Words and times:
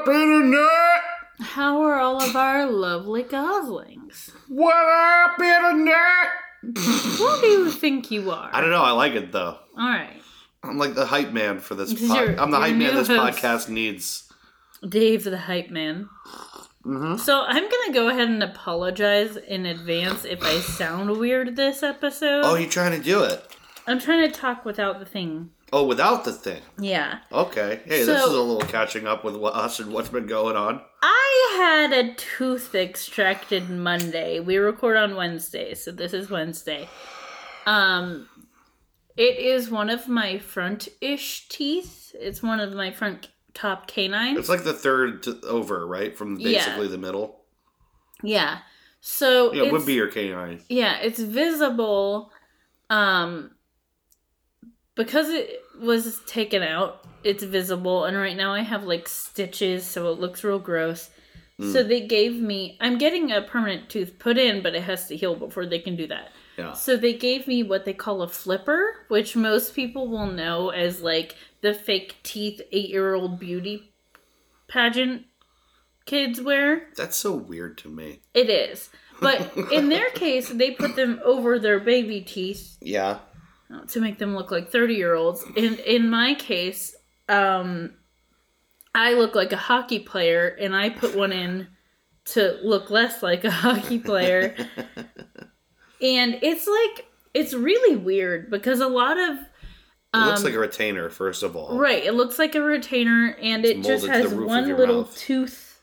What 0.00 0.08
up, 0.08 0.14
internet? 0.14 1.02
How 1.40 1.82
are 1.82 2.00
all 2.00 2.22
of 2.22 2.34
our 2.34 2.64
lovely 2.64 3.22
goslings? 3.22 4.30
What 4.48 4.74
up, 4.74 5.38
internet? 5.38 6.28
Who 6.62 7.40
do 7.42 7.46
you 7.46 7.70
think 7.70 8.10
you 8.10 8.30
are? 8.30 8.48
I 8.50 8.62
don't 8.62 8.70
know. 8.70 8.80
I 8.82 8.92
like 8.92 9.12
it 9.12 9.30
though. 9.30 9.58
All 9.76 9.88
right, 9.90 10.22
I'm 10.62 10.78
like 10.78 10.94
the 10.94 11.04
hype 11.04 11.32
man 11.32 11.58
for 11.58 11.74
this. 11.74 11.90
This 11.90 12.00
is 12.04 12.08
Pod- 12.08 12.28
your- 12.30 12.40
I'm 12.40 12.50
the 12.50 12.56
hype 12.56 12.76
man 12.76 12.94
this 12.94 13.08
host. 13.08 13.38
podcast 13.42 13.68
needs. 13.68 14.32
Dave 14.88 15.24
the 15.24 15.36
hype 15.36 15.68
man. 15.68 16.08
Mm-hmm. 16.86 17.18
So 17.18 17.42
I'm 17.46 17.64
gonna 17.68 17.92
go 17.92 18.08
ahead 18.08 18.28
and 18.28 18.42
apologize 18.42 19.36
in 19.36 19.66
advance 19.66 20.24
if 20.24 20.42
I 20.42 20.60
sound 20.60 21.18
weird 21.18 21.56
this 21.56 21.82
episode. 21.82 22.40
Oh, 22.46 22.54
you're 22.54 22.70
trying 22.70 22.98
to 22.98 23.04
do 23.04 23.22
it? 23.24 23.44
I'm 23.86 24.00
trying 24.00 24.30
to 24.30 24.34
talk 24.34 24.64
without 24.64 24.98
the 24.98 25.04
thing. 25.04 25.50
Oh, 25.72 25.86
without 25.86 26.24
the 26.24 26.32
thing. 26.32 26.62
Yeah. 26.78 27.18
Okay. 27.30 27.80
Hey, 27.84 28.02
this 28.04 28.08
is 28.08 28.32
a 28.32 28.40
little 28.40 28.60
catching 28.60 29.06
up 29.06 29.24
with 29.24 29.36
what, 29.36 29.54
us 29.54 29.78
and 29.78 29.92
what's 29.92 30.08
been 30.08 30.26
going 30.26 30.56
on. 30.56 30.80
I 31.02 31.54
had 31.56 31.92
a 31.92 32.14
tooth 32.14 32.74
extracted 32.74 33.70
Monday. 33.70 34.40
We 34.40 34.56
record 34.56 34.96
on 34.96 35.14
Wednesday, 35.16 35.74
so 35.74 35.92
this 35.92 36.12
is 36.12 36.30
Wednesday. 36.30 36.88
Um 37.66 38.28
it 39.16 39.38
is 39.38 39.70
one 39.70 39.90
of 39.90 40.08
my 40.08 40.38
front-ish 40.38 41.48
teeth. 41.48 42.14
It's 42.18 42.42
one 42.42 42.58
of 42.58 42.72
my 42.72 42.90
front 42.90 43.28
top 43.54 43.86
canines. 43.86 44.38
It's 44.38 44.48
like 44.48 44.64
the 44.64 44.72
third 44.72 45.26
over, 45.44 45.86
right? 45.86 46.16
From 46.16 46.38
Yeah. 46.38 46.52
basically 46.64 46.88
the 46.88 46.98
middle. 46.98 47.40
yeah. 48.22 48.58
So 49.02 49.52
Yeah, 49.52 49.64
it 49.64 49.72
would 49.72 49.86
be 49.86 49.94
your 49.94 50.08
canine. 50.08 50.62
Yeah, 50.68 50.98
it's 50.98 51.20
visible 51.20 52.32
um 52.88 53.52
because 54.94 55.28
it 55.28 55.62
was 55.80 56.20
taken 56.26 56.62
out, 56.62 57.04
it's 57.22 57.42
visible 57.44 58.04
and 58.04 58.16
right 58.16 58.36
now 58.36 58.52
I 58.52 58.62
have 58.62 58.84
like 58.84 59.08
stitches 59.08 59.84
so 59.86 60.10
it 60.10 60.18
looks 60.20 60.44
real 60.44 60.58
gross. 60.58 61.10
Hmm. 61.58 61.72
So 61.72 61.82
they 61.82 62.06
gave 62.06 62.34
me 62.40 62.76
I'm 62.80 62.98
getting 62.98 63.32
a 63.32 63.42
permanent 63.42 63.88
tooth 63.88 64.18
put 64.18 64.38
in, 64.38 64.62
but 64.62 64.74
it 64.74 64.82
has 64.82 65.06
to 65.08 65.16
heal 65.16 65.34
before 65.34 65.66
they 65.66 65.78
can 65.78 65.96
do 65.96 66.06
that. 66.06 66.30
Yeah. 66.56 66.72
So 66.72 66.96
they 66.96 67.14
gave 67.14 67.46
me 67.46 67.62
what 67.62 67.84
they 67.84 67.94
call 67.94 68.22
a 68.22 68.28
flipper, 68.28 69.06
which 69.08 69.36
most 69.36 69.74
people 69.74 70.08
will 70.08 70.26
know 70.26 70.70
as 70.70 71.00
like 71.00 71.36
the 71.62 71.72
fake 71.72 72.16
teeth 72.22 72.60
8-year-old 72.72 73.38
beauty 73.38 73.92
pageant 74.68 75.26
kids 76.06 76.40
wear. 76.40 76.88
That's 76.96 77.16
so 77.16 77.34
weird 77.34 77.78
to 77.78 77.88
me. 77.88 78.20
It 78.34 78.48
is. 78.50 78.90
But 79.20 79.54
in 79.72 79.88
their 79.90 80.10
case, 80.14 80.48
they 80.48 80.70
put 80.70 80.96
them 80.96 81.20
over 81.24 81.58
their 81.58 81.80
baby 81.80 82.20
teeth 82.20 82.76
Yeah. 82.80 83.18
To 83.88 84.00
make 84.00 84.18
them 84.18 84.34
look 84.34 84.50
like 84.50 84.70
30 84.70 84.94
year 84.94 85.14
olds. 85.14 85.44
And 85.56 85.78
in 85.80 86.08
my 86.10 86.34
case, 86.34 86.94
um, 87.28 87.94
I 88.94 89.14
look 89.14 89.34
like 89.34 89.52
a 89.52 89.56
hockey 89.56 90.00
player, 90.00 90.48
and 90.60 90.74
I 90.74 90.90
put 90.90 91.14
one 91.16 91.32
in 91.32 91.68
to 92.26 92.58
look 92.62 92.90
less 92.90 93.22
like 93.22 93.44
a 93.44 93.50
hockey 93.64 93.98
player. 93.98 94.54
and 96.02 96.38
it's 96.42 96.66
like, 96.66 97.06
it's 97.34 97.54
really 97.54 97.96
weird 97.96 98.50
because 98.50 98.80
a 98.80 98.88
lot 98.88 99.18
of. 99.18 99.38
It 100.12 100.18
looks 100.18 100.40
um, 100.40 100.44
like 100.46 100.54
a 100.54 100.58
retainer, 100.58 101.08
first 101.08 101.44
of 101.44 101.54
all. 101.54 101.78
Right, 101.78 102.04
it 102.04 102.14
looks 102.14 102.36
like 102.38 102.56
a 102.56 102.60
retainer, 102.60 103.36
and 103.40 103.64
It's 103.64 103.86
it 103.86 103.88
just 103.88 104.06
molded 104.08 104.22
to 104.24 104.28
the 104.30 104.36
has 104.40 104.46
one 104.48 104.76
little 104.76 105.02
mouth. 105.02 105.16
tooth 105.16 105.80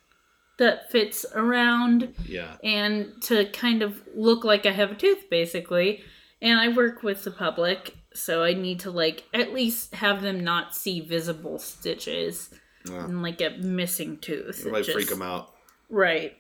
that 0.60 0.92
fits 0.92 1.26
around 1.34 2.14
Yeah. 2.26 2.58
and 2.64 3.14
to 3.24 3.46
kind 3.52 3.82
of 3.84 4.02
look 4.16 4.44
like 4.44 4.66
I 4.66 4.72
have 4.72 4.92
a 4.92 4.96
tooth 4.96 5.30
basically. 5.30 6.04
And 6.42 6.60
I 6.60 6.68
work 6.70 7.02
with 7.04 7.24
the 7.24 7.32
public, 7.32 7.98
so 8.14 8.44
I 8.44 8.54
need 8.54 8.80
to 8.82 8.92
like 8.92 9.24
at 9.34 9.54
least 9.54 9.96
have 9.96 10.22
them 10.22 10.44
not 10.44 10.76
see 10.76 11.00
visible 11.02 11.58
stitches 11.60 12.50
Yeah. 12.88 13.06
and 13.06 13.22
like 13.24 13.42
a 13.42 13.58
missing 13.60 14.18
tooth. 14.20 14.66
It 14.66 14.72
might 14.72 14.84
just- 14.84 14.92
freak 14.94 15.10
them 15.10 15.22
out. 15.22 15.54
Right. 15.90 16.38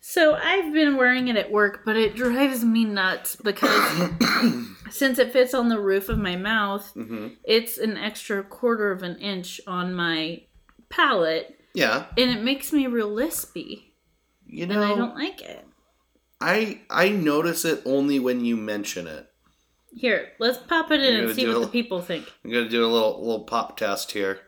So 0.00 0.34
I've 0.34 0.72
been 0.72 0.96
wearing 0.96 1.28
it 1.28 1.36
at 1.36 1.50
work, 1.50 1.82
but 1.84 1.96
it 1.96 2.14
drives 2.14 2.64
me 2.64 2.84
nuts 2.84 3.34
because 3.36 4.10
since 4.90 5.18
it 5.18 5.32
fits 5.32 5.52
on 5.52 5.68
the 5.68 5.80
roof 5.80 6.08
of 6.08 6.18
my 6.18 6.36
mouth, 6.36 6.90
hmm 6.94 7.28
it's 7.44 7.76
an 7.78 7.96
extra 7.96 8.42
quarter 8.44 8.92
of 8.92 9.02
an 9.02 9.16
inch 9.18 9.60
on 9.66 9.92
my 9.94 10.42
palate, 10.88 11.58
Yeah. 11.74 12.06
and 12.16 12.30
it 12.30 12.42
makes 12.42 12.72
me 12.72 12.86
real 12.86 13.10
lispy, 13.10 13.90
You 14.46 14.66
know, 14.66 14.80
and 14.80 14.92
I 14.92 14.94
don't 14.96 15.14
like 15.16 15.42
it. 15.42 15.66
I 16.40 16.80
I 16.90 17.08
notice 17.08 17.64
it 17.64 17.82
only 17.84 18.18
when 18.18 18.44
you 18.44 18.56
mention 18.56 19.06
it. 19.06 19.30
Here, 19.94 20.32
let's 20.38 20.58
pop 20.58 20.90
it 20.90 21.00
in 21.00 21.24
and 21.24 21.34
see 21.34 21.46
what 21.46 21.56
a- 21.56 21.60
the 21.60 21.66
people 21.68 22.00
think. 22.00 22.30
I'm 22.44 22.50
gonna 22.52 22.68
do 22.68 22.84
a 22.84 22.86
little 22.86 23.20
little 23.20 23.44
pop 23.44 23.76
test 23.76 24.12
here. 24.12 24.40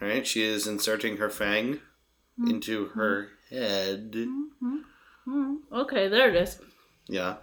All 0.00 0.08
right, 0.08 0.26
she 0.26 0.42
is 0.42 0.66
inserting 0.66 1.18
her 1.18 1.30
fang 1.30 1.80
Mm-hmm. 2.38 2.50
into 2.50 2.86
her 2.94 3.28
head. 3.50 4.14
Hmm, 5.26 5.56
Okay, 5.70 6.08
there 6.08 6.30
it 6.30 6.36
is. 6.36 6.58
Yeah, 7.06 7.36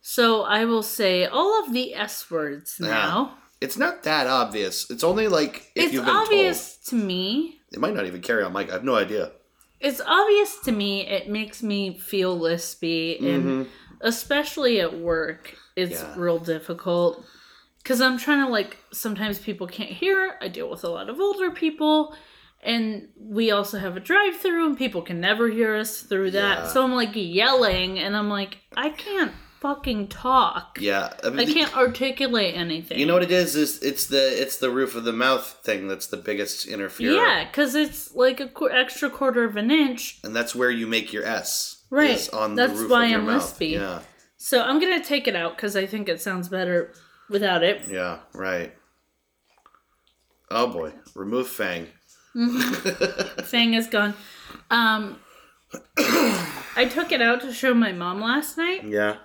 So 0.00 0.42
I 0.42 0.64
will 0.64 0.82
say 0.82 1.26
all 1.26 1.62
of 1.62 1.72
the 1.74 1.94
S 1.94 2.30
words 2.30 2.76
Yeah. 2.80 2.86
now. 2.88 3.38
it's 3.60 3.76
not 3.76 4.04
that 4.04 4.26
obvious. 4.26 4.88
It's 4.90 5.04
only 5.04 5.28
like 5.28 5.70
if 5.74 5.84
it's 5.86 5.92
you've 5.92 6.06
been 6.06 6.16
obvious 6.16 6.76
to 6.86 6.94
me. 6.94 7.50
told. 7.50 7.74
It 7.74 7.80
might 7.80 7.94
not 7.94 8.06
even 8.06 8.22
carry 8.22 8.42
on 8.42 8.52
Mike. 8.54 8.70
I 8.70 8.72
have 8.72 8.84
no 8.84 8.94
idea. 8.96 9.32
It's 9.80 10.00
obvious 10.06 10.58
to 10.64 10.72
me. 10.72 11.06
It 11.06 11.28
makes 11.28 11.62
me 11.62 11.98
feel 11.98 12.38
lispy, 12.38 13.18
and 13.20 13.44
Mhm. 13.44 13.66
especially 14.02 14.80
at 14.80 14.98
work, 14.98 15.54
it's 15.76 16.02
Yeah. 16.02 16.14
real 16.16 16.38
difficult. 16.38 17.24
Because 17.82 18.00
I'm 18.02 18.18
trying 18.18 18.44
to 18.44 18.50
like. 18.52 18.76
Sometimes 18.92 19.38
people 19.38 19.66
can't 19.66 19.90
hear. 19.90 20.36
I 20.42 20.48
deal 20.48 20.68
with 20.68 20.84
a 20.84 20.88
lot 20.90 21.08
of 21.08 21.18
older 21.18 21.50
people. 21.50 22.14
And 22.62 23.08
we 23.18 23.50
also 23.50 23.78
have 23.78 23.96
a 23.96 24.00
drive 24.00 24.36
through, 24.36 24.66
and 24.66 24.76
people 24.76 25.00
can 25.00 25.18
never 25.18 25.48
hear 25.48 25.76
us 25.76 26.02
through 26.02 26.32
that. 26.32 26.58
Yeah. 26.58 26.66
So 26.66 26.84
I'm 26.84 26.92
like 26.94 27.12
yelling, 27.14 27.98
and 27.98 28.14
I'm 28.14 28.28
like, 28.28 28.58
I 28.76 28.90
can't 28.90 29.32
fucking 29.60 30.08
talk. 30.08 30.78
Yeah, 30.80 31.12
I, 31.22 31.30
mean, 31.30 31.48
I 31.48 31.52
can't 31.52 31.76
articulate 31.76 32.54
anything. 32.56 32.98
You 32.98 33.06
know 33.06 33.14
what 33.14 33.22
it 33.22 33.30
is? 33.30 33.54
Is 33.56 33.82
it's 33.82 34.06
the 34.06 34.40
it's 34.40 34.56
the 34.56 34.70
roof 34.70 34.94
of 34.94 35.04
the 35.04 35.12
mouth 35.12 35.60
thing 35.62 35.86
that's 35.88 36.06
the 36.08 36.16
biggest 36.16 36.66
interferer. 36.66 37.12
Yeah, 37.12 37.44
because 37.44 37.74
it's 37.74 38.14
like 38.14 38.40
a 38.40 38.48
qu- 38.48 38.70
extra 38.70 39.10
quarter 39.10 39.44
of 39.44 39.56
an 39.56 39.70
inch. 39.70 40.18
and 40.24 40.34
that's 40.34 40.54
where 40.54 40.70
you 40.70 40.86
make 40.86 41.12
your 41.12 41.24
S. 41.24 41.76
Right, 41.90 42.28
on 42.32 42.54
that's 42.54 42.72
the 42.74 42.78
roof 42.82 42.90
why 42.90 43.04
of 43.06 43.10
your 43.10 43.20
I'm 43.20 43.26
mouth. 43.26 43.42
lispy. 43.58 43.72
Yeah, 43.72 44.00
So 44.36 44.62
I'm 44.62 44.80
gonna 44.80 45.02
take 45.04 45.26
it 45.26 45.34
out 45.36 45.56
because 45.56 45.74
I 45.76 45.86
think 45.86 46.08
it 46.08 46.20
sounds 46.20 46.48
better 46.48 46.92
without 47.28 47.62
it. 47.62 47.88
yeah, 47.88 48.20
right. 48.34 48.72
Oh 50.50 50.66
boy, 50.68 50.92
remove 51.14 51.48
fang. 51.48 51.86
Fang 53.44 53.74
is 53.74 53.88
gone. 53.88 54.14
Um, 54.70 55.18
I 55.98 56.88
took 56.90 57.10
it 57.12 57.20
out 57.20 57.40
to 57.42 57.52
show 57.52 57.74
my 57.74 57.90
mom 57.92 58.20
last 58.20 58.56
night. 58.56 58.84
Yeah. 58.84 59.16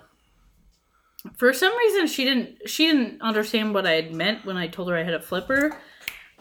For 1.36 1.52
some 1.52 1.76
reason, 1.76 2.06
she 2.06 2.24
didn't. 2.24 2.68
She 2.68 2.86
didn't 2.86 3.20
understand 3.22 3.74
what 3.74 3.86
I 3.86 3.92
had 3.92 4.12
meant 4.12 4.44
when 4.44 4.56
I 4.56 4.66
told 4.68 4.88
her 4.90 4.96
I 4.96 5.02
had 5.02 5.14
a 5.14 5.20
flipper. 5.20 5.76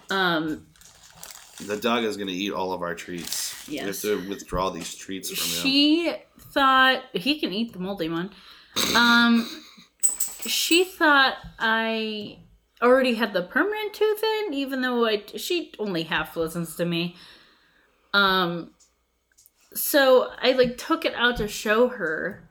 Um, 0.10 0.68
The 1.66 1.78
dog 1.78 2.04
is 2.04 2.18
going 2.18 2.28
to 2.28 2.34
eat 2.34 2.52
all 2.54 2.74
of 2.74 2.82
our 2.82 2.96
treats. 2.96 3.68
Yes. 3.68 4.04
We 4.04 4.10
have 4.12 4.22
to 4.24 4.30
withdraw 4.30 4.70
these 4.70 4.94
treats 4.96 5.30
from 5.30 5.38
him. 5.50 5.64
she 5.64 6.14
thought 6.40 7.04
he 7.14 7.40
can 7.40 7.52
eat 7.54 7.74
the 7.74 7.80
moldy 7.80 8.10
one. 8.10 8.32
Um, 8.96 9.50
she 10.46 10.84
thought 10.84 11.36
I 11.58 12.40
already 12.82 13.16
had 13.16 13.34
the 13.34 13.42
permanent 13.42 13.94
tooth 13.94 14.22
in, 14.24 14.54
even 14.54 14.82
though 14.82 15.06
I 15.08 15.24
she 15.38 15.74
only 15.80 16.04
half 16.04 16.36
listens 16.38 16.76
to 16.76 16.86
me. 16.86 17.16
Um, 18.14 18.72
so 19.74 20.30
I 20.42 20.52
like 20.54 20.78
took 20.78 21.06
it 21.06 21.14
out 21.16 21.38
to 21.38 21.48
show 21.48 21.88
her, 21.90 22.48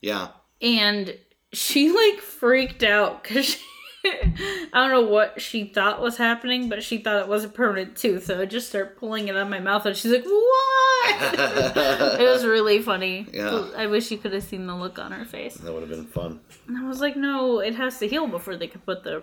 Yeah. 0.00 0.28
and 0.60 1.18
she 1.52 1.90
like 1.92 2.20
freaked 2.20 2.82
out 2.82 3.22
because 3.22 3.46
she. 3.46 3.58
I 4.04 4.68
don't 4.74 4.90
know 4.90 5.02
what 5.08 5.40
she 5.40 5.64
thought 5.64 6.00
was 6.02 6.16
happening, 6.16 6.68
but 6.68 6.82
she 6.82 6.98
thought 6.98 7.20
it 7.20 7.28
was 7.28 7.44
a 7.44 7.48
permanent 7.48 7.96
tooth. 7.96 8.24
So 8.24 8.40
I 8.40 8.46
just 8.46 8.68
started 8.68 8.96
pulling 8.96 9.28
it 9.28 9.36
out 9.36 9.42
of 9.42 9.48
my 9.48 9.60
mouth, 9.60 9.86
and 9.86 9.96
she's 9.96 10.10
like, 10.10 10.24
"What?" 10.24 11.34
it 12.20 12.24
was 12.28 12.44
really 12.44 12.82
funny. 12.82 13.28
Yeah. 13.32 13.68
I 13.76 13.86
wish 13.86 14.10
you 14.10 14.18
could 14.18 14.32
have 14.32 14.42
seen 14.42 14.66
the 14.66 14.74
look 14.74 14.98
on 14.98 15.12
her 15.12 15.24
face. 15.24 15.54
That 15.54 15.72
would 15.72 15.82
have 15.82 15.90
been 15.90 16.06
fun. 16.06 16.40
And 16.66 16.78
I 16.78 16.88
was 16.88 17.00
like, 17.00 17.16
no, 17.16 17.60
it 17.60 17.76
has 17.76 17.98
to 18.00 18.08
heal 18.08 18.26
before 18.26 18.56
they 18.56 18.66
could 18.66 18.84
put 18.84 19.04
the 19.04 19.22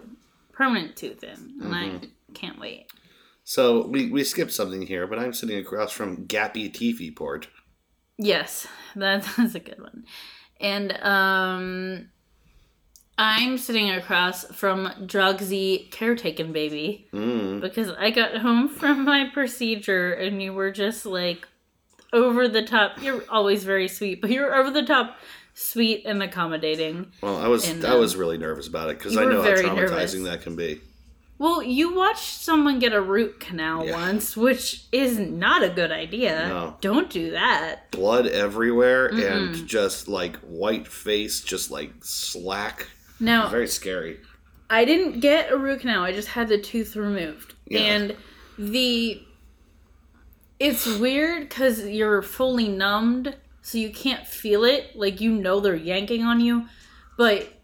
permanent 0.53 0.95
tooth 0.95 1.23
in. 1.25 1.55
And 1.61 1.75
I 1.75 1.85
Mm-hmm. 1.85 2.33
can't 2.33 2.57
wait. 2.59 2.85
So 3.43 3.85
we, 3.87 4.09
we 4.09 4.23
skipped 4.23 4.53
something 4.53 4.83
here, 4.83 5.07
but 5.07 5.19
I'm 5.19 5.33
sitting 5.33 5.57
across 5.57 5.91
from 5.91 6.25
Gappy 6.27 6.71
Tiffy 6.73 7.13
Port. 7.13 7.47
Yes, 8.17 8.65
that, 8.95 9.25
that's 9.35 9.55
a 9.55 9.59
good 9.59 9.81
one. 9.81 10.05
And 10.61 10.97
um 11.01 12.09
I'm 13.21 13.57
sitting 13.57 13.89
across 13.91 14.45
from 14.45 14.87
Drugsy 15.01 15.89
caretaken 15.91 16.53
baby 16.53 17.07
Mm. 17.13 17.59
because 17.59 17.91
I 17.91 18.11
got 18.11 18.37
home 18.37 18.69
from 18.69 19.03
my 19.03 19.29
procedure 19.33 20.13
and 20.13 20.41
you 20.41 20.53
were 20.53 20.71
just 20.71 21.05
like 21.05 21.45
over 22.13 22.47
the 22.47 22.63
top. 22.63 23.01
You're 23.03 23.23
always 23.29 23.65
very 23.65 23.89
sweet, 23.89 24.21
but 24.21 24.29
you're 24.29 24.55
over 24.55 24.71
the 24.71 24.83
top 24.85 25.17
sweet 25.53 26.03
and 26.05 26.23
accommodating. 26.23 27.07
Well, 27.21 27.37
I 27.37 27.47
was 27.49 27.67
And, 27.67 27.83
I 27.85 27.89
um, 27.95 27.99
was 27.99 28.15
really 28.15 28.37
nervous 28.37 28.67
about 28.67 28.89
it 28.89 28.97
because 28.97 29.17
I 29.17 29.25
know 29.25 29.41
how 29.41 29.49
traumatizing 29.49 29.75
nervous. 29.75 30.13
that 30.23 30.41
can 30.41 30.55
be. 30.55 30.79
Well, 31.37 31.61
you 31.63 31.93
watched 31.93 32.41
someone 32.41 32.79
get 32.79 32.93
a 32.93 33.01
root 33.01 33.39
canal 33.41 33.85
Yeah. 33.85 33.93
once, 33.93 34.35
which 34.37 34.85
is 34.93 35.17
not 35.19 35.61
a 35.63 35.69
good 35.69 35.91
idea. 35.91 36.47
No. 36.49 36.77
Don't 36.81 37.09
do 37.09 37.31
that. 37.31 37.91
Blood 37.91 38.27
everywhere 38.27 39.09
Mm-mm. 39.11 39.31
and 39.57 39.67
just 39.67 40.07
like 40.07 40.37
white 40.37 40.87
face, 40.87 41.41
just 41.41 41.69
like 41.71 41.91
slack. 42.01 42.87
Now, 43.19 43.49
Very 43.49 43.67
scary. 43.67 44.19
I 44.69 44.85
didn't 44.85 45.19
get 45.19 45.51
a 45.51 45.57
root 45.57 45.81
canal. 45.81 46.03
I 46.03 46.13
just 46.13 46.29
had 46.29 46.47
the 46.47 46.57
tooth 46.57 46.95
removed. 46.95 47.55
Yeah. 47.65 47.79
And 47.79 48.15
the 48.57 49.23
it's 50.59 50.85
weird 50.85 51.49
cuz 51.49 51.85
you're 51.87 52.21
fully 52.21 52.67
numbed, 52.67 53.35
so 53.61 53.77
you 53.77 53.91
can't 53.91 54.27
feel 54.27 54.63
it. 54.63 54.95
Like 54.95 55.21
you 55.21 55.31
know 55.31 55.59
they're 55.59 55.75
yanking 55.75 56.23
on 56.23 56.39
you, 56.39 56.67
but 57.17 57.61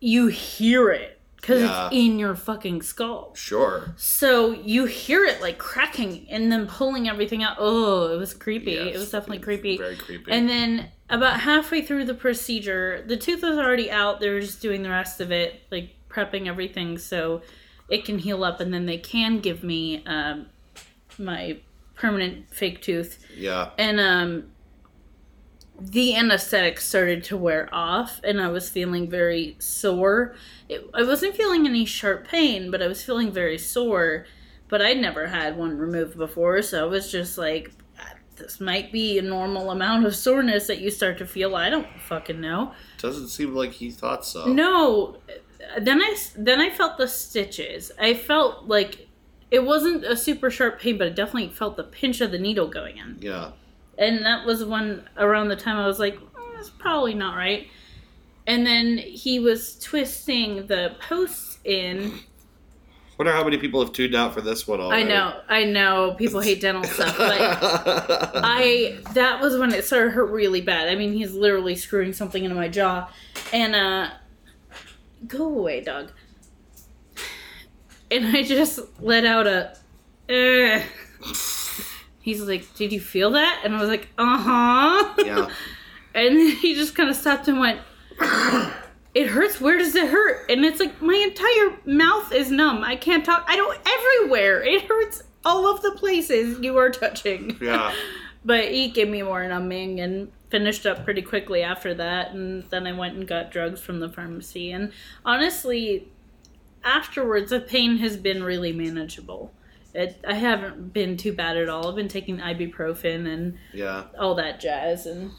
you 0.00 0.26
hear 0.26 0.90
it 0.90 1.21
cuz 1.42 1.60
Yeah. 1.60 1.86
it's 1.88 1.94
in 1.94 2.18
your 2.18 2.34
fucking 2.34 2.80
skull. 2.82 3.34
Sure. 3.36 3.92
So 3.96 4.52
you 4.52 4.86
hear 4.86 5.24
it 5.24 5.40
like 5.42 5.58
cracking 5.58 6.26
and 6.30 6.50
then 6.50 6.66
pulling 6.66 7.08
everything 7.08 7.42
out. 7.42 7.56
Oh, 7.58 8.12
it 8.14 8.16
was 8.16 8.32
creepy. 8.32 8.72
Yes, 8.72 8.94
it 8.94 8.98
was 8.98 9.10
definitely 9.10 9.40
creepy. 9.42 9.76
Very 9.76 9.96
creepy. 9.96 10.30
And 10.32 10.48
then 10.48 10.88
about 11.10 11.40
halfway 11.40 11.82
through 11.82 12.04
the 12.06 12.14
procedure, 12.14 13.04
the 13.06 13.16
tooth 13.16 13.42
was 13.42 13.58
already 13.58 13.90
out. 13.90 14.20
They 14.20 14.30
were 14.30 14.40
just 14.40 14.62
doing 14.62 14.82
the 14.82 14.88
rest 14.90 15.20
of 15.20 15.30
it, 15.30 15.60
like 15.70 15.90
prepping 16.08 16.46
everything 16.46 16.96
so 16.96 17.42
it 17.88 18.04
can 18.04 18.18
heal 18.18 18.44
up, 18.44 18.60
and 18.60 18.72
then 18.72 18.86
they 18.86 18.96
can 18.98 19.40
give 19.40 19.62
me 19.62 20.02
um, 20.06 20.46
my 21.18 21.58
permanent 21.94 22.46
fake 22.54 22.80
tooth. 22.80 23.18
yeah. 23.36 23.70
And 23.76 24.00
um, 24.00 24.51
the 25.90 26.14
anesthetic 26.14 26.80
started 26.80 27.24
to 27.24 27.36
wear 27.36 27.68
off, 27.72 28.20
and 28.22 28.40
I 28.40 28.48
was 28.48 28.68
feeling 28.68 29.10
very 29.10 29.56
sore. 29.58 30.34
It, 30.68 30.88
I 30.94 31.02
wasn't 31.02 31.34
feeling 31.34 31.66
any 31.66 31.84
sharp 31.84 32.28
pain, 32.28 32.70
but 32.70 32.80
I 32.82 32.86
was 32.86 33.02
feeling 33.02 33.32
very 33.32 33.58
sore. 33.58 34.26
But 34.68 34.80
I'd 34.80 34.98
never 34.98 35.26
had 35.26 35.56
one 35.56 35.76
removed 35.76 36.16
before, 36.16 36.62
so 36.62 36.84
I 36.84 36.88
was 36.88 37.10
just 37.10 37.36
like, 37.36 37.72
ah, 37.98 38.14
this 38.36 38.60
might 38.60 38.92
be 38.92 39.18
a 39.18 39.22
normal 39.22 39.70
amount 39.70 40.06
of 40.06 40.14
soreness 40.14 40.66
that 40.68 40.80
you 40.80 40.90
start 40.90 41.18
to 41.18 41.26
feel. 41.26 41.56
I 41.56 41.68
don't 41.68 41.88
fucking 42.00 42.40
know. 42.40 42.72
Doesn't 42.98 43.28
seem 43.28 43.54
like 43.54 43.72
he 43.72 43.90
thought 43.90 44.24
so. 44.24 44.46
No, 44.46 45.16
then 45.80 46.00
I 46.00 46.16
then 46.36 46.60
I 46.60 46.70
felt 46.70 46.96
the 46.96 47.08
stitches. 47.08 47.90
I 48.00 48.14
felt 48.14 48.68
like 48.68 49.08
it 49.50 49.64
wasn't 49.64 50.04
a 50.04 50.16
super 50.16 50.50
sharp 50.50 50.80
pain, 50.80 50.96
but 50.96 51.08
I 51.08 51.10
definitely 51.10 51.50
felt 51.50 51.76
the 51.76 51.84
pinch 51.84 52.20
of 52.20 52.30
the 52.30 52.38
needle 52.38 52.68
going 52.68 52.98
in. 52.98 53.18
Yeah. 53.20 53.50
And 53.98 54.24
that 54.24 54.46
was 54.46 54.64
when 54.64 55.08
around 55.16 55.48
the 55.48 55.56
time 55.56 55.76
I 55.76 55.86
was 55.86 55.98
like, 55.98 56.16
"Mm, 56.16 56.54
that's 56.54 56.70
probably 56.70 57.14
not 57.14 57.36
right. 57.36 57.68
And 58.46 58.66
then 58.66 58.98
he 58.98 59.38
was 59.38 59.78
twisting 59.78 60.66
the 60.66 60.96
posts 61.00 61.58
in. 61.64 62.20
Wonder 63.18 63.32
how 63.32 63.44
many 63.44 63.58
people 63.58 63.80
have 63.84 63.92
tuned 63.92 64.14
out 64.16 64.34
for 64.34 64.40
this 64.40 64.66
one 64.66 64.80
all 64.80 64.90
I 64.90 65.02
know, 65.04 65.40
I 65.48 65.64
know, 65.64 66.14
people 66.18 66.40
hate 66.40 66.60
dental 66.60 66.82
stuff, 66.90 67.16
but 67.16 67.38
I 67.38 68.98
that 69.12 69.40
was 69.40 69.56
when 69.58 69.72
it 69.72 69.84
started 69.84 70.10
hurt 70.10 70.30
really 70.30 70.60
bad. 70.60 70.88
I 70.88 70.96
mean, 70.96 71.12
he's 71.12 71.32
literally 71.32 71.76
screwing 71.76 72.12
something 72.12 72.42
into 72.42 72.56
my 72.56 72.68
jaw, 72.68 73.08
and 73.52 73.76
uh, 73.76 74.10
go 75.28 75.44
away, 75.44 75.82
dog. 75.82 76.10
And 78.10 78.36
I 78.36 78.42
just 78.42 78.80
let 79.00 79.24
out 79.24 79.46
a. 79.46 79.76
He's 82.22 82.40
like, 82.40 82.74
"Did 82.74 82.92
you 82.92 83.00
feel 83.00 83.32
that?" 83.32 83.60
And 83.64 83.76
I 83.76 83.80
was 83.80 83.90
like, 83.90 84.08
"Uh 84.16 84.38
huh." 84.38 85.14
yeah. 85.24 85.50
And 86.14 86.36
then 86.36 86.50
he 86.56 86.74
just 86.74 86.94
kind 86.94 87.08
of 87.08 87.16
stopped 87.16 87.48
and 87.48 87.58
went, 87.58 87.80
It 89.14 89.28
hurts. 89.28 89.60
Where 89.60 89.78
does 89.78 89.94
it 89.94 90.08
hurt? 90.08 90.50
And 90.50 90.64
it's 90.64 90.80
like, 90.80 91.02
my 91.02 91.14
entire 91.14 91.78
mouth 91.84 92.32
is 92.32 92.50
numb. 92.50 92.82
I 92.82 92.96
can't 92.96 93.24
talk. 93.24 93.44
I 93.46 93.56
don't, 93.56 93.78
everywhere. 93.86 94.62
It 94.62 94.82
hurts 94.82 95.22
all 95.44 95.70
of 95.70 95.82
the 95.82 95.92
places 95.92 96.58
you 96.60 96.78
are 96.78 96.90
touching. 96.90 97.56
Yeah. 97.60 97.94
But 98.44 98.72
he 98.72 98.88
gave 98.88 99.08
me 99.08 99.22
more 99.22 99.46
numbing 99.46 100.00
and 100.00 100.32
finished 100.50 100.84
up 100.84 101.04
pretty 101.04 101.22
quickly 101.22 101.62
after 101.62 101.94
that. 101.94 102.32
And 102.32 102.64
then 102.70 102.88
I 102.88 102.92
went 102.92 103.14
and 103.14 103.24
got 103.24 103.52
drugs 103.52 103.80
from 103.80 104.00
the 104.00 104.08
pharmacy. 104.08 104.72
And 104.72 104.90
honestly, 105.24 106.08
afterwards, 106.82 107.50
the 107.50 107.60
pain 107.60 107.98
has 107.98 108.16
been 108.16 108.42
really 108.42 108.72
manageable. 108.72 109.52
It, 109.94 110.18
I 110.26 110.34
haven't 110.34 110.92
been 110.92 111.16
too 111.16 111.32
bad 111.32 111.56
at 111.56 111.68
all. 111.68 111.88
I've 111.88 111.96
been 111.96 112.08
taking 112.08 112.38
ibuprofen 112.38 113.26
and 113.32 113.58
Yeah. 113.74 114.04
all 114.18 114.34
that 114.36 114.58
jazz, 114.60 115.04
and 115.06 115.32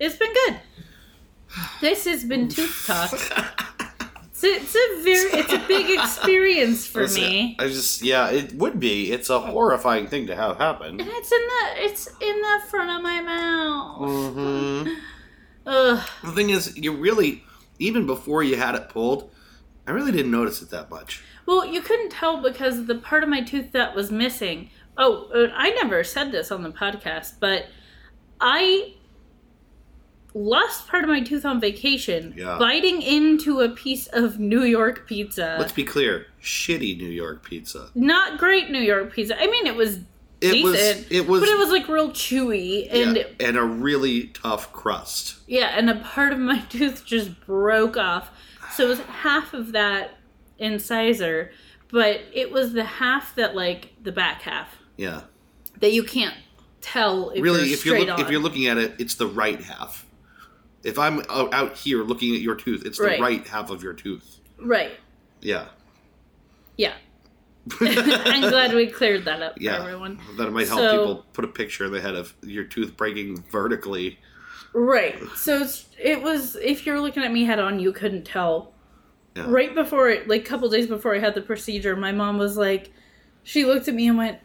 it's 0.00 0.16
been 0.16 0.32
good. 0.32 0.60
This 1.80 2.04
has 2.06 2.24
been 2.24 2.48
Tooth 2.48 2.84
Talk. 2.86 3.12
It's 4.38 4.44
a, 4.44 4.48
it's 4.48 4.74
a 4.74 5.02
very, 5.02 5.30
it's 5.40 5.52
a 5.54 5.66
big 5.66 5.98
experience 5.98 6.86
for 6.86 7.00
Listen, 7.04 7.22
me, 7.22 7.56
I 7.58 7.68
just 7.68 8.02
yeah, 8.02 8.28
it 8.28 8.52
would 8.56 8.78
be. 8.78 9.10
It's 9.10 9.30
a 9.30 9.40
horrifying 9.40 10.08
thing 10.08 10.26
to 10.26 10.36
have 10.36 10.58
happen. 10.58 11.00
and 11.00 11.08
it's 11.10 11.32
in 11.32 11.40
the, 11.40 11.84
it's 11.86 12.06
in 12.20 12.42
the 12.42 12.60
front 12.68 12.90
of 12.90 13.00
my 13.02 13.22
mouth. 13.22 14.34
hmm 14.34 14.88
Ugh. 15.66 16.06
The 16.22 16.32
thing 16.32 16.50
is, 16.50 16.76
you 16.76 16.92
really, 16.92 17.44
even 17.78 18.04
before 18.06 18.42
you 18.42 18.56
had 18.56 18.74
it 18.74 18.90
pulled, 18.90 19.30
I 19.86 19.92
really 19.92 20.12
didn't 20.12 20.32
notice 20.32 20.60
it 20.60 20.68
that 20.68 20.90
much. 20.90 21.22
Well, 21.46 21.64
you 21.64 21.80
couldn't 21.80 22.10
tell 22.10 22.42
because 22.42 22.86
the 22.86 22.96
part 22.96 23.22
of 23.22 23.28
my 23.28 23.40
tooth 23.42 23.72
that 23.72 23.94
was 23.94 24.10
missing. 24.10 24.70
Oh, 24.98 25.28
uh, 25.34 25.48
I 25.54 25.70
never 25.70 26.02
said 26.04 26.32
this 26.32 26.50
on 26.50 26.62
the 26.62 26.70
podcast, 26.70 27.34
but 27.40 27.66
I 28.40 28.94
lost 30.34 30.86
part 30.88 31.02
of 31.02 31.08
my 31.08 31.20
tooth 31.22 31.44
on 31.46 31.60
vacation 31.60 32.34
Yeah. 32.36 32.56
biting 32.58 33.00
into 33.00 33.60
a 33.60 33.68
piece 33.70 34.06
of 34.08 34.38
New 34.38 34.62
York 34.64 35.06
pizza. 35.06 35.56
Let's 35.58 35.72
be 35.72 35.84
clear: 35.84 36.26
shitty 36.42 36.98
New 36.98 37.08
York 37.08 37.44
pizza. 37.44 37.90
not 37.94 38.38
great 38.38 38.70
New 38.70 38.80
York 38.80 39.12
pizza. 39.12 39.40
I 39.40 39.46
mean, 39.46 39.66
it 39.66 39.76
was 39.76 40.00
It 40.40 40.52
decent, 40.52 40.64
was. 40.64 41.06
It 41.10 41.26
was. 41.26 41.40
but 41.40 41.48
it 41.48 41.56
was 41.58 41.70
like 41.70 41.88
real 41.88 42.10
chewy, 42.10 42.86
and 42.92 43.16
yeah, 43.16 43.22
yeah. 43.40 43.46
and 43.48 43.56
a 43.56 43.62
really 43.62 44.24
tough 44.28 44.72
crust. 44.72 45.36
Yeah, 45.46 45.68
and 45.76 45.88
a 45.88 45.94
part 45.96 46.32
of 46.32 46.38
my 46.38 46.58
tooth 46.68 47.04
just 47.06 47.40
broke 47.46 47.96
off. 47.96 48.30
So 48.74 48.84
it 48.84 48.88
was 48.88 49.00
half 49.00 49.54
of 49.54 49.72
that 49.72 50.15
incisor, 50.58 51.50
but 51.90 52.20
it 52.32 52.50
was 52.52 52.72
the 52.72 52.84
half 52.84 53.34
that 53.36 53.54
like 53.54 53.94
the 54.02 54.12
back 54.12 54.42
half 54.42 54.76
Yeah. 54.96 55.22
that 55.80 55.92
you 55.92 56.02
can't 56.02 56.34
tell 56.80 57.30
if 57.30 57.42
really, 57.42 57.64
you're 57.66 57.74
if 57.74 57.86
you're 57.86 58.00
look, 58.04 58.18
if 58.20 58.30
you're 58.30 58.40
looking 58.40 58.66
at 58.66 58.78
it, 58.78 58.94
it's 58.98 59.14
the 59.16 59.26
right 59.26 59.60
half. 59.60 60.06
If 60.82 60.98
I'm 60.98 61.22
out 61.30 61.76
here 61.76 62.04
looking 62.04 62.34
at 62.34 62.40
your 62.40 62.54
tooth, 62.54 62.84
it's 62.86 62.98
the 62.98 63.04
Right. 63.04 63.20
right 63.20 63.46
half 63.46 63.70
of 63.70 63.82
your 63.82 63.92
tooth. 63.92 64.38
right, 64.58 64.92
Yeah. 65.40 65.66
yeah. 66.76 66.94
I'm 67.80 68.48
glad 68.48 68.72
we 68.74 68.86
cleared 68.86 69.24
that 69.24 69.42
up 69.42 69.54
Yeah. 69.60 69.78
for 69.78 69.82
everyone. 69.88 70.20
That 70.36 70.52
might 70.52 70.68
help 70.68 70.80
So- 70.80 70.90
people 70.98 71.26
put 71.32 71.44
a 71.44 71.48
picture 71.48 71.84
in 71.86 71.92
their 71.92 72.00
head 72.00 72.14
of 72.14 72.32
your 72.42 72.62
tooth 72.64 72.96
breaking 72.96 73.42
vertically. 73.50 74.18
Right. 74.72 75.18
So 75.34 75.58
it's, 75.62 75.86
it 75.98 76.22
was 76.22 76.54
if 76.56 76.86
you're 76.86 77.00
looking 77.00 77.24
at 77.24 77.32
me 77.32 77.44
head 77.44 77.58
on, 77.58 77.80
you 77.80 77.92
couldn't 77.92 78.24
tell. 78.24 78.72
Yeah. 79.36 79.44
Right 79.48 79.74
before, 79.74 80.08
it, 80.08 80.28
like 80.28 80.40
a 80.42 80.44
couple 80.44 80.68
days 80.70 80.86
before 80.86 81.14
I 81.14 81.18
had 81.18 81.34
the 81.34 81.42
procedure, 81.42 81.94
my 81.94 82.10
mom 82.12 82.38
was 82.38 82.56
like, 82.56 82.90
she 83.42 83.64
looked 83.64 83.86
at 83.86 83.94
me 83.94 84.08
and 84.08 84.16
went, 84.16 84.38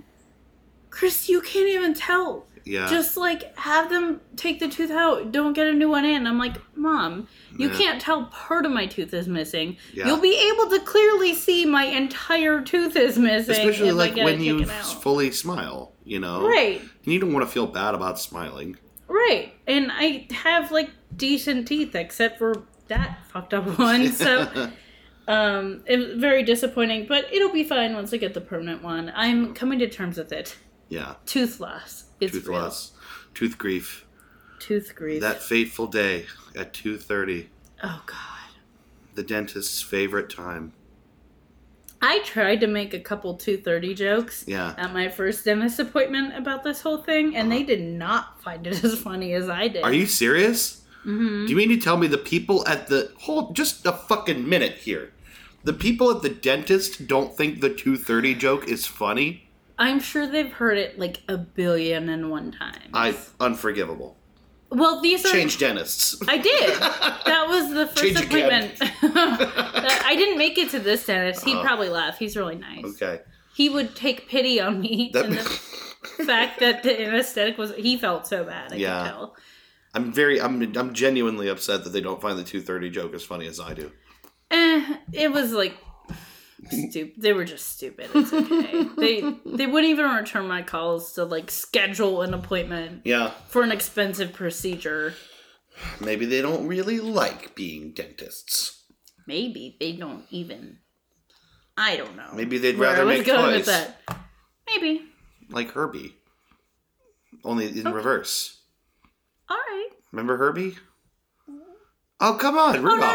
"Chris, 0.89 1.29
you 1.29 1.41
can't 1.41 1.69
even 1.69 1.93
tell. 1.93 2.45
Yeah. 2.63 2.87
Just 2.87 3.17
like 3.17 3.57
have 3.57 3.89
them 3.89 4.21
take 4.35 4.59
the 4.59 4.67
tooth 4.67 4.91
out. 4.91 5.31
Don't 5.31 5.53
get 5.53 5.65
a 5.67 5.73
new 5.73 5.89
one 5.89 6.05
in." 6.05 6.27
I'm 6.27 6.37
like, 6.37 6.57
"Mom, 6.75 7.27
you 7.57 7.69
Yeah. 7.69 7.77
can't 7.77 8.01
tell 8.01 8.25
part 8.25 8.65
of 8.65 8.71
my 8.71 8.85
tooth 8.85 9.13
is 9.13 9.27
missing. 9.27 9.77
Yeah. 9.93 10.07
You'll 10.07 10.21
be 10.21 10.35
able 10.53 10.69
to 10.69 10.79
clearly 10.85 11.33
see 11.33 11.65
my 11.65 11.85
entire 11.85 12.61
tooth 12.61 12.95
is 12.95 13.17
missing, 13.17 13.55
Especially 13.55 13.91
like 13.91 14.15
when 14.15 14.41
you 14.41 14.65
fully 14.65 15.31
smile, 15.31 15.93
you 16.03 16.19
know? 16.19 16.45
Right. 16.47 16.81
And 16.81 17.13
you 17.13 17.19
don't 17.19 17.33
want 17.33 17.45
to 17.45 17.51
feel 17.51 17.65
bad 17.65 17.95
about 17.95 18.19
smiling. 18.19 18.77
Right. 19.07 19.53
And 19.67 19.89
I 19.91 20.27
have 20.31 20.71
like 20.71 20.89
decent 21.15 21.67
teeth 21.67 21.95
except 21.95 22.37
for 22.37 22.63
that 22.91 23.25
fucked 23.27 23.53
up 23.53 23.65
one. 23.79 24.11
So 24.11 24.71
um 25.27 25.83
it 25.85 25.97
was 25.97 26.17
very 26.19 26.43
disappointing, 26.43 27.05
but 27.07 27.25
it'll 27.33 27.51
be 27.51 27.63
fine 27.63 27.93
once 27.93 28.13
I 28.13 28.17
get 28.17 28.33
the 28.33 28.41
permanent 28.41 28.83
one. 28.83 29.11
I'm 29.15 29.53
coming 29.53 29.79
to 29.79 29.89
terms 29.89 30.17
with 30.17 30.31
it. 30.31 30.55
yeah. 30.89 31.15
Tooth 31.25 31.59
loss. 31.59 32.05
It's 32.19 32.33
Tooth 32.33 32.47
real. 32.47 32.59
loss. 32.59 32.91
Tooth 33.33 33.57
grief. 33.57 34.05
Tooth 34.59 34.93
grief. 34.95 35.21
That 35.21 35.41
fateful 35.41 35.87
day 35.87 36.25
at 36.55 36.73
2.30. 36.73 37.47
oh 37.83 38.03
god. 38.05 38.17
The 39.15 39.23
dentist's 39.23 39.81
favorite 39.81 40.29
time. 40.29 40.73
I 42.03 42.19
tried 42.25 42.61
to 42.61 42.67
make 42.67 42.93
a 42.95 42.99
couple 42.99 43.35
230 43.35 43.93
jokes 43.93 44.43
Yeah. 44.47 44.73
at 44.77 44.91
my 44.93 45.09
first 45.09 45.45
dentist 45.45 45.79
appointment 45.79 46.35
about 46.35 46.63
this 46.63 46.81
whole 46.81 46.97
thing, 46.97 47.35
and 47.35 47.51
they 47.51 47.63
did 47.63 47.81
not 47.81 48.41
find 48.41 48.65
it 48.67 48.83
as 48.83 48.97
funny 48.99 49.33
as 49.33 49.49
I 49.49 49.67
did. 49.67 49.83
Uh-huh. 49.83 49.91
Are 49.91 49.93
you 49.93 50.05
serious? 50.07 50.80
Hmm 51.03 51.45
Do 51.45 51.51
you 51.51 51.55
mean 51.57 51.69
to 51.69 51.77
tell 51.77 51.97
me 51.97 52.07
the 52.07 52.17
people 52.17 52.67
at 52.67 52.87
the 52.87 53.11
hold 53.19 53.55
just 53.55 53.85
a 53.85 53.91
fucking 53.91 54.47
minute 54.47 54.73
here? 54.73 55.13
The 55.63 55.73
people 55.73 56.09
at 56.11 56.21
the 56.23 56.29
dentist 56.29 57.07
don't 57.07 57.35
think 57.37 57.61
the 57.61 57.69
230 57.69 58.33
joke 58.35 58.67
is 58.67 58.87
funny? 58.87 59.47
I'm 59.77 59.99
sure 59.99 60.27
they've 60.27 60.51
heard 60.51 60.77
it 60.77 60.97
like 60.99 61.21
a 61.27 61.37
billion 61.37 62.09
and 62.09 62.29
one 62.31 62.51
times. 62.51 62.89
I 62.93 63.15
unforgivable. 63.39 64.15
Well, 64.69 65.01
these 65.01 65.25
are. 65.25 65.31
Change 65.31 65.57
dentists. 65.57 66.21
I 66.27 66.37
did. 66.37 66.77
That 67.31 67.47
was 67.47 67.73
the 67.73 67.87
first 67.87 68.03
Change 68.03 68.21
appointment. 68.25 68.73
I 70.01 70.13
didn't 70.17 70.37
make 70.37 70.57
it 70.57 70.69
to 70.71 70.79
this 70.79 71.05
dentist. 71.05 71.45
He'd 71.45 71.61
probably 71.61 71.89
laugh. 71.89 72.17
He's 72.17 72.35
really 72.35 72.55
nice. 72.55 72.83
Okay. 72.85 73.21
He 73.55 73.69
would 73.69 73.95
take 73.95 74.27
pity 74.27 74.59
on 74.59 74.79
me 74.81 75.11
That- 75.13 75.25
and 75.25 75.33
the 75.35 75.39
fact 76.25 76.59
that 76.59 76.83
the 76.83 77.01
anesthetic 77.01 77.57
was. 77.57 77.73
He 77.75 77.97
felt 77.97 78.27
so 78.27 78.43
bad. 78.43 78.73
I 78.73 78.75
Yeah. 78.77 79.03
could 79.03 79.09
tell. 79.09 79.35
I'm 79.93 80.11
very 80.13 80.39
I'm 80.41 80.61
I'm 80.77 80.93
genuinely 80.93 81.47
upset 81.49 81.83
that 81.83 81.89
they 81.91 82.01
don't 82.01 82.21
find 82.21 82.37
the 82.37 82.43
230 82.43 82.89
joke 82.89 83.13
as 83.13 83.23
funny 83.23 83.47
as 83.47 83.59
I 83.59 83.73
do. 83.73 83.91
Eh, 84.49 84.95
it 85.13 85.31
was 85.31 85.51
like 85.51 85.75
stupid. 86.69 87.21
They 87.21 87.33
were 87.33 87.45
just 87.45 87.69
stupid. 87.69 88.09
It's 88.13 88.31
okay. 88.33 88.83
they 88.97 89.21
they 89.45 89.67
wouldn't 89.67 89.89
even 89.91 90.09
return 90.11 90.47
my 90.47 90.61
calls 90.61 91.13
to 91.13 91.25
like 91.25 91.51
schedule 91.51 92.21
an 92.21 92.33
appointment 92.33 93.01
Yeah, 93.05 93.31
for 93.47 93.63
an 93.63 93.71
expensive 93.71 94.33
procedure. 94.33 95.13
maybe 95.99 96.25
they 96.25 96.41
don't 96.41 96.67
really 96.67 96.99
like 96.99 97.55
being 97.55 97.93
dentists. 97.93 98.83
Maybe 99.27 99.77
they 99.79 99.91
don't 99.93 100.25
even. 100.31 100.77
I 101.77 101.95
don't 101.97 102.15
know. 102.15 102.31
Maybe 102.33 102.57
they'd 102.57 102.75
rather 102.75 103.05
make 103.05 103.25
toys 103.25 103.57
with 103.57 103.65
that. 103.67 104.01
Maybe. 104.67 105.01
like 105.49 105.71
Herbie, 105.71 106.15
only 107.43 107.67
in 107.67 107.87
Okay. 107.87 107.91
reverse. 107.91 108.60
All 109.51 109.57
right. 109.57 109.89
Remember 110.11 110.37
Herbie? 110.37 110.75
Oh 112.19 112.35
come 112.39 112.57
on, 112.57 112.77
Oh 112.77 112.81
no, 112.81 112.95
no, 112.95 113.01
yeah, 113.01 113.05
yeah, 113.07 113.11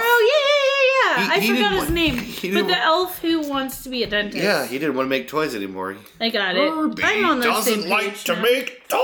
yeah, 0.67 1.17
yeah. 1.17 1.27
He- 1.27 1.33
I 1.33 1.41
he 1.41 1.49
forgot 1.49 1.59
didn't 1.59 1.73
his 1.73 1.81
want- 1.83 1.91
name. 1.93 2.17
he 2.19 2.49
But 2.51 2.55
didn't 2.57 2.67
the 2.69 2.79
elf 2.79 3.19
who 3.21 3.49
wants 3.49 3.83
to 3.85 3.89
be 3.89 4.03
a 4.03 4.07
dentist. 4.09 4.43
Yeah, 4.43 4.67
he 4.67 4.79
didn't 4.79 4.97
want 4.97 5.07
to 5.07 5.11
make 5.11 5.29
toys 5.29 5.55
anymore. 5.55 5.97
I 6.21 6.29
got 6.31 6.57
it. 6.57 6.71
I'm 7.05 7.25
on 7.25 7.41
the 7.41 7.61
same 7.63 7.85
page 7.85 8.27
now. 8.29 8.43
make 8.43 8.89
toys. 8.89 8.99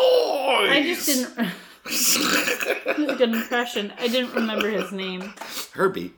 I 0.70 0.82
just 0.84 1.06
didn't. 1.06 1.38
it 1.86 2.98
was 2.98 3.08
a 3.12 3.16
good 3.16 3.32
impression. 3.32 3.92
I 3.98 4.08
didn't 4.08 4.34
remember 4.34 4.68
his 4.68 4.90
name. 4.92 5.32
Herbie. 5.72 6.12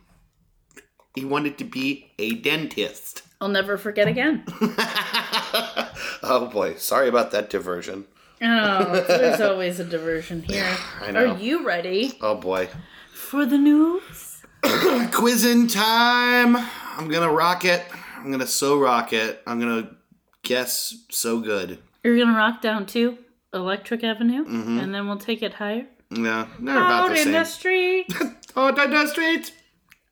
He 1.15 1.25
wanted 1.25 1.59
to 1.59 1.65
be 1.65 2.11
a 2.19 2.35
dentist. 2.35 3.23
I'll 3.41 3.49
never 3.49 3.77
forget 3.77 4.09
again. 4.09 4.45
oh 6.23 6.49
boy, 6.53 6.75
sorry 6.77 7.09
about 7.09 7.31
that 7.33 7.51
diversion. 7.51 8.07
Oh, 8.45 9.05
there's 9.09 9.41
always 9.51 9.81
a 9.81 9.85
diversion 9.85 10.43
here. 10.43 10.77
I 11.01 11.11
know. 11.11 11.33
Are 11.35 11.39
you 11.39 11.65
ready 11.67 12.17
Oh 12.21 12.35
boy. 12.35 12.69
for 13.13 13.47
the 13.47 13.59
news? 13.59 14.43
Quizzing 15.13 15.67
time. 15.69 16.57
I'm 16.57 17.09
gonna 17.09 17.33
rock 17.33 17.65
it. 17.65 17.83
I'm 18.19 18.31
gonna 18.31 18.47
so 18.47 18.79
rock 18.79 19.13
it. 19.13 19.43
I'm 19.47 19.59
gonna 19.61 19.91
guess 20.43 20.95
so 21.11 21.41
good. 21.41 21.79
You're 22.03 22.19
gonna 22.19 22.37
rock 22.37 22.61
down 22.63 22.87
to 22.87 23.19
Electric 23.53 24.03
Avenue, 24.05 24.45
mm-hmm. 24.45 24.79
and 24.79 24.95
then 24.95 25.07
we'll 25.07 25.17
take 25.19 25.43
it 25.43 25.55
higher. 25.55 25.87
Yeah, 26.11 26.47
they're 26.61 26.77
about 26.77 27.11
Out 27.11 27.15
the 27.15 27.23
in 27.23 27.33
the 27.33 27.45
same. 27.45 27.53
street. 27.59 28.07
Oh, 28.57 28.71
down 28.71 28.91
the 28.91 29.09
street. 29.09 29.53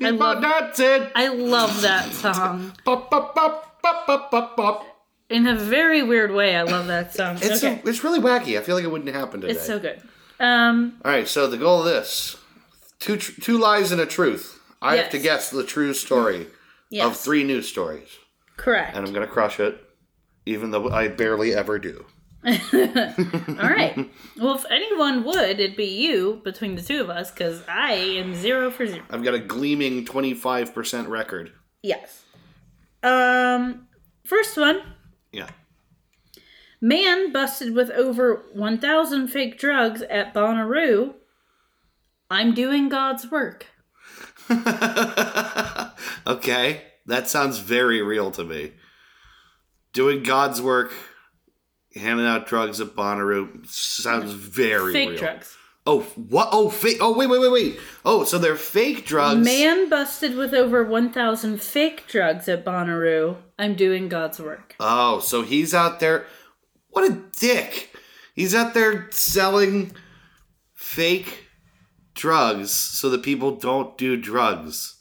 People 0.00 0.16
love- 0.18 0.42
dancing. 0.42 1.06
I 1.14 1.28
love 1.28 1.80
that 1.82 2.12
song. 2.12 2.72
Bop, 2.84 3.08
bop, 3.08 3.36
bop, 3.36 3.80
bop, 3.80 4.04
bop, 4.04 4.30
bop, 4.32 4.56
bop. 4.56 4.86
In 5.32 5.46
a 5.46 5.56
very 5.56 6.02
weird 6.02 6.32
way, 6.32 6.56
I 6.56 6.62
love 6.62 6.86
that 6.88 7.14
song. 7.16 7.36
It's 7.40 7.62
okay. 7.64 7.80
it's 7.84 8.04
really 8.04 8.20
wacky. 8.20 8.58
I 8.58 8.62
feel 8.62 8.74
like 8.76 8.84
it 8.84 8.90
wouldn't 8.90 9.14
happen 9.14 9.40
today. 9.40 9.54
it's 9.54 9.66
so 9.66 9.78
good. 9.78 10.00
Um, 10.38 11.00
All 11.04 11.10
right, 11.10 11.26
so 11.28 11.46
the 11.46 11.56
goal 11.58 11.80
of 11.80 11.84
this: 11.86 12.36
two 12.98 13.16
tr- 13.16 13.40
two 13.40 13.58
lies 13.58 13.92
and 13.92 14.00
a 14.00 14.06
truth. 14.06 14.60
I 14.80 14.96
have 14.96 15.10
to 15.10 15.18
guess 15.18 15.50
the 15.50 15.62
true 15.64 15.94
story 15.94 16.48
yes, 16.90 17.06
of 17.06 17.16
three 17.16 17.44
news 17.44 17.68
stories, 17.68 18.08
correct. 18.56 18.96
and 18.96 19.06
I'm 19.06 19.12
gonna 19.12 19.28
crush 19.28 19.60
it, 19.60 19.80
even 20.44 20.72
though 20.72 20.90
I 20.90 21.06
barely 21.08 21.54
ever 21.54 21.78
do. 21.78 22.04
All 22.44 22.50
right. 23.70 24.10
Well, 24.40 24.56
if 24.56 24.64
anyone 24.70 25.22
would, 25.24 25.60
it'd 25.60 25.76
be 25.76 25.84
you 25.84 26.40
between 26.42 26.74
the 26.74 26.82
two 26.82 27.00
of 27.00 27.08
us, 27.10 27.30
because 27.30 27.62
I 27.68 27.92
am 27.92 28.34
zero 28.34 28.70
for 28.72 28.86
zero. 28.86 29.04
I've 29.10 29.22
got 29.22 29.34
a 29.34 29.38
gleaming 29.38 30.04
25% 30.04 31.06
record. 31.06 31.52
Yes. 31.82 32.24
Um, 33.04 33.86
first 34.24 34.56
one. 34.56 34.80
Yeah. 35.32 35.48
Man 36.80 37.32
busted 37.32 37.74
with 37.74 37.90
over 37.90 38.42
1,000 38.52 39.28
fake 39.28 39.58
drugs 39.58 40.02
at 40.02 40.34
Bonnaroo. 40.34 41.14
I'm 42.30 42.54
doing 42.54 42.88
God's 42.88 43.30
work. 43.30 43.66
okay, 46.26 46.82
that 47.06 47.28
sounds 47.28 47.58
very 47.58 48.02
real 48.02 48.30
to 48.32 48.44
me. 48.44 48.72
Doing 49.92 50.22
God's 50.22 50.60
work, 50.60 50.92
handing 51.94 52.26
out 52.26 52.46
drugs 52.46 52.80
at 52.80 52.88
Bonnaroo 52.88 53.66
sounds 53.66 54.32
very 54.32 54.92
Fake 54.92 55.10
real. 55.10 55.18
drugs. 55.18 55.56
Oh, 55.84 56.02
what? 56.28 56.48
Oh, 56.52 56.68
fake. 56.68 56.98
Oh, 57.00 57.16
wait, 57.16 57.28
wait, 57.28 57.40
wait, 57.40 57.50
wait. 57.50 57.80
Oh, 58.04 58.22
so 58.22 58.38
they're 58.38 58.56
fake 58.56 59.04
drugs. 59.04 59.44
Man 59.44 59.88
busted 59.88 60.36
with 60.36 60.54
over 60.54 60.84
1,000 60.84 61.60
fake 61.60 62.06
drugs 62.06 62.48
at 62.48 62.64
Bonnaroo. 62.64 63.36
I'm 63.58 63.74
doing 63.74 64.08
God's 64.08 64.38
work. 64.38 64.76
Oh, 64.78 65.18
so 65.18 65.42
he's 65.42 65.74
out 65.74 65.98
there. 65.98 66.26
What 66.90 67.10
a 67.10 67.20
dick. 67.38 67.90
He's 68.34 68.54
out 68.54 68.74
there 68.74 69.08
selling 69.10 69.92
fake 70.74 71.46
drugs 72.14 72.70
so 72.70 73.10
that 73.10 73.22
people 73.24 73.56
don't 73.56 73.98
do 73.98 74.16
drugs. 74.16 75.00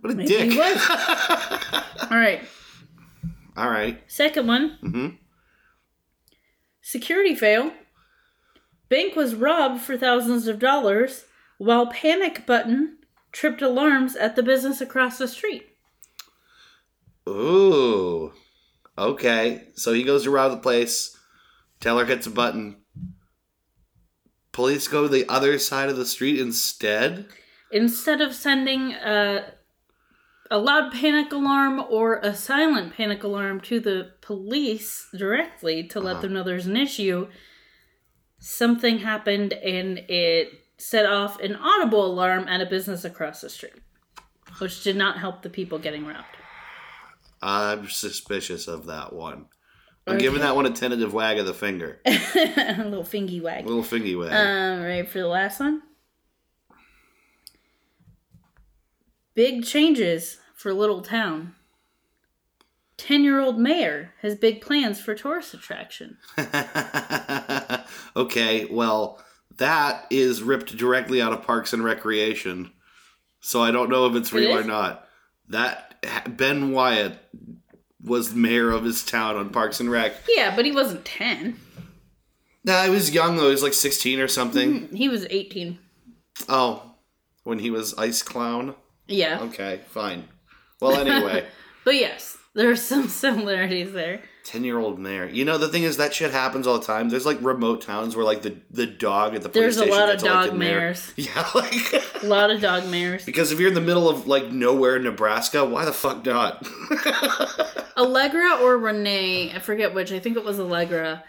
What 0.00 0.12
a 0.12 0.16
Maybe 0.16 0.28
dick. 0.28 0.56
All 2.10 2.18
right. 2.18 2.42
All 3.56 3.68
right. 3.68 4.00
Second 4.06 4.46
one. 4.46 4.78
Mhm. 4.82 5.18
Security 6.80 7.34
fail. 7.34 7.72
Bank 8.92 9.16
was 9.16 9.34
robbed 9.34 9.80
for 9.80 9.96
thousands 9.96 10.46
of 10.46 10.58
dollars 10.58 11.24
while 11.56 11.86
panic 11.86 12.44
button 12.44 12.98
tripped 13.32 13.62
alarms 13.62 14.14
at 14.14 14.36
the 14.36 14.42
business 14.42 14.82
across 14.82 15.16
the 15.16 15.26
street. 15.26 15.62
Ooh. 17.26 18.34
Okay. 18.98 19.68
So 19.76 19.94
he 19.94 20.02
goes 20.02 20.24
to 20.24 20.30
rob 20.30 20.50
the 20.50 20.58
place. 20.58 21.16
Teller 21.80 22.04
hits 22.04 22.26
a 22.26 22.30
button. 22.30 22.82
Police 24.52 24.88
go 24.88 25.04
to 25.04 25.08
the 25.08 25.26
other 25.26 25.58
side 25.58 25.88
of 25.88 25.96
the 25.96 26.04
street 26.04 26.38
instead. 26.38 27.28
Instead 27.70 28.20
of 28.20 28.34
sending 28.34 28.92
a, 28.92 29.54
a 30.50 30.58
loud 30.58 30.92
panic 30.92 31.32
alarm 31.32 31.82
or 31.88 32.18
a 32.18 32.34
silent 32.34 32.92
panic 32.94 33.22
alarm 33.22 33.58
to 33.62 33.80
the 33.80 34.10
police 34.20 35.08
directly 35.16 35.82
to 35.84 35.98
let 35.98 36.16
uh-huh. 36.16 36.20
them 36.20 36.34
know 36.34 36.42
there's 36.42 36.66
an 36.66 36.76
issue, 36.76 37.28
something 38.44 38.98
happened 38.98 39.52
and 39.52 39.98
it 40.08 40.52
set 40.76 41.06
off 41.06 41.38
an 41.40 41.54
audible 41.54 42.04
alarm 42.04 42.48
at 42.48 42.60
a 42.60 42.66
business 42.66 43.04
across 43.04 43.40
the 43.40 43.48
street, 43.48 43.74
which 44.58 44.82
did 44.82 44.96
not 44.96 45.18
help 45.18 45.42
the 45.42 45.48
people 45.48 45.78
getting 45.78 46.04
robbed. 46.04 46.26
I'm 47.40 47.88
suspicious 47.88 48.66
of 48.66 48.86
that 48.86 49.12
one. 49.12 49.46
I'm 50.08 50.14
Okay. 50.16 50.24
giving 50.24 50.40
that 50.40 50.56
one 50.56 50.66
a 50.66 50.70
tentative 50.70 51.14
wag 51.14 51.38
of 51.38 51.46
the 51.46 51.54
finger. 51.54 52.00
a 52.06 52.82
little 52.84 53.04
fingy 53.04 53.40
wag. 53.40 53.64
A 53.64 53.68
little 53.68 53.84
fingy 53.84 54.16
wag. 54.16 54.32
Um, 54.32 54.82
ready 54.82 55.06
for 55.06 55.20
the 55.20 55.28
last 55.28 55.60
one? 55.60 55.82
Big 59.34 59.64
changes 59.64 60.38
for 60.56 60.74
Little 60.74 61.00
Town. 61.00 61.54
10 62.98 63.24
year 63.24 63.40
old 63.40 63.58
mayor 63.58 64.12
has 64.22 64.36
big 64.36 64.60
plans 64.60 65.00
for 65.00 65.14
tourist 65.14 65.54
attraction. 65.54 66.18
okay, 68.16 68.66
well, 68.66 69.22
that 69.56 70.06
is 70.10 70.42
ripped 70.42 70.76
directly 70.76 71.20
out 71.20 71.32
of 71.32 71.42
Parks 71.42 71.72
and 71.72 71.84
Recreation. 71.84 72.72
So 73.40 73.62
I 73.62 73.70
don't 73.70 73.90
know 73.90 74.06
if 74.06 74.14
it's 74.14 74.32
It 74.32 74.36
real 74.36 74.58
or 74.58 74.64
not. 74.64 75.08
That 75.48 76.04
Ben 76.36 76.72
Wyatt 76.72 77.18
was 78.02 78.34
mayor 78.34 78.70
of 78.70 78.84
his 78.84 79.04
town 79.04 79.36
on 79.36 79.50
Parks 79.50 79.80
and 79.80 79.90
Rec. 79.90 80.14
Yeah, 80.28 80.54
but 80.54 80.64
he 80.64 80.72
wasn't 80.72 81.04
10. 81.04 81.58
Nah, 82.64 82.84
he 82.84 82.90
was 82.90 83.12
young 83.12 83.36
though. 83.36 83.46
He 83.46 83.52
was 83.52 83.62
like 83.62 83.74
16 83.74 84.20
or 84.20 84.28
something. 84.28 84.86
Hmm, 84.86 84.94
he 84.94 85.08
was 85.08 85.26
18. 85.28 85.78
Oh, 86.48 86.94
when 87.42 87.58
he 87.58 87.70
was 87.70 87.94
Ice 87.98 88.22
Town. 88.22 88.74
Yeah. 89.08 89.40
Okay, 89.42 89.80
fine. 89.88 90.28
Well, 90.80 90.96
anyway, 90.96 91.46
But 91.84 91.96
yes, 91.96 92.36
there's 92.54 92.82
some 92.82 93.08
similarities 93.08 93.92
there. 93.92 94.22
10 94.44 94.64
year 94.64 94.78
old 94.78 94.98
mayor. 94.98 95.26
You 95.26 95.44
know, 95.44 95.56
the 95.56 95.68
thing 95.68 95.84
is, 95.84 95.98
that 95.98 96.12
shit 96.12 96.32
happens 96.32 96.66
all 96.66 96.78
the 96.78 96.84
time. 96.84 97.08
There's 97.08 97.24
like 97.24 97.38
remote 97.40 97.80
towns 97.80 98.16
where 98.16 98.24
like 98.24 98.42
the, 98.42 98.56
the 98.70 98.86
dog 98.86 99.34
at 99.36 99.42
the 99.42 99.48
There's 99.48 99.76
a 99.76 99.84
lot 99.86 100.12
of 100.12 100.20
dog 100.20 100.54
mayor. 100.56 100.80
mayors. 100.80 101.12
Yeah, 101.16 101.48
like. 101.54 101.74
A 102.22 102.26
lot 102.26 102.50
of 102.50 102.60
dog 102.60 102.88
mayors. 102.88 103.24
Because 103.24 103.52
if 103.52 103.60
you're 103.60 103.68
in 103.68 103.74
the 103.74 103.80
middle 103.80 104.08
of 104.08 104.26
like 104.26 104.50
nowhere 104.50 104.96
in 104.96 105.04
Nebraska, 105.04 105.64
why 105.64 105.84
the 105.84 105.92
fuck 105.92 106.24
not? 106.26 106.66
Allegra 107.96 108.58
or 108.60 108.78
Renee, 108.78 109.52
I 109.52 109.58
forget 109.60 109.94
which, 109.94 110.10
I 110.12 110.18
think 110.18 110.36
it 110.36 110.44
was 110.44 110.58
Allegra, 110.58 111.22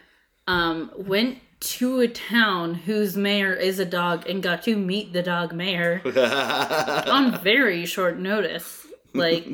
um, 0.48 0.92
went 0.98 1.38
to 1.60 2.00
a 2.01 2.08
town 2.08 2.74
whose 2.74 3.15
mayor 3.15 3.53
is 3.53 3.80
a 3.80 3.86
dog 3.86 4.27
and 4.27 4.42
got 4.44 4.63
to 4.63 4.75
meet 4.75 5.13
the 5.13 5.22
dog 5.24 5.53
mayor 5.53 6.01
on 7.08 7.39
very 7.42 7.86
short 7.86 8.18
notice. 8.18 8.83
Like, 9.13 9.48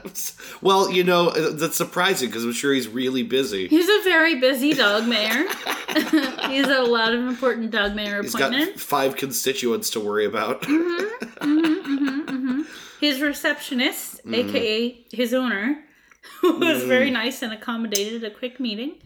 well, 0.60 0.90
you 0.90 1.04
know, 1.04 1.28
uh, 1.28 1.50
that's 1.52 1.76
surprising 1.76 2.28
because 2.28 2.44
I'm 2.44 2.52
sure 2.52 2.72
he's 2.72 2.88
really 2.88 3.22
busy. 3.22 3.68
he's 3.68 3.88
a 3.88 4.02
very 4.02 4.40
busy 4.40 4.72
dog 4.72 5.06
mayor. 5.06 5.44
He's 6.48 6.66
had 6.66 6.80
a 6.80 6.84
lot 6.84 7.14
of 7.14 7.20
important 7.26 7.70
dog 7.70 7.94
mayor 7.94 8.22
He's 8.22 8.34
got 8.34 8.52
five 8.78 9.16
constituents 9.16 9.90
to 9.90 10.00
worry 10.00 10.26
about. 10.26 10.62
Mm-hmm, 10.62 11.50
mm-hmm, 11.50 12.20
mm-hmm, 12.28 12.62
his 13.00 13.20
receptionist, 13.20 14.18
Mm-hmm. 14.18 14.34
aka 14.34 15.06
his 15.10 15.32
owner, 15.32 15.82
was 16.42 16.82
mm. 16.82 16.88
very 16.88 17.10
nice 17.10 17.42
and 17.42 17.52
accommodated 17.52 18.22
a 18.22 18.30
quick 18.30 18.60
meeting. 18.60 18.96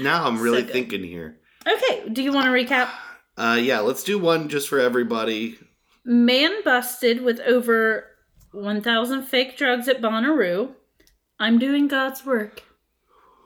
now 0.00 0.26
I'm 0.26 0.40
really 0.40 0.62
good. 0.62 0.72
thinking 0.72 1.04
here. 1.04 1.38
Okay, 1.66 2.08
do 2.10 2.22
you 2.22 2.32
want 2.32 2.46
to 2.46 2.52
recap? 2.52 2.88
Uh, 3.36 3.58
yeah, 3.60 3.80
let's 3.80 4.02
do 4.02 4.18
one 4.18 4.48
just 4.48 4.68
for 4.68 4.80
everybody. 4.80 5.58
Man 6.04 6.62
busted 6.64 7.22
with 7.22 7.40
over 7.40 8.06
1,000 8.52 9.22
fake 9.22 9.56
drugs 9.56 9.88
at 9.88 10.00
Bonnaroo. 10.00 10.72
I'm 11.38 11.58
doing 11.58 11.88
God's 11.88 12.24
work. 12.24 12.62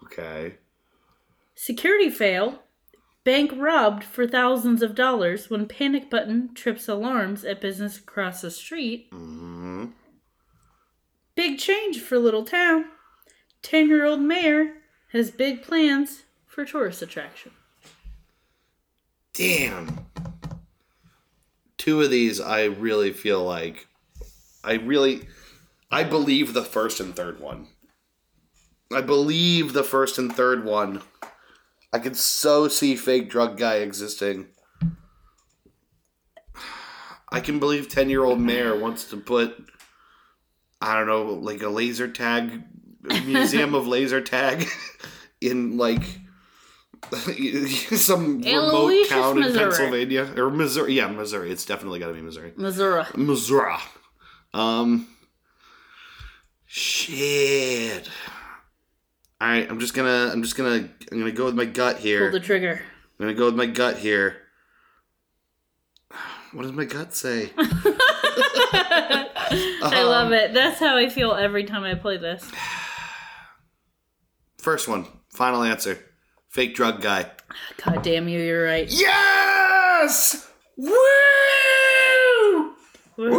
Okay. 0.05 0.55
Security 1.55 2.11
fail. 2.11 2.63
Bank 3.25 3.51
robbed 3.57 4.05
for 4.05 4.27
thousands 4.27 4.83
of 4.83 4.95
dollars 4.95 5.51
when 5.51 5.67
panic 5.67 6.09
button 6.09 6.55
trips 6.55 6.89
alarms 6.89 7.45
at 7.45 7.61
business 7.61 7.99
across 7.99 8.41
the 8.43 8.51
street. 8.51 9.09
hmm 9.11 9.87
Big 11.35 11.59
change 11.59 12.01
for 12.01 12.19
little 12.19 12.45
town. 12.45 12.87
10 13.63 13.89
year 13.89 14.07
old 14.07 14.21
mayor 14.21 14.75
has 15.13 15.31
big 15.31 15.63
plans 15.63 16.23
for 16.47 16.65
tourist 16.65 17.03
attraction. 17.03 17.53
Damn. 19.35 20.07
Two 21.87 22.02
of 22.02 22.11
these, 22.11 22.40
I 22.40 22.64
really 22.64 23.12
feel 23.12 23.45
like. 23.45 23.87
I 24.64 24.73
really. 24.73 25.28
I 25.88 26.02
believe 26.02 26.52
the 26.52 26.64
first 26.64 26.99
and 26.99 27.14
third 27.14 27.38
one. 27.38 27.69
I 28.93 29.02
believe 29.02 29.73
the 29.73 29.85
first 29.85 30.19
and 30.19 30.35
third 30.35 30.64
one. 30.64 31.02
I 31.93 32.00
can 32.00 32.14
so 32.14 32.66
see 32.66 32.97
fake 32.97 33.31
drug 33.31 33.57
guy 33.57 33.76
existing. 33.76 34.49
I 37.31 37.38
can 37.38 37.61
believe 37.61 37.88
10 37.88 38.11
year 38.11 38.25
old 38.25 38.40
mayor 38.40 38.76
wants 38.76 39.05
to 39.11 39.16
put, 39.16 39.57
I 40.81 40.97
don't 40.97 41.07
know, 41.07 41.35
like 41.35 41.62
a 41.62 41.69
laser 41.69 42.11
tag, 42.11 42.64
museum 43.25 43.75
of 43.76 43.87
laser 43.87 44.21
tag 44.21 44.66
in 45.40 45.76
like 45.76 46.02
some 47.97 48.43
remote 48.43 48.75
Aloysius, 48.75 49.09
town 49.09 49.37
in 49.37 49.43
Missouri. 49.45 49.65
Pennsylvania 49.65 50.35
or 50.37 50.50
Missouri. 50.50 50.95
Yeah, 50.95 51.09
Missouri. 51.09 51.50
It's 51.50 51.65
definitely 51.65 51.99
got 51.99 52.09
to 52.09 52.15
be 52.15 52.23
Missouri. 52.23 52.53
Missouri. 52.57 53.05
Missouri. 53.15 53.76
Um. 54.53 55.09
Shit. 56.67 58.09
All 59.41 59.49
right, 59.49 59.71
I'm 59.71 59.79
just 59.79 59.95
gonna, 59.95 60.31
I'm 60.33 60.43
just 60.43 60.57
gonna, 60.57 60.88
I'm 61.12 61.19
gonna 61.19 61.31
go 61.31 61.45
with 61.45 61.55
my 61.55 61.67
gut 61.67 61.99
here. 61.99 62.31
Pull 62.31 62.41
the 62.41 62.45
trigger. 62.45 62.81
I'm 63.19 63.26
gonna 63.26 63.35
go 63.35 63.47
with 63.47 63.57
my 63.57 63.67
gut 63.67 63.99
here. 63.99 64.37
What 66.52 66.63
does 66.63 66.73
my 66.73 66.85
gut 66.87 67.13
say? 67.15 67.50
I 67.59 67.65
love 70.06 70.32
it. 70.32 70.54
That's 70.54 70.80
how 70.80 70.97
I 70.97 71.11
feel 71.11 71.32
every 71.32 71.65
time 71.65 71.85
I 71.85 71.95
play 71.97 72.17
this. 72.17 72.43
First 74.59 74.89
one, 74.89 75.06
final 75.28 75.63
answer. 75.63 75.99
Fake 76.49 76.75
drug 76.75 77.00
guy. 77.02 77.30
God 77.85 78.02
damn 78.02 78.28
you, 78.28 78.41
you're 78.41 78.65
right. 78.65 78.89
Yes! 78.91 80.50
Woo! 80.76 80.93
Woo! 83.17 83.32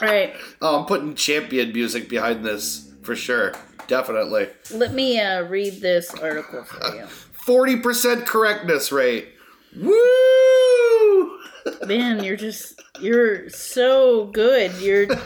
Right. 0.00 0.34
Oh, 0.62 0.80
I'm 0.80 0.84
putting 0.86 1.14
champion 1.14 1.72
music 1.72 2.10
behind 2.10 2.44
this 2.44 2.92
for 3.00 3.16
sure. 3.16 3.54
Definitely. 3.86 4.48
Let 4.74 4.92
me 4.92 5.18
uh, 5.18 5.44
read 5.44 5.80
this 5.80 6.12
article 6.14 6.64
for 6.64 6.94
you. 6.94 7.04
40% 7.46 8.26
correctness 8.26 8.92
rate. 8.92 9.28
Woo! 9.74 11.38
Man, 11.86 12.22
you're 12.22 12.36
just 12.36 12.80
you're 13.00 13.48
so 13.48 14.26
good. 14.26 14.72
You're 14.80 15.06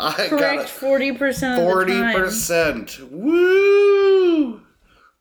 I 0.00 0.26
correct 0.28 0.40
got 0.40 0.68
forty 0.68 1.12
percent 1.12 1.60
Forty 1.62 2.00
percent. 2.12 2.98
Woo! 3.10 4.03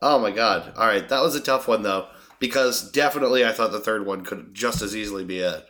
Oh 0.06 0.20
my 0.20 0.32
god! 0.32 0.74
All 0.76 0.86
right, 0.86 1.08
that 1.08 1.22
was 1.22 1.34
a 1.34 1.40
tough 1.40 1.66
one 1.66 1.82
though, 1.82 2.08
because 2.38 2.92
definitely 2.92 3.46
I 3.46 3.54
thought 3.54 3.72
the 3.72 3.80
third 3.80 4.06
one 4.06 4.26
could 4.26 4.54
just 4.54 4.82
as 4.82 4.94
easily 4.94 5.24
be 5.24 5.40
it. 5.40 5.66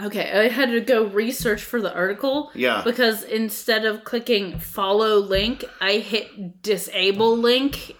Okay, 0.00 0.46
I 0.46 0.48
had 0.48 0.70
to 0.70 0.80
go 0.80 1.06
research 1.06 1.64
for 1.64 1.80
the 1.80 1.92
article. 1.92 2.52
Yeah. 2.54 2.82
Because 2.84 3.24
instead 3.24 3.84
of 3.84 4.04
clicking 4.04 4.60
follow 4.60 5.16
link, 5.16 5.64
I 5.80 5.94
hit 5.94 6.62
disable 6.62 7.36
link 7.36 7.96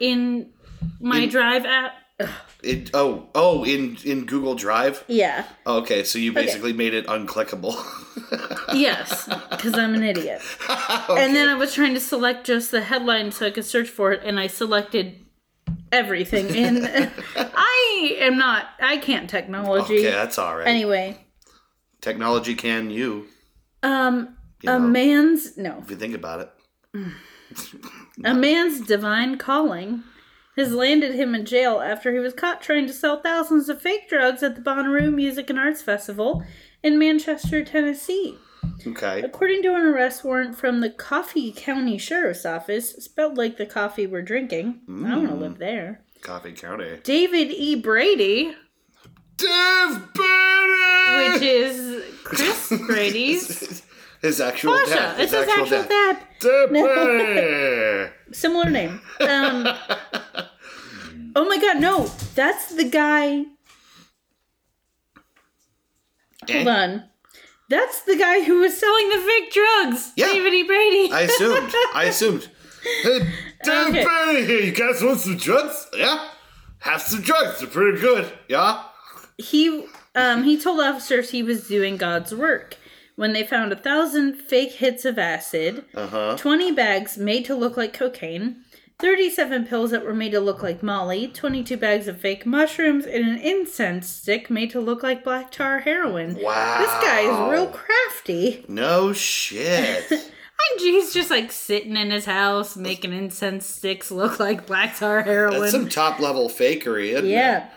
in 0.00 0.52
my 1.00 1.20
In- 1.20 1.28
Drive 1.28 1.66
app. 1.66 1.92
It 2.62 2.90
oh 2.94 3.28
oh 3.34 3.64
in 3.64 3.96
in 4.04 4.24
Google 4.24 4.54
Drive. 4.54 5.04
Yeah. 5.08 5.44
Okay, 5.66 6.04
so 6.04 6.18
you 6.18 6.32
basically 6.32 6.72
made 6.72 6.94
it 6.94 7.06
unclickable. 7.06 7.74
Yes, 8.72 9.28
because 9.50 9.74
I'm 9.74 9.94
an 9.94 10.02
idiot. 10.02 10.40
And 10.68 11.34
then 11.36 11.48
I 11.48 11.54
was 11.54 11.74
trying 11.74 11.94
to 11.94 12.00
select 12.00 12.46
just 12.46 12.70
the 12.70 12.80
headline 12.80 13.30
so 13.30 13.46
I 13.46 13.50
could 13.50 13.64
search 13.64 13.88
for 13.88 14.12
it, 14.12 14.22
and 14.24 14.40
I 14.40 14.46
selected 14.48 15.20
everything. 15.92 16.48
And 16.56 16.86
I 17.36 18.16
am 18.20 18.36
not. 18.38 18.66
I 18.80 18.96
can't 18.96 19.28
technology. 19.30 19.98
okay, 19.98 20.10
that's 20.10 20.38
all 20.38 20.56
right. 20.56 20.66
Anyway, 20.66 21.18
Technology 22.00 22.54
can 22.54 22.90
you 22.90 23.26
um, 23.82 24.36
You 24.62 24.70
a 24.70 24.78
know. 24.78 24.86
man's 24.88 25.56
no, 25.56 25.78
if 25.82 25.90
you 25.90 25.96
think 25.96 26.14
about 26.14 26.40
it. 26.40 26.50
a 28.24 28.34
man's 28.34 28.80
divine 28.86 29.36
calling 29.38 30.02
has 30.56 30.72
landed 30.72 31.14
him 31.14 31.34
in 31.34 31.44
jail 31.44 31.80
after 31.80 32.12
he 32.12 32.18
was 32.18 32.32
caught 32.32 32.60
trying 32.60 32.86
to 32.86 32.92
sell 32.92 33.20
thousands 33.20 33.68
of 33.68 33.82
fake 33.82 34.08
drugs 34.08 34.42
at 34.42 34.54
the 34.54 34.60
Bonnaroo 34.60 35.12
Music 35.12 35.50
and 35.50 35.58
Arts 35.58 35.82
Festival 35.82 36.44
in 36.82 36.98
Manchester, 36.98 37.64
Tennessee. 37.64 38.36
Okay. 38.86 39.22
According 39.22 39.62
to 39.62 39.74
an 39.74 39.82
arrest 39.82 40.24
warrant 40.24 40.56
from 40.56 40.80
the 40.80 40.90
Coffee 40.90 41.52
County 41.52 41.98
Sheriff's 41.98 42.46
Office, 42.46 42.92
spelled 42.92 43.36
like 43.36 43.56
the 43.56 43.66
coffee 43.66 44.06
we're 44.06 44.22
drinking, 44.22 44.80
I 44.88 45.10
don't 45.10 45.26
want 45.26 45.28
to 45.28 45.34
mm. 45.34 45.40
live 45.40 45.58
there. 45.58 46.04
Coffee 46.22 46.52
County. 46.52 46.98
David 47.02 47.50
E. 47.50 47.74
Brady, 47.74 48.54
Dave 49.36 50.12
Brady! 50.14 51.32
which 51.32 51.42
is 51.42 52.04
Chris 52.24 52.72
Brady's 52.86 53.82
his 54.24 54.40
actual 54.40 54.72
Pasha. 54.78 54.90
dad. 54.94 55.20
It's 55.20 55.32
his 55.32 55.48
actual 55.48 55.82
dad. 55.88 56.18
Brady! 56.70 58.10
Similar 58.32 58.70
name. 58.70 59.00
Um, 59.20 59.66
oh 61.36 61.44
my 61.48 61.58
god, 61.58 61.80
no. 61.80 62.06
That's 62.34 62.74
the 62.74 62.84
guy. 62.84 63.44
Hold 66.50 66.66
Eh? 66.66 66.70
on. 66.70 67.04
That's 67.70 68.02
the 68.02 68.16
guy 68.16 68.42
who 68.42 68.60
was 68.60 68.76
selling 68.78 69.08
the 69.08 69.18
fake 69.18 69.52
drugs. 69.52 70.12
Yeah. 70.16 70.26
David 70.26 70.52
E. 70.54 70.62
Brady. 70.64 71.12
I 71.12 71.22
assumed. 71.22 71.72
I 71.94 72.04
assumed. 72.08 72.50
Hey, 73.02 73.20
Dave 73.64 73.86
Okay. 73.88 74.04
Brady 74.04 74.44
here. 74.46 74.60
You 74.60 74.72
guys 74.72 75.02
want 75.02 75.20
some 75.20 75.36
drugs? 75.38 75.86
Yeah? 75.96 76.28
Have 76.80 77.00
some 77.00 77.22
drugs. 77.22 77.60
They're 77.60 77.68
pretty 77.68 78.00
good. 78.00 78.30
Yeah? 78.48 78.82
he 79.38 79.84
um 80.14 80.44
he 80.44 80.56
told 80.60 80.78
officers 80.80 81.30
he 81.30 81.42
was 81.42 81.66
doing 81.66 81.96
God's 81.96 82.32
work 82.32 82.76
when 83.16 83.32
they 83.32 83.44
found 83.44 83.72
a 83.72 83.76
thousand 83.76 84.34
fake 84.36 84.72
hits 84.72 85.04
of 85.04 85.18
acid, 85.18 85.84
Uh 85.94 86.06
huh. 86.06 86.36
20 86.38 86.72
bags 86.72 87.16
made 87.18 87.44
to 87.46 87.54
look 87.54 87.76
like 87.76 87.92
cocaine, 87.92 88.56
37 89.00 89.66
pills 89.66 89.90
that 89.90 90.04
were 90.04 90.14
made 90.14 90.30
to 90.32 90.40
look 90.40 90.62
like 90.62 90.82
Molly, 90.82 91.26
22 91.28 91.76
bags 91.76 92.06
of 92.08 92.20
fake 92.20 92.46
mushrooms, 92.46 93.04
and 93.06 93.24
an 93.24 93.38
incense 93.38 94.08
stick 94.08 94.48
made 94.50 94.70
to 94.70 94.80
look 94.80 95.02
like 95.02 95.24
black 95.24 95.50
tar 95.50 95.80
heroin. 95.80 96.36
Wow. 96.40 96.78
This 96.78 96.90
guy 97.04 97.20
is 97.22 97.50
real 97.52 97.66
crafty. 97.66 98.64
No 98.68 99.12
shit. 99.12 100.10
And 100.70 100.80
he's 100.80 101.12
just 101.12 101.30
like 101.30 101.50
sitting 101.52 101.96
in 101.96 102.10
his 102.12 102.24
house 102.24 102.74
making 102.76 103.12
incense 103.12 103.66
sticks 103.66 104.10
look 104.10 104.38
like 104.38 104.66
black 104.66 104.96
tar 104.96 105.20
heroin. 105.20 105.60
That's 105.60 105.72
some 105.72 105.88
top 105.88 106.20
level 106.20 106.48
fakery, 106.48 107.08
isn't 107.10 107.26
it? 107.26 107.30
yeah. 107.30 107.68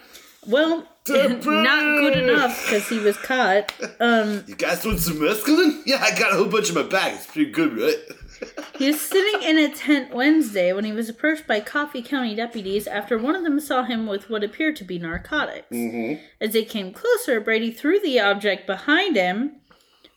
Well, 0.47 0.87
not 1.09 1.99
good 1.99 2.17
enough 2.17 2.65
because 2.65 2.87
he 2.89 2.99
was 2.99 3.17
caught. 3.17 3.73
Um, 3.99 4.43
You 4.47 4.55
guys 4.55 4.85
want 4.85 4.99
some 4.99 5.17
mescaline? 5.17 5.81
Yeah, 5.85 6.01
I 6.01 6.17
got 6.17 6.33
a 6.33 6.35
whole 6.35 6.45
bunch 6.47 6.69
in 6.69 6.75
my 6.75 6.83
bag. 6.83 7.13
It's 7.15 7.27
pretty 7.27 7.51
good, 7.51 7.77
right? 7.77 7.97
He 8.77 8.87
was 8.87 9.01
sitting 9.01 9.41
in 9.41 9.57
a 9.57 9.73
tent 9.73 10.13
Wednesday 10.13 10.71
when 10.71 10.85
he 10.85 10.91
was 10.91 11.09
approached 11.09 11.47
by 11.47 11.59
Coffee 11.59 12.03
County 12.03 12.35
deputies 12.35 12.85
after 12.85 13.17
one 13.17 13.35
of 13.35 13.43
them 13.43 13.59
saw 13.59 13.83
him 13.83 14.05
with 14.05 14.29
what 14.29 14.43
appeared 14.43 14.75
to 14.75 14.83
be 14.83 14.99
narcotics. 14.99 15.67
Mm-hmm. 15.71 16.23
As 16.39 16.53
they 16.53 16.63
came 16.63 16.93
closer, 16.93 17.39
Brady 17.41 17.71
threw 17.71 17.99
the 17.99 18.19
object 18.19 18.67
behind 18.67 19.15
him. 19.15 19.55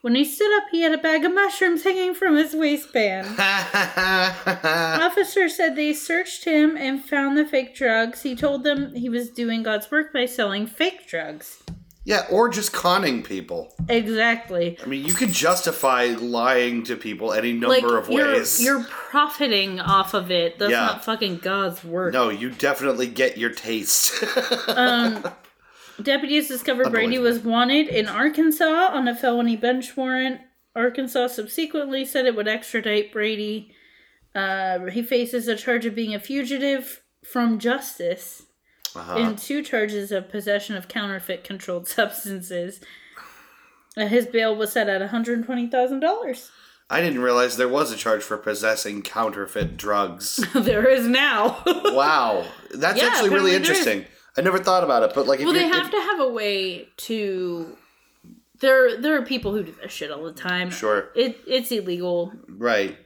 When 0.03 0.15
he 0.15 0.25
stood 0.25 0.51
up, 0.57 0.65
he 0.71 0.81
had 0.81 0.93
a 0.93 0.99
bag 0.99 1.25
of 1.27 1.35
mushrooms 1.35 1.85
hanging 1.85 2.15
from 2.15 2.37
his 2.37 2.55
waistband. 2.55 3.27
Officers 3.39 5.57
said 5.57 5.77
they 5.77 5.93
searched 5.93 6.45
him 6.45 6.77
and 6.77 7.05
found 7.05 7.37
the 7.37 7.45
fake 7.45 7.75
drugs. 7.75 8.23
He 8.23 8.35
told 8.35 8.65
them 8.65 8.95
he 8.95 9.11
was 9.11 9.29
doing 9.29 9.63
God's 9.63 9.91
work 9.91 10.13
by 10.13 10.25
selling 10.27 10.67
fake 10.67 11.07
drugs. 11.07 11.63
Yeah, 12.05 12.25
or 12.31 12.49
just 12.49 12.73
conning 12.73 13.23
people. 13.23 13.75
Exactly. 13.91 14.79
I 14.83 14.87
mean, 14.87 15.05
you 15.05 15.13
could 15.13 15.33
justify 15.33 16.07
lying 16.19 16.83
to 16.85 16.97
people 16.97 17.35
any 17.35 17.53
number 17.53 17.69
Like 17.69 17.85
of 17.85 18.09
you're 18.11 18.33
ways. 18.33 18.65
you're 18.65 18.83
profiting 18.85 19.81
off 19.81 20.15
of 20.15 20.31
it. 20.31 20.59
That's 20.59 20.73
Yeah. 20.73 20.87
not 20.87 21.05
fucking 21.05 21.37
God's 21.39 21.85
work. 21.85 22.15
No, 22.15 22.31
you 22.31 22.49
definitely 22.51 23.07
get 23.07 23.37
your 23.37 23.51
taste. 23.51 24.15
Um, 24.69 25.25
Deputies 26.03 26.49
discovered 26.49 26.91
Brady 26.91 27.19
was 27.19 27.39
wanted 27.41 27.89
in 27.89 28.07
Arkansas 28.09 28.89
on 28.93 29.09
a 29.09 29.15
felony 29.15 29.57
bench 29.57 29.97
warrant. 29.97 30.41
Arkansas 30.77 31.29
subsequently 31.29 32.05
said 32.05 32.27
it 32.27 32.37
would 32.37 32.49
extradite 32.49 33.13
Brady. 33.13 33.73
Uh, 34.35 34.87
he 34.87 35.03
faces 35.03 35.49
a 35.49 35.57
charge 35.57 35.85
of 35.87 35.95
being 35.95 36.15
a 36.15 36.21
fugitive 36.21 37.03
from 37.25 37.59
justice 37.59 38.43
Uh-huh. 38.95 39.17
and 39.17 39.37
two 39.39 39.63
charges 39.63 40.13
of 40.13 40.29
possession 40.31 40.77
of 40.77 40.87
counterfeit 40.89 41.43
controlled 41.45 41.89
substances. 41.99 42.81
Uh, 43.97 44.07
his 44.07 44.27
bail 44.27 44.55
was 44.55 44.73
set 44.73 44.89
at 44.89 45.03
$120,000. 45.11 46.51
I 46.93 47.01
didn't 47.01 47.21
realize 47.23 47.57
there 47.57 47.69
was 47.69 47.93
a 47.93 47.97
charge 47.97 48.23
for 48.23 48.37
possessing 48.37 49.03
counterfeit 49.03 49.77
drugs. 49.77 50.37
there 50.55 50.89
is 50.89 51.07
now. 51.07 51.63
wow, 51.67 52.45
that's 52.75 53.01
Yeah, 53.01 53.09
actually 53.09 53.31
really 53.31 53.55
interesting. 53.55 54.03
is. 54.03 54.07
I 54.37 54.43
never 54.43 54.59
thought 54.59 54.85
about 54.85 55.03
it, 55.03 55.13
but 55.15 55.27
like, 55.27 55.41
if 55.41 55.47
well, 55.47 55.55
you 55.55 55.61
they 55.61 55.69
have 55.69 55.91
to 55.91 56.01
have 56.01 56.21
a 56.21 56.29
way 56.29 56.89
to. 56.99 57.77
There, 58.61 59.01
there 59.01 59.17
are 59.17 59.23
people 59.23 59.53
who 59.55 59.63
do 59.63 59.75
this 59.83 59.91
shit 59.91 60.11
all 60.11 60.23
the 60.23 60.33
time. 60.35 60.71
Sure. 60.71 61.09
it 61.15 61.39
it's 61.47 61.73
illegal. 61.73 62.33
right. 62.49 62.97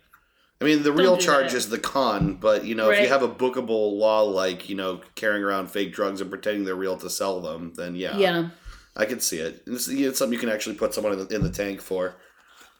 I 0.61 0.65
mean, 0.65 0.83
the 0.83 0.93
real 0.93 1.17
charge 1.19 1.51
that. 1.51 1.57
is 1.59 1.69
the 1.69 1.79
con, 1.79 2.35
but 2.37 2.65
you 2.65 2.75
know, 2.75 2.91
if 2.91 3.01
you 3.01 3.09
have 3.09 3.23
a 3.23 3.29
bookable 3.29 3.99
law 3.99 4.23
like 4.23 4.69
you 4.69 4.77
know 4.77 5.01
carrying 5.15 5.43
around 5.45 5.69
fake 5.71 5.93
drugs 5.93 6.21
and 6.21 6.31
pretending 6.31 6.65
they're 6.65 6.75
real 6.75 6.97
to 6.99 7.11
sell 7.11 7.41
them, 7.41 7.73
then 7.77 7.95
yeah, 7.97 8.17
Yeah, 8.17 8.49
I 8.97 9.05
can 9.05 9.21
see 9.21 9.39
it. 9.39 9.63
It's, 9.67 9.89
it's 9.89 10.19
something 10.19 10.33
you 10.33 10.39
can 10.39 10.49
actually 10.49 10.77
put 10.77 10.95
someone 10.95 11.13
in 11.13 11.27
the, 11.27 11.35
in 11.35 11.43
the 11.43 11.51
tank 11.51 11.81
for. 11.81 12.17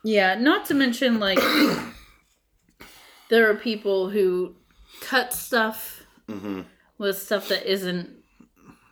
yeah. 0.03 0.35
Not 0.37 0.65
to 0.67 0.75
mention, 0.75 1.19
like, 1.21 1.39
there 3.29 3.51
are 3.51 3.55
people 3.55 4.11
who 4.11 4.55
cut 5.01 5.33
stuff 5.33 6.01
Mm-hmm. 6.29 6.63
with 6.97 7.19
stuff 7.21 7.49
that 7.49 7.71
isn't 7.71 8.09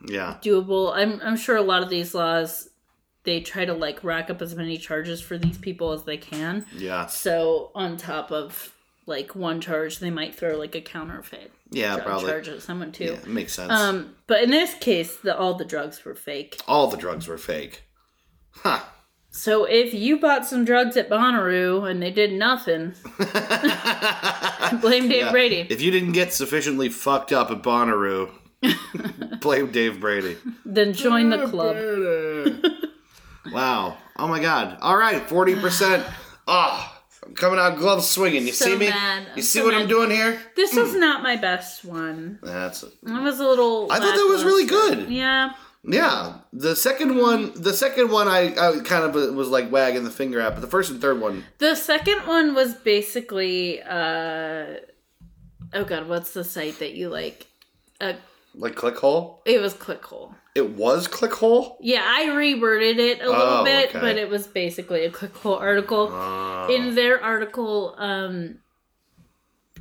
Yeah, 0.07 0.37
doable. 0.43 0.93
I'm 0.95 1.21
I'm 1.23 1.37
sure 1.37 1.57
a 1.57 1.63
lot 1.63 1.83
of 1.83 1.89
these 1.91 2.15
laws 2.15 2.69
they 3.25 3.41
try 3.41 3.65
to 3.65 3.73
like 3.73 4.03
rack 4.03 4.31
up 4.31 4.43
as 4.43 4.55
many 4.57 4.77
charges 4.77 5.21
for 5.21 5.39
these 5.39 5.57
people 5.57 5.93
as 5.93 6.03
they 6.03 6.17
can. 6.17 6.67
yeah, 6.77 7.07
So 7.07 7.71
on 7.75 7.97
top 7.97 8.33
of 8.33 8.75
like 9.07 9.37
one 9.37 9.61
charge, 9.61 9.99
they 10.01 10.11
might 10.11 10.35
throw 10.35 10.57
like 10.57 10.75
a 10.75 10.81
counterfeit 10.81 11.53
yeah, 11.71 11.99
probably. 11.99 12.29
charge 12.31 12.49
at 12.49 12.63
someone 12.63 12.91
too. 12.91 13.17
Yeah, 13.23 13.29
makes 13.33 13.53
sense. 13.53 13.71
Um, 13.73 14.17
but 14.27 14.43
in 14.43 14.51
this 14.51 14.75
case, 14.75 15.17
the, 15.19 15.37
all 15.39 15.55
the 15.55 15.65
drugs 15.65 16.05
were 16.05 16.15
fake. 16.17 16.61
All 16.67 16.89
the 16.89 16.97
drugs 16.97 17.29
were 17.29 17.39
fake. 17.39 17.85
Huh. 18.51 18.81
So 19.31 19.65
if 19.65 19.95
you 19.95 20.19
bought 20.21 20.45
some 20.45 20.65
drugs 20.65 20.97
at 20.97 21.09
Bonnaroo 21.09 21.89
and 21.89 22.03
they 22.03 22.11
did 22.11 22.33
nothing, 22.33 22.95
blame 24.81 25.09
Dave 25.09 25.27
Yeah. 25.27 25.31
Brady. 25.31 25.67
If 25.71 25.81
you 25.81 25.91
didn't 25.91 26.13
get 26.13 26.33
sufficiently 26.33 26.89
fucked 26.89 27.33
up 27.33 27.51
at 27.51 27.63
Bonnaroo, 27.63 28.31
blame 29.41 29.71
Dave 29.71 30.01
Brady. 30.01 30.37
Then 30.65 30.93
join 30.93 31.31
the 31.31 31.47
club. 31.47 31.77
wow. 33.53 33.97
Oh 34.19 34.29
my 34.29 34.41
god. 34.41 34.79
All 34.81 34.97
right, 34.97 35.27
40%. 35.27 36.05
Ah, 36.47 37.01
I'm 37.25 37.35
coming 37.35 37.59
out 37.59 37.77
gloves 37.79 38.09
swinging. 38.09 38.47
You 38.47 38.53
So 38.53 38.67
see 38.67 38.77
me? 38.77 38.89
mad. 38.91 39.27
I'm 39.31 39.37
You 39.37 39.43
see 39.43 39.59
so 39.61 39.65
what 39.65 39.75
mad. 39.75 39.83
I'm 39.83 39.89
doing 39.89 40.11
here? 40.11 40.41
This 40.57 40.75
was 40.75 40.95
not 40.95 41.23
my 41.23 41.37
best 41.37 41.85
one. 41.85 42.39
That's 42.43 42.85
I 43.07 43.21
was 43.21 43.41
a 43.41 43.47
little. 43.47 43.91
I 43.91 43.99
thought 43.99 44.15
that 44.15 44.29
was 44.31 44.45
really 44.45 44.67
good. 44.67 45.09
Yeah. 45.11 45.53
Yeah. 45.85 46.39
The 46.53 46.77
second 46.77 47.17
one, 47.17 47.53
the 47.61 47.73
second 47.73 48.11
one 48.11 48.29
I, 48.29 48.55
I 48.55 48.81
kind 48.85 49.05
of 49.05 49.35
was 49.35 49.49
like 49.49 49.71
wagging 49.73 50.05
the 50.05 50.11
finger 50.11 50.41
at, 50.41 50.55
but 50.55 50.61
the 50.61 50.69
first 50.69 50.91
and 50.91 51.01
third 51.01 51.21
one, 51.21 51.45
The 51.59 51.75
second 51.75 52.27
one 52.27 52.55
was 52.55 52.75
basically. 52.75 53.83
uh 53.83 54.65
Oh 55.75 55.85
god, 55.85 56.07
what's 56.07 56.35
the 56.35 56.45
site 56.45 56.79
that 56.81 56.93
you 56.95 57.09
like? 57.09 57.47
Uh, 58.01 58.13
like 58.55 58.75
clickhole. 58.75 59.39
it 59.47 59.61
was 59.61 59.75
Clickhole. 59.75 60.35
It 60.55 60.71
was 60.77 61.09
clickhole. 61.09 61.77
Yeah, 61.81 62.03
I 62.07 62.27
reworded 62.27 62.99
it 62.99 63.23
a 63.23 63.27
little 63.27 63.43
Oh, 63.61 63.65
bit, 63.65 63.89
okay. 63.89 64.01
but 64.01 64.17
it 64.19 64.29
was 64.29 64.47
basically 64.47 65.05
a 65.07 65.11
Clickhole 65.11 65.59
article. 65.59 66.13
Uh, 66.13 66.69
in 66.69 66.95
their 66.95 67.23
article, 67.23 67.95
um, 67.97 68.59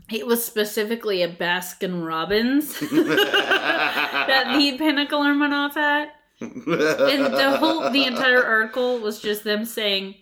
it 0.10 0.26
was 0.26 0.46
specifically 0.46 1.24
a 1.24 1.28
Baskin 1.34 2.06
Robbins 2.08 2.80
that 2.80 4.56
the 4.58 4.78
Pinnacle 4.78 5.20
went 5.20 5.54
off 5.54 5.76
at, 5.76 6.16
and 6.40 6.64
the 6.66 7.58
whole 7.60 7.90
the 7.92 8.06
entire 8.06 8.44
article 8.44 9.00
was 9.00 9.22
just 9.22 9.44
them 9.44 9.66
saying. 9.66 10.16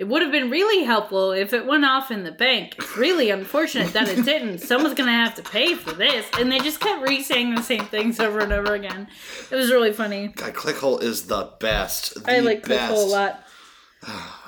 It 0.00 0.08
would 0.08 0.22
have 0.22 0.32
been 0.32 0.48
really 0.48 0.82
helpful 0.84 1.32
if 1.32 1.52
it 1.52 1.66
went 1.66 1.84
off 1.84 2.10
in 2.10 2.24
the 2.24 2.32
bank. 2.32 2.74
It's 2.78 2.96
really 2.96 3.28
unfortunate 3.28 3.92
that 3.92 4.08
it 4.08 4.24
didn't. 4.24 4.60
Someone's 4.60 4.94
gonna 4.94 5.12
have 5.12 5.34
to 5.34 5.42
pay 5.42 5.74
for 5.74 5.92
this. 5.92 6.24
And 6.38 6.50
they 6.50 6.58
just 6.58 6.80
kept 6.80 7.06
re-saying 7.06 7.54
the 7.54 7.62
same 7.62 7.84
things 7.84 8.18
over 8.18 8.38
and 8.38 8.50
over 8.50 8.72
again. 8.74 9.08
It 9.50 9.56
was 9.56 9.70
really 9.70 9.92
funny. 9.92 10.28
God, 10.28 10.54
clickhole 10.54 11.02
is 11.02 11.26
the 11.26 11.50
best. 11.60 12.14
The 12.24 12.32
I 12.32 12.38
like 12.38 12.66
best. 12.66 12.94
Clickhole 12.94 13.04
a 13.04 13.06
lot. 13.08 13.44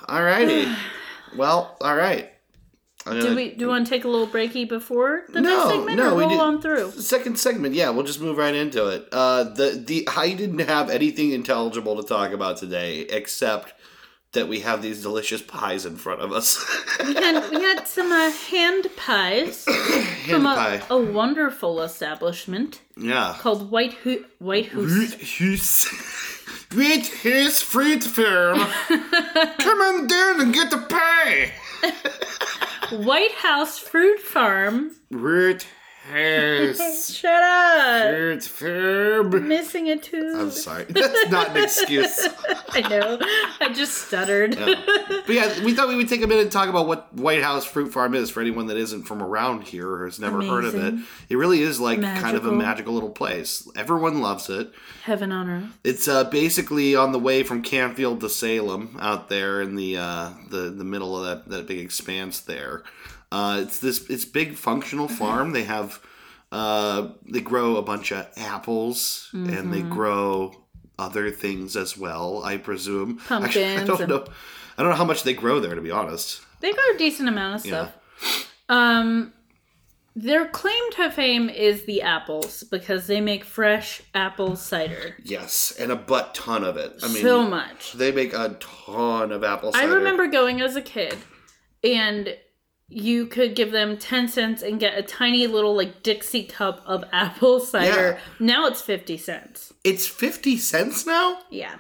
Alrighty. 0.09 0.75
well, 1.37 1.77
all 1.83 1.97
right. 1.97 2.31
I'm 3.05 3.21
Do 3.21 3.35
we 3.37 3.51
do 3.51 3.65
you 3.65 3.69
want 3.69 3.87
to 3.87 3.91
take 3.91 4.05
a 4.05 4.09
little 4.09 4.29
breaky 4.29 4.67
before 4.67 5.25
the 5.29 5.43
No, 5.43 5.51
next 5.67 5.71
segment, 5.77 5.97
no, 5.99 6.13
or 6.13 6.15
we 6.15 6.23
roll 6.23 6.31
did- 6.31 6.41
on 6.41 6.63
through? 6.63 6.93
Second 6.93 7.39
segment, 7.39 7.75
yeah, 7.75 7.91
we'll 7.91 8.05
just 8.07 8.21
move 8.23 8.39
right 8.39 8.55
into 8.55 8.87
it. 8.89 9.07
Uh, 9.13 9.45
the 9.45 9.83
the 9.87 10.09
I 10.17 10.33
didn't 10.33 10.61
have 10.61 10.89
anything 10.89 11.33
intelligible 11.33 12.01
to 12.01 12.09
talk 12.09 12.33
about 12.33 12.57
today 12.57 13.01
except 13.01 13.75
that 14.33 14.49
we 14.49 14.61
have 14.61 14.81
these 14.83 15.03
delicious 15.03 15.43
pies 15.43 15.85
in 15.85 15.97
front 15.97 16.21
of 16.21 16.33
us. 16.33 16.65
We 17.05 17.15
had 17.15 17.51
we 17.51 17.61
had 17.61 17.87
some 17.87 18.11
uh, 18.11 18.31
hand 18.31 18.89
pies 18.97 19.67
Hand 19.69 20.07
from 20.27 20.47
a, 20.47 20.55
pie, 20.55 20.83
a 20.89 20.99
wonderful 20.99 21.83
establishment 21.83 22.81
yeah. 22.97 23.37
called 23.39 23.71
White 23.71 23.95
Ho- 24.05 24.25
White 24.39 24.69
House. 24.69 25.89
With 26.75 27.07
his 27.23 27.61
fruit 27.61 28.03
firm. 28.03 28.59
Come 28.89 29.81
on 29.81 30.07
down 30.07 30.41
and 30.41 30.55
get 30.55 30.71
the 30.71 30.79
pie. 30.79 31.53
White 32.97 33.33
House 33.33 33.79
Fruit 33.79 34.21
Farm. 34.21 34.93
Root 35.11 35.67
Shut 36.13 37.43
up! 37.43 38.09
Fruit 38.11 38.43
firm. 38.43 39.49
Missing 39.49 39.89
a 39.91 39.97
tooth. 39.97 40.37
I'm 40.37 40.51
sorry. 40.51 40.85
That's 40.89 41.31
not 41.31 41.57
an 41.57 41.63
excuse. 41.63 42.27
I 42.71 42.81
know. 42.89 43.19
I 43.61 43.73
just 43.73 44.07
stuttered. 44.07 44.59
But 45.25 45.37
yeah, 45.37 45.65
we 45.65 45.73
thought 45.73 45.87
we 45.89 45.95
would 45.95 46.09
take 46.09 46.23
a 46.23 46.27
minute 46.27 46.43
and 46.43 46.51
talk 46.53 46.69
about 46.69 46.89
what 46.89 47.15
White 47.15 47.43
House 47.45 47.65
Fruit 47.65 47.93
Farm 47.93 48.15
is 48.15 48.29
for 48.29 48.41
anyone 48.41 48.67
that 48.67 48.77
isn't 48.77 49.05
from 49.05 49.23
around 49.23 49.63
here 49.63 49.89
or 49.89 50.05
has 50.07 50.19
never 50.19 50.43
heard 50.43 50.65
of 50.65 50.75
it. 50.75 50.95
It 51.29 51.37
really 51.37 51.61
is 51.63 51.79
like 51.79 52.03
kind 52.03 52.37
of 52.37 52.45
a 52.45 52.51
Magical. 52.51 52.53
magical 52.53 52.95
little 52.95 53.11
place. 53.11 53.69
Everyone 53.77 54.21
loves 54.21 54.51
it. 54.51 54.73
Heaven 55.05 55.31
on 55.31 55.49
earth. 55.49 55.79
It's 55.85 56.09
uh, 56.09 56.25
basically 56.25 56.97
on 56.97 57.13
the 57.13 57.21
way 57.21 57.45
from 57.45 57.63
Canfield 57.63 58.21
to 58.21 58.29
Salem, 58.29 58.97
out 59.01 59.29
there 59.29 59.63
in 59.63 59.77
the 59.77 59.97
uh, 59.99 60.31
the 60.51 60.71
the 60.71 60.85
middle 60.85 61.17
of 61.17 61.25
that, 61.25 61.49
that 61.51 61.69
big 61.69 61.79
expanse 61.79 62.41
there. 62.41 62.83
Uh, 63.33 63.61
it's 63.63 63.79
this 63.79 64.11
it's 64.11 64.27
big 64.27 64.55
functional 64.57 65.09
farm. 65.09 65.53
They 65.53 65.65
have 65.65 66.01
uh, 66.53 67.09
they 67.27 67.41
grow 67.41 67.77
a 67.77 67.83
bunch 67.83 68.13
of 68.13 68.29
apples 68.37 69.31
and 69.33 69.73
they 69.73 69.81
grow 69.81 70.53
other 70.99 71.31
things 71.31 71.75
as 71.75 71.97
well. 71.97 72.43
I 72.45 72.59
presume. 72.59 73.21
Actually, 73.31 73.77
I 73.77 73.85
don't 73.85 74.01
and- 74.01 74.09
know. 74.11 74.25
I 74.77 74.83
don't 74.83 74.91
know 74.91 74.97
how 74.97 75.05
much 75.05 75.23
they 75.23 75.35
grow 75.35 75.61
there, 75.61 75.75
to 75.75 75.81
be 75.81 75.91
honest. 75.91 76.43
They 76.61 76.73
got 76.73 76.95
a 76.95 76.99
decent 76.99 77.29
amount 77.29 77.57
of 77.57 77.61
stuff. 77.63 77.93
Yeah. 78.23 78.43
Um, 78.69 79.33
their 80.15 80.47
claim 80.47 80.83
to 80.93 81.11
fame 81.11 81.49
is 81.49 81.85
the 81.85 82.03
apples 82.03 82.65
because 82.65 83.07
they 83.07 83.21
make 83.21 83.45
fresh 83.45 84.03
apple 84.15 84.57
cider. 84.57 85.17
Yes, 85.25 85.75
and 85.79 85.91
a 85.91 85.97
butt 85.97 86.35
ton 86.35 86.65
of 86.65 86.77
it. 86.77 86.93
I 87.03 87.09
mean, 87.09 87.23
so 87.23 87.43
much. 87.49 87.95
they 87.95 88.13
make 88.13 88.35
a 88.35 88.57
ton 88.61 89.33
of 89.33 89.43
apple 89.43 89.73
cider. 89.73 89.91
I 89.91 89.95
remember 89.95 90.27
going 90.27 90.61
as 90.61 90.77
a 90.77 90.83
kid, 90.83 91.17
and 91.83 92.37
you 92.93 93.27
could 93.27 93.55
give 93.55 93.73
them 93.73 93.97
ten 93.97 94.29
cents 94.29 94.63
and 94.63 94.79
get 94.79 94.97
a 94.99 95.03
tiny 95.03 95.47
little 95.47 95.75
like 95.75 96.03
Dixie 96.03 96.45
cup 96.45 96.83
of 96.87 97.05
apple 97.13 97.61
cider. 97.61 98.19
Now 98.39 98.67
it's 98.67 98.83
fifty 98.83 99.17
cents. 99.17 99.73
it's 99.85 100.07
fifty 100.07 100.57
cents 100.59 101.07
now. 101.07 101.39
Yeah, 101.51 101.77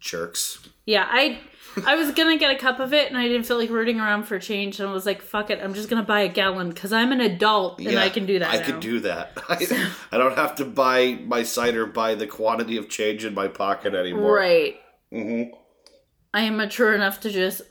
Jerks. 0.00 0.60
yeah. 0.86 1.06
I 1.10 1.40
I 1.86 1.94
was 1.96 2.10
gonna 2.12 2.38
get 2.38 2.50
a 2.50 2.58
cup 2.58 2.80
of 2.80 2.92
it, 2.92 3.08
and 3.08 3.16
I 3.16 3.28
didn't 3.28 3.44
feel 3.46 3.56
like 3.58 3.70
rooting 3.70 4.00
around 4.00 4.24
for 4.24 4.38
change, 4.38 4.80
and 4.80 4.88
I 4.88 4.92
was 4.92 5.06
like, 5.06 5.22
"Fuck 5.22 5.50
it, 5.50 5.60
I'm 5.62 5.74
just 5.74 5.88
gonna 5.88 6.02
buy 6.02 6.20
a 6.20 6.28
gallon 6.28 6.70
because 6.70 6.92
I'm 6.92 7.12
an 7.12 7.20
adult 7.20 7.80
and 7.80 7.98
I 7.98 8.08
can 8.08 8.26
do 8.26 8.38
that." 8.38 8.50
I 8.50 8.58
now. 8.58 8.64
could 8.66 8.80
do 8.80 9.00
that. 9.00 9.32
I, 9.48 9.90
I 10.12 10.18
don't 10.18 10.36
have 10.36 10.54
to 10.56 10.64
buy 10.64 11.18
my 11.24 11.42
cider 11.42 11.86
by 11.86 12.14
the 12.14 12.26
quantity 12.26 12.76
of 12.78 12.88
change 12.88 13.24
in 13.24 13.34
my 13.34 13.48
pocket 13.48 13.94
anymore. 13.94 14.34
Right. 14.34 14.76
hmm 15.12 15.44
I 16.34 16.42
am 16.42 16.56
mature 16.58 16.94
enough 16.94 17.20
to 17.20 17.30
just 17.30 17.62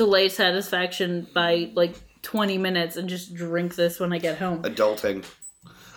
delay 0.00 0.30
satisfaction 0.30 1.26
by 1.34 1.70
like 1.74 1.94
20 2.22 2.56
minutes 2.56 2.96
and 2.96 3.06
just 3.06 3.34
drink 3.34 3.74
this 3.74 4.00
when 4.00 4.14
I 4.14 4.18
get 4.18 4.38
home 4.38 4.62
Adulting. 4.62 5.26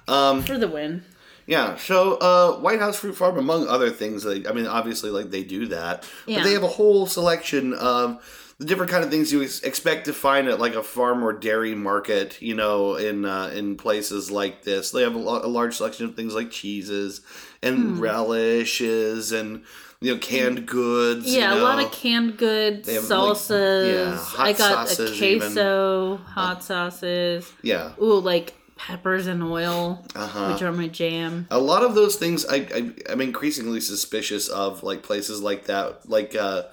Um, 0.10 0.42
for 0.44 0.58
the 0.58 0.68
win. 0.68 1.06
Yeah, 1.48 1.78
so 1.78 2.16
uh, 2.16 2.60
White 2.60 2.80
House 2.80 3.00
Fruit 3.00 3.14
Farm, 3.16 3.38
among 3.38 3.70
other 3.70 3.90
things, 3.90 4.26
like, 4.26 4.46
I 4.46 4.52
mean, 4.52 4.68
obviously, 4.68 5.10
like 5.10 5.30
they 5.32 5.44
do 5.46 5.68
that, 5.68 6.06
Yeah. 6.26 6.40
but 6.40 6.44
they 6.44 6.52
have 6.52 6.64
a 6.64 6.68
whole 6.68 7.06
selection 7.06 7.74
of 7.74 8.22
the 8.64 8.70
different 8.70 8.92
kind 8.92 9.04
of 9.04 9.10
things 9.12 9.34
you 9.34 9.42
expect 9.42 10.06
to 10.06 10.14
find 10.14 10.48
at 10.48 10.58
like 10.58 10.74
a 10.74 10.82
farm 10.84 11.22
or 11.22 11.34
dairy 11.34 11.76
market. 11.76 12.42
You 12.42 12.56
know, 12.56 12.96
in 12.96 13.26
uh, 13.26 13.52
in 13.54 13.76
places 13.76 14.32
like 14.32 14.64
this, 14.64 14.92
they 14.92 15.02
have 15.04 15.16
a, 15.16 15.20
a 15.20 15.52
large 15.52 15.76
selection 15.76 16.06
of 16.06 16.16
things 16.16 16.34
like 16.34 16.50
cheeses 16.50 17.20
and 17.62 17.98
Hmm. 17.98 18.00
relishes 18.00 19.32
and 19.34 19.64
you 20.00 20.14
know 20.14 20.20
canned 20.20 20.66
goods. 20.66 21.26
you 21.34 21.40
Yeah, 21.40 21.54
a 21.56 21.62
lot 21.62 21.84
of 21.84 21.92
canned 21.92 22.38
goods, 22.38 22.88
have, 22.90 23.04
like, 23.04 23.12
salsas. 23.12 23.94
yeah, 23.94 24.16
hot 24.16 24.48
I 24.48 24.54
got 24.54 24.88
sauces 24.90 25.22
a 25.22 25.26
even. 25.26 25.40
queso, 25.54 26.18
hot 26.18 26.64
sauces. 26.64 27.52
yeah. 27.64 27.92
Ooh, 28.02 28.20
like 28.20 28.54
peppers 28.76 29.28
and 29.28 29.44
oil, 29.44 30.06
Uh 30.16 30.28
huh. 30.28 30.52
which 30.54 30.62
are 30.62 30.72
my 30.72 30.88
jam. 30.88 31.48
a 31.52 31.60
lot 31.60 31.84
of 31.84 31.96
those 31.96 32.16
things 32.16 32.46
I, 32.46 32.56
I 32.74 32.92
i'm 33.10 33.22
increasingly 33.22 33.80
suspicious 33.82 34.48
of 34.50 34.84
like 34.84 35.04
places 35.04 35.42
like 35.42 35.66
that 35.66 36.10
like 36.10 36.36
uh 36.36 36.64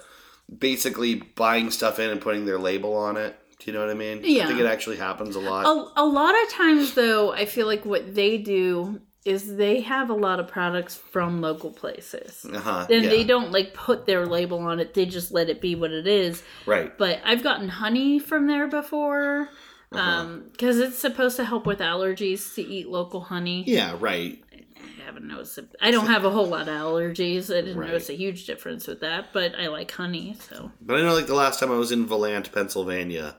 basically 0.57 1.15
buying 1.15 1.71
stuff 1.71 1.99
in 1.99 2.09
and 2.09 2.21
putting 2.21 2.45
their 2.45 2.59
label 2.59 2.95
on 2.95 3.17
it 3.17 3.37
do 3.59 3.65
you 3.71 3.73
know 3.73 3.79
what 3.85 3.89
i 3.89 3.93
mean 3.93 4.21
Yeah. 4.23 4.43
i 4.43 4.47
think 4.47 4.59
it 4.59 4.65
actually 4.65 4.97
happens 4.97 5.35
a 5.35 5.39
lot 5.39 5.65
A, 5.65 6.01
a 6.01 6.05
lot 6.05 6.35
of 6.43 6.49
times, 6.49 6.93
though, 6.93 7.31
I 7.31 7.45
feel 7.45 7.67
like 7.67 7.85
what 7.85 8.15
they 8.15 8.37
do 8.37 9.01
is 9.23 9.55
they 9.55 9.81
have 9.81 10.09
a 10.09 10.15
lot 10.15 10.39
of 10.39 10.47
products 10.47 10.95
from 10.95 11.41
local 11.41 11.69
places. 11.71 12.43
uh-huh 12.43 12.87
And 12.89 13.03
yeah. 13.03 13.09
they 13.11 13.23
don't 13.23 13.51
like 13.51 13.71
put 13.75 14.07
their 14.07 14.25
label 14.25 14.57
on 14.59 14.79
it, 14.79 14.95
they 14.95 15.05
just 15.05 15.31
let 15.31 15.47
it 15.47 15.61
be 15.61 15.75
what 15.75 15.91
it 15.91 16.07
is. 16.07 16.41
right 16.65 16.97
But 16.97 17.21
I've 17.23 17.43
gotten 17.43 17.69
honey 17.69 18.17
from 18.17 18.47
there 18.47 18.67
before. 18.67 19.49
Uh-huh. 19.93 19.99
Um, 20.01 20.45
because 20.51 20.79
it's 20.79 20.97
supposed 20.97 21.35
to 21.35 21.43
help 21.45 21.65
with 21.67 21.79
allergies 21.79 22.55
to 22.55 22.61
eat 22.63 22.87
local 22.89 23.21
honey. 23.21 23.63
yeah 23.67 23.95
right 23.99 24.41
haven't 25.11 25.27
noticed. 25.27 25.57
It. 25.57 25.75
I 25.81 25.91
don't 25.91 26.07
have 26.07 26.25
a 26.25 26.29
whole 26.29 26.47
lot 26.47 26.67
of 26.67 26.75
allergies. 26.75 27.51
I 27.51 27.61
didn't 27.61 27.77
Right. 27.77 27.89
notice 27.89 28.09
a 28.09 28.13
huge 28.13 28.45
difference 28.45 28.87
with 28.87 29.01
that, 29.01 29.33
but 29.33 29.53
I 29.59 29.67
like 29.67 29.91
honey. 29.91 30.35
So 30.49 30.71
but 30.81 30.97
i 30.97 31.01
know 31.01 31.13
like 31.13 31.27
the 31.27 31.35
last 31.35 31.59
time 31.59 31.71
i 31.71 31.75
was 31.75 31.91
in 31.91 32.05
Valant, 32.05 32.51
pennsylvania 32.51 33.35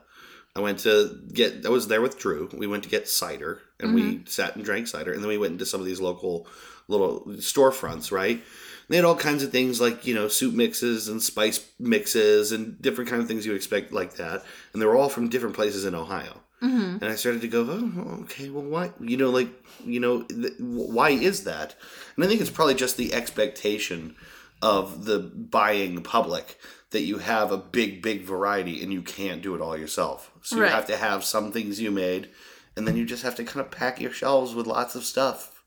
i 0.55 0.59
went 0.59 0.79
to 0.79 1.19
get 1.31 1.65
i 1.65 1.69
was 1.69 1.87
there 1.87 2.01
with 2.01 2.19
drew 2.19 2.49
we 2.53 2.67
went 2.67 2.83
to 2.83 2.89
get 2.89 3.07
cider 3.07 3.61
and 3.79 3.93
we 3.93 4.01
mm-hmm. 4.01 4.25
sat 4.25 4.55
and 4.55 4.63
drank 4.63 4.87
cider 4.87 5.13
and 5.13 5.21
then 5.21 5.29
we 5.29 5.37
went 5.37 5.53
into 5.53 5.65
some 5.65 5.79
of 5.79 5.85
these 5.85 6.01
local 6.01 6.47
little 6.87 7.21
storefronts 7.37 8.11
right 8.11 8.41
they 8.89 8.97
had 8.97 9.05
all 9.05 9.15
kinds 9.15 9.43
of 9.43 9.51
things 9.51 9.79
like 9.79 10.05
you 10.05 10.13
know 10.13 10.27
soup 10.27 10.53
mixes 10.53 11.07
and 11.07 11.21
spice 11.21 11.65
mixes 11.79 12.51
and 12.51 12.81
different 12.81 13.09
kind 13.09 13.21
of 13.21 13.27
things 13.27 13.45
you 13.45 13.53
expect 13.53 13.91
like 13.91 14.15
that 14.15 14.43
and 14.73 14.81
they 14.81 14.85
were 14.85 14.95
all 14.95 15.09
from 15.09 15.29
different 15.29 15.55
places 15.55 15.85
in 15.85 15.95
ohio 15.95 16.42
Mhm. 16.63 17.01
and 17.01 17.05
i 17.05 17.15
started 17.15 17.41
to 17.41 17.47
go 17.49 17.61
oh 17.69 18.21
okay 18.23 18.49
well 18.49 18.63
why 18.63 18.91
you 19.01 19.17
know 19.17 19.29
like 19.29 19.49
you 19.85 19.99
know 19.99 20.21
th- 20.23 20.53
why 20.59 21.09
is 21.09 21.43
that? 21.43 21.75
And 22.15 22.23
i 22.23 22.27
think 22.27 22.39
it's 22.41 22.49
probably 22.49 22.75
just 22.75 22.95
the 22.97 23.13
expectation 23.13 24.15
of 24.61 25.03
the 25.05 25.19
buying 25.19 26.01
public 26.03 26.57
that 26.91 27.01
you 27.01 27.17
have 27.17 27.51
a 27.51 27.57
big 27.57 28.01
big 28.01 28.23
variety 28.23 28.81
and 28.81 28.93
you 28.93 29.01
can't 29.01 29.41
do 29.41 29.55
it 29.55 29.61
all 29.61 29.77
yourself. 29.77 30.31
So 30.41 30.55
you 30.57 30.63
have 30.63 30.87
to 30.87 30.95
have 30.97 31.23
some 31.25 31.51
things 31.51 31.81
you 31.81 31.91
made 31.91 32.29
and 32.77 32.87
then 32.87 32.95
you 32.95 33.05
just 33.05 33.23
have 33.23 33.35
to 33.35 33.43
kind 33.43 33.59
of 33.65 33.71
pack 33.71 33.99
your 33.99 34.11
shelves 34.11 34.53
with 34.55 34.65
lots 34.67 34.95
of 34.95 35.03
stuff 35.03 35.61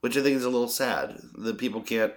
which 0.00 0.16
i 0.16 0.22
think 0.22 0.36
is 0.36 0.44
a 0.44 0.50
little 0.50 0.68
sad 0.68 1.18
that 1.38 1.56
people 1.58 1.80
can't 1.80 2.12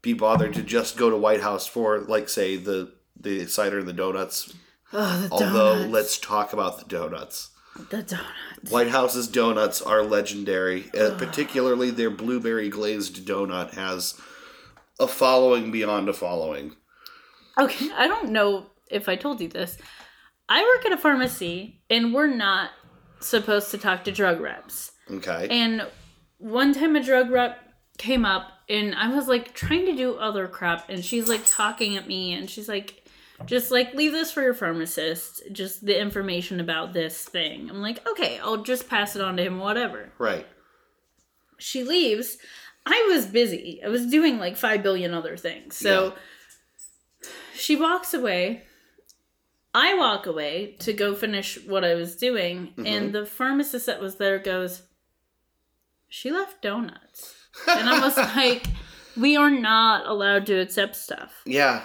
be 0.00 0.12
bothered 0.14 0.54
to 0.54 0.62
just 0.62 0.96
go 0.96 1.10
to 1.10 1.16
white 1.16 1.40
house 1.42 1.66
for 1.66 1.98
like 2.00 2.28
say 2.28 2.56
the 2.56 2.92
the 3.20 3.46
cider 3.46 3.78
and 3.80 3.88
the 3.88 3.92
donuts. 3.92 4.54
Oh, 4.92 5.20
the 5.20 5.28
although 5.32 5.74
donuts. 5.74 5.92
let's 5.92 6.18
talk 6.18 6.52
about 6.54 6.78
the 6.78 6.84
donuts 6.86 7.50
the 7.90 8.02
donuts. 8.02 8.70
White 8.70 8.88
House's 8.88 9.28
donuts 9.28 9.80
are 9.80 10.02
legendary. 10.02 10.90
Uh, 10.98 11.14
particularly, 11.16 11.90
their 11.90 12.10
blueberry 12.10 12.68
glazed 12.68 13.26
donut 13.26 13.74
has 13.74 14.20
a 14.98 15.06
following 15.06 15.70
beyond 15.70 16.08
a 16.08 16.12
following. 16.12 16.74
Okay, 17.58 17.90
I 17.96 18.06
don't 18.06 18.30
know 18.30 18.66
if 18.90 19.08
I 19.08 19.16
told 19.16 19.40
you 19.40 19.48
this. 19.48 19.78
I 20.48 20.62
work 20.62 20.86
at 20.86 20.92
a 20.92 21.00
pharmacy, 21.00 21.82
and 21.90 22.14
we're 22.14 22.26
not 22.26 22.70
supposed 23.20 23.70
to 23.70 23.78
talk 23.78 24.04
to 24.04 24.12
drug 24.12 24.40
reps. 24.40 24.92
Okay. 25.10 25.48
And 25.50 25.86
one 26.38 26.72
time 26.74 26.96
a 26.96 27.02
drug 27.02 27.30
rep 27.30 27.58
came 27.98 28.24
up 28.24 28.52
and 28.68 28.94
I 28.94 29.12
was 29.14 29.26
like 29.26 29.54
trying 29.54 29.86
to 29.86 29.96
do 29.96 30.14
other 30.14 30.46
crap 30.46 30.88
and 30.88 31.04
she's 31.04 31.28
like 31.28 31.42
talking 31.44 31.96
at 31.96 32.06
me 32.06 32.32
and 32.32 32.48
she's 32.48 32.68
like 32.68 33.04
just 33.46 33.70
like 33.70 33.94
leave 33.94 34.12
this 34.12 34.30
for 34.30 34.42
your 34.42 34.54
pharmacist, 34.54 35.42
just 35.52 35.84
the 35.84 35.98
information 35.98 36.60
about 36.60 36.92
this 36.92 37.22
thing. 37.22 37.70
I'm 37.70 37.80
like, 37.80 38.06
"Okay, 38.08 38.38
I'll 38.38 38.62
just 38.62 38.88
pass 38.88 39.16
it 39.16 39.22
on 39.22 39.36
to 39.36 39.42
him 39.42 39.58
whatever." 39.58 40.12
right. 40.18 40.46
She 41.58 41.82
leaves. 41.82 42.38
I 42.86 43.08
was 43.12 43.26
busy. 43.26 43.80
I 43.84 43.88
was 43.88 44.06
doing 44.06 44.38
like 44.38 44.56
5 44.56 44.82
billion 44.82 45.12
other 45.12 45.36
things. 45.36 45.76
So 45.76 46.14
she 47.54 47.76
walks 47.76 48.14
away. 48.14 48.62
I 49.74 49.94
walk 49.94 50.26
away 50.26 50.76
to 50.80 50.92
go 50.92 51.14
finish 51.14 51.58
what 51.66 51.84
I 51.84 51.94
was 51.94 52.16
doing, 52.16 52.72
and 52.78 52.86
mm-hmm. 52.86 53.12
the 53.12 53.26
pharmacist 53.26 53.86
that 53.86 54.00
was 54.00 54.16
there 54.16 54.38
goes, 54.38 54.82
She 56.08 56.30
left 56.30 56.62
donuts. 56.62 57.34
And 57.68 57.88
I 57.88 58.00
was 58.00 58.16
like, 58.36 58.66
We 59.16 59.36
are 59.36 59.50
not 59.50 60.06
allowed 60.06 60.46
to 60.46 60.58
accept 60.58 60.96
stuff. 60.96 61.42
Yeah. 61.44 61.84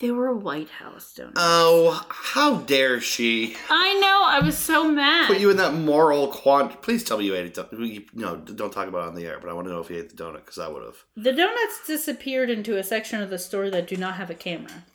They 0.00 0.12
were 0.12 0.32
White 0.32 0.70
House 0.70 1.12
donuts. 1.14 1.34
Oh, 1.38 2.06
how 2.08 2.58
dare 2.60 3.00
she 3.00 3.56
I 3.68 3.94
know, 3.94 4.22
I 4.26 4.38
was 4.44 4.56
so 4.56 4.88
mad. 4.88 5.26
put 5.26 5.40
you 5.40 5.50
in 5.50 5.56
that 5.56 5.74
moral 5.74 6.28
quant? 6.28 6.80
Please 6.82 7.02
tell 7.02 7.18
me 7.18 7.24
you 7.24 7.34
ate 7.34 7.46
it. 7.46 7.54
Don't- 7.54 7.72
you- 7.72 8.04
No, 8.14 8.36
don't 8.36 8.72
talk 8.72 8.86
about 8.86 9.04
it 9.04 9.08
on 9.08 9.14
the 9.16 9.26
air. 9.26 9.38
But 9.40 9.50
I 9.50 9.54
want 9.54 9.66
to 9.66 9.72
know 9.72 9.80
if 9.80 9.90
you 9.90 9.96
ate 9.98 10.16
the 10.16 10.22
donut 10.22 10.36
because 10.44 10.58
I 10.58 10.68
would 10.68 10.84
have. 10.84 10.96
the 11.16 11.32
donuts 11.32 11.84
disappeared 11.86 12.48
into 12.48 12.76
a 12.78 12.84
section 12.84 13.20
of 13.20 13.28
the 13.30 13.38
store 13.38 13.70
that 13.70 13.88
do 13.88 13.96
not 13.96 14.14
have 14.14 14.30
a 14.30 14.34
camera. 14.34 14.70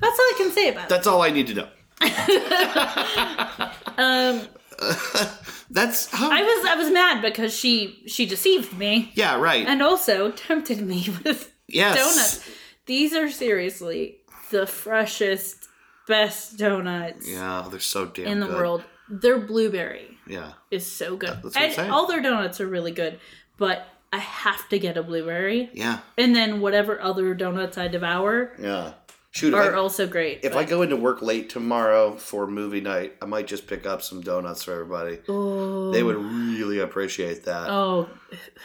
That's 0.00 0.18
all 0.18 0.24
I 0.26 0.34
can 0.36 0.50
say 0.52 0.68
about 0.70 0.84
it. 0.84 0.88
That's 0.88 1.06
all 1.06 1.22
I 1.22 1.30
need 1.30 1.46
to 1.48 1.54
know. 1.54 1.68
Um, 3.98 4.46
That's 5.70 6.10
how. 6.10 6.30
I 6.30 6.42
was 6.42 6.66
I 6.66 6.74
was 6.74 6.90
mad 6.90 7.22
because 7.22 7.54
she 7.56 8.02
she 8.06 8.26
deceived 8.26 8.76
me 8.76 9.12
yeah. 9.14 9.36
Right. 9.40 9.66
and 9.66 9.80
also 9.82 10.30
tempted 10.32 10.80
me 10.80 11.06
with 11.24 11.52
yes. 11.68 11.96
donuts. 11.96 12.50
These 12.86 13.14
are 13.14 13.30
seriously 13.30 14.18
the 14.50 14.66
freshest, 14.66 15.68
best 16.08 16.58
donuts 16.58 17.28
Yeah, 17.28 17.68
they're 17.70 17.78
so 17.80 18.06
damn 18.06 18.26
in 18.26 18.40
the 18.40 18.46
good. 18.46 18.56
world. 18.56 18.84
Their 19.08 19.38
blueberry 19.38 20.18
Yeah. 20.26 20.52
is 20.70 20.84
so 20.86 21.16
good. 21.16 21.38
That's 21.42 21.54
what 21.54 21.56
I'm 21.78 21.80
and 21.84 21.92
all 21.92 22.06
their 22.06 22.20
donuts 22.22 22.60
are 22.60 22.66
really 22.66 22.92
good, 22.92 23.20
but 23.56 23.86
I 24.12 24.18
have 24.18 24.68
to 24.70 24.78
get 24.78 24.96
a 24.96 25.02
blueberry. 25.04 25.70
Yeah. 25.72 26.00
And 26.18 26.34
then 26.34 26.60
whatever 26.60 27.00
other 27.00 27.32
donuts 27.34 27.78
I 27.78 27.86
devour 27.88 28.52
Yeah. 28.60 28.94
Shoot. 29.32 29.54
Are 29.54 29.74
I, 29.74 29.78
also 29.78 30.08
great. 30.08 30.40
If 30.42 30.56
I 30.56 30.64
go 30.64 30.82
into 30.82 30.96
work 30.96 31.22
late 31.22 31.50
tomorrow 31.50 32.16
for 32.16 32.48
movie 32.48 32.80
night, 32.80 33.14
I 33.22 33.26
might 33.26 33.46
just 33.46 33.68
pick 33.68 33.86
up 33.86 34.02
some 34.02 34.20
donuts 34.22 34.64
for 34.64 34.72
everybody. 34.72 35.18
oh, 35.28 35.92
They 35.92 36.02
would 36.02 36.16
really 36.16 36.80
appreciate 36.80 37.44
that. 37.44 37.68
Oh, 37.70 38.08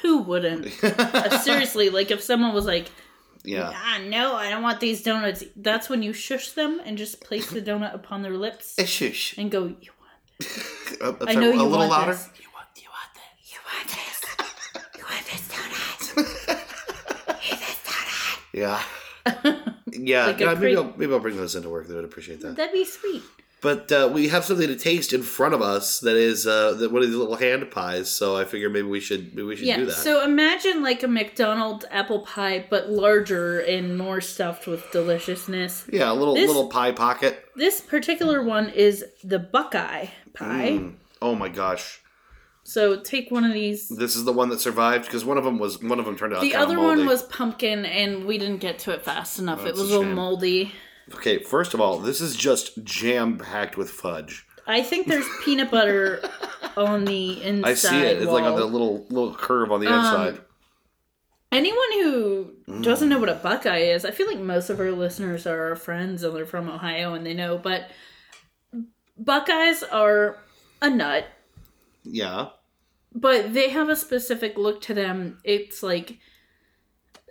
who 0.02 0.20
wouldn't? 0.24 0.68
Uh, 0.84 1.38
Seriously, 1.40 1.90
like 1.90 2.10
if 2.10 2.22
someone 2.24 2.54
was 2.54 2.66
like, 2.66 2.90
yeah. 3.44 3.72
ah, 3.76 4.00
no, 4.08 4.34
I 4.36 4.50
don't 4.50 4.64
want 4.64 4.80
these 4.80 5.04
donuts. 5.04 5.44
That's 5.56 5.88
when 5.88 6.02
you 6.02 6.14
shush 6.14 6.50
them 6.52 6.82
and 6.84 6.98
just 6.98 7.22
place 7.22 7.50
the 7.52 7.62
donut 7.62 7.94
upon 7.94 8.24
their 8.24 8.36
lips 8.36 8.76
Shush. 8.90 9.38
and 9.38 9.52
go, 9.52 9.66
you 9.80 9.92
I 10.42 11.14
sorry, 11.32 11.36
know 11.36 11.52
you 11.52 11.62
a 11.62 11.64
little 11.64 11.78
want 11.78 11.92
louder. 11.92 12.12
this. 12.14 12.28
You 12.42 12.48
want, 12.54 12.68
you 12.76 12.90
want 12.90 13.14
this. 13.14 13.54
You 13.54 13.60
want 13.72 13.88
this. 13.88 14.26
You 14.98 15.04
want 15.04 15.26
this 15.28 15.48
donut. 15.48 17.38
Eat 17.54 17.60
this 17.60 17.80
donut. 17.86 18.40
Yeah. 18.54 18.82
Yeah. 19.98 20.26
Like 20.28 20.40
yeah, 20.40 20.48
maybe, 20.48 20.60
creep. 20.60 20.78
I'll, 20.78 20.94
maybe 20.98 21.14
I'll 21.14 21.20
bring 21.20 21.38
those 21.38 21.56
into 21.56 21.70
work. 21.70 21.88
They 21.88 21.96
would 21.96 22.04
appreciate 22.06 22.42
that. 22.42 22.56
That'd 22.58 22.74
be 22.74 22.84
sweet. 22.86 23.24
But 23.62 23.92
uh, 23.92 24.10
we 24.14 24.28
have 24.28 24.44
something 24.46 24.68
to 24.68 24.76
taste 24.76 25.14
in 25.14 25.24
front 25.24 25.54
of 25.56 25.62
us 25.62 26.02
that 26.02 26.16
is 26.16 26.46
uh, 26.46 26.74
that 26.74 26.92
one 26.92 27.02
of 27.02 27.08
these 27.08 27.18
little 27.18 27.38
hand 27.38 27.72
pies. 27.72 28.12
So 28.12 28.36
I 28.36 28.44
figure 28.46 28.70
maybe 28.70 28.88
we 28.88 29.00
should 29.00 29.34
maybe 29.34 29.44
we 29.44 29.56
should 29.56 29.66
do 29.74 29.86
that. 29.86 29.94
So 29.94 30.24
imagine 30.24 30.84
like 30.84 31.02
a 31.02 31.08
McDonald's 31.08 31.86
apple 31.90 32.20
pie, 32.20 32.66
but 32.70 32.90
larger 32.90 33.60
and 33.62 33.98
more 33.98 34.22
stuffed 34.22 34.68
with 34.68 34.92
deliciousness. 34.92 35.86
yeah, 35.92 36.12
a 36.12 36.14
little 36.14 36.36
This- 36.36 36.48
little 36.48 36.68
pie 36.68 36.92
pocket. 36.92 37.44
This 37.56 37.80
particular 37.82 38.44
one 38.44 38.70
is 38.70 39.06
the 39.24 39.40
Buckeye 39.40 40.08
pie. 40.36 40.72
Mm. 40.74 40.96
Oh 41.22 41.34
my 41.36 41.48
gosh. 41.50 42.02
So 42.68 43.00
take 43.00 43.30
one 43.30 43.44
of 43.46 43.54
these. 43.54 43.88
This 43.90 44.16
is 44.16 44.24
the 44.26 44.34
one 44.34 44.50
that 44.50 44.60
survived 44.60 45.06
because 45.06 45.24
one 45.24 45.38
of 45.38 45.44
them 45.44 45.60
was 45.60 45.82
one 45.84 46.00
of 46.00 46.06
them 46.06 46.18
turned 46.18 46.34
out. 46.34 46.42
The 46.42 46.56
other 46.56 46.80
one 46.80 47.06
was 47.06 47.22
pumpkin, 47.24 47.86
and 47.86 48.26
we 48.26 48.40
didn't 48.40 48.58
get 48.58 48.80
to 48.80 48.92
it 48.92 49.04
fast 49.04 49.38
enough. 49.38 49.60
Oh, 49.64 49.68
it 49.68 49.74
was 49.74 49.82
a 49.82 49.84
a 49.84 49.86
little 50.00 50.04
moldy. 50.16 50.74
Okay, 51.14 51.38
first 51.44 51.76
of 51.76 51.80
all, 51.82 52.00
this 52.00 52.20
is 52.22 52.36
just 52.36 52.84
jam 52.84 53.38
packed 53.38 53.78
with 53.78 53.92
fudge. 53.92 54.48
I 54.66 54.82
think 54.82 55.06
there's 55.08 55.28
peanut 55.46 55.70
butter 55.70 56.28
on 56.76 57.06
the 57.06 57.44
inside. 57.44 57.70
I 57.70 57.74
see 57.76 58.00
it. 58.00 58.22
It's 58.24 58.32
like 58.32 58.44
on 58.44 58.56
the 58.56 58.66
little 58.66 59.06
little 59.10 59.36
curve 59.36 59.72
on 59.72 59.80
the 59.80 59.88
Um, 59.88 60.00
inside. 60.00 60.42
Anyone 61.52 61.92
who 62.02 62.52
Mm. 62.68 62.84
doesn't 62.84 63.08
know 63.10 63.20
what 63.20 63.30
a 63.30 63.36
Buckeye 63.36 63.78
is, 63.94 64.04
I 64.06 64.10
feel 64.10 64.26
like 64.26 64.40
most 64.40 64.72
of 64.72 64.80
our 64.80 64.92
listeners 64.92 65.46
are 65.46 65.68
our 65.70 65.76
friends 65.76 66.24
and 66.24 66.36
they're 66.36 66.48
from 66.48 66.68
Ohio 66.68 67.14
and 67.14 67.24
they 67.24 67.36
know, 67.36 67.60
but 67.60 67.92
Buckeyes 69.18 69.84
are 69.84 70.38
a 70.82 70.90
nut. 70.90 71.26
Yeah. 72.06 72.48
but 73.14 73.54
they 73.54 73.70
have 73.70 73.90
a 73.90 73.96
specific 73.96 74.58
look 74.58 74.82
to 74.82 74.94
them. 74.94 75.40
It's 75.44 75.82
like 75.84 76.18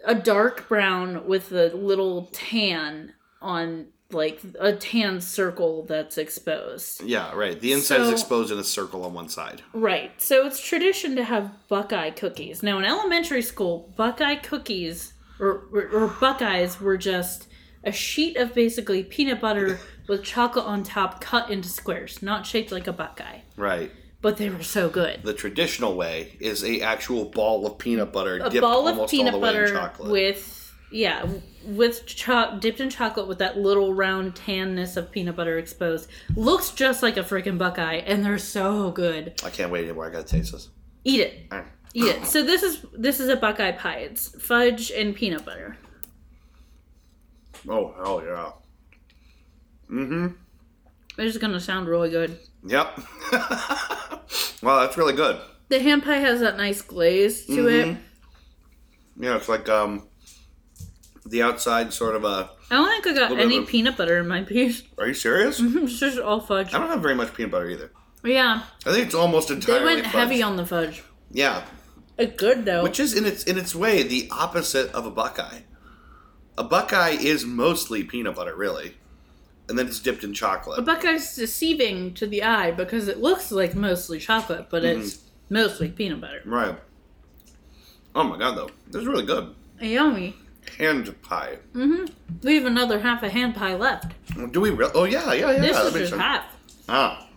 a 0.05 0.15
dark 0.15 0.69
brown 0.69 1.27
with 1.27 1.53
a 1.53 1.69
little 1.75 2.27
tan 2.33 3.15
on 3.41 3.87
like 4.11 4.41
a 4.61 4.73
tan 4.75 5.21
circle 5.21 5.85
that's 5.87 6.19
exposed. 6.19 7.03
Yeah, 7.03 7.33
right. 7.35 7.59
The 7.59 7.73
inside 7.73 8.01
is 8.03 8.11
exposed 8.11 8.53
in 8.53 8.59
a 8.59 8.65
circle 8.65 9.05
on 9.05 9.13
one 9.15 9.29
side. 9.29 9.63
Right. 9.73 10.13
So 10.21 10.47
it's 10.47 10.61
tradition 10.61 11.17
to 11.17 11.25
have 11.25 11.51
Buckeye 11.69 12.11
cookies. 12.11 12.63
Now 12.63 12.79
in 12.79 12.85
elementary 12.85 13.43
school, 13.43 13.93
Buckeye 13.97 14.37
cookies 14.37 15.15
or, 15.41 15.65
or, 15.73 15.89
or 15.89 16.07
Buckeyes 16.21 16.81
were 16.81 16.97
just 16.97 17.49
a 17.83 17.91
sheet 17.93 18.37
of 18.37 18.55
basically 18.55 19.03
peanut 19.03 19.41
butter 19.41 19.81
with 20.09 20.23
chocolate 20.23 20.65
on 20.67 20.83
top 20.85 21.21
cut 21.21 21.51
into 21.51 21.69
squares, 21.69 22.23
not 22.23 22.47
shaped 22.47 22.71
like 22.71 22.87
a 22.87 22.93
Buckeye. 22.93 23.41
Right. 23.57 23.91
But 24.25 24.39
they 24.39 24.49
were 24.49 24.63
so 24.63 24.89
good. 24.89 25.21
The 25.23 25.35
traditional 25.35 25.97
way 25.97 26.35
is 26.41 26.65
a 26.65 26.81
actual 26.81 27.27
ball 27.27 27.67
of 27.67 27.77
peanut 27.77 28.11
butter 28.11 28.37
A 28.37 28.49
dipped 28.49 28.63
ball 28.63 28.89
of 28.89 28.95
almost 28.95 29.11
peanut 29.11 29.35
all 29.35 29.41
the 29.41 29.47
way 29.47 29.65
in 29.67 29.75
butter 29.75 30.11
with 30.11 30.73
yeah, 30.91 31.29
with 31.67 32.07
cho- 32.07 32.57
dipped 32.59 32.81
in 32.81 32.89
chocolate 32.89 33.29
with 33.29 33.37
that 33.41 33.59
little 33.59 33.93
round 33.93 34.35
tanness 34.35 34.97
of 34.97 35.11
peanut 35.11 35.37
butter 35.37 35.59
exposed. 35.59 36.09
Looks 36.35 36.71
just 36.71 37.03
like 37.03 37.19
a 37.19 37.21
freaking 37.21 37.59
Buckeye, 37.59 37.97
and 37.97 38.25
they're 38.25 38.39
so 38.39 38.93
good. 38.93 39.39
I 39.45 39.51
can't 39.51 39.71
wait 39.71 39.85
anymore. 39.85 40.07
I 40.07 40.11
gotta 40.11 40.25
taste 40.25 40.53
this. 40.53 40.71
Eat 41.05 41.21
it. 41.21 41.51
Mm. 41.51 41.67
Eat 41.93 42.05
it. 42.05 42.25
So 42.25 42.43
this 42.43 42.63
is 42.63 42.83
this 42.95 43.21
is 43.21 43.29
a 43.29 43.37
Buckeye 43.37 43.73
pie. 43.73 43.99
It's 43.99 44.29
fudge 44.43 44.91
and 44.91 45.15
peanut 45.15 45.45
butter. 45.45 45.77
Oh 47.69 47.93
hell 48.03 48.23
yeah. 48.25 48.53
Mm-hmm. 49.91 50.29
It's 51.19 51.37
gonna 51.37 51.61
sound 51.61 51.89
really 51.89 52.09
good. 52.09 52.39
Yep. 52.67 52.99
wow, 54.63 54.81
that's 54.81 54.97
really 54.97 55.13
good. 55.15 55.41
The 55.69 55.81
ham 55.81 56.01
pie 56.01 56.17
has 56.19 56.41
that 56.41 56.57
nice 56.57 56.83
glaze 56.83 57.47
to 57.47 57.69
it. 57.69 57.87
Mm-hmm. 57.87 59.23
Yeah, 59.25 59.37
it's 59.37 59.49
like 59.49 59.69
um 59.69 60.09
the 61.27 61.43
outside 61.43 61.93
sort 61.93 62.17
of 62.17 62.25
a 62.25 62.51
I 62.71 62.77
don't 62.77 62.89
think 63.03 63.07
I 63.19 63.29
got 63.29 63.39
any 63.39 63.59
of 63.59 63.67
peanut 63.69 63.97
butter 63.97 64.19
in 64.19 64.29
my 64.29 64.43
piece. 64.45 64.83
Are 64.99 65.07
you 65.07 65.15
serious? 65.15 65.61
It's 65.61 65.99
just 65.99 66.19
all 66.19 66.41
fudge. 66.41 66.75
I 66.75 66.79
don't 66.79 66.89
have 66.89 67.03
very 67.03 67.15
much 67.15 67.35
peanut 67.35 67.53
butter 67.53 67.69
either. 67.69 67.91
Yeah, 68.25 68.63
I 68.87 68.93
think 68.93 69.07
it's 69.07 69.15
almost 69.15 69.51
entirely. 69.51 69.81
they 69.81 69.85
went 69.85 70.03
fudge. 70.07 70.13
heavy 70.13 70.43
on 70.43 70.57
the 70.57 70.65
fudge. 70.67 71.03
Yeah, 71.31 71.63
It's 72.17 72.35
good 72.41 72.65
though. 72.65 72.83
which 72.83 72.99
is 72.99 73.15
in 73.15 73.27
its 73.27 73.45
in 73.45 73.59
its 73.59 73.75
way 73.75 74.03
the 74.03 74.29
opposite 74.31 74.91
of 74.93 75.05
a 75.07 75.11
buckeye. 75.11 75.61
A 76.57 76.65
buckeye 76.65 77.17
is 77.21 77.45
mostly 77.45 78.05
peanut 78.05 78.37
butter, 78.37 78.55
really, 78.57 78.97
and 79.69 79.79
then 79.79 79.87
it's 79.87 79.99
dipped 80.01 80.25
in 80.25 80.33
chocolate. 80.35 80.79
A. 80.79 80.83
Buckeye's 80.83 81.35
deceiving 81.37 82.13
to 82.15 82.27
the 82.27 82.43
eye 82.43 82.71
because 82.71 83.09
it 83.09 83.21
looks 83.21 83.51
like 83.51 83.75
mostly 83.75 84.19
chocolate, 84.19 84.67
but 84.71 84.85
it's 84.85 85.15
Mm-hmm. 85.17 85.55
mostly 85.55 85.89
peanut 85.89 86.21
butter. 86.21 86.43
Right. 86.45 86.77
Oh 88.15 88.25
my 88.25 88.39
god, 88.39 88.57
though, 88.57 88.71
this 88.91 89.03
is 89.03 89.07
really 89.09 89.27
good. 89.27 89.55
Yummy. 89.81 90.37
Hand 90.79 91.15
pie. 91.23 91.59
Mm-hmm. 91.75 92.07
We 92.43 92.55
have 92.57 92.65
another 92.65 93.01
half 93.01 93.23
a 93.23 93.29
hand 93.29 93.55
pie 93.55 93.75
left. 93.75 94.13
Do 94.53 94.61
we? 94.61 94.71
Re- 94.71 94.89
oh 94.95 95.05
yeah, 95.05 95.33
yeah, 95.33 95.51
yeah. 95.53 95.59
this 95.61 95.77
that 95.77 95.87
is 95.87 95.93
just 95.95 96.11
sense. 96.11 96.23
half. 96.23 96.45
Ah, 96.89 97.29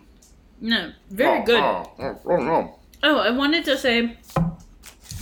No, 0.60 0.92
very 1.10 1.40
oh, 1.40 1.44
good. 1.44 1.60
Oh, 1.60 1.90
oh, 1.98 2.20
oh 2.24 2.36
no. 2.36 2.78
Oh, 3.02 3.18
I 3.18 3.30
wanted 3.30 3.64
to 3.66 3.76
say 3.76 4.16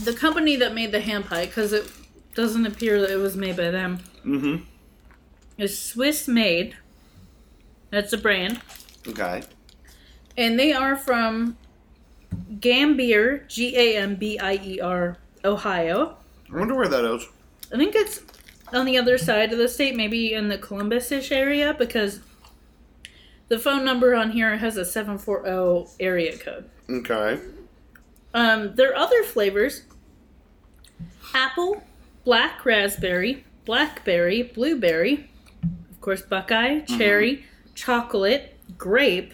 the 0.03 0.13
company 0.13 0.55
that 0.57 0.73
made 0.73 0.91
the 0.91 0.99
hand 1.01 1.25
pie, 1.25 1.45
because 1.47 1.73
it 1.73 1.91
doesn't 2.35 2.65
appear 2.65 3.01
that 3.01 3.09
it 3.09 3.17
was 3.17 3.35
made 3.35 3.57
by 3.57 3.71
them, 3.71 3.99
Mm-hmm. 4.25 4.63
is 5.57 5.77
Swiss 5.79 6.27
made. 6.27 6.75
That's 7.89 8.13
a 8.13 8.17
brand. 8.17 8.61
Okay. 9.07 9.43
And 10.37 10.59
they 10.59 10.73
are 10.73 10.95
from 10.95 11.57
Gambier, 12.59 13.45
G 13.47 13.75
A 13.77 13.97
M 13.97 14.15
B 14.15 14.37
I 14.39 14.59
E 14.63 14.79
R, 14.79 15.17
Ohio. 15.43 16.17
I 16.51 16.57
wonder 16.57 16.75
where 16.75 16.87
that 16.87 17.05
is. 17.05 17.25
I 17.73 17.77
think 17.77 17.95
it's 17.95 18.21
on 18.73 18.85
the 18.85 18.97
other 18.97 19.17
side 19.17 19.51
of 19.51 19.57
the 19.57 19.67
state, 19.67 19.95
maybe 19.95 20.33
in 20.33 20.47
the 20.47 20.57
Columbus 20.57 21.11
ish 21.11 21.31
area, 21.31 21.73
because 21.73 22.19
the 23.47 23.59
phone 23.59 23.85
number 23.85 24.13
on 24.13 24.31
here 24.31 24.57
has 24.57 24.77
a 24.77 24.85
740 24.85 25.91
area 25.99 26.37
code. 26.37 26.69
Okay. 26.89 27.39
Um, 28.33 28.75
their 28.75 28.95
other 28.95 29.23
flavors 29.23 29.83
apple, 31.33 31.83
black 32.23 32.65
raspberry, 32.65 33.45
blackberry, 33.65 34.43
blueberry, 34.43 35.29
of 35.89 36.01
course, 36.01 36.21
buckeye, 36.21 36.81
cherry, 36.81 37.45
chocolate, 37.77 38.55
grape. 38.77 39.33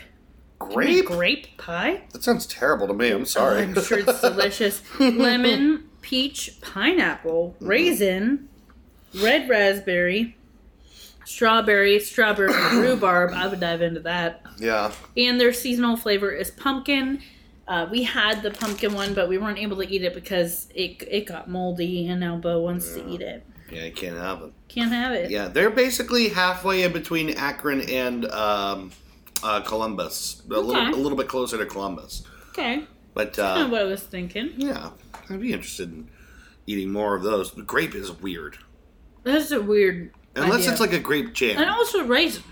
Grape? 0.60 1.06
Grape 1.06 1.58
pie? 1.58 2.04
That 2.12 2.24
sounds 2.24 2.46
terrible 2.46 2.88
to 2.88 2.94
me. 2.94 3.10
I'm 3.10 3.26
sorry. 3.26 3.64
I'm 3.64 3.74
sure 3.82 4.00
it's 4.00 4.22
delicious. 4.22 4.82
Lemon, 5.00 5.90
peach, 6.02 6.60
pineapple, 6.62 7.56
raisin, 7.60 8.48
red 9.22 9.50
raspberry, 9.50 10.38
strawberry, 11.26 12.00
strawberry 12.00 12.54
rhubarb. 12.78 13.34
I 13.34 13.48
would 13.48 13.60
dive 13.60 13.82
into 13.82 14.02
that. 14.02 14.42
yeah. 14.58 14.92
And 15.18 15.40
their 15.40 15.54
seasonal 15.54 15.98
flavor 15.98 16.32
is 16.32 16.52
pumpkin. 16.52 17.22
Uh, 17.68 17.88
we 17.90 18.04
had 18.04 18.42
the 18.44 18.52
pumpkin 18.52 18.94
one, 18.94 19.14
but 19.14 19.30
we 19.30 19.38
weren't 19.38 19.58
able 19.58 19.78
to 19.78 19.90
eat 19.90 20.04
it 20.04 20.14
because 20.14 20.68
it 20.76 21.02
it 21.10 21.26
got 21.26 21.50
moldy, 21.50 22.08
and 22.08 22.20
now 22.20 22.36
Bo 22.36 22.60
wants 22.60 22.94
to 22.94 23.10
eat 23.10 23.22
it. 23.22 23.46
Yeah, 23.74 23.86
you 23.86 23.92
can't 23.92 24.18
have 24.18 24.42
it. 24.44 24.54
Can't 24.68 24.92
have 24.92 25.12
it. 25.14 25.32
Yeah, 25.32 25.48
they're 25.48 25.70
basically 25.70 26.30
halfway 26.30 26.84
in 26.84 26.92
between 26.94 27.32
Akron 27.32 27.82
and 27.82 28.26
um, 28.32 28.92
uh, 29.44 29.62
Columbus. 29.62 30.42
A 30.46 30.50
little, 30.50 30.72
Okay. 30.76 30.92
a 30.92 30.96
little 30.96 31.18
bit 31.18 31.28
closer 31.28 31.58
to 31.58 31.66
Columbus. 31.66 32.24
Okay, 32.50 32.86
But 33.14 33.34
kind 33.36 33.62
of 33.62 33.68
uh, 33.68 33.72
what 33.72 33.82
I 33.82 33.86
was 33.86 34.04
thinking. 34.04 34.54
yeah, 34.58 34.92
I'd 35.30 35.42
be 35.42 35.54
interested 35.54 35.90
in 35.92 36.08
eating 36.68 36.92
more 36.92 37.16
of 37.16 37.24
those. 37.24 37.52
The 37.52 37.62
grape 37.64 37.96
is 37.96 38.12
weird, 38.12 38.58
That's 39.24 39.52
a 39.52 39.62
weird. 39.62 40.12
unless 40.36 40.62
idea. 40.62 40.72
it's 40.72 40.80
like 40.82 40.94
a 40.94 41.00
grape 41.00 41.34
jam. 41.34 41.58
and 41.62 41.70
also 41.70 42.04
raisin. 42.06 42.44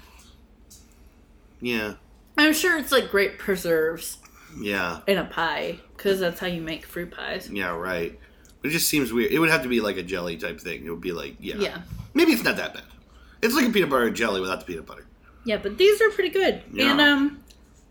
Yeah, 1.62 1.94
I'm 2.38 2.54
sure 2.54 2.78
it's 2.78 2.92
like 2.92 3.12
grape 3.12 3.38
preserves 3.38 4.18
yeah, 4.60 5.02
in 5.08 5.18
a 5.20 5.26
pie 5.26 5.80
because 5.96 6.20
that's 6.20 6.40
how 6.40 6.48
you 6.48 6.62
make 6.62 6.86
fruit 6.86 7.12
pies. 7.12 7.50
yeah. 7.52 7.76
Right. 7.76 8.20
It 8.64 8.70
just 8.70 8.88
seems 8.88 9.12
weird. 9.12 9.32
It 9.32 9.40
would 9.40 9.50
have 9.50 9.64
to 9.64 9.70
be 9.70 9.82
like 9.82 9.98
a 9.98 10.04
jelly 10.04 10.38
type 10.38 10.60
thing. 10.60 10.86
It 10.86 10.90
would 10.90 11.02
be 11.02 11.12
like 11.12 11.36
yeah, 11.40 11.56
Yeah. 11.56 11.82
Maybe 12.14 12.34
it's 12.34 12.44
not 12.44 12.58
that 12.58 12.74
bad. 12.74 12.84
It's 13.42 13.56
like 13.56 13.66
a 13.66 13.70
peanut 13.72 13.90
butter 13.90 14.10
jelly 14.12 14.42
without 14.42 14.60
the 14.60 14.66
peanut 14.66 14.86
butter. 14.86 15.06
Yeah, 15.46 15.58
but 15.58 15.78
these 15.78 16.02
are 16.02 16.12
pretty 16.12 16.30
good. 16.30 16.62
Yeah. 16.72 16.92
And 16.92 17.02
um, 17.02 17.44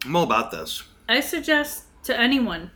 I'm 0.04 0.14
all 0.14 0.22
about 0.22 0.50
this. 0.50 0.84
I 1.08 1.20
suggest 1.20 1.84
to 2.04 2.18
anyone 2.18 2.70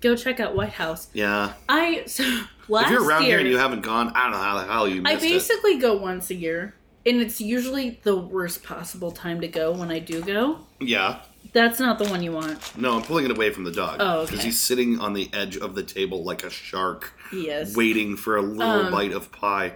go 0.00 0.16
check 0.16 0.40
out 0.40 0.54
White 0.56 0.72
House. 0.72 1.08
Yeah. 1.12 1.52
I 1.68 2.04
so 2.06 2.24
last 2.68 2.86
if 2.86 2.90
you're 2.90 3.04
around 3.04 3.22
year 3.22 3.32
here 3.32 3.38
and 3.40 3.48
you 3.48 3.58
haven't 3.58 3.82
gone, 3.82 4.10
I 4.14 4.24
don't 4.24 4.32
know 4.32 4.38
how 4.38 4.58
the 4.58 4.72
hell 4.72 4.88
you 4.88 5.02
I 5.04 5.14
missed 5.14 5.24
it. 5.24 5.28
basically 5.30 5.78
go 5.78 5.96
once 5.96 6.30
a 6.30 6.34
year, 6.34 6.74
and 7.06 7.20
it's 7.20 7.40
usually 7.40 8.00
the 8.02 8.16
worst 8.16 8.62
possible 8.62 9.12
time 9.12 9.40
to 9.40 9.48
go 9.48 9.72
when 9.72 9.90
I 9.90 10.00
do 10.00 10.22
go. 10.22 10.60
Yeah. 10.80 11.20
That's 11.52 11.78
not 11.78 11.98
the 11.98 12.08
one 12.08 12.22
you 12.22 12.32
want. 12.32 12.76
No, 12.76 12.96
I'm 12.96 13.02
pulling 13.02 13.24
it 13.26 13.30
away 13.30 13.50
from 13.50 13.62
the 13.64 13.70
dog. 13.70 13.98
Oh, 14.00 14.20
okay. 14.20 14.30
Because 14.30 14.44
he's 14.44 14.60
sitting 14.60 14.98
on 14.98 15.12
the 15.12 15.30
edge 15.32 15.56
of 15.56 15.74
the 15.76 15.82
table 15.84 16.24
like 16.24 16.42
a 16.42 16.50
shark, 16.50 17.12
Yes. 17.32 17.76
waiting 17.76 18.16
for 18.16 18.36
a 18.36 18.42
little 18.42 18.86
Um, 18.86 18.90
bite 18.92 19.12
of 19.12 19.30
pie. 19.30 19.74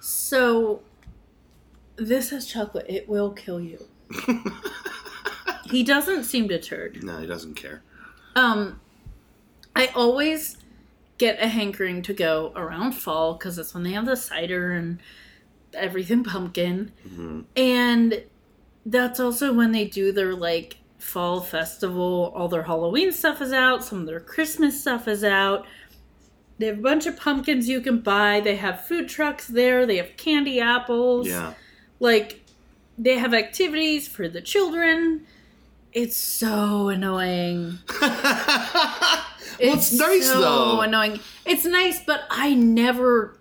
So 0.00 0.82
this 1.96 2.30
has 2.30 2.46
chocolate. 2.46 2.86
It 2.88 3.08
will 3.08 3.30
kill 3.32 3.60
you. 3.60 3.84
he 5.70 5.82
doesn't 5.82 6.24
seem 6.24 6.46
deterred. 6.46 7.02
no, 7.02 7.18
he 7.18 7.26
doesn't 7.26 7.54
care. 7.54 7.82
Um, 8.36 8.80
I 9.74 9.88
always 9.94 10.58
get 11.18 11.42
a 11.42 11.48
hankering 11.48 12.02
to 12.02 12.12
go 12.14 12.52
around 12.54 12.92
fall 12.92 13.34
because 13.34 13.56
that's 13.56 13.74
when 13.74 13.82
they 13.82 13.92
have 13.92 14.06
the 14.06 14.16
cider 14.16 14.72
and 14.72 15.00
everything 15.74 16.22
pumpkin, 16.22 16.92
Mm-hmm. 17.08 17.40
and 17.56 18.22
that's 18.86 19.20
also 19.20 19.52
when 19.52 19.72
they 19.72 19.84
do 19.84 20.12
their 20.12 20.34
like 20.34 20.78
fall 20.98 21.40
festival. 21.40 22.32
All 22.34 22.48
their 22.48 22.62
Halloween 22.62 23.12
stuff 23.12 23.42
is 23.42 23.52
out. 23.52 23.84
Some 23.84 24.00
of 24.00 24.06
their 24.06 24.20
Christmas 24.20 24.80
stuff 24.80 25.06
is 25.08 25.22
out. 25.24 25.66
They 26.58 26.66
have 26.66 26.78
a 26.78 26.82
bunch 26.82 27.06
of 27.06 27.18
pumpkins 27.18 27.68
you 27.68 27.80
can 27.82 27.98
buy. 27.98 28.40
They 28.40 28.56
have 28.56 28.86
food 28.86 29.08
trucks 29.08 29.46
there. 29.46 29.84
They 29.84 29.96
have 29.98 30.16
candy 30.16 30.60
apples 30.60 31.28
Yeah. 31.28 31.52
like 32.00 32.40
they 32.96 33.18
have 33.18 33.34
activities 33.34 34.08
for 34.08 34.26
the 34.28 34.40
children. 34.40 35.26
It's 35.92 36.16
so 36.16 36.88
annoying. 36.88 37.78
well, 38.00 39.22
it's, 39.58 39.92
nice 39.92 40.26
so 40.26 40.40
though. 40.40 40.80
annoying. 40.80 41.20
It's 41.44 41.64
nice, 41.64 42.02
but 42.04 42.22
I 42.30 42.54
never 42.54 43.35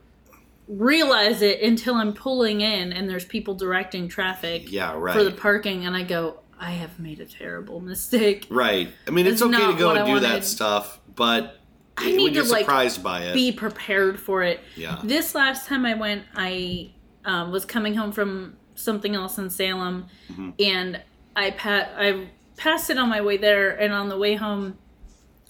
realize 0.67 1.41
it 1.41 1.61
until 1.61 1.95
I'm 1.95 2.13
pulling 2.13 2.61
in 2.61 2.91
and 2.93 3.09
there's 3.09 3.25
people 3.25 3.53
directing 3.55 4.07
traffic 4.07 4.71
Yeah, 4.71 4.93
right. 4.97 5.15
for 5.15 5.23
the 5.23 5.31
parking, 5.31 5.85
and 5.85 5.95
I 5.95 6.03
go, 6.03 6.39
I 6.59 6.71
have 6.71 6.99
made 6.99 7.19
a 7.19 7.25
terrible 7.25 7.79
mistake. 7.81 8.47
right. 8.49 8.89
I 9.07 9.11
mean, 9.11 9.27
it's, 9.27 9.41
It's 9.41 9.53
okay 9.53 9.71
to 9.71 9.77
go 9.77 9.89
and 9.91 9.99
I 9.99 10.05
do 10.05 10.11
wanted. 10.13 10.23
that 10.23 10.43
stuff, 10.45 10.99
but 11.15 11.59
I 11.97 12.11
need 12.11 12.33
to, 12.33 12.43
like, 12.43 12.61
surprised 12.61 13.03
by 13.03 13.23
it, 13.25 13.33
Be 13.33 13.51
prepared 13.51 14.19
for 14.19 14.43
it. 14.43 14.59
yeah. 14.75 14.99
This 15.03 15.35
last 15.35 15.67
time 15.67 15.85
I 15.85 15.93
went, 15.93 16.23
I 16.35 16.91
um, 17.25 17.51
was 17.51 17.65
coming 17.65 17.93
home 17.95 18.11
from 18.11 18.57
something 18.75 19.15
else 19.15 19.37
in 19.37 19.49
Salem, 19.49 20.07
Mm-hmm. 20.31 20.49
and 20.59 21.01
I 21.35 21.51
pa- 21.51 21.89
I 21.97 22.27
passed 22.57 22.89
it 22.89 22.97
on 22.97 23.09
my 23.09 23.21
way 23.21 23.37
there, 23.37 23.71
and 23.71 23.93
on 23.93 24.09
the 24.09 24.17
way 24.17 24.35
home, 24.35 24.77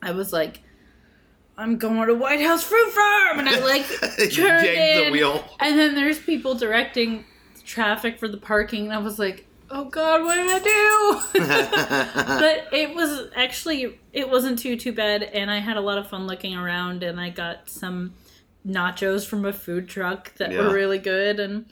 I 0.02 0.12
was 0.12 0.34
like, 0.34 0.62
I'm 1.58 1.78
going 1.78 2.08
to 2.08 2.14
White 2.16 2.42
House 2.42 2.64
Fruit 2.64 2.92
Farm, 2.92 3.40
and 3.40 3.48
I 3.50 3.60
like 3.60 3.86
turned 4.32 4.66
Yank 4.66 5.06
the 5.06 5.10
wheel. 5.12 5.44
and 5.60 5.78
then 5.80 5.96
there's 5.96 6.20
people 6.20 6.56
directing 6.56 7.24
traffic 7.66 8.20
for 8.20 8.28
the 8.28 8.38
parking, 8.38 8.86
and 8.86 8.94
I 8.94 8.98
was 8.98 9.18
like, 9.20 9.46
oh 9.72 9.86
god, 9.86 10.24
what 10.24 10.36
did 10.36 10.50
I 10.52 10.60
do? 10.60 11.40
but 12.40 12.68
it 12.78 12.94
was 12.96 13.30
actually 13.36 14.00
it 14.14 14.30
wasn't 14.30 14.60
too 14.60 14.76
too 14.76 14.92
bad, 14.92 15.24
and 15.24 15.50
I 15.50 15.60
had 15.60 15.78
a 15.78 15.82
lot 15.82 15.98
of 15.98 16.10
fun 16.10 16.28
looking 16.28 16.56
around, 16.56 17.04
and 17.04 17.20
I 17.20 17.30
got 17.30 17.70
some 17.70 18.14
nachos 18.68 19.26
from 19.26 19.46
a 19.46 19.54
food 19.54 19.88
truck 19.88 20.34
that 20.36 20.52
Yeah. 20.52 20.62
were 20.62 20.74
really 20.74 21.00
good, 21.00 21.40
and. 21.40 21.66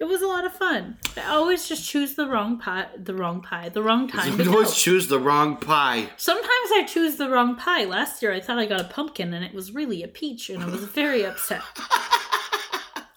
It 0.00 0.04
was 0.04 0.22
a 0.22 0.28
lot 0.28 0.44
of 0.44 0.52
fun. 0.52 0.96
I 1.16 1.34
always 1.34 1.68
just 1.68 1.84
choose 1.88 2.14
the 2.14 2.28
wrong 2.28 2.58
pie, 2.58 2.86
the 2.96 3.14
wrong 3.14 3.40
pie, 3.42 3.68
the 3.68 3.82
wrong 3.82 4.06
time 4.06 4.40
You 4.40 4.52
always 4.52 4.74
choose 4.74 5.08
the 5.08 5.18
wrong 5.18 5.56
pie. 5.56 6.08
Sometimes 6.16 6.70
I 6.72 6.84
choose 6.86 7.16
the 7.16 7.28
wrong 7.28 7.56
pie. 7.56 7.84
Last 7.84 8.22
year 8.22 8.32
I 8.32 8.38
thought 8.40 8.58
I 8.58 8.66
got 8.66 8.80
a 8.80 8.84
pumpkin 8.84 9.34
and 9.34 9.44
it 9.44 9.52
was 9.52 9.74
really 9.74 10.04
a 10.04 10.08
peach 10.08 10.50
and 10.50 10.62
I 10.62 10.66
was 10.66 10.84
very 10.84 11.24
upset. 11.26 11.62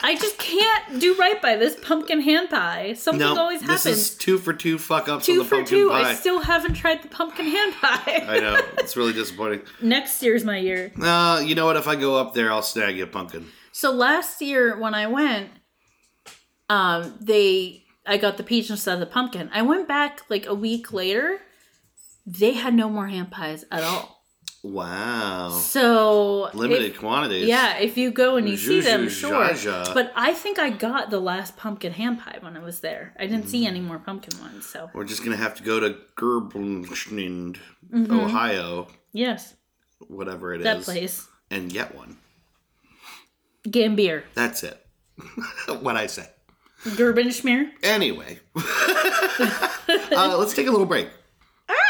I 0.03 0.15
just 0.15 0.39
can't 0.39 0.99
do 0.99 1.13
right 1.13 1.39
by 1.39 1.55
this 1.57 1.75
pumpkin 1.79 2.21
hand 2.21 2.49
pie. 2.49 2.93
Something 2.93 3.19
No, 3.19 3.37
always 3.39 3.61
happens. 3.61 3.83
this 3.83 4.11
is 4.11 4.17
two 4.17 4.39
for 4.39 4.51
two 4.51 4.79
fuck 4.79 5.07
ups 5.07 5.27
Two 5.27 5.33
on 5.33 5.37
the 5.37 5.45
for 5.45 5.55
pumpkin 5.57 5.77
two. 5.77 5.89
pie. 5.89 6.09
I 6.09 6.13
still 6.15 6.39
haven't 6.41 6.73
tried 6.73 7.03
the 7.03 7.07
pumpkin 7.09 7.45
hand 7.45 7.75
pie. 7.79 8.25
I 8.27 8.39
know 8.39 8.59
it's 8.79 8.97
really 8.97 9.13
disappointing. 9.13 9.61
Next 9.83 10.23
year's 10.23 10.43
my 10.43 10.57
year. 10.57 10.91
Uh, 10.99 11.43
you 11.45 11.53
know 11.53 11.67
what? 11.67 11.75
If 11.75 11.87
I 11.87 11.95
go 11.95 12.15
up 12.15 12.33
there, 12.33 12.51
I'll 12.51 12.63
snag 12.63 12.97
you 12.97 13.03
a 13.03 13.07
pumpkin. 13.07 13.45
So 13.71 13.91
last 13.91 14.41
year 14.41 14.75
when 14.79 14.95
I 14.95 15.05
went, 15.05 15.49
um, 16.71 16.99
they 17.19 17.83
I 18.05 18.17
got 18.17 18.37
the 18.37 18.43
peach 18.43 18.69
instead 18.69 18.93
of 18.95 18.99
the 18.99 19.05
pumpkin. 19.17 19.49
I 19.53 19.61
went 19.61 19.87
back 19.87 20.21
like 20.29 20.45
a 20.47 20.55
week 20.55 20.91
later. 20.93 21.39
They 22.25 22.53
had 22.53 22.73
no 22.73 22.87
more 22.89 23.07
hand 23.07 23.29
pies 23.31 23.65
at 23.71 23.83
all. 23.83 24.17
Wow, 24.63 25.49
So 25.49 26.49
limited 26.53 26.91
if- 26.91 26.99
quantities. 26.99 27.47
Yeah, 27.47 27.79
if 27.79 27.97
you 27.97 28.11
go 28.11 28.35
and 28.37 28.47
you 28.47 28.57
see 28.57 28.79
them, 28.81 29.09
sure. 29.09 29.47
zha, 29.55 29.85
zha. 29.85 29.91
But 29.95 30.11
I 30.15 30.33
think 30.33 30.59
I 30.59 30.69
got 30.69 31.09
the 31.09 31.19
last 31.19 31.57
pumpkin 31.57 31.93
ham 31.93 32.17
pie 32.17 32.37
when 32.41 32.55
I 32.55 32.59
was 32.59 32.79
there. 32.81 33.15
I 33.19 33.25
didn't 33.25 33.47
see 33.47 33.65
any 33.65 33.79
more 33.79 33.97
pumpkin 33.97 34.39
ones, 34.39 34.67
so 34.67 34.89
We're 34.93 35.03
just 35.13 35.23
gonna 35.23 35.35
have 35.45 35.55
to 35.55 35.63
go 35.63 35.79
to 35.79 35.97
Gerblschnind, 36.15 37.57
Mm-hmm. 37.91 38.19
Ohio, 38.19 38.87
yes, 39.13 39.55
whatever 40.07 40.53
it 40.53 40.59
is, 40.61 40.65
that 40.65 40.81
place. 40.83 41.27
and 41.49 41.63
get 41.71 41.95
one. 41.95 42.17
Gambier. 43.69 44.23
That's 44.35 44.63
it. 44.63 44.77
what 45.81 45.95
I 45.97 46.05
say. 46.07 46.27
Gerbenschmier. 46.83 47.71
Anyway, 47.83 48.39
uh, 48.55 50.37
let's 50.37 50.53
take 50.53 50.67
a 50.67 50.71
little 50.71 50.85
break. 50.85 51.09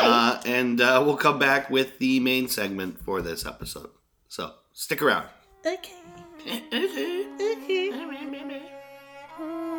Uh, 0.01 0.41
and 0.45 0.81
uh, 0.81 1.01
we'll 1.05 1.17
come 1.17 1.39
back 1.39 1.69
with 1.69 1.99
the 1.99 2.19
main 2.19 2.47
segment 2.47 2.99
for 2.99 3.21
this 3.21 3.45
episode. 3.45 3.89
So 4.27 4.53
stick 4.73 5.01
around. 5.01 5.27
Okay. 5.65 6.01
तुझ 9.41 9.70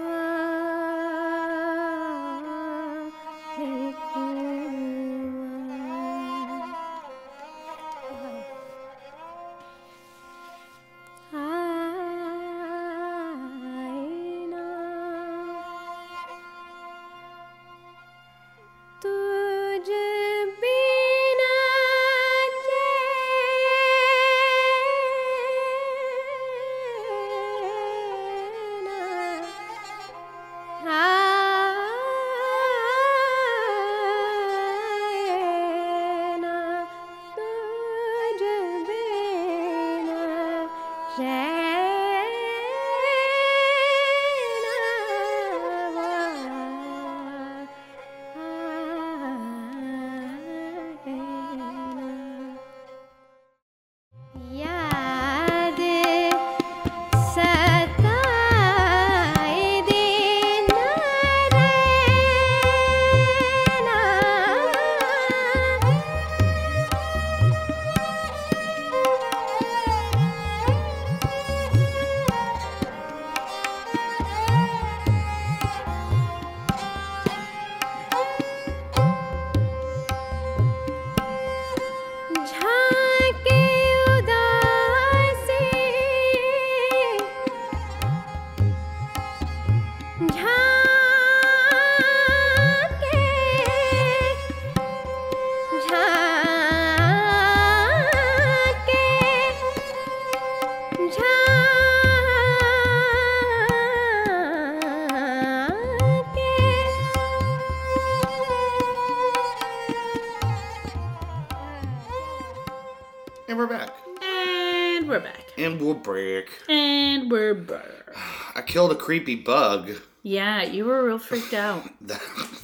back. 116.22 116.48
And 116.68 117.30
we're 117.30 117.54
back. 117.54 118.14
I 118.54 118.62
killed 118.62 118.92
a 118.92 118.94
creepy 118.94 119.34
bug. 119.34 119.90
Yeah, 120.22 120.62
you 120.62 120.84
were 120.84 121.04
real 121.04 121.18
freaked 121.18 121.54
out. 121.54 121.88
That, 122.02 122.20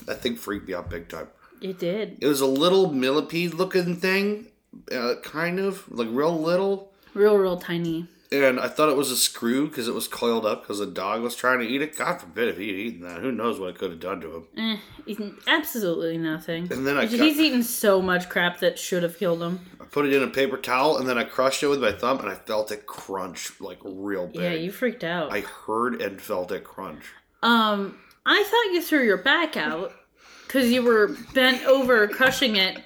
that 0.07 0.21
thing 0.21 0.37
freaked 0.37 0.69
me 0.69 0.75
out 0.75 0.91
big 0.91 1.09
time. 1.09 1.29
It 1.61 1.79
did. 1.79 2.19
It 2.21 2.27
was 2.27 2.41
a 2.41 2.47
little 2.47 2.93
millipede 2.93 3.55
looking 3.55 3.97
thing, 3.97 4.47
uh, 4.93 5.15
kind 5.23 5.59
of 5.59 5.91
like 5.91 6.09
real 6.11 6.41
little. 6.41 6.93
Real, 7.15 7.37
real 7.37 7.57
tiny. 7.57 8.07
And 8.31 8.61
I 8.61 8.69
thought 8.69 8.91
it 8.91 8.97
was 8.97 9.11
a 9.11 9.17
screw 9.17 9.69
because 9.69 9.89
it 9.89 9.95
was 9.95 10.07
coiled 10.07 10.45
up 10.45 10.63
because 10.63 10.81
the 10.81 10.87
dog 10.87 11.23
was 11.23 11.35
trying 11.35 11.61
to 11.61 11.67
eat 11.67 11.81
it. 11.81 11.97
God 11.97 12.21
forbid 12.21 12.49
if 12.49 12.59
he'd 12.59 12.75
eaten 12.75 13.01
that. 13.09 13.21
Who 13.23 13.33
knows 13.33 13.59
what 13.59 13.71
it 13.71 13.79
could 13.79 13.91
have 13.91 14.01
done 14.01 14.21
to 14.21 14.37
him. 14.37 14.81
Eh, 15.09 15.31
absolutely 15.47 16.19
nothing. 16.19 16.71
And 16.71 16.87
then 16.87 16.99
I 16.99 17.07
He's 17.07 17.19
cut- 17.19 17.27
eaten 17.29 17.63
so 17.63 18.03
much 18.03 18.29
crap 18.29 18.61
that 18.61 18.79
should 18.79 19.03
have 19.03 19.19
killed 19.19 19.43
him. 19.43 19.61
I 19.81 19.85
put 19.85 20.05
it 20.05 20.13
in 20.13 20.23
a 20.23 20.27
paper 20.29 20.59
towel 20.59 20.99
and 20.99 21.09
then 21.09 21.17
I 21.17 21.25
crushed 21.25 21.63
it 21.63 21.69
with 21.69 21.81
my 21.81 21.93
thumb 21.93 22.19
and 22.19 22.29
I 22.29 22.35
felt 22.35 22.71
it 22.71 22.87
crunch 22.87 23.59
like 23.63 23.79
real 23.83 24.27
big. 24.27 24.43
Yeah, 24.43 24.53
you 24.53 24.73
freaked 24.73 25.05
out. 25.05 25.33
I 25.33 25.41
heard 25.41 26.03
and 26.03 26.21
felt 26.21 26.53
it 26.53 26.65
crunch. 26.65 27.05
Um, 27.43 27.97
I 28.27 28.43
thought 28.43 28.75
you 28.75 28.83
threw 28.83 29.05
your 29.05 29.17
back 29.17 29.57
out 29.57 29.93
because 30.47 30.71
you 30.71 30.83
were 30.83 31.17
bent 31.33 31.65
over 31.65 32.07
crushing 32.09 32.57
it, 32.57 32.83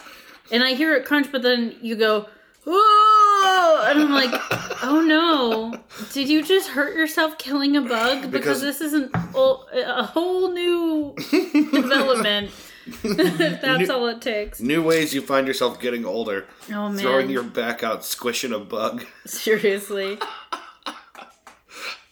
and 0.52 0.62
I 0.62 0.74
hear 0.74 0.94
it 0.94 1.04
crunch, 1.04 1.32
but 1.32 1.42
then 1.42 1.74
you 1.80 1.96
go, 1.96 2.28
"Whoa!" 2.64 3.21
Oh, 3.44 3.86
and 3.90 4.00
I'm 4.00 4.10
like, 4.12 4.30
"Oh 4.82 5.00
no! 5.00 5.74
Did 6.12 6.28
you 6.28 6.42
just 6.42 6.68
hurt 6.70 6.94
yourself 6.96 7.38
killing 7.38 7.76
a 7.76 7.80
bug? 7.82 8.30
Because, 8.30 8.30
Because- 8.30 8.60
this 8.62 8.80
isn't 8.80 9.10
oh, 9.34 9.66
a 9.72 10.04
whole 10.04 10.52
new 10.52 11.14
development. 11.72 12.50
that's 13.02 13.88
New- 13.88 13.94
all 13.94 14.06
it 14.08 14.20
takes. 14.20 14.60
New 14.60 14.82
ways 14.82 15.14
you 15.14 15.22
find 15.22 15.46
yourself 15.46 15.80
getting 15.80 16.04
older. 16.04 16.46
Oh 16.70 16.88
man, 16.88 16.98
Throwing 16.98 17.30
your 17.30 17.44
back 17.44 17.82
out, 17.82 18.04
squishing 18.04 18.52
a 18.52 18.58
bug. 18.58 19.04
seriously." 19.26 20.18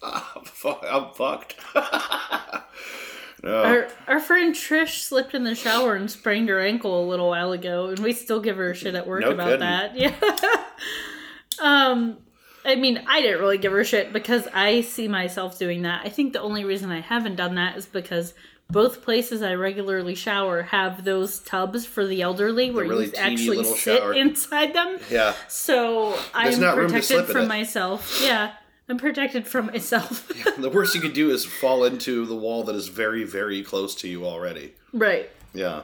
I'm 0.03 0.45
fu- 0.45 0.68
I'm 0.83 1.12
fucked. 1.12 1.57
no. 3.43 3.62
Our, 3.62 3.89
our 4.07 4.18
friend 4.20 4.55
Trish 4.55 5.01
slipped 5.03 5.35
in 5.35 5.45
the 5.45 5.55
shower 5.55 5.95
and 5.95 6.11
sprained 6.11 6.49
her 6.49 6.61
ankle 6.61 7.05
a 7.05 7.07
little 7.07 7.28
while 7.28 7.53
ago, 7.53 7.89
and 7.89 7.99
we 7.99 8.12
still 8.14 8.41
give 8.41 8.57
her 8.57 8.72
shit 8.74 8.95
at 8.95 9.07
work 9.07 9.20
No 9.22 9.31
about 9.33 9.47
kidding. 9.47 9.61
that. 9.61 9.97
Yeah. 9.97 10.14
Um, 11.61 12.19
I 12.65 12.77
mean, 12.77 13.03
I 13.07 13.23
didn't 13.23 13.41
really 13.41 13.59
give 13.59 13.73
her 13.73 13.85
shit 13.85 14.13
because 14.13 14.47
I 14.53 14.83
see 14.83 15.09
myself 15.09 15.59
doing 15.59 15.83
that. 15.83 16.05
I 16.05 16.09
think 16.09 16.33
the 16.33 16.41
only 16.41 16.65
reason 16.65 16.91
I 16.91 17.01
haven't 17.01 17.37
done 17.37 17.55
that 17.55 17.77
is 17.77 17.87
because 17.87 18.35
both 18.71 19.03
places 19.03 19.43
I 19.43 19.55
regularly 19.55 20.15
shower 20.15 20.63
have 20.63 21.05
those 21.05 21.41
tubs 21.41 21.87
for 21.87 22.07
the 22.07 22.23
elderly 22.23 22.71
where 22.71 22.85
really 22.85 23.07
you 23.07 23.13
actually 23.17 23.65
sit 23.65 23.99
shower. 24.01 24.15
inside 24.15 24.75
them. 24.75 24.99
Yeah. 25.11 25.35
So 25.49 26.19
I'm 26.35 26.61
room 26.61 26.89
to 26.89 26.95
protected 26.95 27.27
from 27.27 27.49
myself. 27.49 28.21
Yeah, 28.23 28.53
I'm 28.89 28.99
protected 28.99 29.47
from 29.47 29.67
myself. 29.67 30.31
The 30.61 30.69
worst 30.69 30.95
you 30.95 31.01
could 31.01 31.15
do 31.15 31.31
is 31.31 31.45
fall 31.45 31.85
into 31.85 32.27
the 32.27 32.37
wall 32.37 32.65
that 32.65 32.75
is 32.77 32.89
very, 32.89 33.25
very 33.25 33.63
close 33.63 33.95
to 33.97 34.09
you 34.09 34.27
already. 34.27 34.75
right. 34.93 35.31
Yeah. 35.55 35.83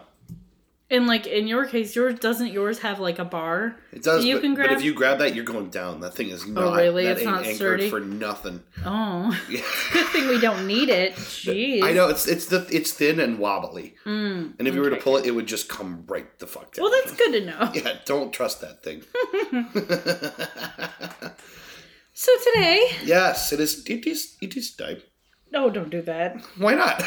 And 0.89 1.09
like 1.09 1.27
in 1.27 1.49
your 1.49 1.67
case, 1.67 1.97
yours 1.97 2.21
doesn't 2.21 2.53
yours 2.53 2.79
have 2.79 3.01
like 3.01 3.19
a 3.19 3.25
bar? 3.25 3.75
It 3.93 4.05
does, 4.05 4.25
you 4.25 4.37
but, 4.37 4.43
can 4.43 4.55
but 4.55 4.67
grab. 4.67 4.79
if 4.79 4.85
you 4.85 4.95
grab 4.95 5.19
that, 5.19 5.35
you're 5.35 5.45
going 5.45 5.69
down. 5.69 5.99
That 6.01 6.15
thing 6.15 6.29
is 6.29 6.47
not. 6.47 6.63
Oh, 6.63 6.77
really? 6.77 7.05
That 7.07 7.13
It's 7.19 7.23
ain't 7.23 7.31
not 7.31 7.39
anchored 7.41 7.57
sturdy? 7.57 7.91
for 7.91 7.99
nothing. 7.99 8.63
oh, 8.85 9.37
good 9.49 10.07
thing 10.11 10.29
we 10.29 10.39
don't 10.41 10.65
need 10.65 10.89
it. 10.89 11.15
Jeez. 11.17 11.83
I 11.83 11.93
know 11.93 12.09
it's 12.09 12.29
it's 12.29 12.47
the 12.47 12.69
it's 12.71 12.93
thin 12.93 13.19
and 13.19 13.41
wobbly, 13.41 13.97
Mm, 14.05 14.55
and 14.61 14.69
if 14.69 14.75
you 14.77 14.81
were 14.81 14.91
to 14.91 14.97
pull 14.97 15.17
it, 15.17 15.27
it 15.27 15.33
would 15.33 15.47
just 15.49 15.69
come 15.69 16.05
right 16.07 16.39
the 16.39 16.47
fuck 16.47 16.73
down. 16.75 16.85
Well, 16.85 16.93
that's 17.03 17.17
good 17.17 17.33
to 17.33 17.47
know. 17.47 17.71
yeah. 17.75 17.95
Don't 18.05 18.33
trust 18.33 18.61
that 18.61 18.85
thing. 18.85 19.03
So 22.19 22.33
today, 22.53 22.89
yes, 23.05 23.53
it 23.53 23.61
is. 23.61 23.85
It 23.87 24.07
is. 24.07 24.37
It 24.41 24.57
is 24.57 24.75
time. 24.75 25.03
no, 25.51 25.69
don't 25.69 25.91
do 25.91 26.01
that. 26.03 26.41
Why 26.57 26.75
not? 26.75 27.03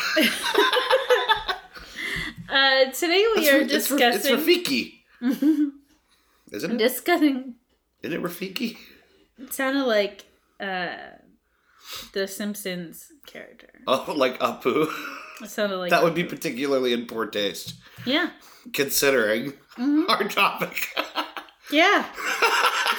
Uh, 2.50 2.86
today 2.92 3.26
we 3.36 3.42
It's 3.44 3.50
are 3.52 3.58
it's, 3.62 3.92
Ra- 3.92 3.98
discussing 3.98 4.34
it's 4.38 4.48
Rafiki. 4.48 4.94
Isn't 6.52 6.72
it? 6.72 6.78
discussing. 6.78 7.56
Isn't 8.02 8.18
it 8.20 8.24
Rafiki? 8.24 8.78
It 9.38 9.54
sounded 9.54 9.86
like 9.86 10.26
uh, 10.60 10.88
the 12.14 12.28
Simpsons 12.28 13.12
character. 13.28 13.70
Oh, 13.88 14.14
like 14.16 14.40
Apu. 14.40 14.92
It 15.42 15.50
sounded 15.50 15.78
like 15.78 15.92
That 15.92 16.04
would 16.04 16.16
be 16.16 16.24
particularly 16.24 16.92
in 16.94 17.06
poor 17.06 17.26
taste, 17.28 17.76
yeah, 18.06 18.32
considering 18.74 19.54
Mm-hmm. 19.78 20.10
our 20.10 20.28
topic. 20.28 20.88
yeah. 21.72 22.04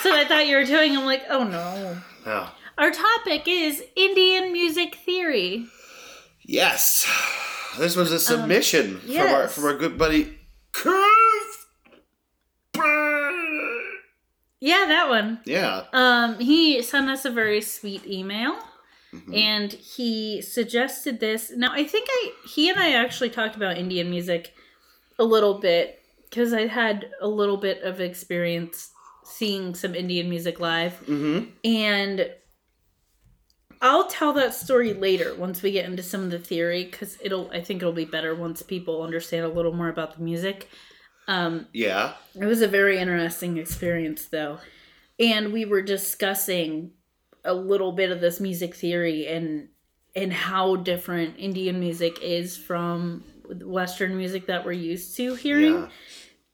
so 0.02 0.14
I 0.14 0.24
thought 0.26 0.46
you 0.46 0.56
were 0.56 0.64
doing. 0.64 0.96
I'm 0.96 1.04
like, 1.04 1.24
oh 1.28 1.44
no. 1.44 1.98
oh. 2.26 2.54
Our 2.78 2.90
topic 2.90 3.42
is 3.46 3.82
Indian 3.96 4.52
music 4.52 4.94
theory. 4.94 5.66
Yes, 6.42 7.04
this 7.78 7.96
was 7.96 8.10
a 8.12 8.18
submission 8.18 8.98
from 9.00 9.10
our 9.16 9.26
Um, 9.26 9.26
yes. 9.42 9.54
from 9.54 9.64
our 9.64 9.74
good 9.76 9.96
buddy 9.98 10.36
Yeah, 14.62 14.84
that 14.88 15.08
one. 15.08 15.40
Yeah. 15.46 15.84
Um, 15.92 16.38
he 16.38 16.82
sent 16.82 17.08
us 17.08 17.24
a 17.24 17.30
very 17.30 17.62
sweet 17.62 18.06
email, 18.06 18.58
Mhm. 19.14 19.34
and 19.34 19.72
he 19.72 20.42
suggested 20.42 21.18
this. 21.18 21.50
Now, 21.50 21.72
I 21.72 21.84
think 21.84 22.06
I 22.10 22.32
he 22.46 22.68
and 22.68 22.78
I 22.78 22.92
actually 22.92 23.30
talked 23.30 23.56
about 23.56 23.78
Indian 23.78 24.10
music 24.10 24.54
a 25.18 25.24
little 25.24 25.54
bit 25.54 26.02
because 26.28 26.52
I 26.52 26.66
had 26.66 27.10
a 27.20 27.26
little 27.28 27.56
bit 27.56 27.82
of 27.82 28.00
experience 28.00 28.90
seeing 29.24 29.74
some 29.74 29.94
Indian 29.94 30.28
music 30.28 30.60
live, 30.60 30.92
Mm-hmm. 31.06 31.46
and 31.64 32.30
I'll 33.82 34.08
tell 34.08 34.32
that 34.34 34.54
story 34.54 34.92
later 34.92 35.34
once 35.34 35.62
we 35.62 35.72
get 35.72 35.86
into 35.86 36.02
some 36.02 36.22
of 36.24 36.30
the 36.30 36.38
theory 36.38 36.84
because 36.84 37.16
it'll. 37.22 37.50
I 37.50 37.62
think 37.62 37.80
it'll 37.82 37.92
be 37.92 38.04
better 38.04 38.34
once 38.34 38.62
people 38.62 39.02
understand 39.02 39.44
a 39.44 39.48
little 39.48 39.72
more 39.72 39.88
about 39.88 40.16
the 40.16 40.22
music. 40.22 40.68
Um, 41.28 41.66
Yeah. 41.72 42.14
it 42.38 42.44
was 42.44 42.60
a 42.60 42.68
very 42.68 42.98
interesting 42.98 43.56
experience, 43.56 44.26
though. 44.26 44.58
And 45.18 45.52
we 45.52 45.64
were 45.64 45.82
discussing 45.82 46.92
a 47.44 47.54
little 47.54 47.92
bit 47.92 48.10
of 48.10 48.20
this 48.20 48.40
music 48.40 48.74
theory 48.74 49.26
and 49.26 49.68
and 50.14 50.32
how 50.32 50.76
different 50.76 51.36
Indian 51.38 51.78
music 51.78 52.18
is 52.20 52.56
from 52.56 53.22
Western 53.62 54.16
music 54.16 54.46
that 54.46 54.64
we're 54.64 54.72
used 54.72 55.16
to 55.16 55.34
hearing. 55.36 55.88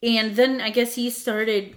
Yeah. 0.03 0.19
And 0.21 0.37
then 0.37 0.61
I 0.61 0.71
guess 0.71 0.95
he 0.95 1.09
started 1.11 1.75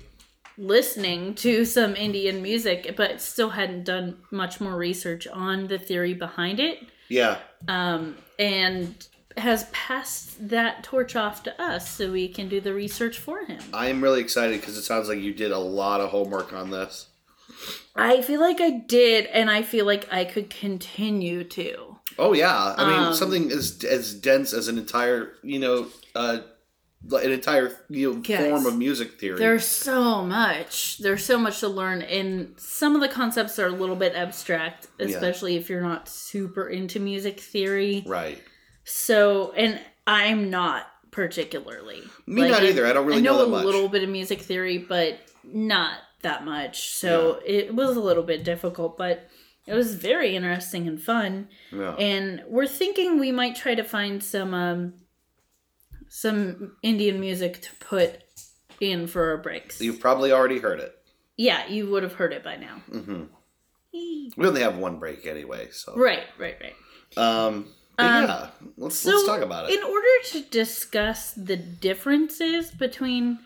listening 0.59 1.33
to 1.35 1.65
some 1.65 1.95
Indian 1.95 2.41
music, 2.41 2.93
but 2.97 3.21
still 3.21 3.51
hadn't 3.51 3.85
done 3.85 4.17
much 4.29 4.59
more 4.59 4.75
research 4.75 5.25
on 5.27 5.67
the 5.67 5.79
theory 5.79 6.13
behind 6.13 6.59
it. 6.59 6.79
Yeah. 7.07 7.39
Um, 7.67 8.17
and 8.37 9.07
has 9.37 9.63
passed 9.71 10.49
that 10.49 10.83
torch 10.83 11.15
off 11.15 11.43
to 11.43 11.61
us 11.61 11.89
so 11.89 12.11
we 12.11 12.27
can 12.27 12.49
do 12.49 12.59
the 12.59 12.73
research 12.73 13.17
for 13.17 13.45
him. 13.45 13.61
I 13.73 13.87
am 13.87 14.01
really 14.01 14.19
excited 14.19 14.59
because 14.59 14.77
it 14.77 14.83
sounds 14.83 15.07
like 15.07 15.19
you 15.19 15.33
did 15.33 15.51
a 15.51 15.57
lot 15.57 16.01
of 16.01 16.09
homework 16.09 16.51
on 16.51 16.69
this. 16.71 17.07
I 17.95 18.21
feel 18.21 18.39
like 18.39 18.61
I 18.61 18.69
did, 18.69 19.25
and 19.27 19.49
I 19.49 19.63
feel 19.63 19.85
like 19.85 20.07
I 20.11 20.23
could 20.23 20.49
continue 20.49 21.43
to. 21.45 21.97
Oh 22.17 22.33
yeah, 22.33 22.75
I 22.77 22.85
mean 22.89 23.07
Um, 23.07 23.13
something 23.13 23.51
as 23.51 23.83
as 23.83 24.13
dense 24.13 24.53
as 24.53 24.67
an 24.67 24.77
entire 24.77 25.33
you 25.41 25.59
know 25.59 25.87
uh 26.15 26.39
an 27.11 27.31
entire 27.31 27.71
you 27.89 28.13
know 28.13 28.21
Yes. 28.25 28.49
form 28.49 28.65
of 28.65 28.77
music 28.77 29.19
theory. 29.19 29.37
There's 29.39 29.65
so 29.65 30.23
much. 30.23 30.97
There's 30.99 31.23
so 31.23 31.37
much 31.39 31.59
to 31.61 31.67
learn, 31.69 32.01
and 32.01 32.53
some 32.57 32.95
of 32.95 33.01
the 33.01 33.07
concepts 33.07 33.57
are 33.59 33.67
a 33.67 33.71
little 33.71 33.95
bit 33.95 34.13
abstract, 34.15 34.87
Yeah. 34.99 35.05
especially 35.07 35.55
if 35.55 35.69
you're 35.69 35.81
not 35.81 36.09
super 36.09 36.67
into 36.67 36.99
music 36.99 37.39
theory. 37.39 38.03
right. 38.05 38.41
So, 38.83 39.51
and 39.55 39.79
I'm 40.07 40.49
not 40.49 40.87
particularly. 41.11 42.01
Me 42.25 42.47
not 42.49 42.63
either. 42.63 42.85
I 42.87 42.93
don't 42.93 43.05
really 43.05 43.19
I 43.19 43.21
know, 43.21 43.37
know 43.37 43.45
a 43.45 43.49
much. 43.49 43.65
little 43.65 43.87
bit 43.87 44.03
of 44.03 44.09
music 44.09 44.41
theory, 44.41 44.77
but 44.79 45.19
not 45.43 45.93
that 46.21 46.43
much. 46.43 46.89
So 46.93 47.39
it 47.45 47.73
was 47.73 47.95
a 47.95 47.99
little 48.01 48.23
bit 48.23 48.43
difficult, 48.43 48.97
but 48.97 49.27
it 49.67 49.73
was 49.73 49.93
very 49.95 50.35
interesting 50.35 50.87
and 50.87 50.99
fun. 51.01 51.49
Yeah. 51.71 51.93
and 51.95 52.43
we're 52.47 52.67
thinking 52.67 53.19
we 53.19 53.31
might 53.31 53.55
try 53.55 53.75
to 53.75 53.83
find 53.83 54.23
some 54.23 54.53
um 54.53 54.93
some 56.09 56.75
Indian 56.83 57.19
music 57.19 57.61
to 57.61 57.75
put 57.75 58.21
in 58.81 59.07
for 59.07 59.29
our 59.31 59.37
breaks. 59.37 59.79
You've 59.79 59.99
probably 59.99 60.31
already 60.31 60.59
heard 60.59 60.79
it. 60.79 60.95
yeah, 61.37 61.67
you 61.67 61.89
would 61.89 62.03
have 62.03 62.13
heard 62.13 62.33
it 62.33 62.43
by 62.43 62.57
now. 62.57 62.81
Mm-hmm. 62.91 63.23
We 63.91 64.47
only 64.47 64.61
have 64.61 64.77
one 64.77 64.99
break 64.99 65.25
anyway, 65.25 65.69
so 65.71 65.93
Right, 65.95 66.23
right, 66.37 66.57
right. 66.61 66.75
um. 67.17 67.67
Um, 67.97 68.23
yeah, 68.23 68.47
let's 68.77 68.95
So, 68.95 69.09
let's 69.09 69.25
talk 69.25 69.41
about 69.41 69.69
it. 69.69 69.77
In 69.77 69.83
order 69.83 70.07
to 70.27 70.41
discuss 70.43 71.31
the 71.33 71.57
differences 71.57 72.71
between 72.71 73.39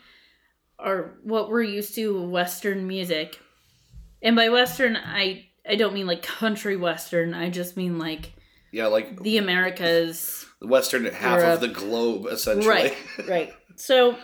our 0.78 1.16
what 1.24 1.50
we're 1.50 1.64
used 1.64 1.96
to 1.96 2.22
Western 2.22 2.86
music, 2.88 3.40
and 4.22 4.36
by 4.36 4.50
Western 4.50 4.96
I 4.96 5.48
I 5.68 5.74
don't 5.76 5.96
mean 5.96 6.06
like 6.06 6.22
country 6.22 6.76
Western. 6.76 7.34
I 7.34 7.50
just 7.50 7.76
mean 7.76 7.98
like 7.98 8.34
yeah, 8.74 8.88
like 8.88 9.22
the 9.22 9.38
Americas. 9.38 10.46
the 10.60 10.68
western 10.68 11.06
half 11.06 11.40
Europe. 11.40 11.54
of 11.56 11.62
the 11.62 11.68
globe, 11.70 12.26
essentially. 12.30 12.68
Right, 12.68 12.98
right. 13.30 13.54
So, 13.78 14.18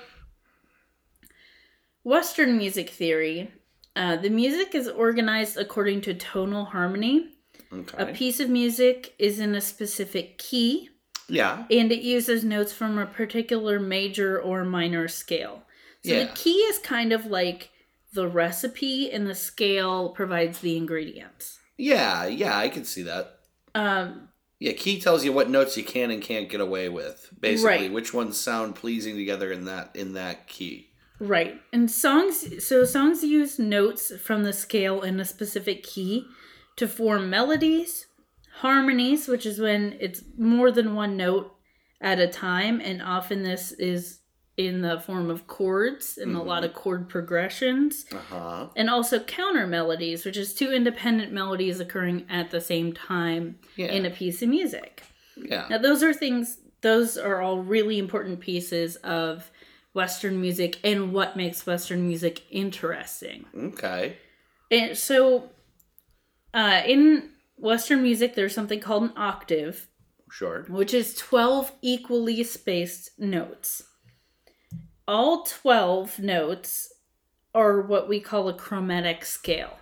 Western 2.04 2.58
music 2.58 2.90
theory. 2.90 3.52
Uh, 3.96 4.16
the 4.16 4.30
music 4.30 4.74
is 4.76 4.88
organized 4.88 5.58
according 5.58 6.02
to 6.02 6.14
tonal 6.14 6.66
harmony. 6.66 7.30
Okay. 7.72 7.98
A 8.12 8.14
piece 8.14 8.40
of 8.40 8.50
music 8.50 9.14
is 9.20 9.40
in 9.40 9.54
a 9.56 9.62
specific 9.62 10.38
key, 10.38 10.90
Yeah. 11.28 11.66
and 11.70 11.92
it 11.92 12.02
uses 12.02 12.44
notes 12.44 12.72
from 12.74 12.98
a 12.98 13.06
particular 13.06 13.80
major 13.80 14.40
or 14.42 14.64
minor 14.64 15.08
scale. 15.08 15.64
So 16.06 16.14
Yeah. 16.14 16.24
the 16.26 16.32
key 16.34 16.56
is 16.72 16.80
kind 16.80 17.12
of 17.12 17.26
like 17.26 17.70
the 18.14 18.28
recipe, 18.28 19.12
and 19.12 19.28
the 19.28 19.36
scale 19.36 20.10
provides 20.10 20.60
the 20.62 20.78
ingredients. 20.78 21.60
Yeah. 21.78 22.26
Yeah. 22.26 22.58
I 22.58 22.70
can 22.70 22.86
see 22.86 23.04
that. 23.04 23.40
Um, 23.76 24.29
Yeah, 24.60 24.74
key 24.74 25.00
tells 25.00 25.24
you 25.24 25.32
what 25.32 25.50
notes 25.50 25.78
you 25.78 25.84
can 25.84 26.12
and 26.12 26.22
can't 26.22 26.50
get 26.50 26.60
away 26.60 26.90
with. 26.90 27.30
Basically, 27.40 27.66
Right. 27.88 27.92
which 27.92 28.14
ones 28.14 28.38
sound 28.40 28.76
pleasing 28.76 29.16
together 29.16 29.52
in 29.52 29.66
that 29.66 29.92
in 29.96 30.14
that 30.14 30.48
key. 30.48 30.90
Right. 31.20 31.62
And 31.74 31.90
songs 31.90 32.64
so 32.66 32.86
songs 32.86 33.24
use 33.24 33.58
notes 33.60 34.12
from 34.22 34.44
the 34.44 34.54
scale 34.54 35.02
in 35.02 35.20
a 35.20 35.26
specific 35.26 35.84
key 35.84 36.26
to 36.78 36.88
form 36.88 37.30
melodies, 37.30 38.08
harmonies, 38.58 39.28
which 39.28 39.46
is 39.46 39.60
when 39.60 39.98
it's 40.00 40.24
more 40.38 40.72
than 40.72 40.96
one 40.96 41.16
note 41.18 41.54
at 42.02 42.20
a 42.20 42.28
time 42.28 42.80
and 42.82 43.02
often 43.02 43.44
this 43.44 43.72
is 43.74 44.19
in 44.60 44.82
the 44.82 45.00
form 45.00 45.30
of 45.30 45.48
chords 45.48 46.18
and 46.18 46.36
a 46.36 46.42
lot 46.42 46.66
of 46.66 46.74
chord 46.74 47.08
progressions 47.08 48.06
Uh 48.12 48.18
huh. 48.30 48.68
and 48.76 48.90
also 48.90 49.22
counter 49.22 49.66
melodies, 49.66 50.26
which 50.26 50.36
is 50.36 50.54
two 50.54 50.74
independent 50.74 51.32
melodies 51.32 51.80
occurring 51.80 52.26
at 52.30 52.52
the 52.52 52.60
same 52.60 52.92
time 52.92 53.58
Yeah. 53.78 53.88
in 53.88 54.06
a 54.06 54.10
piece 54.10 54.42
of 54.42 54.50
music. 54.50 55.04
yeah. 55.38 55.66
Now, 55.70 55.78
those 55.78 56.04
are 56.04 56.14
things, 56.14 56.58
those 56.82 57.18
are 57.18 57.40
all 57.42 57.60
really 57.64 57.98
important 58.00 58.42
pieces 58.42 58.98
of 58.98 59.50
Western 59.94 60.42
music 60.42 60.78
and 60.84 61.14
what 61.14 61.38
makes 61.38 61.66
Western 61.66 62.06
music 62.06 62.42
interesting. 62.52 63.46
Okay. 63.58 64.18
And 64.70 64.98
so, 64.98 65.52
uh, 66.54 66.82
in 66.86 67.30
Western 67.56 68.04
music, 68.04 68.36
there's 68.36 68.54
something 68.54 68.82
called 68.82 69.04
an 69.04 69.14
octave, 69.16 69.88
Sure. 70.30 70.66
which 70.68 70.94
is 70.94 71.16
12 71.16 71.72
equally 71.82 72.44
spaced 72.44 73.18
notes. 73.18 73.84
All 75.10 75.42
12 75.42 76.20
notes 76.20 76.94
are 77.56 77.82
what 77.82 78.08
we 78.08 78.20
call 78.20 78.48
a 78.48 78.54
chromatic 78.54 79.26
scale. 79.26 79.80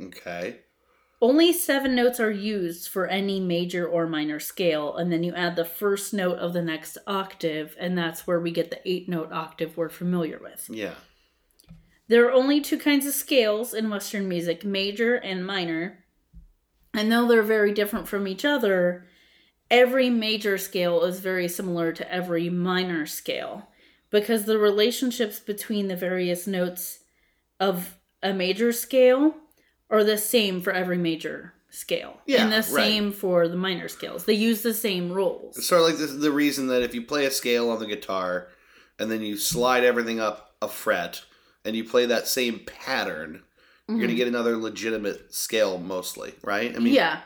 Okay. 0.00 0.60
only 1.20 1.52
seven 1.52 1.96
notes 1.96 2.20
are 2.20 2.30
used 2.30 2.86
for 2.88 3.08
any 3.08 3.40
major 3.40 3.84
or 3.84 4.06
minor 4.06 4.38
scale, 4.38 4.96
and 4.96 5.10
then 5.10 5.24
you 5.24 5.34
add 5.34 5.56
the 5.56 5.64
first 5.64 6.14
note 6.14 6.38
of 6.38 6.52
the 6.52 6.62
next 6.62 6.96
octave, 7.08 7.74
and 7.80 7.98
that's 7.98 8.24
where 8.24 8.38
we 8.38 8.52
get 8.52 8.70
the 8.70 8.78
eight 8.88 9.08
note 9.08 9.32
octave 9.32 9.76
we're 9.76 9.88
familiar 9.88 10.38
with. 10.40 10.70
Yeah. 10.70 10.94
There 12.06 12.24
are 12.28 12.32
only 12.32 12.60
two 12.60 12.78
kinds 12.78 13.04
of 13.04 13.14
scales 13.14 13.74
in 13.74 13.90
Western 13.90 14.28
music 14.28 14.64
major 14.64 15.16
and 15.16 15.44
minor. 15.44 16.04
And 16.94 17.10
though 17.10 17.26
they're 17.26 17.42
very 17.42 17.72
different 17.72 18.06
from 18.06 18.28
each 18.28 18.44
other, 18.44 19.08
every 19.72 20.08
major 20.08 20.56
scale 20.56 21.02
is 21.02 21.18
very 21.18 21.48
similar 21.48 21.92
to 21.94 22.12
every 22.12 22.48
minor 22.48 23.06
scale 23.06 23.66
because 24.12 24.44
the 24.44 24.58
relationships 24.58 25.40
between 25.40 25.88
the 25.88 25.96
various 25.96 26.46
notes 26.46 27.00
of 27.58 27.98
a 28.22 28.32
major 28.32 28.72
scale 28.72 29.34
are 29.90 30.04
the 30.04 30.16
same 30.16 30.60
for 30.60 30.72
every 30.72 30.96
major 30.96 31.54
scale. 31.70 32.20
Yeah, 32.26 32.44
and 32.44 32.52
the 32.52 32.56
right. 32.56 32.64
same 32.64 33.10
for 33.10 33.48
the 33.48 33.56
minor 33.56 33.88
scales. 33.88 34.24
They 34.24 34.34
use 34.34 34.62
the 34.62 34.74
same 34.74 35.10
rules. 35.10 35.66
Sort 35.66 35.80
of 35.80 35.88
like 35.88 35.96
this 35.96 36.10
is 36.10 36.20
the 36.20 36.30
reason 36.30 36.68
that 36.68 36.82
if 36.82 36.94
you 36.94 37.02
play 37.02 37.26
a 37.26 37.30
scale 37.32 37.70
on 37.70 37.80
the 37.80 37.86
guitar 37.86 38.46
and 39.00 39.10
then 39.10 39.22
you 39.22 39.36
slide 39.36 39.82
everything 39.82 40.20
up 40.20 40.54
a 40.62 40.68
fret 40.68 41.22
and 41.64 41.74
you 41.74 41.82
play 41.82 42.06
that 42.06 42.28
same 42.28 42.60
pattern, 42.60 43.42
you're 43.88 43.96
going 43.96 44.00
to 44.02 44.14
mm-hmm. 44.14 44.18
get 44.18 44.28
another 44.28 44.56
legitimate 44.56 45.34
scale 45.34 45.78
mostly, 45.78 46.34
right? 46.44 46.76
I 46.76 46.78
mean, 46.78 46.94
yeah 46.94 47.22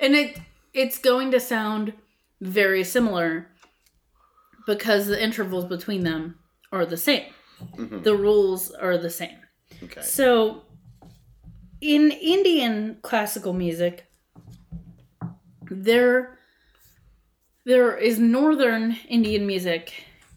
and 0.00 0.14
it 0.14 0.38
it's 0.72 0.98
going 0.98 1.30
to 1.30 1.40
sound 1.40 1.92
very 2.40 2.84
similar 2.84 3.48
because 4.68 5.06
the 5.06 5.20
intervals 5.28 5.64
between 5.64 6.02
them 6.04 6.22
are 6.72 6.84
the 6.86 6.96
same 7.08 7.24
Mhm. 7.82 8.04
the 8.04 8.14
rules 8.14 8.70
are 8.86 8.98
the 8.98 9.10
same 9.22 9.38
Okay. 9.84 10.02
so 10.02 10.62
in 11.80 12.02
indian 12.36 12.74
classical 13.08 13.52
music 13.64 13.94
there 15.70 16.38
there 17.64 17.96
is 17.96 18.18
northern 18.18 18.96
indian 19.08 19.46
music 19.46 19.92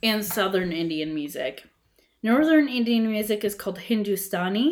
and 0.10 0.24
southern 0.26 0.72
indian 0.72 1.14
music 1.14 1.64
northern 2.24 2.68
indian 2.80 3.06
music 3.16 3.44
is 3.44 3.56
called 3.62 3.80
hindustani 3.90 4.68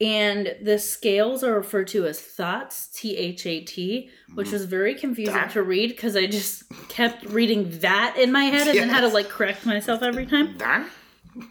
and 0.00 0.56
the 0.62 0.78
scales 0.78 1.44
are 1.44 1.54
referred 1.54 1.86
to 1.86 2.06
as 2.06 2.20
thoughts 2.20 2.88
t-h-a-t 2.88 4.10
which 4.34 4.50
was 4.50 4.64
very 4.64 4.94
confusing 4.94 5.48
to 5.50 5.62
read 5.62 5.90
because 5.90 6.16
i 6.16 6.26
just 6.26 6.64
kept 6.88 7.24
reading 7.26 7.78
that 7.80 8.16
in 8.18 8.32
my 8.32 8.44
head 8.44 8.68
and 8.68 8.78
then 8.78 8.88
had 8.88 9.00
to 9.02 9.08
like 9.08 9.28
correct 9.28 9.66
myself 9.66 10.02
every 10.02 10.26
time 10.26 10.56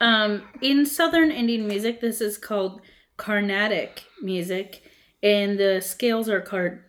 um, 0.02 0.44
in 0.62 0.86
southern 0.86 1.32
Indian 1.32 1.68
music, 1.68 2.02
this 2.02 2.22
is 2.22 2.38
called 2.38 2.82
Carnatic 3.18 4.04
music, 4.22 4.84
and 5.24 5.60
the 5.60 5.82
scales 5.82 6.30
are 6.30 6.42
called 6.42 6.80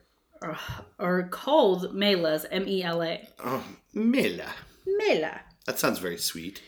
are, 0.42 0.58
are 0.98 1.22
called 1.24 1.94
melas, 1.94 2.46
M 2.50 2.66
E 2.66 2.82
L 2.82 3.02
A. 3.02 3.28
Oh, 3.44 3.64
Mela. 3.92 4.52
Mela. 4.86 5.40
That 5.66 5.78
sounds 5.78 5.98
very 5.98 6.16
sweet. 6.16 6.62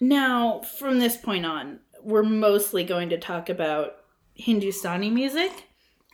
Now, 0.00 0.60
from 0.60 0.98
this 0.98 1.16
point 1.16 1.46
on, 1.46 1.78
we're 2.02 2.24
mostly 2.24 2.84
going 2.84 3.10
to 3.10 3.18
talk 3.18 3.48
about 3.48 3.94
Hindustani 4.34 5.10
music 5.10 5.50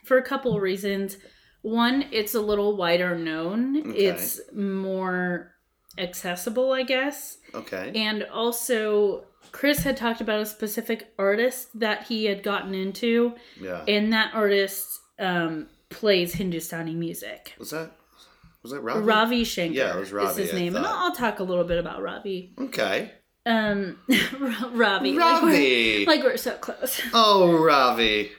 for 0.05 0.17
a 0.17 0.23
couple 0.23 0.55
of 0.55 0.61
reasons. 0.61 1.17
One, 1.61 2.05
it's 2.11 2.33
a 2.33 2.41
little 2.41 2.75
wider 2.77 3.15
known. 3.15 3.91
Okay. 3.91 4.05
It's 4.05 4.39
more 4.53 5.51
accessible, 5.97 6.71
I 6.71 6.83
guess. 6.83 7.37
Okay. 7.53 7.91
And 7.95 8.23
also, 8.23 9.25
Chris 9.51 9.79
had 9.83 9.97
talked 9.97 10.21
about 10.21 10.39
a 10.39 10.45
specific 10.45 11.13
artist 11.19 11.77
that 11.79 12.03
he 12.07 12.25
had 12.25 12.41
gotten 12.43 12.73
into, 12.73 13.33
Yeah. 13.59 13.83
and 13.87 14.11
that 14.13 14.33
artist 14.33 14.87
um, 15.19 15.67
plays 15.89 16.33
Hindustani 16.33 16.95
music. 16.95 17.53
Was 17.59 17.71
that 17.71 17.91
was 18.63 18.71
that 18.71 18.81
Ravi? 18.81 18.99
Ravi 19.01 19.43
Shankar 19.43 19.75
Yeah, 19.75 19.97
it 19.97 19.99
was 19.99 20.11
Ravi, 20.11 20.29
is 20.43 20.49
his 20.49 20.53
I 20.55 20.59
name, 20.59 20.75
and 20.75 20.85
thought. 20.85 20.95
I'll, 20.95 21.05
I'll 21.09 21.15
talk 21.15 21.39
a 21.39 21.43
little 21.43 21.63
bit 21.63 21.79
about 21.79 22.01
Ravi. 22.01 22.53
Okay. 22.59 23.11
Um, 23.45 23.97
Ravi, 24.73 25.13
like 25.13 25.41
we're, 25.43 26.05
like 26.05 26.23
we're 26.23 26.37
so 26.37 26.53
close. 26.57 27.01
oh, 27.13 27.57
Ravi. 27.57 28.31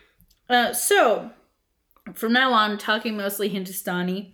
Uh, 0.48 0.72
so, 0.72 1.30
from 2.14 2.32
now 2.32 2.52
on, 2.52 2.78
talking 2.78 3.16
mostly 3.16 3.48
Hindustani. 3.48 4.32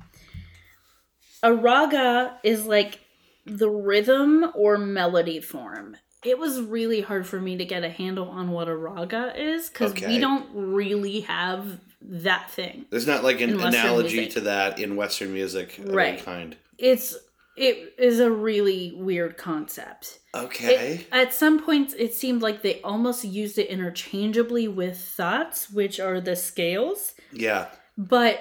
A 1.43 1.55
raga 1.55 2.39
is 2.43 2.67
like 2.67 3.01
the 3.47 3.71
rhythm 3.71 4.51
or 4.55 4.77
melody 4.77 5.41
form. 5.41 5.97
It 6.25 6.37
was 6.39 6.61
really 6.61 7.01
hard 7.01 7.27
for 7.27 7.41
me 7.41 7.57
to 7.59 7.65
get 7.65 7.85
a 7.85 7.89
handle 7.91 8.29
on 8.29 8.51
what 8.51 8.69
a 8.69 8.77
raga 8.77 9.33
is 9.41 9.71
because 9.71 9.93
Okay. 9.93 10.09
we 10.09 10.19
don't 10.19 10.49
really 10.53 11.21
have 11.21 11.79
that 12.03 12.51
thing. 12.51 12.87
There's 12.91 13.07
not 13.07 13.23
like 13.23 13.41
an 13.41 13.59
analogy 13.61 14.17
music. 14.17 14.33
to 14.35 14.41
that 14.43 14.81
in 14.81 14.97
Western 14.97 15.33
music 15.33 15.79
of 15.79 15.91
Right. 15.91 16.15
any 16.15 16.23
kind. 16.23 16.57
It's 16.77 17.17
it 17.59 17.95
is 17.99 18.21
a 18.21 18.31
really 18.31 18.93
weird 18.97 19.37
concept. 19.37 20.19
Okay. 20.35 20.95
It, 20.95 21.07
at 21.11 21.35
some 21.35 21.59
points, 21.63 21.95
it 21.99 22.15
seemed 22.15 22.43
like 22.43 22.63
they 22.63 22.81
almost 22.83 23.25
used 23.25 23.59
it 23.59 23.69
interchangeably 23.69 24.69
with 24.69 24.99
thoughts, 24.99 25.71
which 25.71 25.99
are 25.99 26.21
the 26.21 26.37
scales. 26.37 27.15
yeah. 27.33 27.67
but 27.97 28.41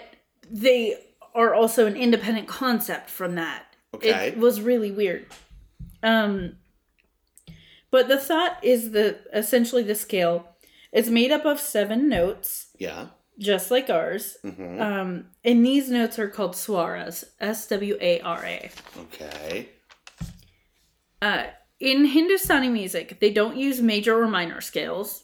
they 0.50 0.96
are 1.36 1.54
also 1.54 1.86
an 1.86 1.96
independent 1.96 2.48
concept 2.48 3.10
from 3.10 3.36
that. 3.36 3.66
Okay. 3.94 4.28
It 4.28 4.38
was 4.38 4.62
really 4.62 4.92
weird. 4.92 5.26
Um 6.04 6.58
but 7.92 8.08
the 8.08 8.18
thought 8.18 8.58
is 8.64 8.92
the 8.92 9.20
essentially 9.34 9.84
the 9.84 9.96
scale. 9.96 10.56
It's 10.92 11.10
made 11.10 11.32
up 11.32 11.46
of 11.46 11.60
seven 11.60 12.08
notes, 12.10 12.68
yeah. 12.78 13.08
Just 13.40 13.70
like 13.72 13.90
ours. 13.90 14.38
hmm 14.44 14.82
Um 14.82 15.26
and 15.44 15.66
these 15.66 15.90
notes 15.90 16.18
are 16.20 16.30
called 16.30 16.54
swaras, 16.56 17.24
S 17.40 17.68
W 17.68 17.98
A 18.02 18.20
R 18.22 18.44
A. 18.46 18.72
Okay. 19.00 19.70
Uh 21.22 21.44
in 21.80 22.06
Hindustani 22.06 22.70
music, 22.70 23.20
they 23.20 23.32
don't 23.32 23.56
use 23.58 23.82
major 23.82 24.20
or 24.20 24.28
minor 24.28 24.62
scales. 24.62 25.24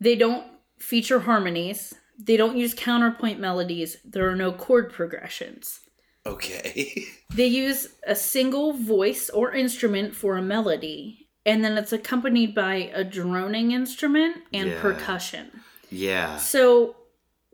They 0.00 0.16
don't 0.16 0.44
feature 0.78 1.20
harmonies. 1.20 1.94
They 2.18 2.36
don't 2.36 2.56
use 2.56 2.74
counterpoint 2.74 3.38
melodies. 3.38 3.96
There 4.04 4.28
are 4.28 4.34
no 4.36 4.52
chord 4.52 4.92
progressions. 4.92 5.80
Okay. 6.26 7.04
They 7.34 7.46
use 7.46 7.88
a 8.06 8.14
single 8.14 8.74
voice 8.74 9.30
or 9.30 9.54
instrument 9.54 10.14
for 10.14 10.36
a 10.36 10.42
melody, 10.42 11.28
and 11.46 11.64
then 11.64 11.78
it's 11.78 11.90
accompanied 11.94 12.54
by 12.54 12.90
a 12.92 13.04
droning 13.04 13.70
instrument 13.72 14.36
and 14.52 14.68
Yeah. 14.68 14.80
percussion. 14.82 15.62
yeah. 15.90 16.36
So, 16.36 16.94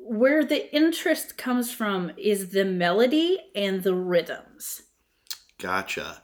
where 0.09 0.45
the 0.45 0.75
interest 0.75 1.37
comes 1.37 1.73
from 1.73 2.11
is 2.17 2.51
the 2.51 2.65
melody 2.65 3.39
and 3.55 3.83
the 3.83 3.95
rhythms. 3.95 4.83
Gotcha. 5.61 6.23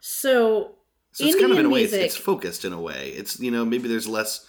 So, 0.00 0.76
So 1.12 1.24
it's 1.24 1.38
kind 1.40 1.52
of 1.52 1.58
in 1.58 1.66
a 1.66 1.70
way, 1.70 1.82
it's, 1.82 1.92
music- 1.92 2.06
it's 2.06 2.16
focused 2.16 2.64
in 2.64 2.72
a 2.72 2.80
way. 2.80 3.10
It's 3.16 3.40
you 3.40 3.50
know 3.50 3.64
maybe 3.64 3.88
there's 3.88 4.08
less 4.08 4.46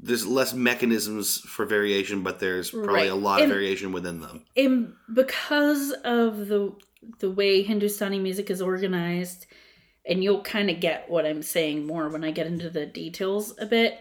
there's 0.00 0.26
less 0.26 0.52
mechanisms 0.52 1.38
for 1.40 1.64
variation, 1.64 2.22
but 2.22 2.38
there's 2.38 2.70
probably 2.70 2.92
Right. 2.94 3.10
a 3.10 3.14
lot 3.14 3.40
of 3.42 3.48
variation 3.48 3.92
within 3.92 4.20
them. 4.20 4.44
and 4.56 4.92
because 5.12 5.92
of 6.04 6.48
the 6.48 6.72
the 7.18 7.30
way 7.30 7.62
Hindustani 7.62 8.18
music 8.18 8.50
is 8.50 8.62
organized, 8.62 9.46
and 10.06 10.22
you'll 10.24 10.42
kind 10.42 10.70
of 10.70 10.80
get 10.80 11.08
what 11.10 11.26
I'm 11.26 11.42
saying 11.42 11.86
more 11.86 12.08
when 12.08 12.24
I 12.24 12.30
get 12.30 12.46
into 12.46 12.70
the 12.70 12.86
details 12.86 13.54
a 13.58 13.66
bit. 13.66 13.98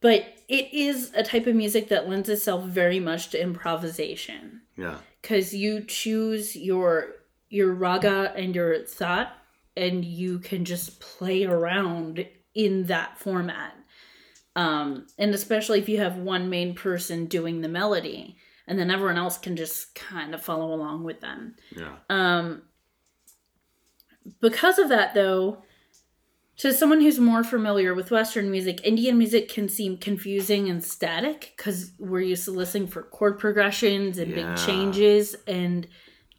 But 0.00 0.24
it 0.52 0.72
is 0.74 1.10
a 1.14 1.22
type 1.22 1.46
of 1.46 1.54
music 1.56 1.88
that 1.88 2.08
lends 2.08 2.28
itself 2.28 2.64
very 2.64 3.00
much 3.00 3.30
to 3.30 3.40
improvisation 3.42 4.60
Yeah. 4.76 4.98
because 5.20 5.54
you 5.54 5.82
choose 5.84 6.54
your 6.54 7.16
your 7.48 7.72
raga 7.72 8.32
and 8.36 8.54
your 8.54 8.84
thought, 8.84 9.32
and 9.76 10.04
you 10.04 10.38
can 10.38 10.64
just 10.64 11.00
play 11.00 11.44
around 11.44 12.26
in 12.54 12.84
that 12.84 13.18
format. 13.18 13.74
Um, 14.56 15.06
and 15.18 15.34
especially 15.34 15.78
if 15.78 15.88
you 15.88 15.98
have 15.98 16.16
one 16.16 16.48
main 16.50 16.74
person 16.74 17.26
doing 17.26 17.60
the 17.62 17.68
melody, 17.68 18.36
and 18.66 18.78
then 18.78 18.90
everyone 18.90 19.16
else 19.18 19.36
can 19.38 19.56
just 19.56 19.94
kind 19.94 20.34
of 20.34 20.42
follow 20.42 20.72
along 20.74 21.04
with 21.04 21.20
them. 21.20 21.56
Yeah. 21.76 21.96
Um, 22.10 22.62
because 24.40 24.78
of 24.78 24.88
that, 24.90 25.14
though, 25.14 25.62
to 26.58 26.72
someone 26.72 27.00
who's 27.00 27.18
more 27.18 27.42
familiar 27.42 27.94
with 27.94 28.10
Western 28.10 28.50
music, 28.50 28.80
Indian 28.84 29.16
music 29.18 29.48
can 29.48 29.68
seem 29.68 29.96
confusing 29.96 30.68
and 30.68 30.84
static 30.84 31.54
because 31.56 31.92
we're 31.98 32.20
used 32.20 32.44
to 32.44 32.50
listening 32.50 32.86
for 32.86 33.02
chord 33.02 33.38
progressions 33.38 34.18
and 34.18 34.30
Yeah. 34.30 34.54
big 34.54 34.64
changes, 34.66 35.34
and 35.46 35.88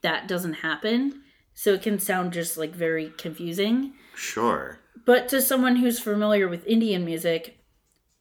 that 0.02 0.28
doesn't 0.28 0.54
happen. 0.54 1.24
So 1.56 1.74
it 1.74 1.82
can 1.82 2.00
sound 2.00 2.34
just 2.34 2.58
like 2.58 2.74
very 2.76 3.12
confusing. 3.18 3.94
Sure. 4.16 4.80
But 5.06 5.28
to 5.30 5.42
someone 5.42 5.76
who's 5.78 6.00
familiar 6.00 6.48
with 6.48 6.66
Indian 6.68 7.04
music, 7.06 7.58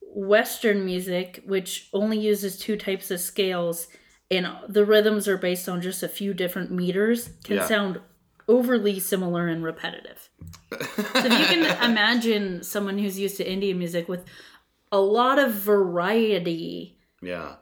Western 0.01 0.85
music, 0.85 1.41
which 1.45 1.89
only 1.93 2.19
uses 2.19 2.57
two 2.57 2.75
types 2.75 3.09
of 3.11 3.19
scales 3.19 3.87
and 4.29 4.47
the 4.67 4.85
rhythms 4.85 5.27
are 5.27 5.37
based 5.37 5.67
on 5.69 5.81
just 5.81 6.01
a 6.03 6.07
few 6.07 6.33
different 6.33 6.71
meters, 6.71 7.29
can 7.43 7.57
Yeah. 7.57 7.67
sound 7.67 7.99
overly 8.47 8.99
similar 8.99 9.47
and 9.47 9.63
repetitive. 9.63 10.29
So 10.79 11.25
if 11.25 11.39
you 11.39 11.45
can 11.45 11.83
imagine 11.91 12.63
someone 12.63 12.97
who's 12.97 13.19
used 13.19 13.37
to 13.37 13.49
Indian 13.49 13.77
music 13.77 14.07
with 14.07 14.25
a 14.91 14.99
lot 14.99 15.39
of 15.39 15.53
variety, 15.53 16.97
Yeah. 17.21 17.55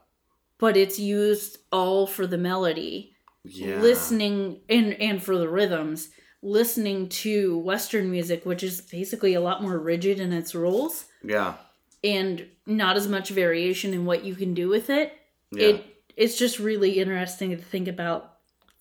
but 0.57 0.75
it's 0.77 0.99
used 0.99 1.57
all 1.71 2.07
for 2.07 2.27
the 2.27 2.37
melody. 2.37 3.13
Yeah. 3.43 3.77
Listening 3.81 4.59
and 4.69 4.93
and 4.93 5.21
for 5.23 5.37
the 5.37 5.49
rhythms, 5.49 6.09
listening 6.43 7.09
to 7.09 7.57
Western 7.57 8.11
music, 8.11 8.45
which 8.45 8.63
is 8.63 8.81
basically 8.81 9.33
a 9.33 9.41
lot 9.41 9.61
more 9.63 9.79
rigid 9.79 10.19
in 10.19 10.31
its 10.33 10.53
rules 10.53 11.05
Yeah. 11.23 11.55
and 12.03 12.45
not 12.65 12.97
as 12.97 13.07
much 13.07 13.29
variation 13.29 13.93
in 13.93 14.05
what 14.05 14.23
you 14.23 14.35
can 14.35 14.53
do 14.53 14.69
with 14.69 14.89
it. 14.89 15.13
Yeah. 15.51 15.67
It 15.67 15.85
it's 16.17 16.37
just 16.37 16.59
really 16.59 16.99
interesting 16.99 17.51
to 17.51 17.57
think 17.57 17.87
about 17.87 18.30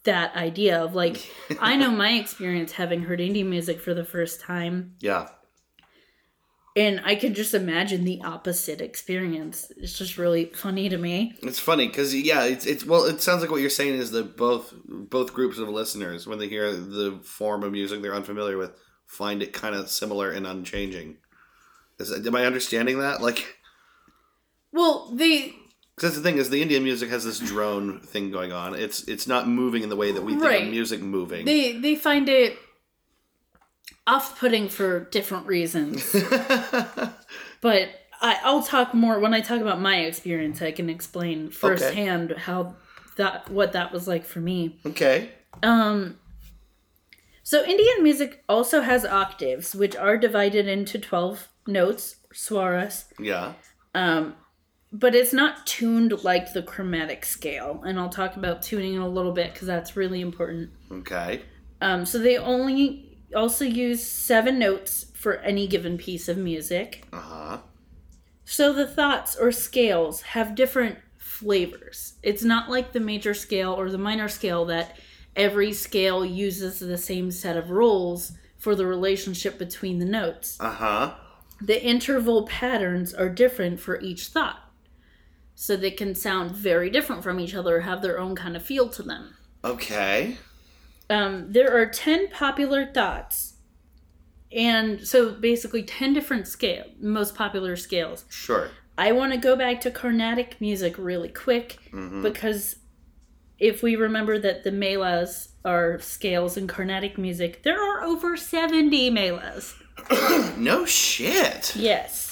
that 0.04 0.34
idea 0.34 0.82
of 0.82 0.94
like 0.94 1.30
I 1.60 1.76
know 1.76 1.90
my 1.90 2.12
experience 2.12 2.72
having 2.72 3.02
heard 3.02 3.20
indie 3.20 3.46
music 3.46 3.80
for 3.80 3.94
the 3.94 4.04
first 4.04 4.40
time 4.40 4.94
yeah. 5.00 5.28
and 6.76 7.00
I 7.04 7.14
can 7.14 7.34
just 7.34 7.52
imagine 7.54 8.04
the 8.04 8.22
opposite 8.22 8.80
experience. 8.80 9.70
It's 9.76 9.98
just 9.98 10.16
really 10.16 10.46
funny 10.46 10.88
to 10.88 10.96
me. 10.96 11.34
It's 11.42 11.58
funny 11.58 11.88
because 11.88 12.14
yeah, 12.14 12.44
it's 12.44 12.66
it's 12.66 12.84
well. 12.84 13.04
It 13.04 13.20
sounds 13.20 13.42
like 13.42 13.50
what 13.50 13.60
you're 13.60 13.70
saying 13.70 13.94
is 13.94 14.10
that 14.12 14.36
both 14.36 14.72
both 14.86 15.34
groups 15.34 15.58
of 15.58 15.68
listeners, 15.68 16.26
when 16.26 16.38
they 16.38 16.48
hear 16.48 16.72
the 16.72 17.20
form 17.22 17.62
of 17.62 17.72
music 17.72 18.00
they're 18.00 18.14
unfamiliar 18.14 18.56
with, 18.56 18.72
find 19.06 19.42
it 19.42 19.52
kind 19.52 19.74
of 19.74 19.90
similar 19.90 20.30
and 20.30 20.46
unchanging. 20.46 21.18
Is 21.98 22.26
am 22.26 22.34
I 22.34 22.46
understanding 22.46 23.00
that? 23.00 23.20
Like, 23.20 23.58
Well, 24.72 25.10
they 25.12 25.54
'cause 26.00 26.10
that's 26.12 26.16
the 26.16 26.22
thing 26.22 26.38
is 26.38 26.48
the 26.50 26.62
Indian 26.62 26.82
music 26.82 27.10
has 27.10 27.24
this 27.24 27.38
drone 27.38 28.00
thing 28.00 28.30
going 28.30 28.52
on. 28.52 28.74
It's 28.74 29.02
it's 29.04 29.26
not 29.26 29.46
moving 29.48 29.82
in 29.82 29.88
the 29.90 29.96
way 29.96 30.12
that 30.12 30.22
we 30.22 30.32
think 30.32 30.44
Right. 30.44 30.62
of 30.64 30.68
music 30.70 31.00
moving. 31.00 31.44
they 31.44 31.72
they 31.72 31.94
find 31.94 32.28
it 32.28 32.58
off-putting 34.06 34.68
for 34.68 35.00
different 35.10 35.46
reasons. 35.46 36.10
but 37.60 37.88
I, 38.22 38.38
I'll 38.42 38.62
talk 38.62 38.94
more 38.94 39.18
when 39.20 39.34
I 39.34 39.40
talk 39.40 39.60
about 39.60 39.80
my 39.80 39.98
experience. 40.00 40.60
I 40.62 40.72
can 40.72 40.88
explain 40.90 41.50
firsthand 41.50 42.32
how 42.32 42.76
that 43.16 43.50
what 43.50 43.72
that 43.72 43.92
was 43.92 44.08
like 44.08 44.24
for 44.24 44.40
me. 44.40 44.78
okay. 44.86 45.30
Um, 45.62 46.18
so 47.42 47.64
Indian 47.64 48.02
music 48.02 48.42
also 48.48 48.80
has 48.80 49.04
octaves, 49.04 49.74
which 49.74 49.96
are 49.96 50.16
divided 50.16 50.66
into 50.66 50.98
twelve 50.98 51.48
notes, 51.66 52.16
swaras. 52.32 53.04
Yeah. 53.18 53.54
Um, 53.94 54.34
but 54.92 55.14
it's 55.14 55.32
not 55.32 55.66
tuned 55.66 56.24
like 56.24 56.52
the 56.52 56.62
chromatic 56.62 57.24
scale, 57.24 57.82
and 57.86 57.98
I'll 57.98 58.08
talk 58.08 58.36
about 58.36 58.62
tuning 58.62 58.94
in 58.94 59.00
a 59.00 59.08
little 59.08 59.32
bit 59.32 59.52
because 59.52 59.66
that's 59.66 59.96
really 59.96 60.20
important. 60.20 60.70
Okay. 60.90 61.42
Um, 61.80 62.04
so 62.04 62.18
they 62.18 62.36
only 62.36 63.18
also 63.34 63.64
use 63.64 64.04
seven 64.04 64.58
notes 64.58 65.06
for 65.14 65.36
any 65.38 65.66
given 65.66 65.96
piece 65.96 66.28
of 66.28 66.36
music. 66.36 67.04
Uh 67.12 67.20
huh. 67.20 67.58
So 68.44 68.72
the 68.72 68.86
thoughts 68.86 69.36
or 69.36 69.52
scales 69.52 70.22
have 70.22 70.56
different 70.56 70.98
flavors. 71.16 72.14
It's 72.22 72.42
not 72.42 72.68
like 72.68 72.92
the 72.92 73.00
major 73.00 73.32
scale 73.32 73.72
or 73.72 73.90
the 73.90 73.98
minor 73.98 74.28
scale 74.28 74.64
that 74.66 74.98
every 75.36 75.72
scale 75.72 76.24
uses 76.24 76.80
the 76.80 76.98
same 76.98 77.30
set 77.30 77.56
of 77.56 77.70
rules 77.70 78.32
for 78.58 78.74
the 78.74 78.86
relationship 78.86 79.56
between 79.56 80.00
the 80.00 80.04
notes. 80.04 80.58
Uh 80.58 80.72
huh. 80.72 81.14
The 81.60 81.82
interval 81.82 82.46
patterns 82.46 83.14
are 83.14 83.28
different 83.28 83.78
for 83.78 84.00
each 84.00 84.28
thought. 84.28 84.59
So 85.62 85.76
they 85.76 85.90
can 85.90 86.14
sound 86.14 86.52
very 86.52 86.88
different 86.88 87.22
from 87.22 87.38
each 87.38 87.54
other, 87.54 87.80
have 87.80 88.00
their 88.00 88.18
own 88.18 88.34
kind 88.34 88.56
of 88.56 88.62
feel 88.64 88.88
to 88.88 89.02
them. 89.02 89.34
Okay. 89.62 90.38
Um, 91.10 91.52
there 91.52 91.76
are 91.78 91.84
10 91.84 92.28
popular 92.30 92.86
thoughts. 92.86 93.56
And 94.50 95.06
so 95.06 95.32
basically 95.32 95.82
10 95.82 96.14
different 96.14 96.48
scale, 96.48 96.84
most 96.98 97.34
popular 97.34 97.76
scales. 97.76 98.24
Sure. 98.30 98.70
I 98.96 99.12
want 99.12 99.34
to 99.34 99.38
go 99.38 99.54
back 99.54 99.82
to 99.82 99.90
Carnatic 99.90 100.58
music 100.62 100.96
really 100.96 101.28
quick 101.28 101.76
Mhm. 101.92 102.22
because 102.22 102.76
if 103.58 103.82
we 103.82 103.96
remember 103.96 104.38
that 104.38 104.64
the 104.64 104.72
melas 104.72 105.50
are 105.62 105.98
scales 106.00 106.56
in 106.56 106.68
Carnatic 106.68 107.18
music, 107.18 107.64
there 107.64 107.78
are 107.78 108.02
over 108.02 108.34
70 108.34 109.10
melas. 109.10 109.74
No 110.56 110.86
shit. 110.86 111.76
Yes. 111.76 112.29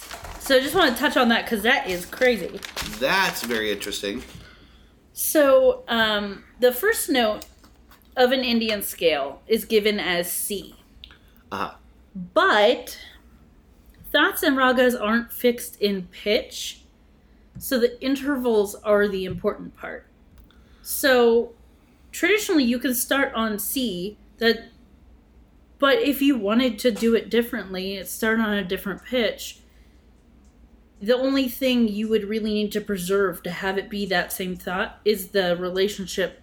So 0.48 0.56
I 0.56 0.60
just 0.60 0.74
want 0.74 0.96
to 0.96 0.98
touch 0.98 1.18
on 1.18 1.28
that 1.28 1.44
because 1.44 1.62
that 1.64 1.90
is 1.90 2.06
crazy. 2.06 2.58
That's 2.98 3.44
very 3.44 3.70
interesting. 3.70 4.22
So 5.12 5.82
um, 5.88 6.42
the 6.58 6.72
first 6.72 7.10
note 7.10 7.44
of 8.16 8.32
an 8.32 8.44
Indian 8.44 8.80
scale 8.80 9.42
is 9.46 9.66
given 9.66 10.00
as 10.00 10.32
C. 10.32 10.74
Uh 11.52 11.56
huh. 11.56 11.74
But 12.32 12.98
thoughts 14.10 14.42
and 14.42 14.56
ragas 14.56 14.98
aren't 14.98 15.30
fixed 15.30 15.82
in 15.82 16.04
pitch, 16.04 16.80
so 17.58 17.78
the 17.78 18.02
intervals 18.02 18.74
are 18.76 19.06
the 19.06 19.26
important 19.26 19.76
part. 19.76 20.06
So 20.80 21.52
traditionally 22.10 22.64
you 22.64 22.78
can 22.78 22.94
start 22.94 23.34
on 23.34 23.58
C 23.58 24.16
that 24.38 24.70
but 25.78 25.98
if 25.98 26.22
you 26.22 26.38
wanted 26.38 26.78
to 26.78 26.90
do 26.90 27.14
it 27.14 27.28
differently, 27.28 28.02
start 28.04 28.40
on 28.40 28.54
a 28.54 28.64
different 28.64 29.04
pitch, 29.04 29.60
the 31.00 31.16
only 31.16 31.48
thing 31.48 31.86
you 31.88 32.08
would 32.08 32.24
really 32.24 32.52
need 32.54 32.72
to 32.72 32.80
preserve 32.80 33.42
to 33.44 33.50
have 33.50 33.78
it 33.78 33.88
be 33.88 34.04
that 34.06 34.32
same 34.32 34.56
thought 34.56 34.98
is 35.04 35.28
the 35.28 35.56
relationship, 35.56 36.40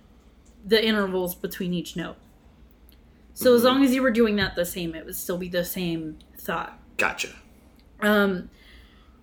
the 0.65 0.83
intervals 0.83 1.35
between 1.35 1.73
each 1.73 1.95
note. 1.95 2.15
So 3.33 3.53
as 3.53 3.61
Mhm. 3.61 3.65
long 3.65 3.83
as 3.83 3.93
you 3.93 4.01
were 4.01 4.11
doing 4.11 4.37
that 4.37 4.55
the 4.55 4.65
same, 4.65 4.95
it 4.95 5.05
would 5.05 5.15
still 5.15 5.37
be 5.37 5.49
the 5.49 5.65
same 5.65 6.17
thought. 6.37 6.79
Gotcha. 6.97 7.29
Um, 7.99 8.49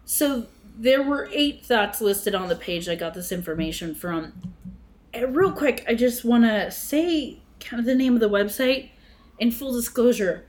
so 0.04 0.46
there 0.78 1.02
were 1.02 1.28
eight 1.32 1.64
thoughts 1.64 2.00
listed 2.02 2.34
on 2.34 2.48
the 2.48 2.56
page 2.56 2.88
I 2.88 2.94
got 2.94 3.14
this 3.14 3.32
information 3.32 3.94
from. 3.94 4.32
And 5.14 5.34
real 5.34 5.52
quick, 5.52 5.84
I 5.88 5.94
just 5.94 6.24
want 6.24 6.44
to 6.44 6.70
say 6.70 7.38
kind 7.60 7.80
of 7.80 7.86
the 7.86 7.94
name 7.94 8.14
of 8.14 8.20
the 8.20 8.28
website. 8.28 8.90
In 9.38 9.50
full 9.50 9.72
disclosure, 9.72 10.44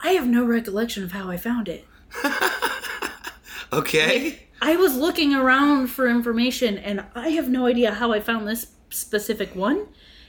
I 0.00 0.12
have 0.12 0.26
no 0.26 0.44
recollection 0.44 1.04
of 1.04 1.12
how 1.12 1.28
I 1.30 1.36
found 1.36 1.68
it. 1.68 1.84
Okay. 3.72 4.38
I 4.60 4.76
was 4.76 4.96
looking 4.96 5.34
around 5.34 5.88
for 5.88 6.08
information 6.08 6.78
and 6.78 7.04
I 7.14 7.30
have 7.30 7.48
no 7.48 7.66
idea 7.66 7.94
how 7.94 8.12
I 8.12 8.20
found 8.20 8.46
this 8.46 8.68
specific 8.90 9.56
one. 9.56 9.88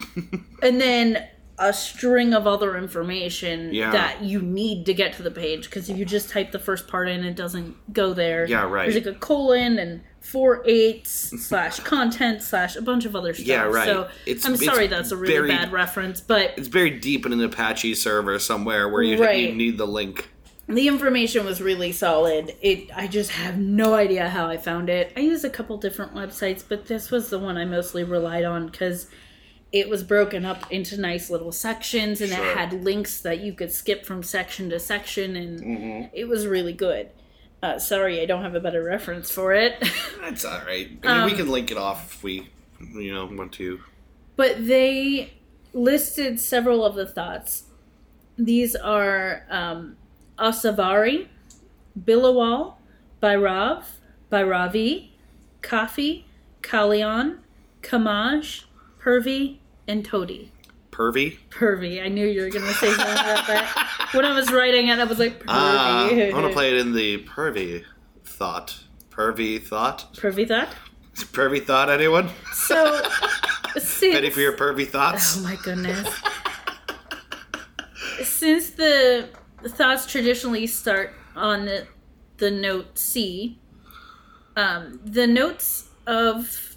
and 0.62 0.80
then 0.80 1.26
a 1.58 1.72
string 1.72 2.34
of 2.34 2.46
other 2.46 2.76
information 2.76 3.72
Yeah. 3.72 3.90
that 3.90 4.22
you 4.22 4.42
need 4.42 4.84
to 4.86 4.94
get 4.94 5.14
to 5.14 5.22
the 5.22 5.30
page 5.30 5.64
because 5.64 5.88
if 5.88 5.96
you 5.96 6.04
just 6.04 6.28
type 6.28 6.52
the 6.52 6.58
first 6.58 6.86
part 6.86 7.08
in 7.08 7.24
it 7.24 7.34
doesn't 7.34 7.94
go 7.94 8.12
there 8.12 8.44
Yeah, 8.46 8.68
right. 8.68 8.90
there's 8.92 9.06
like 9.06 9.16
a 9.16 9.18
colon 9.18 9.78
and 9.78 10.02
four 10.20 10.62
eights 10.66 11.10
slash 11.46 11.80
content 11.80 12.42
slash 12.42 12.76
a 12.76 12.82
bunch 12.82 13.06
of 13.06 13.16
other 13.16 13.32
stuff 13.32 13.46
Yeah, 13.46 13.62
right. 13.62 13.86
so 13.86 14.02
It's- 14.26 14.44
i'm 14.44 14.52
it's 14.54 14.64
sorry 14.66 14.86
that's 14.86 15.12
a 15.12 15.16
really 15.16 15.32
very- 15.34 15.48
bad 15.48 15.72
reference 15.72 16.20
but 16.20 16.52
It's 16.58 16.68
buried 16.68 17.00
deep 17.00 17.24
in 17.24 17.32
an 17.32 17.42
Apache 17.42 17.94
server 17.94 18.38
somewhere 18.38 18.86
where 18.90 19.02
you, 19.02 19.16
Right. 19.18 19.48
you 19.48 19.54
need 19.54 19.78
the 19.78 19.86
link. 19.86 20.28
The 20.68 20.88
information 20.88 21.44
was 21.44 21.60
really 21.60 21.92
solid. 21.92 22.54
It 22.60 22.90
I 22.96 23.06
just 23.06 23.30
have 23.32 23.56
no 23.58 23.94
idea 23.94 24.28
how 24.28 24.46
I 24.48 24.56
found 24.56 24.88
it. 24.88 25.12
I 25.16 25.20
used 25.20 25.44
a 25.44 25.50
couple 25.50 25.76
different 25.78 26.14
websites, 26.14 26.64
but 26.68 26.86
this 26.86 27.10
was 27.10 27.30
the 27.30 27.38
one 27.38 27.56
I 27.56 27.64
mostly 27.64 28.02
relied 28.04 28.44
on 28.44 28.66
because 28.66 29.06
it 29.72 29.88
was 29.88 30.02
broken 30.02 30.44
up 30.44 30.70
into 30.72 30.96
nice 31.00 31.28
little 31.30 31.52
sections 31.52 32.20
and 32.20 32.30
Sure. 32.32 32.44
it 32.50 32.56
had 32.56 32.84
links 32.84 33.20
that 33.20 33.40
you 33.40 33.52
could 33.52 33.70
skip 33.72 34.06
from 34.06 34.22
section 34.22 34.70
to 34.70 34.78
section 34.80 35.36
and 35.36 35.60
Mm-hmm. 35.60 36.14
it 36.16 36.26
was 36.28 36.46
really 36.46 36.72
good. 36.72 37.10
Uh, 37.62 37.78
sorry, 37.78 38.20
I 38.20 38.26
don't 38.26 38.42
have 38.42 38.54
a 38.54 38.60
better 38.60 38.82
reference 38.82 39.30
for 39.30 39.52
it. 39.52 39.74
That's 40.20 40.44
all 40.44 40.60
right. 40.66 40.88
I 41.04 41.14
mean, 41.18 41.24
we 41.26 41.30
Um, 41.32 41.36
can 41.36 41.48
link 41.50 41.70
it 41.70 41.76
off 41.78 42.14
if 42.14 42.22
we, 42.22 42.48
you 42.94 43.12
know, 43.14 43.24
want 43.26 43.52
to. 43.54 43.80
but 44.36 44.66
they 44.66 45.32
listed 45.72 46.38
several 46.40 46.84
of 46.84 46.94
the 46.94 47.06
thoughts. 47.06 47.64
These 48.38 48.76
are 48.76 49.44
um, 49.50 49.96
Asavari, 50.38 51.28
Bilawal, 51.98 52.74
Bhairav, 53.22 53.84
Bhairavi, 54.30 55.10
Kafi, 55.62 56.24
Kalyan, 56.62 57.38
Khamaj, 57.82 58.64
Purvi, 59.00 59.58
and 59.88 60.04
Todi. 60.04 60.50
Pervy? 60.90 61.36
Purvi. 61.50 62.02
I 62.02 62.08
knew 62.08 62.26
you 62.26 62.42
were 62.42 62.50
going 62.50 62.64
to 62.64 62.72
say 62.72 62.88
something 62.88 63.12
about 63.12 63.46
that. 63.46 63.92
When 64.12 64.24
I 64.24 64.34
was 64.34 64.50
writing 64.52 64.88
it, 64.88 64.98
I 64.98 65.04
was 65.04 65.18
like, 65.18 65.40
Purvi. 65.40 65.44
Ah, 65.48 66.08
I 66.08 66.32
want 66.32 66.46
to 66.46 66.52
play 66.52 66.68
it 66.68 66.78
in 66.78 66.94
the 66.94 67.24
pervy 67.24 67.84
thought. 68.24 68.78
Pervy 69.10 69.62
thought? 69.62 70.14
Purvi 70.14 70.46
thought? 70.46 70.68
Pervy 71.14 71.64
thought, 71.64 71.90
anyone? 71.90 72.30
So, 72.52 73.02
since... 73.76 74.14
Ready 74.14 74.30
for 74.30 74.40
your 74.40 74.56
pervy 74.56 74.86
thoughts? 74.86 75.38
Oh 75.38 75.42
my 75.42 75.56
goodness. 75.56 76.08
since 78.22 78.70
the 78.70 79.28
thoughts 79.64 80.06
traditionally 80.06 80.66
start 80.66 81.12
on 81.34 81.64
the, 81.66 81.86
the 82.38 82.50
note 82.50 82.98
C, 82.98 83.58
um, 84.56 85.00
the 85.04 85.26
notes 85.26 85.88
of 86.06 86.76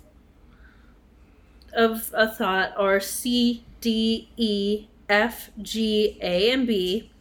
of 1.74 2.12
a 2.16 2.28
thought 2.28 2.74
are 2.78 3.00
C, 3.00 3.64
D, 3.80 4.30
E, 4.38 4.88
F, 5.08 5.52
G, 5.62 6.18
A, 6.22 6.52
and 6.52 6.66
B, 6.66 7.12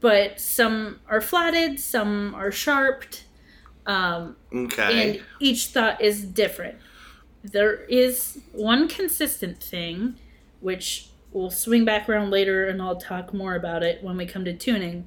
but 0.00 0.40
some 0.40 1.00
are 1.08 1.20
flatted, 1.20 1.78
some 1.78 2.34
are 2.34 2.50
sharped, 2.50 3.24
um, 3.86 4.36
Okay. 4.52 5.12
and 5.14 5.22
each 5.38 5.68
thought 5.68 6.00
is 6.00 6.24
different. 6.24 6.76
There 7.44 7.84
is 7.84 8.40
one 8.52 8.88
consistent 8.88 9.62
thing, 9.62 10.16
which 10.60 11.08
we'll 11.34 11.50
swing 11.50 11.84
back 11.84 12.08
around 12.08 12.30
later 12.30 12.66
and 12.66 12.80
I'll 12.80 12.96
talk 12.96 13.34
more 13.34 13.54
about 13.54 13.82
it 13.82 14.02
when 14.02 14.16
we 14.16 14.24
come 14.24 14.46
to 14.46 14.54
tuning. 14.54 15.06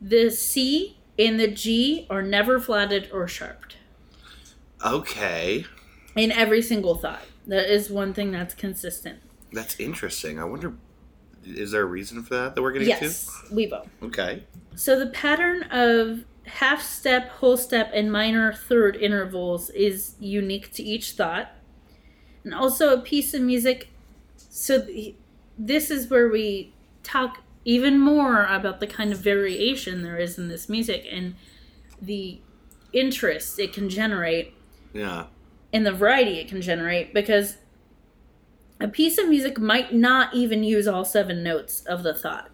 The 0.00 0.30
C 0.30 0.98
and 1.18 1.40
the 1.40 1.48
G 1.48 2.06
are 2.10 2.22
never 2.22 2.60
flatted 2.60 3.08
or 3.12 3.26
sharped 3.26 3.76
okay. 4.84 5.64
in 6.16 6.30
every 6.32 6.62
single 6.62 6.94
thought. 6.94 7.22
That 7.46 7.72
is 7.72 7.90
one 7.90 8.12
thing 8.12 8.30
that's 8.30 8.54
consistent. 8.54 9.20
That's 9.52 9.80
interesting. 9.80 10.38
I 10.38 10.44
wonder, 10.44 10.74
is 11.44 11.70
there 11.70 11.82
a 11.82 11.86
reason 11.86 12.22
for 12.22 12.34
that 12.34 12.54
that 12.54 12.62
we're 12.62 12.72
getting 12.72 12.88
to? 12.88 13.04
Yes, 13.04 13.30
we 13.50 13.66
will. 13.66 13.86
Okay. 14.02 14.44
So 14.74 14.98
the 14.98 15.06
pattern 15.06 15.62
of 15.70 16.24
half 16.44 16.82
step, 16.82 17.30
whole 17.30 17.56
step, 17.56 17.90
and 17.94 18.12
minor 18.12 18.52
third 18.52 18.96
intervals 18.96 19.70
is 19.70 20.14
unique 20.20 20.72
to 20.72 20.82
each 20.82 21.12
thought. 21.12 21.52
And 22.44 22.54
also 22.54 22.94
a 22.94 23.00
piece 23.00 23.34
of 23.34 23.40
music. 23.42 23.88
So 24.36 24.86
this 25.58 25.90
is 25.90 26.08
where 26.08 26.28
we 26.28 26.72
talk 27.02 27.42
even 27.64 27.98
more 27.98 28.44
about 28.44 28.80
the 28.80 28.86
kind 28.86 29.12
of 29.12 29.18
variation 29.18 30.02
there 30.02 30.16
is 30.18 30.38
in 30.38 30.48
this 30.48 30.68
music 30.68 31.04
and 31.10 31.34
the 32.00 32.40
interest 32.92 33.58
it 33.58 33.72
can 33.72 33.88
generate 33.90 34.54
Yeah. 34.94 35.26
and 35.72 35.84
the 35.84 35.92
variety 35.92 36.38
it 36.38 36.48
can 36.48 36.62
generate 36.62 37.12
because 37.12 37.56
a 38.80 38.88
piece 38.88 39.18
of 39.18 39.28
music 39.28 39.58
might 39.58 39.92
not 39.92 40.34
even 40.34 40.62
use 40.62 40.86
all 40.86 41.04
seven 41.04 41.42
notes 41.42 41.82
of 41.86 42.04
the 42.04 42.14
thought. 42.14 42.50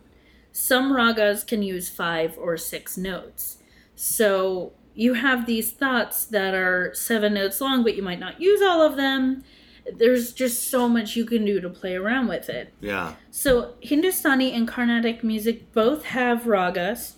Some 0.52 0.90
ragas 0.92 1.46
can 1.46 1.62
use 1.62 1.88
five 1.90 2.38
or 2.38 2.56
six 2.56 2.96
notes. 2.96 3.58
So 3.94 4.72
you 4.94 5.14
have 5.14 5.44
these 5.46 5.70
thoughts 5.72 6.24
that 6.26 6.54
are 6.54 6.92
seven 6.94 7.34
notes 7.34 7.60
long, 7.60 7.82
but 7.82 7.94
you 7.94 8.02
might 8.02 8.20
not 8.20 8.40
use 8.40 8.62
all 8.62 8.80
of 8.80 8.96
them. 8.96 9.44
There's 9.92 10.32
just 10.32 10.70
so 10.70 10.88
much 10.88 11.16
you 11.16 11.24
can 11.24 11.44
do 11.44 11.60
to 11.60 11.68
play 11.68 11.94
around 11.94 12.28
with 12.28 12.48
it. 12.48 12.72
Yeah. 12.80 13.14
So 13.30 13.74
Hindustani 13.80 14.52
and 14.52 14.66
Carnatic 14.66 15.22
music 15.22 15.72
both 15.72 16.04
have 16.06 16.42
ragas. 16.42 17.14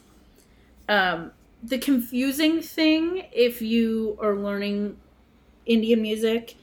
Um, 0.89 1.33
the 1.63 1.79
confusing 1.79 2.61
thing, 2.61 3.27
if 3.33 3.63
you 3.63 4.19
are 4.21 4.35
learning 4.35 4.97
Indian 5.65 6.03
music 6.03 6.55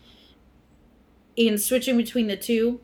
and 1.37 1.59
switching 1.59 1.97
between 1.97 2.27
the 2.27 2.37
two, 2.37 2.79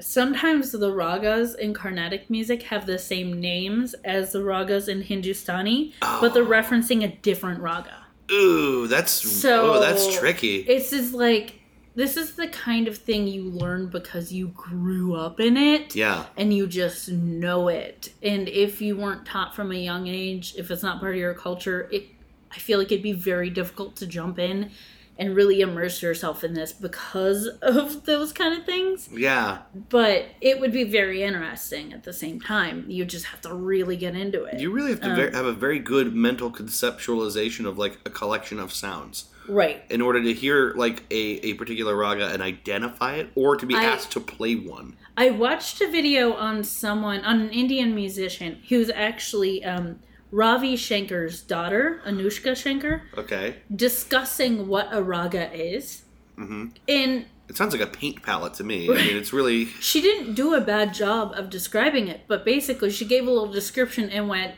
sometimes 0.00 0.72
the 0.72 0.90
ragas 0.90 1.56
in 1.58 1.74
Carnatic 1.74 2.28
music 2.30 2.62
have 2.64 2.86
the 2.86 2.98
same 2.98 3.40
names 3.40 3.94
as 4.04 4.32
the 4.32 4.40
ragas 4.40 4.88
in 4.88 5.02
Hindustani, 5.02 5.94
but 6.00 6.34
they're 6.34 6.44
referencing 6.44 7.04
a 7.04 7.08
different 7.08 7.60
raga. 7.60 8.06
Ooh, 8.30 8.86
that's 8.86 9.12
So 9.12 9.74
oh, 9.74 9.80
that's 9.80 10.16
tricky. 10.18 10.58
It's 10.58 10.90
just 10.90 11.14
like 11.14 11.60
this 11.96 12.18
is 12.18 12.34
the 12.34 12.46
kind 12.46 12.86
of 12.86 12.98
thing 12.98 13.26
you 13.26 13.44
learn 13.44 13.88
because 13.88 14.30
you 14.30 14.48
grew 14.48 15.14
up 15.14 15.40
in 15.40 15.56
it 15.56 15.96
yeah. 15.96 16.26
and 16.36 16.52
you 16.52 16.66
just 16.66 17.10
know 17.10 17.68
it. 17.68 18.12
And 18.22 18.48
if 18.48 18.82
you 18.82 18.96
weren't 18.96 19.24
taught 19.26 19.56
from 19.56 19.72
a 19.72 19.76
young 19.76 20.06
age, 20.06 20.54
if 20.58 20.70
it's 20.70 20.82
not 20.82 21.00
part 21.00 21.14
of 21.14 21.18
your 21.18 21.34
culture, 21.34 21.88
it 21.90 22.04
I 22.52 22.58
feel 22.58 22.78
like 22.78 22.92
it'd 22.92 23.02
be 23.02 23.12
very 23.12 23.50
difficult 23.50 23.96
to 23.96 24.06
jump 24.06 24.38
in 24.38 24.70
and 25.18 25.34
really 25.34 25.62
immerse 25.62 26.02
yourself 26.02 26.44
in 26.44 26.52
this 26.52 26.72
because 26.72 27.46
of 27.62 28.04
those 28.04 28.32
kind 28.32 28.58
of 28.58 28.66
things. 28.66 29.08
Yeah. 29.10 29.62
But 29.88 30.26
it 30.42 30.60
would 30.60 30.72
be 30.72 30.84
very 30.84 31.22
interesting 31.22 31.94
at 31.94 32.04
the 32.04 32.12
same 32.12 32.40
time. 32.40 32.84
You 32.88 33.06
just 33.06 33.26
have 33.26 33.40
to 33.42 33.54
really 33.54 33.96
get 33.96 34.14
into 34.14 34.44
it. 34.44 34.60
You 34.60 34.70
really 34.70 34.90
have 34.90 35.00
to 35.00 35.10
Um, 35.10 35.32
have 35.32 35.46
a 35.46 35.52
very 35.52 35.78
good 35.78 36.14
mental 36.14 36.50
conceptualization 36.50 37.66
of 37.66 37.78
like 37.78 37.98
a 38.04 38.10
collection 38.10 38.58
of 38.60 38.72
sounds 38.72 39.26
right. 39.48 39.82
in 39.90 40.00
order 40.00 40.22
to 40.22 40.32
hear 40.32 40.72
like 40.76 41.02
a, 41.10 41.14
a 41.50 41.54
particular 41.54 41.94
raga 41.96 42.28
and 42.32 42.42
identify 42.42 43.14
it 43.16 43.30
or 43.34 43.56
to 43.56 43.66
be 43.66 43.74
I- 43.74 43.84
asked 43.84 44.12
to 44.12 44.20
play 44.20 44.54
one. 44.54 44.96
I 45.16 45.30
watched 45.30 45.80
a 45.80 45.90
video 45.90 46.34
on 46.34 46.62
someone, 46.62 47.24
on 47.24 47.40
an 47.40 47.50
Indian 47.50 47.94
musician 47.94 48.60
who's 48.68 48.90
actually 48.90 49.64
um, 49.64 50.00
Ravi 50.30 50.76
Shankar's 50.76 51.40
daughter, 51.40 52.02
Anushka 52.06 52.54
Shankar, 52.56 53.02
Okay. 53.16 53.56
discussing 53.74 54.68
what 54.68 54.88
a 54.92 55.02
raga 55.02 55.50
is. 55.54 56.02
Mhm. 56.38 56.72
And 56.88 57.24
It 57.48 57.56
sounds 57.56 57.72
like 57.72 57.80
a 57.82 57.86
paint 57.86 58.22
palette 58.22 58.54
to 58.54 58.64
me. 58.64 58.90
I 58.90 58.94
mean, 58.94 59.16
it's 59.16 59.32
really 59.32 59.64
she 59.80 60.00
didn't 60.02 60.34
do 60.34 60.52
a 60.54 60.60
bad 60.60 60.92
job 60.92 61.32
of 61.34 61.48
describing 61.48 62.08
it, 62.08 62.22
but 62.28 62.44
basically 62.44 62.90
she 62.90 63.04
gave 63.04 63.26
a 63.26 63.30
little 63.30 63.50
description 63.50 64.10
and 64.10 64.28
went, 64.28 64.54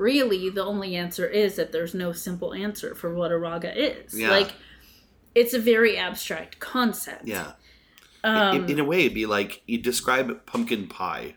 really, 0.00 0.50
the 0.50 0.64
only 0.64 0.96
answer 0.96 1.26
is 1.26 1.56
that 1.56 1.70
there's 1.72 1.94
no 1.94 2.12
simple 2.12 2.52
answer 2.54 2.94
for 2.94 3.14
what 3.14 3.30
a 3.30 3.38
raga 3.38 3.72
is. 3.76 4.18
Yeah. 4.18 4.30
Like, 4.30 4.52
it's 5.34 5.54
a 5.54 5.58
very 5.60 5.96
abstract 5.96 6.58
concept. 6.58 7.26
yeah. 7.26 7.52
Um, 8.24 8.64
in, 8.64 8.70
in 8.72 8.78
a 8.78 8.84
way, 8.84 9.00
it'd 9.00 9.14
be 9.14 9.24
like 9.26 9.62
you 9.66 9.78
describe 9.78 10.44
pumpkin 10.44 10.88
pie, 10.88 11.36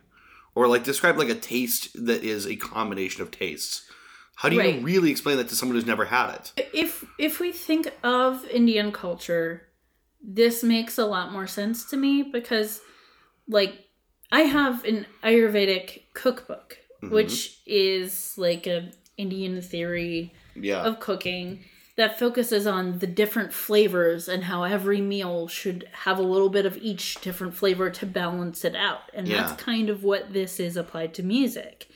or 0.55 0.67
like 0.67 0.83
describe 0.83 1.17
like 1.17 1.29
a 1.29 1.35
taste 1.35 1.89
that 2.05 2.23
is 2.23 2.45
a 2.45 2.55
combination 2.57 3.21
of 3.21 3.31
tastes. 3.31 3.89
How 4.35 4.49
do 4.49 4.55
you 4.55 4.61
Right. 4.61 4.83
really 4.83 5.09
explain 5.11 5.37
that 5.37 5.47
to 5.49 5.55
someone 5.55 5.75
who's 5.77 5.85
never 5.85 6.05
had 6.05 6.33
it? 6.35 6.69
if 6.73 7.05
if 7.17 7.39
we 7.39 7.51
think 7.53 7.89
of 8.03 8.45
Indian 8.49 8.91
culture, 8.91 9.61
this 10.21 10.61
makes 10.63 10.97
a 10.97 11.05
lot 11.05 11.31
more 11.31 11.47
sense 11.47 11.85
to 11.91 11.95
me 11.95 12.21
because 12.23 12.81
like 13.47 13.85
I 14.31 14.41
have 14.41 14.83
an 14.83 15.05
Ayurvedic 15.23 16.01
cookbook 16.13 16.79
which 17.09 17.59
is 17.65 18.33
like 18.37 18.67
a 18.67 18.91
Indian 19.17 19.61
theory 19.61 20.33
Yeah. 20.55 20.83
of 20.83 20.99
cooking 20.99 21.63
that 21.95 22.17
focuses 22.17 22.65
on 22.65 22.97
the 22.99 23.05
different 23.07 23.53
flavors 23.53 24.27
and 24.27 24.45
how 24.45 24.63
every 24.63 24.99
meal 24.99 25.47
should 25.47 25.87
have 25.91 26.17
a 26.17 26.23
little 26.23 26.49
bit 26.49 26.65
of 26.65 26.75
each 26.77 27.21
different 27.21 27.53
flavor 27.53 27.89
to 27.91 28.05
balance 28.07 28.65
it 28.65 28.75
out. 28.75 29.11
And 29.13 29.27
Yeah. 29.27 29.43
that's 29.47 29.61
kind 29.61 29.89
of 29.89 30.03
what 30.03 30.33
this 30.33 30.59
is 30.59 30.75
applied 30.75 31.13
to 31.15 31.23
music. 31.23 31.87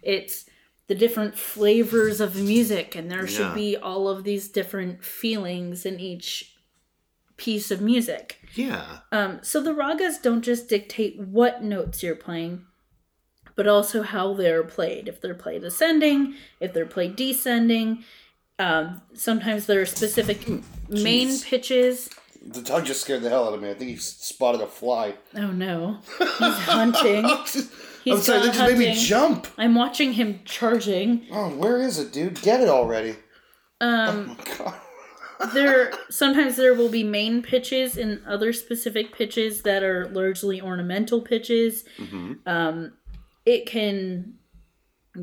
It's 0.00 0.46
the 0.88 0.94
different 0.94 1.36
flavors 1.38 2.20
of 2.20 2.34
music, 2.36 2.94
and 2.96 3.10
there 3.10 3.26
should 3.26 3.54
be 3.54 3.76
all 3.76 4.08
of 4.08 4.24
these 4.24 4.48
different 4.48 5.04
feelings 5.04 5.84
in 5.86 6.00
each 6.00 6.54
piece 7.36 7.70
of 7.70 7.80
music. 7.80 8.38
yeah. 8.54 8.98
Um, 9.10 9.40
so 9.42 9.60
the 9.62 9.72
ragas 9.74 10.20
don't 10.22 10.42
just 10.42 10.68
dictate 10.68 11.18
what 11.18 11.62
notes 11.62 12.02
you're 12.02 12.14
playing, 12.16 12.66
but 13.56 13.66
also 13.66 14.02
how 14.02 14.34
they're 14.34 14.62
played. 14.64 15.08
If 15.08 15.20
they're 15.20 15.34
played 15.34 15.64
ascending, 15.64 16.34
if 16.60 16.72
they're 16.72 16.86
played 16.86 17.16
descending. 17.16 18.04
Um, 18.58 19.02
sometimes 19.14 19.66
there 19.66 19.80
are 19.80 19.86
specific 19.86 20.48
m- 20.48 20.62
main 20.88 21.28
Jeez. 21.28 21.44
pitches. 21.44 22.10
The 22.44 22.60
dog 22.62 22.84
just 22.84 23.00
scared 23.02 23.22
the 23.22 23.28
hell 23.30 23.46
out 23.48 23.54
of 23.54 23.62
me. 23.62 23.70
I 23.70 23.74
think 23.74 23.90
he 23.90 23.96
spotted 23.96 24.60
a 24.60 24.66
fly. 24.66 25.14
Oh 25.36 25.50
no, 25.52 25.98
he's 26.18 26.58
hunting. 26.58 27.24
He's 28.04 28.14
I'm 28.14 28.20
sorry, 28.20 28.38
gone 28.40 28.46
that 28.48 28.54
just 28.54 28.70
made 28.70 28.78
me 28.78 28.94
jump. 28.94 29.46
I'm 29.58 29.74
watching 29.74 30.12
him 30.12 30.40
charging. 30.44 31.26
Oh, 31.30 31.50
where 31.50 31.78
is 31.80 31.98
it, 31.98 32.12
dude? 32.12 32.40
Get 32.42 32.60
it 32.60 32.68
already. 32.68 33.14
Um, 33.80 34.36
God. 34.58 34.74
there 35.54 35.92
sometimes 36.10 36.56
there 36.56 36.74
will 36.74 36.88
be 36.88 37.02
main 37.04 37.42
pitches 37.42 37.96
and 37.96 38.20
other 38.26 38.52
specific 38.52 39.12
pitches 39.16 39.62
that 39.62 39.82
are 39.82 40.08
largely 40.08 40.60
ornamental 40.60 41.20
pitches. 41.20 41.84
Mhm. 41.98 42.38
Um, 42.46 42.92
it 43.44 43.66
can 43.66 44.34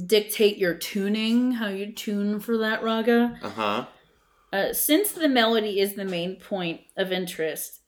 dictate 0.06 0.58
your 0.58 0.74
tuning, 0.74 1.54
how 1.54 1.68
you 1.68 1.92
tune 1.92 2.40
for 2.40 2.58
that 2.58 2.84
raga. 2.84 3.38
Uh 3.42 3.50
huh. 3.50 3.86
Uh, 4.52 4.74
since 4.74 5.12
the 5.12 5.30
melody 5.30 5.80
is 5.80 5.94
the 5.94 6.06
main 6.06 6.36
point 6.36 6.82
of 6.98 7.12
interest, 7.12 7.82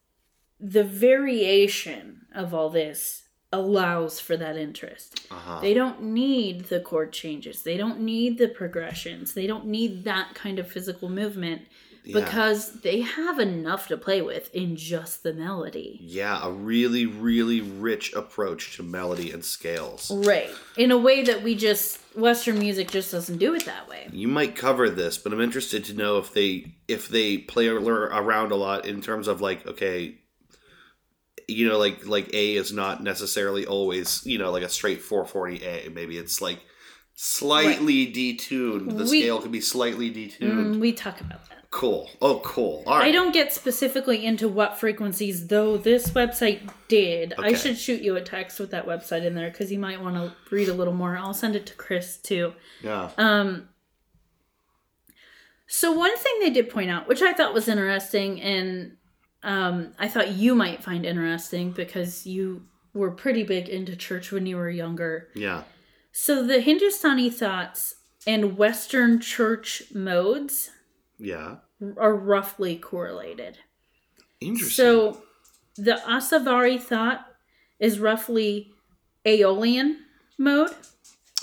the 0.60 0.84
variation 0.84 2.22
of 2.36 2.54
all 2.54 2.70
this 2.70 3.24
allows 3.52 4.20
for 4.20 4.38
that 4.38 4.58
interest. 4.58 5.28
Uh 5.32 5.36
huh. 5.36 5.60
They 5.60 5.74
don't 5.74 6.02
need 6.02 6.66
the 6.66 6.80
chord 6.80 7.12
changes. 7.12 7.64
They 7.64 7.78
don't 7.78 8.00
need 8.00 8.38
the 8.38 8.48
progressions. 8.48 9.34
They 9.34 9.48
don't 9.48 9.66
need 9.66 10.04
that 10.06 10.36
kind 10.36 10.60
of 10.60 10.72
physical 10.72 11.10
movement 11.10 11.64
because 12.04 12.82
they 12.82 13.02
have 13.02 13.40
enough 13.40 13.88
to 13.88 13.98
play 13.98 14.22
with 14.22 14.54
in 14.54 14.76
just 14.76 15.24
the 15.24 15.34
melody. 15.34 16.00
Yeah, 16.02 16.40
a 16.44 16.52
really, 16.52 17.06
really 17.06 17.62
rich 17.62 18.14
approach 18.14 18.76
to 18.78 18.84
melody 18.84 19.32
and 19.32 19.44
scales. 19.46 20.10
Right. 20.12 20.50
In 20.78 20.92
a 20.92 20.98
way 20.98 21.24
that 21.24 21.44
we 21.44 21.56
just 21.56 22.00
Western 22.16 22.60
music 22.60 22.90
just 22.92 23.12
doesn't 23.12 23.38
do 23.38 23.54
it 23.54 23.66
that 23.66 23.88
way. 23.88 24.08
You 24.12 24.28
might 24.28 24.56
cover 24.56 24.90
this, 24.90 25.18
but 25.18 25.32
I'm 25.32 25.42
interested 25.42 25.86
to 25.86 25.94
know 25.94 26.18
if 26.18 26.34
they 26.34 26.76
if 26.88 27.08
they 27.08 27.38
play 27.38 27.68
around 27.68 28.52
a 28.52 28.56
lot 28.56 28.86
in 28.86 29.02
terms 29.02 29.28
of 29.28 29.42
like, 29.42 29.66
okay, 29.68 30.18
you 31.48 31.68
know, 31.68 31.78
like 31.78 32.06
like 32.06 32.34
A 32.34 32.56
is 32.56 32.72
not 32.74 33.04
necessarily 33.04 33.66
always 33.66 34.26
you 34.26 34.38
know 34.38 34.52
like 34.52 34.64
a 34.64 34.70
straight 34.70 35.02
440 35.02 35.64
A. 35.64 35.90
Maybe 35.90 36.18
it's 36.18 36.42
like 36.42 36.60
slightly 37.14 38.12
detuned. 38.12 38.98
The 38.98 39.04
We- 39.04 39.22
scale 39.22 39.42
could 39.42 39.52
be 39.52 39.62
slightly 39.62 40.10
detuned. 40.10 40.76
Mm, 40.76 40.80
we 40.80 40.92
talk 40.92 41.22
about 41.22 41.48
that. 41.50 41.61
Cool. 41.72 42.10
Oh, 42.22 42.42
cool. 42.44 42.84
All 42.86 43.00
right. 43.00 43.08
I 43.08 43.12
don't 43.14 43.32
get 43.32 43.54
specifically 43.54 44.26
into 44.26 44.50
what 44.50 44.78
frequencies, 44.78 45.48
though 45.48 45.78
this 45.78 46.12
website 46.12 46.70
did. 46.90 47.34
I 47.40 47.54
should 47.54 47.78
shoot 47.78 48.02
you 48.02 48.18
a 48.18 48.22
text 48.22 48.60
with 48.60 48.72
that 48.72 48.86
website 48.86 49.26
in 49.26 49.36
there 49.36 49.50
because 49.50 49.72
you 49.72 49.80
might 49.80 50.02
want 50.02 50.16
to 50.18 50.34
read 50.54 50.68
a 50.68 50.74
little 50.74 50.94
more. 50.94 51.18
I'll 51.18 51.34
send 51.34 51.56
it 51.56 51.66
to 51.68 51.74
Chris 51.76 52.18
too. 52.18 52.54
Yeah. 52.84 53.10
Um, 53.18 53.70
so 55.66 55.94
one 55.94 56.16
thing 56.18 56.34
they 56.42 56.50
did 56.50 56.70
point 56.70 56.92
out, 56.92 57.08
which 57.08 57.22
I 57.22 57.32
thought 57.32 57.54
was 57.54 57.70
interesting, 57.70 58.42
and 58.42 58.98
um, 59.42 59.94
I 59.98 60.10
thought 60.10 60.32
you 60.32 60.54
might 60.54 60.84
find 60.84 61.06
interesting 61.06 61.72
because 61.72 62.28
you 62.28 62.66
were 62.94 63.12
pretty 63.12 63.44
big 63.44 63.70
into 63.70 63.96
church 63.96 64.34
when 64.34 64.46
you 64.46 64.58
were 64.58 64.70
younger. 64.70 65.30
Yeah. 65.34 65.64
So 66.12 66.46
the 66.46 66.60
Hindustani 66.60 67.30
thaats 67.30 67.96
and 68.28 68.58
Western 68.58 69.22
church 69.22 69.84
modes 69.94 70.72
Yeah. 71.22 71.58
are 71.98 72.16
roughly 72.16 72.76
correlated. 72.78 73.60
Interesting. 74.42 74.72
So 74.72 75.22
the 75.78 76.02
Asavari 76.08 76.82
thaat 76.82 77.26
is 77.80 78.00
roughly 78.00 78.72
Aeolian 79.26 80.00
mode, 80.38 80.72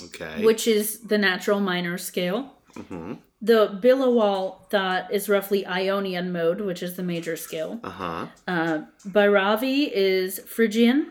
okay. 0.03 0.43
which 0.43 0.67
is 0.67 0.99
the 1.01 1.17
natural 1.17 1.59
minor 1.59 1.97
scale. 1.97 2.53
hmm 2.75 3.13
The 3.41 3.79
Bilawal 3.81 4.69
thaat 4.69 5.11
is 5.11 5.29
roughly 5.29 5.65
Ionian 5.65 6.31
mode, 6.31 6.59
which 6.61 6.83
is 6.83 6.95
the 6.97 7.03
major 7.03 7.37
scale. 7.37 7.79
Uh 7.83 7.89
huh. 7.89 8.27
Uh, 8.47 8.79
Bhairavi 9.07 9.89
is 9.91 10.39
Phrygian. 10.39 11.07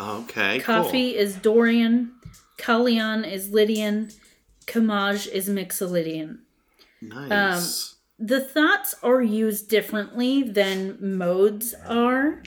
Okay. 0.00 0.60
Kafi 0.60 1.12
is 1.14 1.36
Dorian. 1.36 2.12
Kalyan 2.56 3.30
is 3.30 3.50
Lydian. 3.50 4.10
Khamaj 4.66 5.28
is 5.28 5.48
Mixolydian. 5.48 6.38
Nice. 7.02 7.96
Um, 8.20 8.26
the 8.26 8.40
thaats 8.40 8.94
are 9.02 9.22
used 9.22 9.68
differently 9.68 10.42
than 10.42 10.98
modes 11.18 11.74
are, 11.86 12.42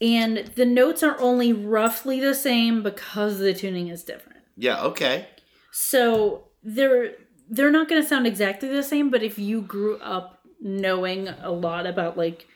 and 0.00 0.46
the 0.56 0.66
notes 0.66 1.02
are 1.02 1.18
only 1.20 1.52
roughly 1.52 2.20
the 2.20 2.34
same 2.34 2.82
because 2.82 3.38
the 3.38 3.54
tuning 3.54 3.88
is 3.88 4.02
different. 4.04 4.40
yeah. 4.56 4.82
Okay. 4.82 5.26
So 5.72 6.48
they're 6.62 7.12
they're 7.48 7.70
not 7.70 7.88
going 7.88 8.02
to 8.02 8.08
sound 8.08 8.26
exactly 8.26 8.68
the 8.68 8.82
same, 8.82 9.08
but 9.10 9.22
if 9.22 9.38
you 9.38 9.62
grew 9.62 9.98
up 9.98 10.40
knowing 10.60 11.28
a 11.28 11.50
lot 11.50 11.86
about 11.86 12.16
like 12.18 12.46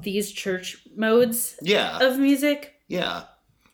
these 0.00 0.32
church 0.32 0.78
modes 0.96 1.56
Yeah. 1.62 1.98
of 2.00 2.18
music 2.18 2.74
yeah. 2.88 3.24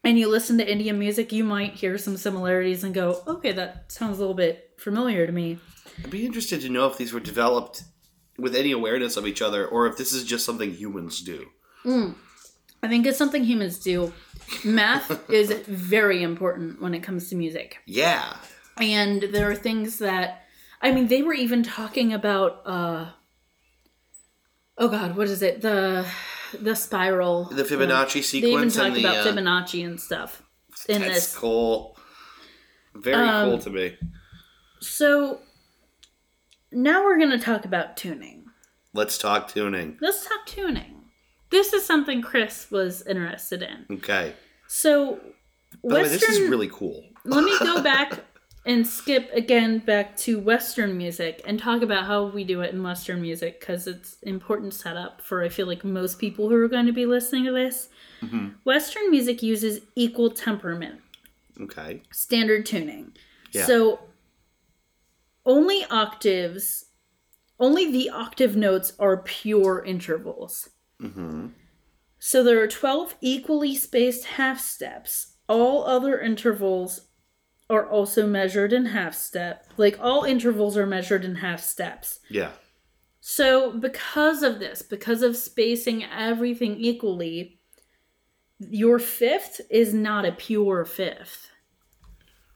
and 0.05 0.18
you 0.18 0.29
listen 0.29 0.59
to 0.59 0.68
Indian 0.70 0.99
music, 0.99 1.33
you 1.33 1.45
might 1.45 1.74
hear 1.74 1.97
some 1.99 2.16
similarities 2.16 2.83
and 2.85 2.93
go, 2.95 3.22
"Okay, 3.26 3.53
that 3.53 3.91
sounds 3.91 4.18
a 4.18 4.20
little 4.20 4.35
bit 4.35 4.72
familiar 4.76 5.26
to 5.26 5.33
me." 5.33 5.59
I'd 6.05 6.11
be 6.11 6.24
interested 6.26 6.61
to 6.62 6.68
know 6.68 6.86
if 6.86 6.96
these 6.96 7.12
were 7.12 7.20
developed 7.20 7.84
with 8.38 8.55
any 8.55 8.72
awareness 8.72 9.16
of 9.16 9.26
each 9.26 9.42
other, 9.42 9.66
or 9.66 9.86
if 9.86 9.96
this 9.96 10.12
is 10.12 10.24
just 10.24 10.44
something 10.46 10.72
humans 10.74 11.20
do. 11.22 11.46
I 11.84 12.86
think 12.88 13.07
it's 13.07 13.18
something 13.18 13.44
humans 13.44 13.78
do. 13.78 14.12
Math 14.64 15.28
is 15.30 15.51
very 15.66 16.22
important 16.22 16.80
when 16.80 16.94
it 16.94 17.01
comes 17.01 17.28
to 17.30 17.36
music. 17.36 17.78
Yeah. 17.86 18.36
And 18.80 19.22
there 19.22 19.51
are 19.51 19.57
things 19.57 19.99
that 19.99 20.42
I 20.80 20.92
mean, 20.92 21.09
they 21.09 21.22
were 21.22 21.34
even 21.34 21.62
talking 21.64 22.12
about 22.12 22.62
uh 22.66 23.11
Oh 24.76 24.88
god, 24.88 25.16
what 25.16 25.26
is 25.28 25.42
it? 25.42 25.61
The 25.61 26.07
the 26.61 26.76
spiral. 26.76 27.44
The 27.46 27.64
Fibonacci 27.64 28.22
sequence. 28.22 28.30
They 28.30 28.38
even 28.53 28.70
sequence 28.70 28.76
talk 28.76 28.86
and 28.86 28.96
the 28.96 29.01
about 29.01 29.26
uh, 29.26 29.32
Fibonacci 29.32 29.84
and 29.84 30.01
stuff 30.01 30.42
in 30.88 31.01
that's 31.03 31.14
this. 31.14 31.36
cool. 31.36 31.99
Very 32.94 33.16
Um, 33.28 33.51
cool 33.51 33.59
to 33.59 33.70
me. 33.70 33.96
So 34.80 35.40
now 36.72 37.04
we're 37.04 37.18
going 37.18 37.30
to 37.30 37.38
talk 37.38 37.64
about 37.64 37.96
tuning. 37.96 38.44
Let's 38.92 39.18
talk 39.18 39.48
tuning. 39.48 39.98
Let's 40.00 40.26
talk 40.26 40.46
tuning. 40.46 41.02
This 41.50 41.72
is 41.72 41.84
something 41.84 42.20
Chris 42.22 42.70
was 42.70 43.06
interested 43.06 43.62
in. 43.62 43.86
Okay. 43.98 44.34
So 44.66 45.20
the 45.82 45.94
way, 45.94 46.02
Western 46.02 46.18
this 46.20 46.38
is 46.38 46.50
really 46.50 46.68
cool. 46.68 47.04
let 47.24 47.44
me 47.44 47.58
go 47.60 47.82
back 47.94 48.24
and 48.66 48.86
skip 48.86 49.30
again 49.32 49.78
back 49.78 50.14
to 50.18 50.38
Western 50.38 50.98
music 50.98 51.40
and 51.46 51.58
talk 51.58 51.80
about 51.80 52.04
how 52.04 52.26
we 52.26 52.44
do 52.44 52.60
it 52.60 52.74
in 52.74 52.82
Western 52.82 53.22
music 53.22 53.60
because 53.60 53.86
it's 53.86 54.18
important 54.22 54.74
setup 54.74 55.22
for 55.22 55.42
I 55.42 55.48
feel 55.48 55.66
like 55.66 55.84
most 55.84 56.18
people 56.18 56.48
who 56.48 56.56
are 56.56 56.68
going 56.68 56.86
to 56.86 56.92
be 56.92 57.06
listening 57.06 57.44
to 57.44 57.52
this. 57.52 57.88
Mm-hmm. 58.20 58.48
Western 58.64 59.10
music 59.10 59.42
uses 59.42 59.80
equal 59.94 60.30
temperament, 60.30 61.00
Okay. 61.60 62.02
standard 62.12 62.66
tuning. 62.66 63.12
Yeah. 63.52 63.64
So 63.64 64.00
only 65.49 65.84
octaves, 65.90 66.84
only 67.59 67.90
the 67.90 68.11
octave 68.11 68.55
notes 68.55 68.92
are 69.01 69.16
pure 69.16 69.82
intervals. 69.84 70.68
Mm-hmm. 71.03 71.49
So 72.20 72.44
there 72.44 72.62
are 72.62 72.68
12 72.68 73.16
equally 73.20 73.74
spaced 73.74 74.26
half 74.26 74.61
steps. 74.61 75.38
All 75.49 75.84
other 75.84 76.20
intervals 76.20 77.09
are 77.70 77.88
also 77.88 78.26
measured 78.26 78.72
in 78.72 78.86
half 78.86 79.14
step. 79.14 79.66
Like 79.76 79.99
all 80.01 80.24
intervals 80.24 80.76
are 80.76 80.86
measured 80.86 81.24
in 81.24 81.36
half 81.36 81.61
steps. 81.61 82.20
Yeah. 82.28 82.51
So 83.20 83.72
because 83.72 84.42
of 84.42 84.59
this, 84.59 84.82
because 84.82 85.22
of 85.22 85.36
spacing 85.36 86.05
everything 86.05 86.76
equally, 86.78 87.59
your 88.59 88.99
fifth 88.99 89.61
is 89.70 89.94
not 89.94 90.26
a 90.26 90.32
pure 90.32 90.84
fifth. 90.84 91.51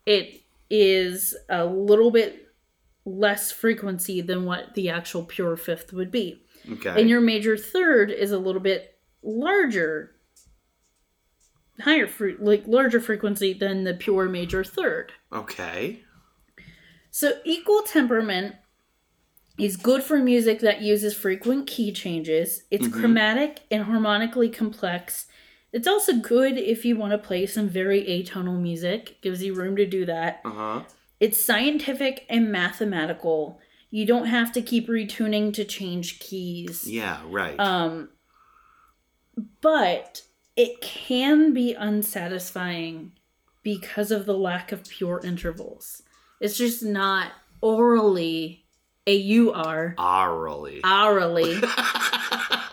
It 0.04 0.42
is 0.68 1.36
a 1.48 1.64
little 1.64 2.10
bit 2.10 2.51
less 3.04 3.50
frequency 3.50 4.20
than 4.20 4.44
what 4.44 4.74
the 4.74 4.88
actual 4.88 5.24
pure 5.24 5.56
fifth 5.56 5.92
would 5.92 6.10
be. 6.10 6.42
Okay. 6.70 7.00
And 7.00 7.08
your 7.10 7.20
major 7.20 7.56
third 7.56 8.10
is 8.10 8.30
a 8.30 8.38
little 8.38 8.60
bit 8.60 8.96
larger, 9.22 10.12
higher, 11.80 12.06
fre- 12.06 12.30
like 12.38 12.64
larger 12.66 13.00
frequency 13.00 13.52
than 13.52 13.84
the 13.84 13.94
pure 13.94 14.28
major 14.28 14.62
third. 14.64 15.12
okay. 15.32 16.02
So 17.14 17.32
equal 17.44 17.82
temperament 17.82 18.54
is 19.58 19.76
good 19.76 20.02
for 20.02 20.16
music 20.18 20.60
that 20.60 20.80
uses 20.80 21.14
frequent 21.14 21.66
key 21.66 21.92
changes. 21.92 22.62
It's 22.70 22.86
Mhm. 22.86 22.92
chromatic 23.00 23.60
and 23.70 23.84
harmonically 23.84 24.48
complex. 24.48 25.26
It's 25.72 25.86
also 25.86 26.14
good 26.14 26.56
if 26.56 26.86
you 26.86 26.96
want 26.96 27.12
to 27.12 27.18
play 27.18 27.44
some 27.44 27.68
very 27.68 28.02
atonal 28.04 28.58
music. 28.58 29.20
Gives 29.20 29.42
you 29.42 29.52
room 29.52 29.76
to 29.76 29.84
do 29.84 30.06
that. 30.06 30.40
Uh 30.42 30.50
huh. 30.52 30.82
It's 31.22 31.38
scientific 31.38 32.26
and 32.28 32.50
mathematical. 32.50 33.60
You 33.92 34.04
don't 34.06 34.26
have 34.26 34.50
to 34.54 34.60
keep 34.60 34.88
retuning 34.88 35.54
to 35.54 35.64
change 35.64 36.18
keys. 36.18 36.84
Yeah. 36.84 37.20
Right. 37.28 37.56
Um, 37.60 38.08
but 39.60 40.22
it 40.56 40.80
can 40.80 41.54
be 41.54 41.74
unsatisfying 41.74 43.12
because 43.62 44.10
of 44.10 44.26
the 44.26 44.36
lack 44.36 44.72
of 44.72 44.82
pure 44.88 45.20
intervals. 45.22 46.02
It's 46.40 46.58
just 46.58 46.82
not 46.82 47.30
aurally, 47.62 48.62
A 49.06 49.14
U 49.14 49.52
R, 49.52 49.94
Aurally. 49.98 50.80
aurally, 50.80 51.62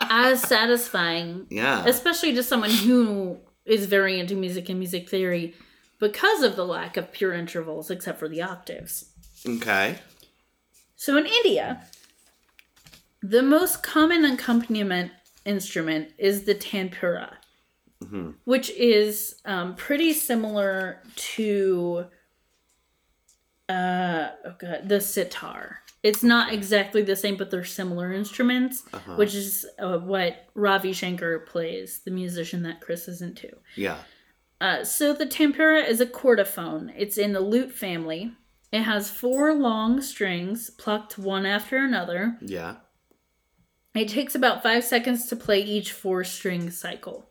as 0.10 0.42
satisfying, 0.42 1.46
yeah. 1.50 1.84
especially 1.86 2.34
to 2.34 2.42
someone 2.42 2.70
who 2.70 3.38
is 3.64 3.86
very 3.86 4.18
into 4.18 4.34
music 4.34 4.68
and 4.68 4.80
music 4.80 5.08
theory 5.08 5.54
because 6.00 6.42
of 6.42 6.56
the 6.56 6.66
lack 6.66 6.96
of 6.96 7.12
pure 7.12 7.32
intervals, 7.32 7.90
except 7.90 8.18
for 8.18 8.28
the 8.28 8.42
octaves. 8.42 9.10
Okay. 9.46 9.98
So 10.96 11.16
in 11.16 11.26
India, 11.26 11.82
the 13.22 13.42
most 13.42 13.82
common 13.82 14.24
accompaniment 14.24 15.12
instrument 15.44 16.10
is 16.18 16.44
the 16.44 16.54
tanpura, 16.54 17.34
Mhm. 18.02 18.34
which 18.44 18.70
is 18.70 19.36
um, 19.44 19.74
pretty 19.76 20.12
similar 20.12 21.02
to 21.36 22.06
uh, 23.68 24.30
oh 24.44 24.54
God, 24.58 24.88
the 24.88 25.00
sitar. 25.00 25.80
It's 26.02 26.22
not 26.24 26.52
exactly 26.52 27.02
the 27.02 27.14
same, 27.14 27.36
but 27.36 27.50
they're 27.50 27.64
similar 27.64 28.12
instruments, 28.12 28.82
Uh-huh. 28.92 29.14
which 29.16 29.34
is 29.34 29.64
uh, 29.78 29.98
what 29.98 30.48
Ravi 30.54 30.92
Shankar 30.92 31.38
plays, 31.40 32.00
the 32.04 32.10
musician 32.10 32.62
that 32.64 32.80
Chris 32.80 33.06
is 33.06 33.22
into. 33.22 33.54
Yeah. 33.76 33.98
Uh, 34.60 34.84
so 34.84 35.12
the 35.14 35.26
tanpura 35.26 35.86
is 35.86 36.00
a 36.00 36.06
chordophone. 36.06 36.92
It's 36.96 37.16
in 37.16 37.32
the 37.32 37.40
lute 37.40 37.72
family. 37.72 38.32
It 38.72 38.82
has 38.82 39.10
four 39.10 39.54
long 39.54 40.00
strings 40.02 40.70
plucked 40.70 41.18
one 41.18 41.46
after 41.46 41.78
another. 41.78 42.36
Yeah. 42.40 42.76
It 43.94 44.08
takes 44.08 44.34
about 44.34 44.62
five 44.62 44.84
seconds 44.84 45.26
to 45.28 45.36
play 45.36 45.60
each 45.62 45.92
four 45.92 46.22
string 46.24 46.70
cycle. 46.70 47.26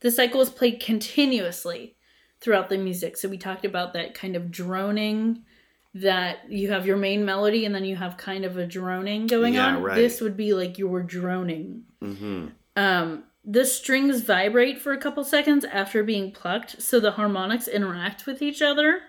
The 0.00 0.10
cycle 0.10 0.40
is 0.40 0.50
played 0.50 0.80
continuously 0.80 1.96
throughout 2.40 2.68
the 2.68 2.78
music. 2.78 3.16
So 3.16 3.28
we 3.28 3.38
talked 3.38 3.64
about 3.64 3.94
that 3.94 4.14
kind 4.14 4.36
of 4.36 4.50
droning 4.50 5.42
that 5.94 6.50
you 6.52 6.70
have 6.70 6.86
your 6.86 6.98
main 6.98 7.24
melody 7.24 7.64
and 7.64 7.74
then 7.74 7.86
you 7.86 7.96
have 7.96 8.18
kind 8.18 8.44
of 8.44 8.58
a 8.58 8.66
droning 8.66 9.26
going 9.26 9.54
Yeah, 9.54 9.76
on. 9.76 9.82
right. 9.82 9.94
This 9.96 10.20
would 10.20 10.36
be 10.36 10.52
like 10.52 10.78
your 10.78 11.02
droning. 11.02 11.84
Mm-hmm. 12.02 12.48
Um, 12.76 13.24
the 13.46 13.64
strings 13.64 14.22
vibrate 14.22 14.80
for 14.80 14.92
a 14.92 14.98
couple 14.98 15.22
seconds 15.22 15.64
after 15.64 16.02
being 16.02 16.32
plucked, 16.32 16.82
so 16.82 16.98
the 16.98 17.12
harmonics 17.12 17.68
interact 17.68 18.26
with 18.26 18.42
each 18.42 18.60
other, 18.60 19.02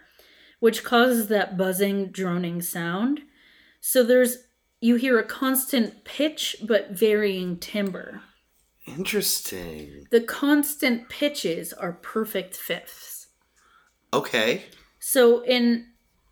which 0.59 0.83
causes 0.83 1.27
that 1.27 1.57
buzzing, 1.57 2.11
droning 2.11 2.61
sound. 2.61 3.21
So 3.81 4.03
there's 4.03 4.37
you 4.79 4.95
hear 4.95 5.17
a 5.17 5.23
constant 5.23 6.05
pitch 6.05 6.55
but 6.67 6.91
varying 6.91 7.57
timbre. 7.57 8.21
Interesting. 8.85 10.05
The 10.11 10.21
constant 10.21 11.09
pitches 11.09 11.73
are 11.73 11.93
perfect 11.93 12.55
fifths. 12.55 13.27
Okay. 14.13 14.65
So 14.99 15.43
in 15.43 15.87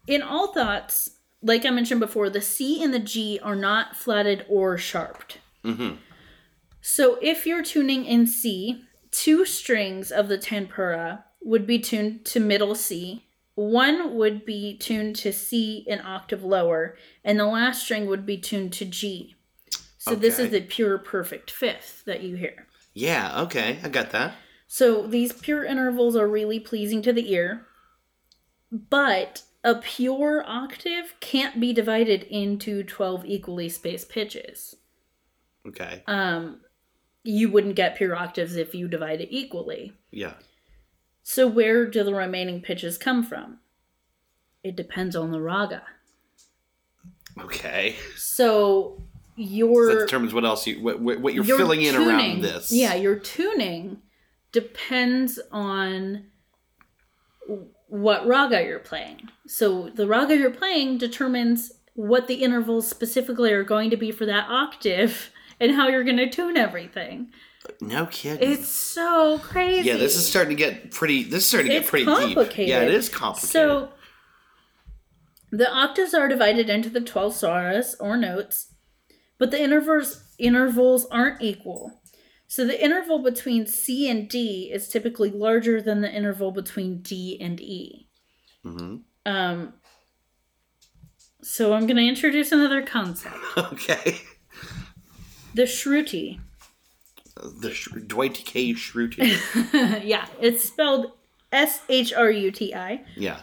in 0.06 0.22
all 0.22 0.54
thaats, 0.54 1.10
like 1.42 1.66
I 1.66 1.72
mentioned 1.72 2.00
before, 2.00 2.30
the 2.30 2.42
C 2.42 2.84
and 2.84 2.94
the 2.94 3.00
G 3.00 3.40
are 3.42 3.56
not 3.56 3.96
flatted 3.96 4.46
or 4.48 4.78
sharped. 4.78 5.40
Mm-hmm. 5.64 5.96
So 6.88 7.18
if 7.20 7.48
you're 7.48 7.64
tuning 7.64 8.06
in 8.06 8.28
C, 8.28 8.84
two 9.10 9.44
strings 9.44 10.12
of 10.12 10.28
the 10.28 10.38
tanpura 10.38 11.24
would 11.42 11.66
be 11.66 11.80
tuned 11.80 12.26
to 12.26 12.40
middle 12.40 12.76
C. 12.76 13.26
One 13.56 14.14
would 14.16 14.46
be 14.46 14.78
tuned 14.78 15.16
to 15.16 15.34
C 15.34 15.84
an 15.90 16.00
octave 16.06 16.44
lower, 16.44 16.96
and 17.24 17.40
the 17.40 17.48
last 17.48 17.82
string 17.82 18.06
would 18.06 18.24
be 18.24 18.38
tuned 18.38 18.72
to 18.74 18.86
G. 18.86 19.36
So 19.98 20.14
this 20.14 20.38
is 20.38 20.52
the 20.52 20.62
pure 20.62 21.00
perfect 21.00 21.50
fifth 21.50 22.04
that 22.06 22.22
you 22.22 22.36
hear. 22.36 22.68
Yeah. 22.94 23.42
Okay. 23.42 23.80
I 23.82 23.90
got 23.90 24.12
that. 24.12 24.36
So 24.68 25.08
these 25.08 25.34
pure 25.34 25.66
intervals 25.66 26.16
are 26.16 26.28
really 26.28 26.60
pleasing 26.60 27.02
to 27.02 27.12
the 27.12 27.34
ear, 27.34 27.66
but 28.72 29.42
a 29.64 29.74
pure 29.74 30.44
octave 30.46 31.16
can't 31.20 31.60
be 31.60 31.74
divided 31.74 32.28
into 32.30 32.84
12 32.84 33.26
equally 33.26 33.70
spaced 33.70 34.10
pitches. 34.10 34.76
Okay. 35.68 36.04
Um, 36.06 36.62
you 37.26 37.50
wouldn't 37.50 37.76
get 37.76 37.96
pure 37.96 38.16
octaves 38.16 38.56
if 38.56 38.74
you 38.76 38.88
divide 38.88 39.20
it 39.20 39.30
equally. 39.32 39.94
Yeah. 40.12 40.34
So 41.24 41.48
where 41.48 41.88
do 41.88 42.04
the 42.04 42.14
remaining 42.14 42.62
pitches 42.62 42.98
come 42.98 43.24
from? 43.24 43.60
It 44.64 44.76
depends 44.76 45.16
on 45.16 45.32
the 45.32 45.42
raga. 45.42 45.84
Okay. 47.40 47.96
So 48.16 49.02
That 49.36 49.44
your 49.44 50.06
determines 50.06 50.34
what 50.34 50.46
else 50.46 50.66
you 50.68 50.82
what, 50.82 51.00
what 51.02 51.34
you're 51.34 51.44
your 51.44 51.58
filling 51.58 51.82
in 51.82 51.96
around 51.96 52.42
this. 52.42 52.72
Yeah, 52.72 52.94
your 52.94 53.16
tuning 53.18 54.02
depends 54.52 55.40
on 55.52 56.26
what 57.88 58.26
raga 58.28 58.64
you're 58.64 58.80
playing. 58.80 59.30
So 59.48 59.90
the 59.90 60.08
raga 60.08 60.38
you're 60.38 60.52
playing 60.52 61.00
determines 61.00 61.72
what 61.96 62.28
the 62.28 62.36
intervals 62.36 62.88
specifically 62.88 63.52
are 63.52 63.64
going 63.64 63.90
to 63.90 63.98
be 63.98 64.12
for 64.12 64.26
that 64.26 64.50
octave 64.50 65.32
and 65.60 65.72
how 65.72 65.88
you're 65.88 66.04
going 66.04 66.18
to 66.18 66.30
tune 66.30 66.58
everything. 66.58 67.30
No 67.82 68.06
kidding. 68.06 68.52
It's 68.52 68.68
so 68.68 69.40
crazy. 69.40 69.88
yeah, 69.90 69.98
this 69.98 70.16
is 70.16 70.28
starting 70.28 70.56
to 70.56 70.64
get 70.64 70.92
pretty. 70.92 71.24
This 71.24 71.44
is 71.44 71.48
starting 71.48 71.72
to 71.72 71.78
It's 71.78 71.86
get 71.86 71.90
pretty 71.90 72.06
complicated. 72.06 72.56
deep. 72.58 72.68
Yeah, 72.68 72.82
it 72.82 72.94
is 72.94 73.10
complicated. 73.10 73.50
So 73.52 73.90
the 75.52 75.72
octaves 75.72 76.14
are 76.14 76.28
divided 76.28 76.70
into 76.70 76.90
the 76.90 77.02
12 77.02 77.34
swaras 77.34 77.96
or 78.00 78.18
notes, 78.18 78.74
but 79.38 79.52
the 79.52 79.62
intervals 79.62 80.22
intervals 80.38 81.06
aren't 81.08 81.42
equal. 81.42 82.02
So 82.48 82.66
the 82.68 82.82
interval 82.84 83.20
between 83.24 83.66
C 83.66 84.10
and 84.10 84.30
D 84.30 84.70
is 84.72 84.88
typically 84.88 85.32
larger 85.32 85.82
than 85.82 86.02
the 86.02 86.12
interval 86.14 86.52
between 86.52 87.02
D 87.02 87.38
and 87.42 87.60
E. 87.60 88.10
Mhm. 88.64 89.02
Um 89.26 89.74
so 91.42 91.74
I'm 91.74 91.86
going 91.86 91.98
to 91.98 92.08
introduce 92.08 92.52
another 92.52 92.82
concept. 92.82 93.36
okay. 93.58 94.18
The 95.56 95.64
shruti. 95.64 96.40
The 97.62 97.74
Sh- 97.74 97.90
Dwight 98.08 98.44
K. 98.46 98.74
Shruti. 98.74 100.04
yeah, 100.06 100.26
it's 100.42 100.64
spelled 100.64 101.12
S 101.52 101.82
H 101.90 102.14
R 102.14 102.30
U 102.32 102.52
T 102.52 102.74
I. 102.74 103.04
yeah. 103.16 103.40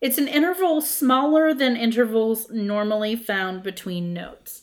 It's 0.00 0.18
an 0.18 0.26
interval 0.26 0.80
smaller 0.80 1.54
than 1.54 1.76
intervals 1.76 2.50
normally 2.50 3.14
found 3.14 3.62
between 3.62 4.12
notes. 4.12 4.62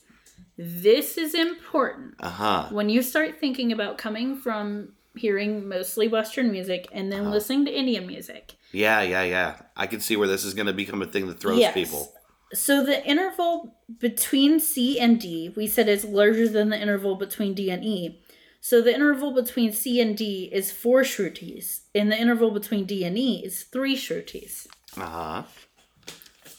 This 0.58 1.18
is 1.18 1.34
important 1.34 2.16
Uh 2.20 2.30
huh. 2.30 2.68
when 2.72 2.89
you 2.89 3.02
start 3.02 3.39
thinking 3.39 3.72
about 3.72 3.97
coming 3.97 4.36
from 4.36 4.89
hearing 5.16 5.68
mostly 5.70 6.10
Western 6.10 6.52
music 6.52 6.88
and 6.91 7.10
then 7.12 7.32
listening 7.32 7.64
to 7.66 7.72
Indian 7.72 8.06
music. 8.06 8.56
Yeah, 8.74 9.02
yeah, 9.02 9.24
yeah. 9.24 9.62
I 9.78 9.88
can 9.88 10.02
see 10.02 10.18
where 10.18 10.28
this 10.28 10.43
is 10.43 10.54
going 10.54 10.68
to 10.68 10.74
become 10.74 11.02
a 11.02 11.06
thing 11.06 11.28
that 11.28 11.39
throws 11.39 11.60
Yes. 11.60 11.74
people. 11.74 12.12
So 12.54 12.84
the 12.84 13.06
interval 13.06 13.76
between 14.00 14.60
C 14.60 15.00
and 15.00 15.20
D, 15.20 15.54
we 15.56 15.68
said 15.68 15.88
is 15.88 16.04
larger 16.04 16.47
than 16.47 16.70
the 16.70 16.82
interval 16.82 17.16
between 17.16 17.54
D 17.54 17.70
and 17.70 17.84
E. 17.84 18.22
So 18.62 18.82
the 18.82 18.93
interval 18.93 19.34
between 19.34 19.72
C 19.72 20.02
and 20.02 20.18
D 20.18 20.50
is 20.52 20.72
four 20.72 21.02
shrutis, 21.02 21.82
and 21.95 22.12
the 22.12 22.20
interval 22.20 22.52
between 22.52 22.86
D 22.86 23.04
and 23.04 23.18
E 23.18 23.41
is 23.45 23.64
three 23.64 23.95
shrutis. 23.95 24.68
Uh 24.97 25.02
huh. 25.06 25.43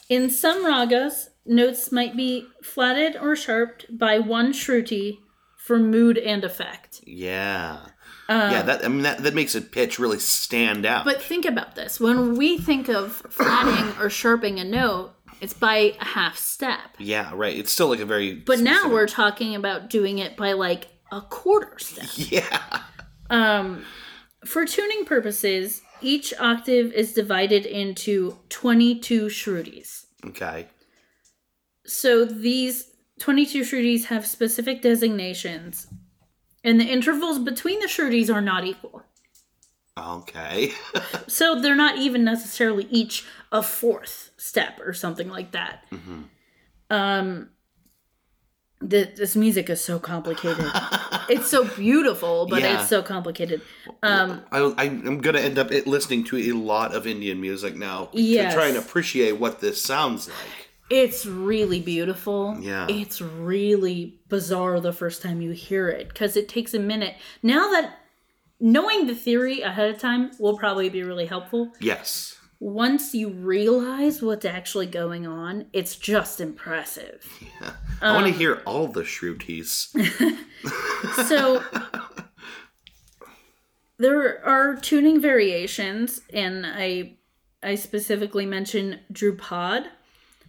In 0.09 0.29
some 0.29 0.65
ragas, 0.65 1.29
notes 1.45 1.91
might 1.91 2.17
be 2.17 2.47
flatted 2.61 3.15
or 3.15 3.35
sharped 3.35 3.97
by 3.97 4.19
one 4.19 4.51
shruti 4.51 5.19
for 5.57 5.77
mood 5.77 6.17
and 6.17 6.43
effect. 6.43 7.01
Yeah. 7.05 7.79
yeah, 8.27 8.61
that 8.63 8.83
I 8.83 8.87
mean 8.87 9.03
that, 9.03 9.19
that 9.19 9.35
makes 9.35 9.55
a 9.55 9.61
pitch 9.61 9.99
really 9.99 10.19
stand 10.19 10.85
out. 10.85 11.05
But 11.05 11.21
think 11.21 11.45
about 11.45 11.75
this. 11.75 11.99
When 11.99 12.35
we 12.35 12.57
think 12.57 12.89
of 12.89 13.13
flatting 13.29 14.01
or 14.01 14.09
sharping 14.09 14.59
a 14.59 14.63
note, 14.63 15.13
it's 15.41 15.53
by 15.53 15.95
a 15.99 16.05
half 16.05 16.37
step. 16.37 16.79
yeah, 16.99 17.31
right. 17.33 17.57
It's 17.57 17.71
still 17.71 17.87
like 17.89 17.99
a 17.99 18.05
very 18.05 18.35
But 18.35 18.59
now 18.59 18.89
we're 18.89 19.07
talking 19.07 19.55
about 19.55 19.89
doing 19.89 20.19
it 20.19 20.37
by 20.37 20.53
like 20.53 20.87
a 21.11 21.21
quarter 21.21 21.77
step. 21.79 22.07
Yeah. 22.31 22.83
Um, 23.29 23.85
for 24.45 24.65
tuning 24.65 25.05
purposes, 25.05 25.81
each 26.01 26.33
octave 26.39 26.91
is 26.93 27.13
divided 27.13 27.65
into 27.65 28.37
22 28.49 29.27
shrutis. 29.27 30.05
Okay. 30.25 30.67
So 31.85 32.25
these 32.25 32.91
22 33.19 33.61
shrutis 33.61 34.05
have 34.05 34.25
specific 34.25 34.81
designations, 34.81 35.87
and 36.63 36.79
the 36.79 36.85
intervals 36.85 37.39
between 37.39 37.79
the 37.79 37.87
shrutis 37.87 38.33
are 38.33 38.41
not 38.41 38.65
equal. 38.65 39.03
Okay. 39.97 40.71
So 41.27 41.61
they're 41.61 41.75
not 41.75 41.97
even 41.97 42.25
necessarily 42.25 42.87
each 42.89 43.25
a 43.51 43.61
fourth 43.63 44.31
step 44.37 44.79
or 44.85 44.93
something 44.93 45.29
like 45.29 45.51
that. 45.51 45.85
Um, 46.89 47.49
th- 48.87 49.15
this 49.15 49.35
music 49.35 49.69
is 49.69 49.83
so 49.83 49.99
complicated. 49.99 50.65
it's 51.29 51.47
so 51.49 51.65
beautiful, 51.65 52.47
but 52.47 52.61
Yeah. 52.61 52.79
it's 52.81 52.89
so 52.89 53.01
complicated. 53.01 53.61
Um, 54.03 54.41
I, 54.51 54.59
I, 54.59 54.83
I'm 54.85 55.19
going 55.19 55.35
to 55.35 55.41
end 55.41 55.57
up 55.59 55.69
listening 55.85 56.23
to 56.25 56.37
a 56.37 56.51
lot 56.53 56.93
of 56.93 57.05
Indian 57.07 57.39
music 57.41 57.75
now 57.75 58.09
Yes. 58.13 58.53
to 58.53 58.59
try 58.59 58.67
and 58.67 58.77
appreciate 58.77 59.33
what 59.33 59.59
this 59.59 59.81
sounds 59.83 60.27
like. 60.27 60.69
It's 60.89 61.25
really 61.25 61.79
beautiful. 61.79 62.57
Yeah. 62.59 62.85
It's 62.89 63.21
really 63.21 64.19
bizarre 64.27 64.79
the 64.81 64.91
first 64.91 65.21
time 65.21 65.41
you 65.41 65.51
hear 65.51 65.87
it 65.87 66.09
because 66.09 66.35
it 66.35 66.49
takes 66.49 66.73
a 66.73 66.79
minute. 66.79 67.15
Now 67.41 67.69
that 67.71 67.97
knowing 68.59 69.07
the 69.07 69.15
theory 69.15 69.61
ahead 69.61 69.89
of 69.93 69.99
time 70.01 70.31
will 70.37 70.57
probably 70.57 70.89
be 70.89 71.03
really 71.03 71.25
helpful. 71.27 71.71
Yes. 71.79 72.37
Once 72.63 73.15
you 73.15 73.27
realize 73.27 74.21
what's 74.21 74.45
actually 74.45 74.85
going 74.85 75.25
on, 75.25 75.65
it's 75.73 75.95
just 75.95 76.39
impressive. 76.39 77.25
Yeah. 77.61 77.73
I 78.01 78.07
Um, 78.09 78.15
want 78.21 78.27
to 78.33 78.37
hear 78.37 78.61
all 78.65 78.87
the 78.87 79.01
shrutis. 79.03 79.89
So 81.27 81.63
there 83.97 84.43
are 84.45 84.75
tuning 84.75 85.19
variations, 85.21 86.21
and 86.33 86.65
I 86.65 87.17
I 87.63 87.75
specifically 87.75 88.45
mention 88.45 88.99
Dhrupad, 89.11 89.87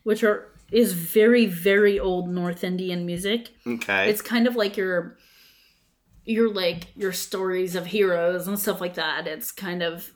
which 0.02 0.22
are 0.22 0.48
is 0.70 0.92
very 0.94 1.46
very 1.46 1.98
old 1.98 2.28
North 2.28 2.64
Indian 2.64 3.04
music. 3.06 3.50
Okay. 3.66 4.08
It's 4.10 4.22
kind 4.22 4.46
of 4.46 4.56
like 4.56 4.76
your 4.76 5.16
your 6.24 6.52
like 6.52 6.88
your 6.96 7.12
stories 7.12 7.74
of 7.74 7.86
heroes 7.86 8.46
and 8.48 8.58
stuff 8.58 8.80
like 8.80 8.94
that. 8.94 9.26
It's 9.26 9.50
kind 9.50 9.82
of 9.82 10.10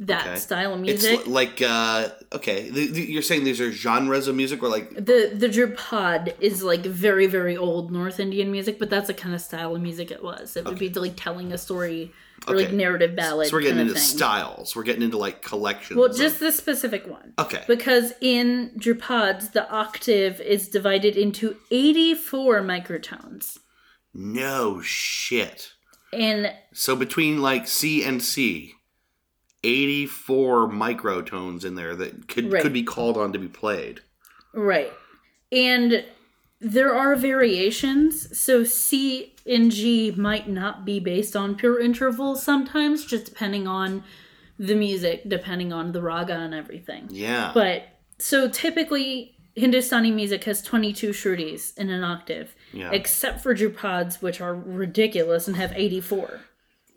that 0.00 0.26
Okay. 0.26 0.36
style 0.38 0.74
of 0.74 0.80
music. 0.80 1.26
li- 1.26 1.32
like 1.32 1.62
uh 1.62 2.08
okay, 2.32 2.70
th- 2.70 2.94
th- 2.94 3.08
you're 3.08 3.22
saying 3.22 3.44
these 3.44 3.60
are 3.60 3.70
genres 3.70 4.26
of 4.26 4.34
music 4.34 4.62
or 4.62 4.68
like 4.68 4.90
the 4.94 5.30
the 5.34 5.48
Dhrupad 5.48 6.34
is 6.40 6.62
like 6.62 6.80
very 6.84 7.26
very 7.26 7.56
old 7.56 7.92
North 7.92 8.18
Indian 8.18 8.50
music, 8.50 8.78
but 8.78 8.88
that's 8.90 9.06
the 9.08 9.14
kind 9.14 9.34
of 9.34 9.40
style 9.40 9.74
of 9.76 9.82
music 9.82 10.10
it 10.10 10.22
was. 10.22 10.56
It 10.56 10.64
would 10.64 10.78
be 10.78 10.88
like 10.88 11.14
telling 11.16 11.52
a 11.52 11.58
story 11.58 12.10
or 12.48 12.56
like 12.56 12.72
narrative 12.72 13.14
ballad. 13.14 13.46
so 13.48 13.56
we're 13.56 13.62
getting 13.62 13.78
into 13.80 13.96
styles. 13.98 14.74
We're 14.74 14.82
getting 14.82 15.02
into 15.02 15.18
like 15.18 15.42
collections. 15.42 15.96
Well, 15.98 16.10
of- 16.10 16.16
just 16.16 16.40
this 16.40 16.56
specific 16.56 17.06
one. 17.06 17.34
Okay. 17.38 17.62
Because 17.68 18.14
in 18.20 18.72
Dhrupads, 18.78 19.52
the 19.52 19.70
octave 19.70 20.40
is 20.40 20.68
divided 20.68 21.16
into 21.16 21.56
84 21.70 22.62
microtones. 22.62 23.58
no 24.14 24.80
shit. 24.80 25.72
And 26.12 26.52
So 26.74 26.96
between 26.96 27.40
like 27.40 27.68
C 27.68 28.02
and 28.04 28.22
C, 28.22 28.74
84 29.64 30.68
microtones 30.68 31.64
in 31.64 31.74
there 31.74 31.94
that 31.96 32.28
could 32.28 32.52
Right. 32.52 32.62
could 32.62 32.72
be 32.72 32.82
called 32.82 33.16
on 33.16 33.32
to 33.32 33.38
be 33.38 33.48
played. 33.48 34.00
Right. 34.52 34.92
And 35.50 36.04
there 36.60 36.94
are 36.94 37.16
variations. 37.16 38.38
So 38.38 38.64
C 38.64 39.34
and 39.46 39.70
G 39.70 40.12
might 40.16 40.48
not 40.48 40.84
be 40.84 41.00
based 41.00 41.34
on 41.36 41.54
pure 41.56 41.80
intervals 41.80 42.42
sometimes, 42.42 43.04
just 43.04 43.24
depending 43.26 43.66
on 43.66 44.04
the 44.58 44.74
music, 44.74 45.22
depending 45.28 45.72
on 45.72 45.92
the 45.92 46.00
raga 46.02 46.34
and 46.34 46.54
everything. 46.54 47.08
Yeah. 47.10 47.50
But 47.54 47.84
so 48.18 48.48
typically 48.48 49.34
Hindustani 49.54 50.10
music 50.10 50.44
has 50.44 50.62
22 50.62 51.10
shrutis 51.10 51.76
in 51.76 51.90
an 51.90 52.02
octave, 52.04 52.54
Yeah. 52.72 52.90
except 52.92 53.42
for 53.42 53.54
Dhrupads, 53.54 54.22
which 54.22 54.40
are 54.40 54.54
ridiculous 54.54 55.46
and 55.46 55.56
have 55.56 55.72
84. 55.74 56.40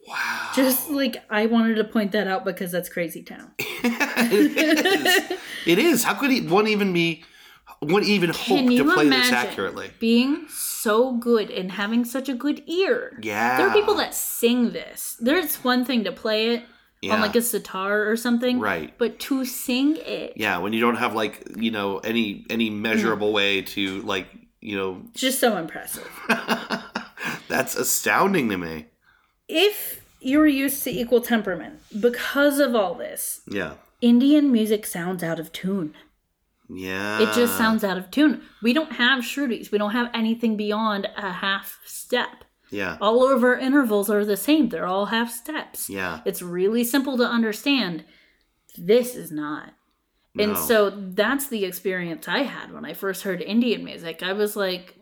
Wow. 0.07 0.51
Just 0.55 0.89
like 0.89 1.23
I 1.29 1.45
wanted 1.45 1.75
to 1.75 1.83
point 1.83 2.11
that 2.13 2.27
out 2.27 2.45
because 2.45 2.71
that's 2.71 2.89
crazy 2.89 3.23
town. 3.23 3.51
it 3.59 4.57
is. 4.57 5.39
It 5.65 5.79
is. 5.79 6.03
How 6.03 6.13
could 6.13 6.31
he, 6.31 6.41
one 6.41 6.67
even 6.67 6.93
be? 6.93 7.23
One 7.79 8.03
even 8.03 8.29
hope 8.29 8.67
to 8.69 8.93
play 8.93 9.09
this 9.09 9.31
accurately? 9.31 9.91
being 9.99 10.47
so 10.49 11.13
good 11.13 11.51
and 11.51 11.71
having 11.71 12.05
such 12.05 12.29
a 12.29 12.33
good 12.33 12.63
ear? 12.67 13.19
Yeah. 13.21 13.57
There 13.57 13.67
are 13.67 13.73
people 13.73 13.95
that 13.95 14.15
sing 14.15 14.71
this. 14.71 15.17
There's 15.19 15.57
one 15.57 15.83
thing 15.83 16.03
to 16.05 16.11
play 16.11 16.51
it 16.55 16.63
Yeah. 17.01 17.13
on 17.15 17.21
like 17.21 17.35
a 17.35 17.41
sitar 17.41 18.09
or 18.09 18.15
something, 18.15 18.59
Right. 18.59 18.93
But 18.97 19.19
to 19.21 19.45
sing 19.45 19.97
it, 19.97 20.33
Yeah, 20.35 20.59
when 20.59 20.73
you 20.73 20.79
don't 20.79 20.95
have 20.95 21.13
like 21.15 21.43
you 21.55 21.71
know 21.71 21.97
any 21.99 22.45
any 22.49 22.69
measurable 22.69 23.29
hmm. 23.29 23.35
way 23.35 23.61
to 23.63 24.01
like 24.01 24.27
you 24.61 24.77
know 24.77 25.01
just 25.13 25.39
so 25.39 25.57
impressive. 25.57 26.09
that's 27.49 27.75
astounding 27.75 28.49
to 28.49 28.57
me. 28.57 28.85
If 29.47 30.01
you're 30.19 30.47
used 30.47 30.83
to 30.83 30.91
equal 30.91 31.21
temperament, 31.21 31.79
because 31.99 32.59
of 32.59 32.75
all 32.75 32.95
this, 32.95 33.41
Yeah. 33.47 33.73
Indian 34.01 34.51
music 34.51 34.85
sounds 34.85 35.23
out 35.23 35.39
of 35.39 35.51
tune. 35.51 35.95
Yeah. 36.69 37.19
It 37.21 37.33
just 37.33 37.57
sounds 37.57 37.83
out 37.83 37.97
of 37.97 38.09
tune. 38.11 38.41
We 38.61 38.73
don't 38.73 38.93
have 38.93 39.23
shrutis. 39.23 39.71
We 39.71 39.77
don't 39.77 39.91
have 39.91 40.09
anything 40.13 40.57
beyond 40.57 41.07
a 41.15 41.31
half 41.31 41.79
step. 41.85 42.43
Yeah. 42.71 42.97
All 42.99 43.31
of 43.31 43.43
our 43.43 43.57
intervals 43.57 44.09
are 44.09 44.25
the 44.25 44.35
same. 44.37 44.69
They're 44.69 44.87
all 44.87 45.05
half 45.07 45.31
steps. 45.31 45.89
Yeah. 45.89 46.21
It's 46.25 46.41
really 46.41 46.83
simple 46.83 47.17
to 47.17 47.23
understand. 47.23 48.03
This 48.77 49.15
is 49.15 49.31
not. 49.31 49.73
And 50.37 50.53
No. 50.53 50.59
so 50.59 50.89
that's 50.89 51.47
the 51.47 51.63
experience 51.63 52.27
I 52.27 52.39
had 52.39 52.73
when 52.73 52.83
I 52.83 52.93
first 52.93 53.23
heard 53.23 53.41
Indian 53.41 53.83
music. 53.85 54.21
I 54.23 54.33
was 54.33 54.55
like, 54.55 54.95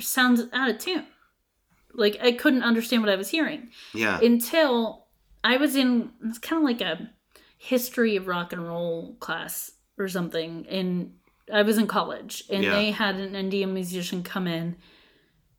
sounds 0.00 0.42
out 0.52 0.70
of 0.70 0.78
tune. 0.78 1.06
Like 1.94 2.18
I 2.22 2.32
couldn't 2.32 2.62
understand 2.62 3.02
what 3.02 3.10
I 3.12 3.16
was 3.16 3.28
hearing 3.30 3.68
Yeah. 3.94 4.18
until 4.20 5.06
I 5.44 5.56
was 5.56 5.76
in 5.76 6.10
it's 6.24 6.38
kind 6.38 6.58
of 6.62 6.64
like 6.64 6.80
a 6.80 7.10
history 7.58 8.16
of 8.16 8.26
rock 8.26 8.52
and 8.52 8.66
roll 8.66 9.14
class 9.20 9.72
or 9.98 10.08
something 10.08 10.66
and 10.68 11.14
I 11.52 11.62
was 11.62 11.78
in 11.78 11.86
college 11.86 12.44
and 12.50 12.64
Yeah. 12.64 12.72
they 12.74 12.90
had 12.92 13.16
an 13.16 13.34
Indian 13.34 13.72
musician 13.74 14.22
come 14.22 14.46
in 14.46 14.76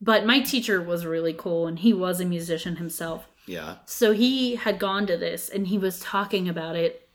but 0.00 0.26
my 0.26 0.40
teacher 0.40 0.82
was 0.82 1.06
really 1.06 1.32
cool 1.32 1.66
and 1.66 1.78
he 1.78 1.92
was 1.92 2.20
a 2.20 2.24
musician 2.24 2.76
himself 2.76 3.26
yeah. 3.46 3.76
so 3.86 4.12
he 4.12 4.56
had 4.56 4.78
gone 4.78 5.06
to 5.06 5.16
this 5.16 5.48
and 5.48 5.66
he 5.68 5.78
was 5.78 6.00
talking 6.00 6.48
about 6.48 6.76
it 6.76 7.08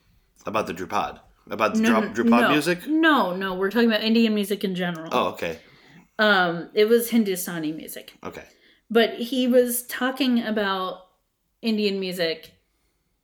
About 0.46 0.66
the 0.68 0.74
Dhrupad. 0.74 1.20
About 1.50 1.74
the 1.76 1.82
no, 1.82 1.90
drop, 1.90 2.04
Dhrupad 2.16 2.42
no, 2.42 2.50
music. 2.52 2.88
no 2.88 3.36
no 3.36 3.54
we're 3.56 3.72
talking 3.72 3.90
about 3.90 4.04
Indian 4.04 4.34
music 4.34 4.64
in 4.64 4.76
general 4.76 5.10
Oh, 5.12 5.28
okay. 5.30 5.60
um 6.20 6.70
it 6.74 6.86
was 6.88 7.10
Hindustani 7.10 7.72
music 7.74 8.14
Okay. 8.24 8.46
But 8.90 9.14
he 9.16 9.48
was 9.48 9.84
talking 9.84 10.42
about 10.44 11.06
Indian 11.62 12.00
music 12.00 12.54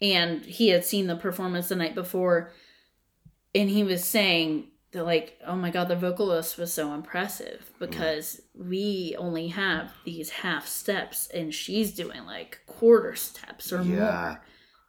and 0.02 0.44
he 0.46 0.70
had 0.70 0.84
seen 0.86 1.08
the 1.08 1.16
performance 1.16 1.70
the 1.70 1.76
night 1.76 1.96
before 1.96 2.52
and 3.54 3.70
he 3.70 3.84
was 3.84 4.04
saying 4.04 4.68
that 4.92 5.06
like 5.06 5.40
oh 5.48 5.56
my 5.56 5.70
god 5.72 5.88
the 5.88 5.96
vocalist 5.96 6.58
was 6.58 6.74
so 6.74 6.94
impressive 6.94 7.72
because 7.80 8.42
we 8.54 9.16
only 9.18 9.48
have 9.48 9.92
these 10.04 10.30
half 10.30 10.68
steps 10.68 11.28
and 11.34 11.54
she's 11.54 11.94
doing 11.94 12.26
like 12.26 12.60
quarter 12.68 13.16
steps 13.16 13.72
or 13.72 13.82
Yeah. 13.84 13.96
more 13.96 14.42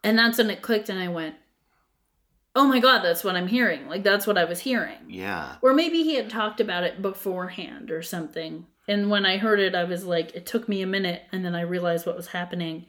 and 0.02 0.18
that's 0.18 0.38
when 0.38 0.50
it 0.50 0.62
clicked 0.62 0.88
and 0.88 0.98
I 0.98 1.08
went 1.08 1.36
oh 2.56 2.66
my 2.66 2.80
god 2.80 3.02
that's 3.02 3.22
what 3.22 3.36
I'm 3.36 3.46
hearing 3.48 3.88
like 3.88 4.02
that's 4.02 4.26
what 4.26 4.38
I 4.38 4.44
was 4.44 4.60
hearing 4.60 4.98
Yeah. 5.08 5.56
or 5.62 5.72
maybe 5.74 6.02
he 6.02 6.16
had 6.16 6.30
talked 6.30 6.60
about 6.60 6.82
it 6.84 7.00
beforehand 7.02 7.90
or 7.92 8.02
something. 8.02 8.66
And 8.88 9.10
when 9.10 9.26
I 9.26 9.38
heard 9.38 9.60
it, 9.60 9.74
I 9.74 9.84
was 9.84 10.04
like, 10.04 10.34
it 10.34 10.46
took 10.46 10.68
me 10.68 10.82
a 10.82 10.86
minute 10.86 11.22
and 11.32 11.44
then 11.44 11.54
I 11.54 11.62
realized 11.62 12.06
what 12.06 12.16
was 12.16 12.28
happening. 12.28 12.86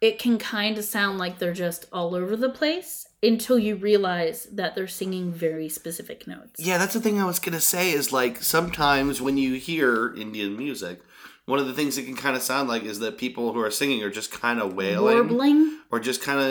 It 0.00 0.18
can 0.18 0.38
kind 0.38 0.78
of 0.78 0.84
sound 0.84 1.18
like 1.18 1.38
they're 1.38 1.52
just 1.52 1.86
all 1.92 2.14
over 2.14 2.34
the 2.34 2.48
place 2.48 3.06
until 3.22 3.58
you 3.58 3.76
realize 3.76 4.44
that 4.52 4.74
they're 4.74 4.88
singing 4.88 5.30
very 5.32 5.68
specific 5.68 6.26
notes. 6.26 6.58
Yeah, 6.58 6.78
that's 6.78 6.94
the 6.94 7.00
thing 7.00 7.20
I 7.20 7.26
was 7.26 7.38
gonna 7.38 7.60
say 7.60 7.90
is 7.92 8.12
like 8.12 8.42
sometimes 8.42 9.20
when 9.20 9.36
you 9.36 9.54
hear 9.54 10.14
Indian 10.14 10.56
music, 10.56 11.00
one 11.44 11.58
of 11.58 11.66
the 11.66 11.74
things 11.74 11.98
it 11.98 12.04
can 12.04 12.16
kind 12.16 12.34
of 12.34 12.42
sound 12.42 12.68
like 12.68 12.84
is 12.84 13.00
that 13.00 13.18
people 13.18 13.52
who 13.52 13.60
are 13.60 13.70
singing 13.70 14.02
are 14.02 14.10
just 14.10 14.30
kind 14.30 14.60
of 14.60 14.74
wailing 14.74 15.14
Warbling? 15.14 15.78
or 15.90 16.00
just 16.00 16.22
kind 16.22 16.40
of, 16.40 16.46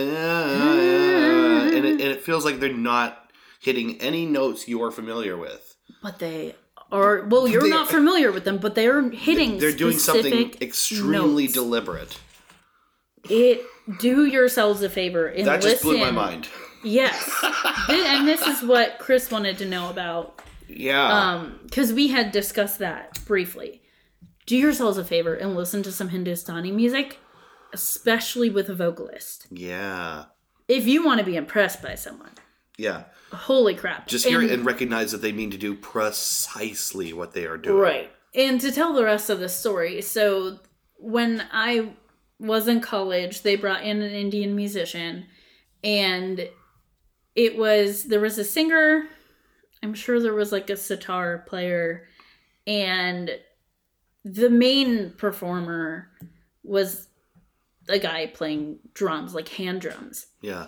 and, 1.73 1.85
it, 1.85 1.91
and 1.93 2.01
it 2.01 2.21
feels 2.21 2.45
like 2.45 2.59
they're 2.59 2.71
not 2.71 3.31
hitting 3.59 3.99
any 4.01 4.25
notes 4.25 4.67
you're 4.67 4.91
familiar 4.91 5.37
with. 5.37 5.75
But 6.03 6.19
they 6.19 6.55
are, 6.91 7.25
well, 7.27 7.47
you're 7.47 7.61
They- 7.63 7.69
not 7.69 7.89
familiar 7.89 8.31
with 8.31 8.43
them, 8.45 8.57
but 8.57 8.75
they're 8.75 9.01
hitting 9.11 9.57
They're 9.59 9.71
doing 9.71 9.99
something 9.99 10.55
extremely 10.61 11.43
notes. 11.43 11.53
deliberate. 11.53 12.17
It, 13.29 13.63
do 13.99 14.25
yourselves 14.25 14.81
a 14.81 14.89
favor 14.89 15.27
and 15.27 15.45
That 15.47 15.61
just 15.61 15.81
blew 15.83 15.97
my 15.97 16.11
mind. 16.11 16.47
Yes. 16.83 17.29
And 17.89 18.27
this 18.27 18.41
is 18.45 18.63
what 18.63 18.97
Chris 18.99 19.29
wanted 19.31 19.57
to 19.59 19.65
know 19.65 19.89
about 19.89 20.41
Yeah. 20.67 21.11
um 21.11 21.59
because 21.63 21.91
we 21.93 22.07
had 22.09 22.31
discussed 22.31 22.79
that 22.79 23.19
briefly 23.25 23.81
do 24.45 24.55
yourselves 24.55 24.97
a 24.97 25.03
favor 25.03 25.33
and 25.33 25.55
listen 25.55 25.81
to 25.83 25.91
some 25.91 26.09
hindustani 26.09 26.71
music 26.71 27.17
especially 27.73 28.49
with 28.49 28.69
a 28.69 28.75
vocalist 28.75 29.47
yeah. 29.51 30.25
if 30.67 30.85
you 30.87 31.03
want 31.03 31.19
to 31.19 31.25
be 31.25 31.35
impressed 31.35 31.81
by 31.81 31.95
someone 31.95 32.31
Yeah. 32.77 33.03
Holy 33.31 33.75
crap 33.75 34.07
Just 34.07 34.25
hear 34.25 34.39
it 34.41 34.45
And- 34.45 34.51
and 34.51 34.65
recognize 34.65 35.11
that 35.11 35.21
they 35.21 35.31
mean 35.31 35.51
to 35.51 35.57
do 35.57 35.75
precisely 35.75 37.13
what 37.13 37.33
they 37.33 37.45
are 37.45 37.57
doing. 37.57 37.77
right 37.77 38.11
and 38.35 38.59
to 38.61 38.71
tell 38.71 38.93
the 38.93 39.03
rest 39.03 39.29
of 39.29 39.39
the 39.39 39.49
story 39.49 40.01
so 40.01 40.59
when 40.97 41.43
i 41.51 41.93
was 42.39 42.67
in 42.67 42.79
college 42.81 43.41
they 43.41 43.55
brought 43.55 43.83
in 43.83 44.01
an 44.01 44.11
indian 44.11 44.55
musician 44.55 45.25
and 45.83 46.47
it 47.35 47.57
was 47.57 48.03
there 48.05 48.19
was 48.19 48.37
a 48.37 48.43
singer 48.43 49.05
i'm 49.83 49.93
sure 49.93 50.19
there 50.19 50.33
was 50.33 50.51
like 50.51 50.69
a 50.69 50.77
sitar 50.77 51.39
player 51.47 52.07
and 52.67 53.31
the 54.25 54.49
main 54.49 55.11
performer 55.17 56.09
was 56.63 57.07
a 57.87 57.97
guy 57.97 58.27
playing 58.27 58.77
drums 58.93 59.33
like 59.33 59.47
hand 59.49 59.81
drums 59.81 60.27
Yeah. 60.41 60.67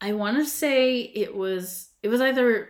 I 0.00 0.12
want 0.12 0.38
to 0.38 0.44
say 0.46 1.00
it 1.02 1.34
was 1.36 1.90
it 2.02 2.08
was 2.08 2.20
either 2.20 2.68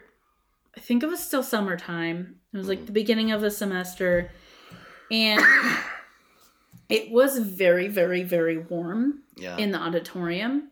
I 0.76 0.80
think 0.80 1.02
it 1.02 1.06
was 1.06 1.20
still 1.24 1.42
summertime. 1.42 2.36
It 2.52 2.56
was 2.56 2.68
like 2.68 2.86
the 2.86 2.92
beginning 2.92 3.30
of 3.32 3.40
the 3.40 3.50
semester 3.50 4.30
and 5.10 5.40
it 6.88 7.10
was 7.10 7.38
very 7.38 7.88
very 7.88 8.22
very 8.22 8.58
warm 8.58 9.22
Yeah. 9.36 9.56
in 9.56 9.70
the 9.70 9.78
auditorium. 9.78 10.70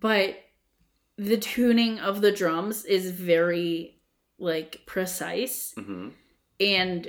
But 0.00 0.36
the 1.16 1.36
tuning 1.36 1.98
of 2.00 2.20
the 2.20 2.32
drums 2.32 2.84
is 2.84 3.10
very 3.10 3.98
like 4.38 4.82
precise 4.86 5.72
hmm 5.76 6.08
and 6.58 7.08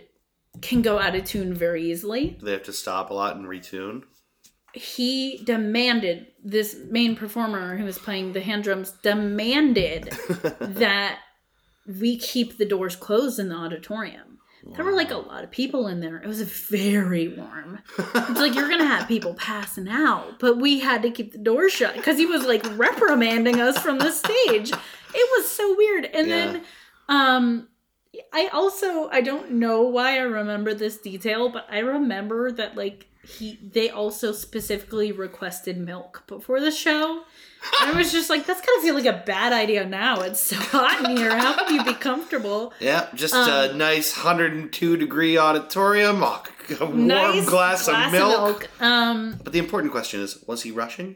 can 0.62 0.82
go 0.82 1.00
out 1.00 1.16
of 1.16 1.24
tune 1.26 1.54
very 1.54 1.92
easily 1.92 2.30
Do 2.40 2.46
they 2.46 2.52
have 2.52 2.64
to 2.64 2.74
stop 2.74 3.10
a 3.10 3.14
lot 3.14 3.36
and 3.36 3.46
retune? 3.46 4.04
He 4.74 5.38
demanded 5.44 6.28
this 6.44 6.76
main 6.90 7.16
performer 7.16 7.78
who 7.78 7.86
was 7.86 7.98
playing 7.98 8.34
the 8.34 8.42
hand 8.42 8.64
drums 8.64 8.92
demanded 9.04 10.06
that 10.60 11.20
we 11.88 12.18
keep 12.18 12.58
the 12.58 12.66
doors 12.66 12.96
closed 12.96 13.40
in 13.40 13.50
the 13.50 13.56
auditorium. 13.56 14.40
There 14.76 14.86
were 14.86 14.94
like 14.94 15.12
a 15.12 15.18
lot 15.18 15.44
of 15.44 15.52
people 15.52 15.88
in 15.88 16.00
there. 16.00 16.22
It 16.22 16.28
was 16.28 16.42
very 16.42 17.28
warm. 17.28 17.80
It's 17.98 18.40
like 18.40 18.56
you're 18.56 18.70
gonna 18.70 18.86
have 18.86 19.10
people 19.10 19.34
passing 19.34 19.90
out 19.90 20.40
but 20.40 20.58
we 20.58 20.80
had 20.80 21.02
to 21.02 21.12
keep 21.12 21.34
the 21.34 21.38
doors 21.38 21.74
shut 21.74 21.96
because 21.96 22.18
he 22.18 22.26
was 22.26 22.46
like 22.46 22.66
reprimanding 22.78 23.60
us 23.60 23.78
from 23.78 24.00
the 24.00 24.12
stage. 24.12 24.72
It 24.72 25.30
was 25.38 25.52
so 25.52 25.76
weird. 25.76 26.06
And 26.06 26.32
then 26.32 26.64
um 27.10 27.68
I 28.32 28.48
also 28.54 29.10
I 29.10 29.22
don't 29.22 29.52
know 29.52 29.82
why 29.82 30.18
I 30.18 30.22
remember 30.22 30.74
this 30.74 30.98
detail, 30.98 31.50
but 31.50 31.68
I 31.70 31.80
remember 31.80 32.52
that 32.54 32.78
like 32.78 33.08
he 33.26 33.58
they 33.62 33.90
also 33.90 34.32
specifically 34.32 35.12
requested 35.12 35.78
milk 35.78 36.24
before 36.28 36.60
the 36.60 36.72
show. 36.72 37.24
And 37.82 37.92
I 37.96 37.98
was 37.98 38.12
just 38.12 38.30
like, 38.30 38.46
that's 38.46 38.60
gotta 38.60 38.82
feel 38.82 38.94
like 38.94 39.06
a 39.06 39.24
bad 39.26 39.54
idea 39.54 39.86
now. 39.86 40.20
It's 40.20 40.42
so 40.42 40.58
hot 40.58 41.10
in 41.10 41.16
here. 41.16 41.36
How 41.38 41.54
can 41.66 41.76
you 41.76 41.84
be 41.86 41.94
comfortable? 41.94 42.74
Yeah, 42.82 43.08
just 43.16 43.34
Um, 43.34 43.48
a 43.50 43.74
nice 43.74 44.18
102 44.18 44.98
degree 44.98 45.38
auditorium, 45.38 46.22
a 46.24 46.44
warm 46.82 47.08
Nice 47.08 47.50
glass, 47.50 47.88
of, 47.88 48.12
milk. 48.12 48.68
Um, 48.82 49.40
But 49.42 49.54
the 49.54 49.60
important 49.60 49.94
question 49.94 50.20
is 50.20 50.44
was 50.46 50.64
he 50.64 50.72
rushing 50.72 51.16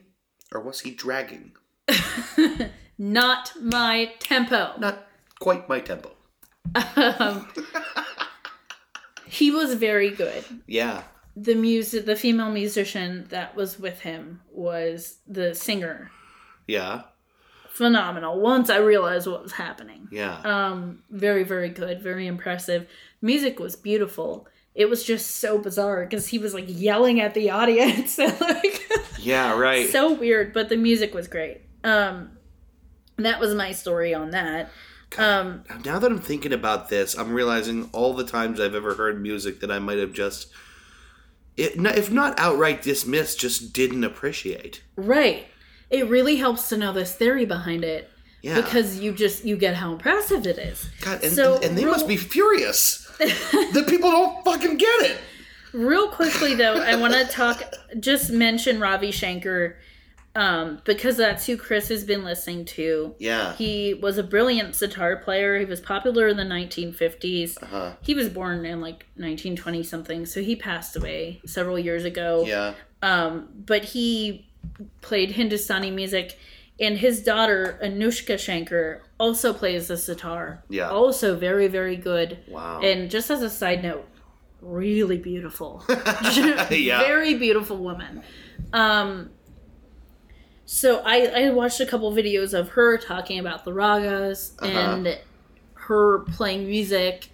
or 0.53 0.61
was 0.61 0.79
he 0.81 0.91
dragging? 0.91 1.51
not 2.97 3.51
my 3.61 4.13
tempo. 4.19 4.71
Not 4.79 5.05
quite 5.39 5.67
my 5.67 5.79
tempo. 5.81 6.11
Um, 6.95 7.47
he 9.25 9.51
was 9.51 9.73
very 9.75 10.09
good. 10.09 10.43
Yeah. 10.67 11.03
The 11.39 11.55
music, 11.55 12.05
the 12.05 12.15
female 12.15 12.51
musician 12.51 13.25
that 13.29 13.55
was 13.55 13.79
with 13.79 13.99
him 13.99 14.41
was 14.51 15.17
the 15.27 15.53
singer. 15.53 16.11
Yeah. 16.67 17.03
Phenomenal. 17.69 18.39
Once 18.39 18.69
I 18.69 18.77
realized 18.77 19.27
what 19.27 19.43
was 19.43 19.51
happening. 19.51 20.07
Yeah. 20.11 20.39
Um, 20.39 21.03
very, 21.11 21.43
very 21.43 21.69
good. 21.69 22.01
Very 22.01 22.25
impressive. 22.25 22.87
Music 23.21 23.59
was 23.59 23.75
beautiful. 23.75 24.47
It 24.73 24.89
was 24.89 25.03
just 25.03 25.37
so 25.37 25.59
bizarre 25.59 26.05
because 26.05 26.27
he 26.27 26.39
was 26.39 26.53
like 26.53 26.65
yelling 26.67 27.19
at 27.21 27.33
the 27.33 27.51
audience. 27.51 28.17
like, 28.17 28.89
yeah, 29.19 29.57
right. 29.57 29.89
so 29.89 30.13
weird, 30.13 30.53
but 30.53 30.69
the 30.69 30.77
music 30.77 31.13
was 31.13 31.27
great. 31.27 31.61
Um, 31.83 32.37
that 33.17 33.39
was 33.39 33.53
my 33.53 33.71
story 33.71 34.13
on 34.13 34.31
that. 34.31 34.71
Um, 35.17 35.63
now 35.85 35.99
that 35.99 36.11
I'm 36.11 36.19
thinking 36.19 36.53
about 36.53 36.89
this, 36.89 37.17
I'm 37.17 37.31
realizing 37.31 37.89
all 37.93 38.13
the 38.13 38.25
times 38.25 38.59
I've 38.59 38.75
ever 38.75 38.93
heard 38.95 39.21
music 39.21 39.61
that 39.61 39.71
I 39.71 39.79
might 39.79 39.97
have 39.97 40.13
just, 40.13 40.51
if 41.57 42.11
not 42.11 42.39
outright 42.39 42.81
dismissed, 42.81 43.39
just 43.39 43.73
didn't 43.73 44.03
appreciate. 44.03 44.81
right. 44.95 45.45
It 45.89 46.09
really 46.09 46.35
helps 46.35 46.67
to 46.69 46.75
know 46.77 46.91
this 46.91 47.15
theory 47.15 47.45
behind 47.45 47.85
it 47.85 48.09
Yeah. 48.41 48.55
because 48.59 48.99
you 48.99 49.13
just 49.13 49.45
you 49.45 49.55
get 49.55 49.75
how 49.75 49.93
impressive 49.93 50.45
it 50.45 50.57
is. 50.57 50.89
God, 50.99 51.23
and, 51.23 51.31
So, 51.31 51.59
and, 51.61 51.77
they 51.77 51.83
real- 51.85 51.93
must 51.93 52.07
be 52.09 52.17
furious 52.17 53.07
that 53.19 53.85
people 53.87 54.11
don't 54.11 54.43
fucking 54.43 54.75
get 54.77 55.01
it. 55.11 55.17
Real 55.73 56.09
quickly 56.09 56.55
though, 56.55 56.75
I 56.81 56.95
want 56.95 57.13
to 57.13 57.25
talk 57.25 57.63
just 57.99 58.29
mention 58.31 58.79
Ravi 58.81 59.11
Shankar 59.11 59.77
um, 60.37 60.79
because 60.83 61.17
that's 61.17 61.47
who 61.47 61.57
Chris 61.57 61.89
has 61.89 62.03
been 62.03 62.23
listening 62.23 62.63
to. 62.63 63.15
Yeah. 63.17 63.55
He 63.55 63.95
was 63.95 64.19
a 64.19 64.23
brilliant 64.23 64.75
sitar 64.75 65.15
player. 65.17 65.57
He 65.57 65.65
was 65.65 65.81
popular 65.81 66.27
in 66.27 66.37
the 66.37 66.43
1950s. 66.43 67.61
Uh-huh. 67.63 67.93
He 68.03 68.13
was 68.13 68.29
born 68.29 68.63
in 68.63 68.79
like 68.79 69.07
1920 69.15 69.81
something, 69.81 70.27
so 70.27 70.43
he 70.43 70.55
passed 70.55 70.95
away 70.95 71.41
several 71.47 71.79
years 71.79 72.05
ago. 72.05 72.43
Yeah. 72.45 72.75
Um, 73.01 73.49
but 73.65 73.83
he 73.83 74.47
played 75.01 75.31
Hindustani 75.31 75.89
music, 75.89 76.37
and 76.79 76.99
his 76.99 77.23
daughter 77.23 77.79
Anushka 77.83 78.37
Shankar 78.37 79.01
also 79.19 79.53
plays 79.53 79.87
the 79.87 79.97
sitar. 79.97 80.63
Yeah. 80.69 80.89
Also 80.89 81.35
very 81.35 81.67
very 81.67 81.95
good. 81.95 82.37
Wow. 82.47 82.81
And 82.81 83.09
just 83.09 83.31
as 83.31 83.41
a 83.41 83.49
side 83.49 83.81
note, 83.81 84.07
really 84.61 85.17
beautiful. 85.17 85.83
Yeah. 86.69 86.99
Very 87.07 87.35
beautiful 87.35 87.77
woman. 87.77 88.21
Um, 88.73 89.31
so 90.69 90.99
I, 91.05 91.45
I 91.45 91.49
watched 91.51 91.79
a 91.79 91.85
couple 91.85 92.11
videos 92.11 92.53
of 92.53 92.69
her 92.69 92.97
talking 92.97 93.39
about 93.39 93.63
the 93.65 93.71
ragas 93.71 94.51
Uh-huh. 94.61 94.67
and 94.69 95.17
her 95.73 96.19
playing 96.19 96.67
music, 96.67 97.29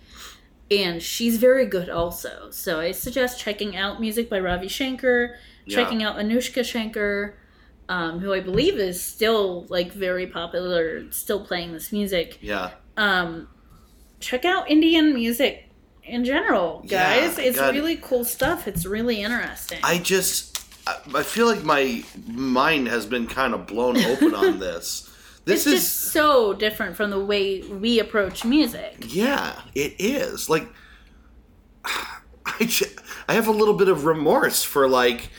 and 0.72 1.02
she's 1.02 1.38
very 1.38 1.66
good 1.66 1.90
also. 1.90 2.50
So 2.52 2.80
I 2.80 2.92
suggest 2.92 3.40
checking 3.40 3.76
out 3.76 4.00
music 4.00 4.30
by 4.30 4.40
Ravi 4.40 4.68
Shankar, 4.68 5.36
Yeah. 5.66 5.76
checking 5.76 6.04
out 6.04 6.18
Anushka 6.18 6.64
Shankar, 6.64 7.34
um, 7.90 8.20
who 8.20 8.32
I 8.34 8.40
believe 8.40 8.76
is 8.78 9.02
still 9.04 9.66
like 9.68 9.92
very 9.92 10.28
popular, 10.28 11.12
still 11.12 11.44
playing 11.44 11.74
this 11.74 11.92
music 11.92 12.38
Yeah. 12.42 12.72
um 12.98 13.48
check 14.20 14.46
out 14.46 14.70
indian 14.72 15.14
music 15.14 15.68
in 16.06 16.24
general 16.24 16.82
Yeah, 16.86 17.20
guys 17.20 17.38
it's 17.38 17.58
God. 17.60 17.74
really 17.76 17.98
cool 17.98 18.24
stuff 18.24 18.68
it's 18.70 18.86
really 18.86 19.22
interesting 19.22 19.80
I 19.84 19.98
just, 19.98 20.53
I, 20.88 21.24
feel 21.24 21.48
like 21.48 21.64
my 21.64 22.04
mind 22.28 22.88
has 22.88 23.06
been 23.06 23.28
kind 23.28 23.54
of 23.54 23.68
blown 23.68 23.98
open 23.98 24.34
on 24.36 24.60
this. 24.60 25.10
This 25.46 25.68
it's 25.68 25.76
is, 25.76 25.82
just 25.82 26.14
so 26.14 26.54
different 26.54 26.96
from 26.96 27.10
the 27.10 27.20
way 27.20 27.62
we 27.64 28.00
approach 28.00 28.46
music 28.46 28.96
yeah, 29.10 29.60
it 29.76 29.96
is. 30.00 30.50
Like, 30.50 30.70
I, 31.86 32.72
I 33.28 33.34
have 33.34 33.50
a 33.50 33.52
little 33.52 33.74
bit 33.74 33.90
of 33.90 34.06
remorse 34.06 34.64
for 34.64 34.88
like 34.88 35.32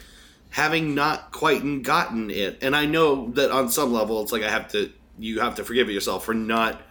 having 0.51 0.95
not 0.95 1.33
quite 1.33 1.83
gotten 1.83 2.31
it, 2.31 2.59
and 2.61 2.77
I 2.77 2.85
know 2.85 3.31
that 3.31 3.51
on 3.51 3.71
some 3.71 3.95
level, 3.95 4.23
it's 4.23 4.31
like 4.31 4.43
I 4.43 4.51
have 4.51 4.69
to, 4.73 4.93
you 5.19 5.41
have 5.41 5.55
to 5.55 5.65
forgive 5.65 5.89
yourself 5.89 6.27
for 6.27 6.35
not 6.35 6.83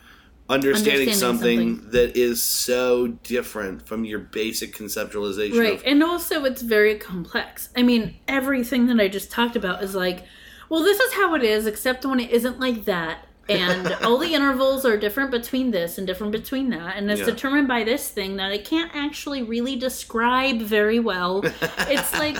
understanding, 0.53 1.07
Understanding 1.09 1.13
something, 1.13 1.59
something. 1.77 1.91
that 1.91 2.15
is 2.17 2.41
so 2.43 3.07
different 3.23 3.85
from 3.87 4.05
your 4.05 4.19
basic 4.19 4.75
conceptualization 4.75 5.59
right 5.59 5.73
of 5.79 5.83
and 5.85 6.03
also 6.03 6.45
it's 6.45 6.61
very 6.61 6.95
complex 6.97 7.69
i 7.75 7.81
mean 7.81 8.15
everything 8.27 8.87
that 8.87 8.99
i 8.99 9.07
just 9.07 9.31
talked 9.31 9.55
about 9.55 9.83
is 9.83 9.95
like 9.95 10.23
well 10.69 10.81
this 10.83 10.99
is 10.99 11.13
how 11.13 11.33
it 11.35 11.43
is 11.43 11.65
except 11.67 12.05
when 12.05 12.19
it 12.19 12.29
isn't 12.31 12.59
like 12.59 12.85
that 12.85 13.25
and 13.49 13.87
all 14.03 14.17
the 14.17 14.33
intervals 14.33 14.85
are 14.85 14.95
different 14.97 15.31
between 15.31 15.71
this 15.71 15.97
and 15.97 16.07
different 16.07 16.31
between 16.31 16.69
that 16.69 16.95
and 16.97 17.09
it's 17.11 17.19
Yeah. 17.21 17.25
determined 17.25 17.67
by 17.67 17.83
this 17.83 18.07
thing 18.09 18.35
that 18.37 18.51
i 18.51 18.57
can't 18.57 18.91
actually 18.95 19.41
really 19.43 19.75
describe 19.75 20.59
very 20.59 20.99
well 20.99 21.41
it's 21.79 22.13
like 22.19 22.37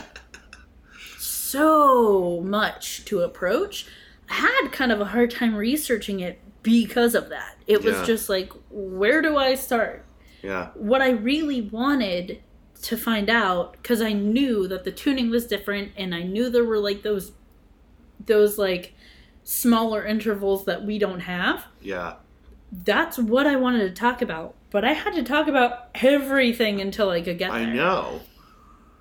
so 1.20 2.42
much 2.44 3.06
to 3.06 3.22
approach. 3.22 3.86
I 4.30 4.34
had 4.34 4.72
kind 4.72 4.92
of 4.92 5.00
a 5.00 5.06
hard 5.06 5.30
time 5.30 5.56
researching 5.56 6.20
it 6.20 6.40
because 6.64 7.14
of 7.16 7.30
that. 7.30 7.56
It 7.68 7.84
was 7.84 7.96
Yeah. 7.96 8.06
just 8.06 8.30
like, 8.30 8.52
where 8.72 9.22
do 9.22 9.38
I 9.38 9.56
start? 9.56 10.06
yeah, 10.42 10.70
What 10.76 11.02
I 11.02 11.12
really 11.12 11.62
wanted 11.62 12.42
to 12.82 12.98
find 12.98 13.30
out, 13.30 13.74
because 13.74 14.02
I 14.02 14.12
knew 14.14 14.68
that 14.68 14.84
the 14.84 14.92
tuning 14.92 15.30
was 15.30 15.46
different, 15.46 15.92
and 15.96 16.14
I 16.14 16.24
knew 16.24 16.50
there 16.50 16.66
were 16.66 16.80
like 16.80 17.02
those, 17.04 17.32
those 18.26 18.58
like 18.58 18.94
smaller 19.46 20.06
intervals 20.06 20.66
that 20.66 20.84
we 20.86 20.98
don't 21.00 21.22
have. 21.22 21.66
yeah. 21.82 22.16
That's 22.86 23.20
what 23.20 23.46
I 23.46 23.56
wanted 23.56 23.82
to 23.88 23.92
talk 23.92 24.24
about. 24.24 24.56
But 24.72 24.84
I 24.84 24.94
had 24.94 25.14
to 25.14 25.22
talk 25.22 25.48
about 25.48 25.90
everything 25.94 26.82
until 26.82 27.12
I 27.12 27.22
could 27.22 27.38
get 27.38 27.52
there. 27.52 27.60
I 27.62 27.66
know. 27.72 28.22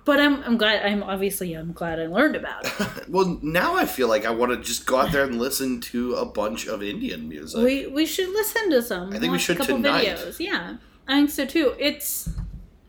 But 0.05 0.19
I'm, 0.19 0.43
I'm 0.43 0.57
glad. 0.57 0.85
I'm 0.85 1.01
obviously 1.01 1.53
I'm 1.53 1.71
glad 1.71 1.99
I 1.99 2.07
learned 2.07 2.35
about 2.35 2.65
it. 2.65 2.73
Well, 3.09 3.37
now 3.41 3.75
I 3.75 3.85
feel 3.85 4.07
like 4.07 4.25
I 4.25 4.31
want 4.31 4.51
to 4.53 4.57
just 4.57 4.85
go 4.85 4.97
out 4.97 5.11
there 5.11 5.23
and 5.23 5.37
listen 5.37 5.79
to 5.81 6.15
a 6.15 6.25
bunch 6.25 6.67
of 6.67 6.81
Indian 6.81 7.29
music. 7.29 7.63
we 7.63 7.87
we 7.87 8.05
should 8.05 8.29
listen 8.29 8.69
to 8.71 8.81
some. 8.81 9.13
I 9.13 9.19
think 9.19 9.31
we 9.31 9.39
should 9.39 9.57
a 9.57 9.59
couple 9.59 9.75
tonight. 9.75 10.07
videos. 10.07 10.39
Yeah, 10.39 10.77
I 11.07 11.17
think 11.17 11.29
so 11.29 11.45
too. 11.45 11.75
It's 11.77 12.29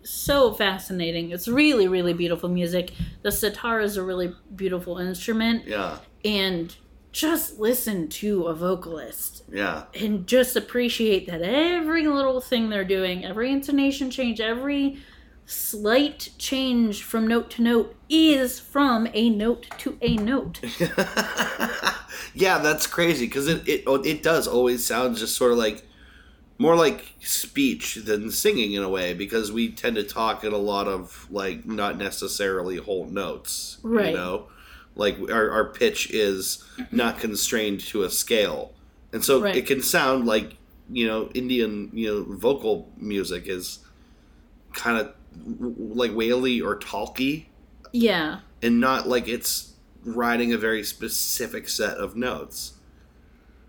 so 0.02 0.52
fascinating. 0.54 1.30
It's 1.30 1.46
really 1.46 1.88
really 1.88 2.14
beautiful 2.14 2.48
music. 2.48 2.92
The 3.22 3.32
sitar 3.32 3.80
is 3.80 3.96
a 3.96 4.02
really 4.02 4.34
beautiful 4.54 4.98
instrument, 4.98 5.66
yeah, 5.66 5.98
and 6.24 6.74
just 7.12 7.60
listen 7.60 8.08
to 8.08 8.44
a 8.44 8.54
vocalist 8.54 9.44
yeah, 9.52 9.84
and 9.94 10.26
just 10.26 10.56
appreciate 10.56 11.26
that 11.28 11.42
every 11.42 12.06
little 12.06 12.40
thing 12.40 12.70
they're 12.70 12.84
doing, 12.84 13.24
every 13.24 13.50
intonation 13.52 14.10
change, 14.10 14.40
every 14.40 14.98
slight 15.46 16.30
change 16.38 17.02
from 17.02 17.26
note 17.26 17.50
to 17.50 17.62
note 17.62 17.94
is 18.08 18.58
from 18.60 19.08
a 19.12 19.30
note 19.30 19.66
to 19.78 19.98
a 20.00 20.16
note. 20.16 20.60
yeah. 22.34 22.58
That's 22.58 22.86
crazy 22.86 23.26
because 23.26 23.48
it, 23.48 23.68
it 23.68 23.84
oh, 23.86 23.96
it 23.96 24.22
does 24.22 24.46
always 24.46 24.84
sound 24.86 25.16
just 25.16 25.36
sort 25.36 25.52
of 25.52 25.58
like 25.58 25.84
more 26.58 26.76
like 26.76 27.12
speech 27.20 27.96
than 27.96 28.30
singing 28.30 28.72
in 28.72 28.82
a 28.82 28.88
way 28.88 29.12
because 29.12 29.50
we 29.50 29.70
tend 29.70 29.96
to 29.96 30.04
talk 30.04 30.44
in 30.44 30.52
a 30.52 30.58
lot 30.58 30.86
of 30.86 31.26
like 31.30 31.66
not 31.66 31.98
necessarily 31.98 32.76
whole 32.76 33.06
notes. 33.06 33.78
Right. 33.82 34.10
You 34.10 34.16
know, 34.16 34.46
like 34.94 35.18
our 35.30 35.50
our 35.50 35.64
pitch 35.66 36.10
is 36.10 36.64
not 36.90 37.18
constrained 37.18 37.80
to 37.80 38.04
a 38.04 38.10
scale, 38.10 38.72
and 39.12 39.24
so 39.24 39.42
Right. 39.42 39.56
it 39.56 39.66
can 39.66 39.82
sound 39.82 40.26
like 40.26 40.56
you 40.90 41.06
know 41.06 41.28
Indian 41.34 41.90
you 41.92 42.06
know 42.08 42.36
vocal 42.36 42.88
music 42.96 43.46
is 43.48 43.80
kind 44.72 44.98
of 44.98 45.12
like 45.46 46.12
whaley 46.12 46.60
or 46.60 46.76
talky 46.76 47.48
Yeah. 47.92 48.40
and 48.62 48.80
not 48.80 49.08
like 49.08 49.28
it's 49.28 49.74
riding 50.04 50.52
a 50.52 50.58
very 50.58 50.84
specific 50.84 51.68
set 51.68 51.96
of 51.96 52.16
notes. 52.16 52.74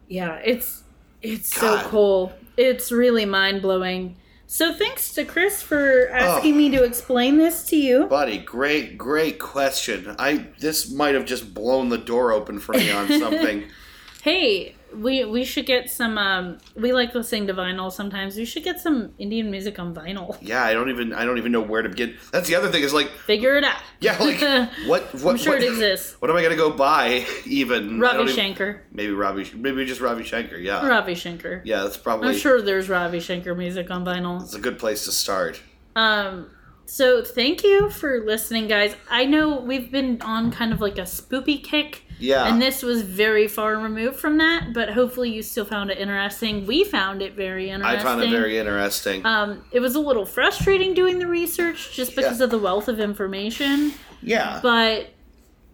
Yeah, 0.07 0.35
it's 0.43 0.83
it's 1.21 1.59
God. 1.59 1.83
so 1.83 1.89
cool. 1.89 2.33
It's 2.57 2.91
really 2.91 3.25
mind 3.25 3.61
blowing. 3.61 4.17
So 4.47 4.73
thanks 4.73 5.11
to 5.15 5.25
Chris 5.25 5.61
for 5.61 6.07
asking 6.09 6.55
me 6.55 6.69
to 6.69 6.81
oh. 6.81 6.83
explain 6.83 7.37
this 7.37 7.65
to 7.69 7.75
you. 7.75 8.05
Buddy, 8.05 8.37
great, 8.37 8.97
great 8.97 9.39
question. 9.39 10.15
I 10.19 10.47
this 10.59 10.91
might 10.91 11.15
have 11.15 11.25
just 11.25 11.53
blown 11.53 11.89
the 11.89 11.97
door 11.97 12.31
open 12.31 12.59
for 12.59 12.73
me 12.73 12.91
on 12.91 13.07
something. 13.19 13.65
Hey, 14.21 14.74
we 15.01 15.25
we 15.25 15.43
should 15.43 15.65
get 15.65 15.89
some. 15.89 16.17
Um, 16.17 16.57
we 16.75 16.93
like 16.93 17.13
listening 17.13 17.47
to 17.47 17.53
vinyl 17.53 17.91
sometimes. 17.91 18.35
We 18.35 18.45
should 18.45 18.63
get 18.63 18.79
some 18.79 19.13
Indian 19.19 19.51
music 19.51 19.77
on 19.79 19.93
vinyl. 19.93 20.37
yeah, 20.41 20.63
I 20.63 20.73
don't 20.73 20.89
even 20.89 21.13
I 21.13 21.25
don't 21.25 21.37
even 21.37 21.51
know 21.51 21.61
where 21.61 21.81
to 21.81 21.89
begin. 21.89 22.15
That's 22.31 22.47
the 22.47 22.55
other 22.55 22.69
thing 22.71 22.83
is 22.83 22.93
like, 22.93 23.09
Figure 23.09 23.57
it 23.57 23.63
out. 23.63 23.77
yeah, 23.99 24.17
like 24.19 24.39
what 24.87 25.13
what 25.21 25.31
I'm 25.31 25.37
sure 25.37 25.53
what, 25.53 25.63
it 25.63 25.69
exists. 25.71 26.15
What 26.19 26.31
am 26.31 26.37
I 26.37 26.41
gonna 26.43 26.55
go 26.55 26.71
buy? 26.71 27.25
Even 27.45 27.99
Ravi 27.99 28.17
don't 28.17 28.23
even- 28.29 28.35
Shankar. 28.35 28.81
Maybe 28.91 29.11
Ravi, 29.13 29.51
maybe 29.55 29.85
just 29.85 30.01
Ravi 30.01 30.23
Shankar. 30.23 30.57
Yeah, 30.57 30.85
Ravi 30.87 31.15
Shankar. 31.15 31.61
yeah, 31.65 31.83
that's 31.83 31.97
probably 31.97 32.29
I'm 32.29 32.35
sure 32.35 32.61
there's 32.61 32.89
Ravi 32.89 33.19
Shankar 33.19 33.53
music 33.55 33.91
on 33.91 34.03
vinyl. 34.05 34.41
it's 34.41 34.55
a 34.55 34.59
good 34.59 34.79
place 34.79 35.05
to 35.05 35.11
start. 35.11 35.61
Um, 35.95 36.49
so 36.87 37.23
thank 37.23 37.63
you 37.63 37.89
for 37.89 38.23
listening, 38.25 38.67
guys. 38.67 38.95
I 39.09 39.25
know 39.25 39.59
we've 39.59 39.91
been 39.91 40.21
on 40.21 40.51
kind 40.51 40.71
of 40.71 40.81
like 40.81 40.97
a 40.97 41.01
spoopy 41.03 41.63
kick 41.63 42.03
Yeah. 42.19 42.47
And 42.47 42.61
this 42.61 42.81
was 42.81 43.01
very 43.01 43.47
far 43.47 43.77
removed 43.77 44.17
from 44.17 44.37
that, 44.37 44.73
but 44.73 44.89
hopefully 44.93 45.31
you 45.33 45.41
still 45.43 45.65
found 45.65 45.91
it 45.91 45.97
interesting. 45.97 46.65
We 46.65 46.83
found 46.83 47.21
it 47.21 47.33
very 47.33 47.69
interesting. 47.69 47.99
I 47.99 48.03
found 48.03 48.23
it 48.23 48.29
very 48.29 48.57
interesting. 48.57 49.25
Um, 49.25 49.63
it 49.71 49.79
was 49.81 49.95
a 49.95 49.99
little 49.99 50.25
frustrating 50.25 50.93
doing 50.93 51.19
the 51.19 51.27
research 51.27 51.93
just 51.93 52.15
because 52.15 52.39
Yeah. 52.39 52.45
of 52.45 52.49
the 52.51 52.59
wealth 52.59 52.87
of 52.87 52.99
information, 52.99 53.93
yeah. 54.21 54.59
but 54.63 55.09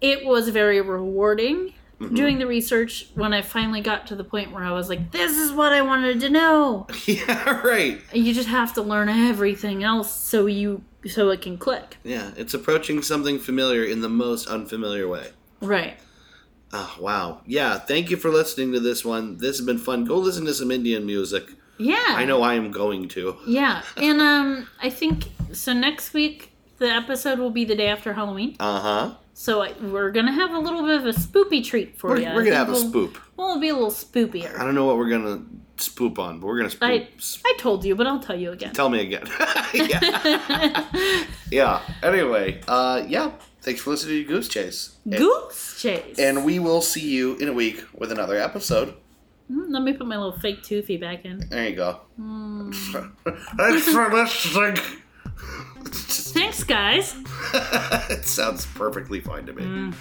it 0.02 0.26
was 0.26 0.50
very 0.50 0.82
rewarding 0.82 1.74
Mm-hmm. 2.02 2.16
doing 2.16 2.40
the 2.40 2.48
research 2.48 3.10
when 3.14 3.32
I 3.32 3.44
finally 3.44 3.82
got 3.82 4.08
to 4.08 4.16
the 4.16 4.24
point 4.24 4.52
where 4.52 4.64
I 4.64 4.72
was 4.72 4.90
like, 4.90 5.12
this 5.12 5.38
is 5.38 5.52
what 5.52 5.72
I 5.72 5.84
wanted 5.84 6.20
to 6.22 6.32
know. 6.32 6.88
yeah, 7.06 7.62
right. 7.62 8.02
You 8.12 8.34
just 8.34 8.50
have 8.50 8.74
to 8.74 8.82
learn 8.82 9.08
everything 9.08 9.84
else 9.84 10.12
so 10.12 10.48
you 10.48 10.84
so 11.08 11.30
it 11.30 11.42
can 11.44 11.60
click. 11.60 11.98
Yeah, 12.04 12.32
it's 12.36 12.56
approaching 12.56 13.04
something 13.04 13.38
familiar 13.38 13.84
in 13.84 14.02
the 14.02 14.10
most 14.10 14.48
unfamiliar 14.48 15.08
way. 15.08 15.28
Right. 15.62 15.96
Oh, 16.74 16.98
wow. 17.00 17.42
Yeah, 17.46 17.78
thank 17.80 18.10
you 18.10 18.18
for 18.18 18.30
listening 18.30 18.72
to 18.74 18.80
this 18.80 19.04
one. 19.04 19.38
This 19.38 19.58
has 19.58 19.66
been 19.66 19.78
fun. 19.78 20.06
Go 20.06 20.18
listen 20.18 20.46
to 20.46 20.54
some 20.54 20.72
Indian 20.72 21.06
music. 21.06 21.44
Yeah. 21.78 22.04
I 22.08 22.26
know 22.26 22.42
I 22.44 22.54
am 22.54 22.72
going 22.72 23.08
to. 23.10 23.38
Yeah. 23.48 23.82
And 23.98 24.22
um 24.22 24.68
I 24.82 24.90
think 24.90 25.26
so 25.52 25.74
next 25.74 26.14
week 26.14 26.52
the 26.78 26.88
episode 26.88 27.40
will 27.40 27.52
be 27.52 27.66
the 27.66 27.76
day 27.76 27.88
after 27.88 28.14
Halloween. 28.14 28.56
Uh 28.60 28.80
huh. 28.80 29.14
So 29.34 29.62
I, 29.64 29.74
we're 29.82 30.12
going 30.12 30.26
to 30.26 30.32
have 30.32 30.52
a 30.52 30.60
little 30.60 30.84
bit 30.84 30.98
of 30.98 31.06
a 31.06 31.14
spoopy 31.14 31.64
treat 31.64 31.98
for 31.98 32.10
We're, 32.12 32.18
you. 32.20 32.26
we're 32.28 32.44
going 32.44 32.52
to 32.52 32.58
have 32.58 32.70
a 32.70 32.74
spoop. 32.74 33.18
Well, 33.38 33.50
it'll 33.50 33.62
be 33.62 33.70
a 33.70 33.74
little 33.74 33.90
spoopier. 33.90 34.54
I 34.60 34.64
don't 34.64 34.76
know 34.76 34.86
what 34.86 34.98
we're 34.98 35.10
going 35.10 35.24
to 35.24 35.46
spoop 35.84 36.20
on, 36.20 36.40
but 36.40 36.48
we're 36.48 36.60
going 36.60 36.70
to 36.70 36.78
spoop. 36.78 36.88
I 36.88 37.08
I 37.50 37.56
told 37.58 37.84
you, 37.86 37.96
but 37.96 38.06
I'll 38.08 38.20
tell 38.20 38.36
you 38.38 38.52
again. 38.52 38.74
Tell 38.74 38.90
me 38.90 39.00
again. 39.02 39.24
yeah. 39.74 41.24
yeah. 41.52 41.82
Anyway, 42.04 42.62
uh, 42.68 43.04
yeah. 43.08 43.32
Thanks 43.62 43.82
for 43.82 43.92
listening 43.92 44.18
to 44.18 44.24
Goose 44.24 44.48
Chase. 44.48 44.96
Goose 45.08 45.80
chase. 45.82 46.18
And 46.18 46.44
we 46.44 46.58
will 46.60 46.82
see 46.82 47.08
you 47.08 47.36
in 47.36 47.48
a 47.48 47.54
week 47.54 47.84
with 47.96 48.12
another 48.12 48.36
episode. 48.38 48.96
Mm, 49.52 49.66
Let 49.72 49.84
me 49.84 49.94
put 49.94 50.08
my 50.08 50.18
little 50.18 50.40
fake 50.40 50.64
toothy 50.64 50.98
back 50.98 51.26
in. 51.26 51.48
There 51.50 51.70
you 51.70 51.76
go. 51.76 52.00
Hmm. 52.16 52.72
Thanks 53.58 53.88
for 53.88 54.10
listening. 54.12 54.78
Thanks, 56.34 56.64
guys. 56.64 57.16
it 58.10 58.26
sounds 58.26 58.66
perfectly 58.66 59.20
fine 59.20 59.46
to 59.46 59.54
me. 59.54 59.64
Hmm. 59.64 59.92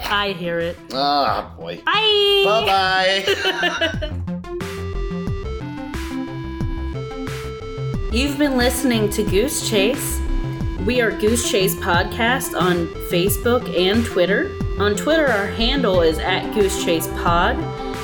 I 0.00 0.32
hear 0.32 0.58
it. 0.58 0.78
Ah, 0.94 1.54
boy. 1.58 1.82
Bye. 1.84 2.42
Bye 2.46 3.24
bye. 3.26 4.22
You've 8.12 8.38
been 8.38 8.56
listening 8.56 9.10
to 9.10 9.22
Goose 9.24 9.68
Chase. 9.68 10.20
We 10.86 11.00
are 11.00 11.10
Goose 11.10 11.50
Chase 11.50 11.74
Podcast 11.74 12.56
on 12.58 12.86
Facebook 13.10 13.76
and 13.76 14.06
Twitter. 14.06 14.52
On 14.78 14.94
Twitter, 14.94 15.26
our 15.26 15.46
handle 15.46 16.00
is 16.00 16.20
at 16.20 16.54
Goose 16.54 16.84
Chase 16.84 17.08
Pod, 17.08 17.56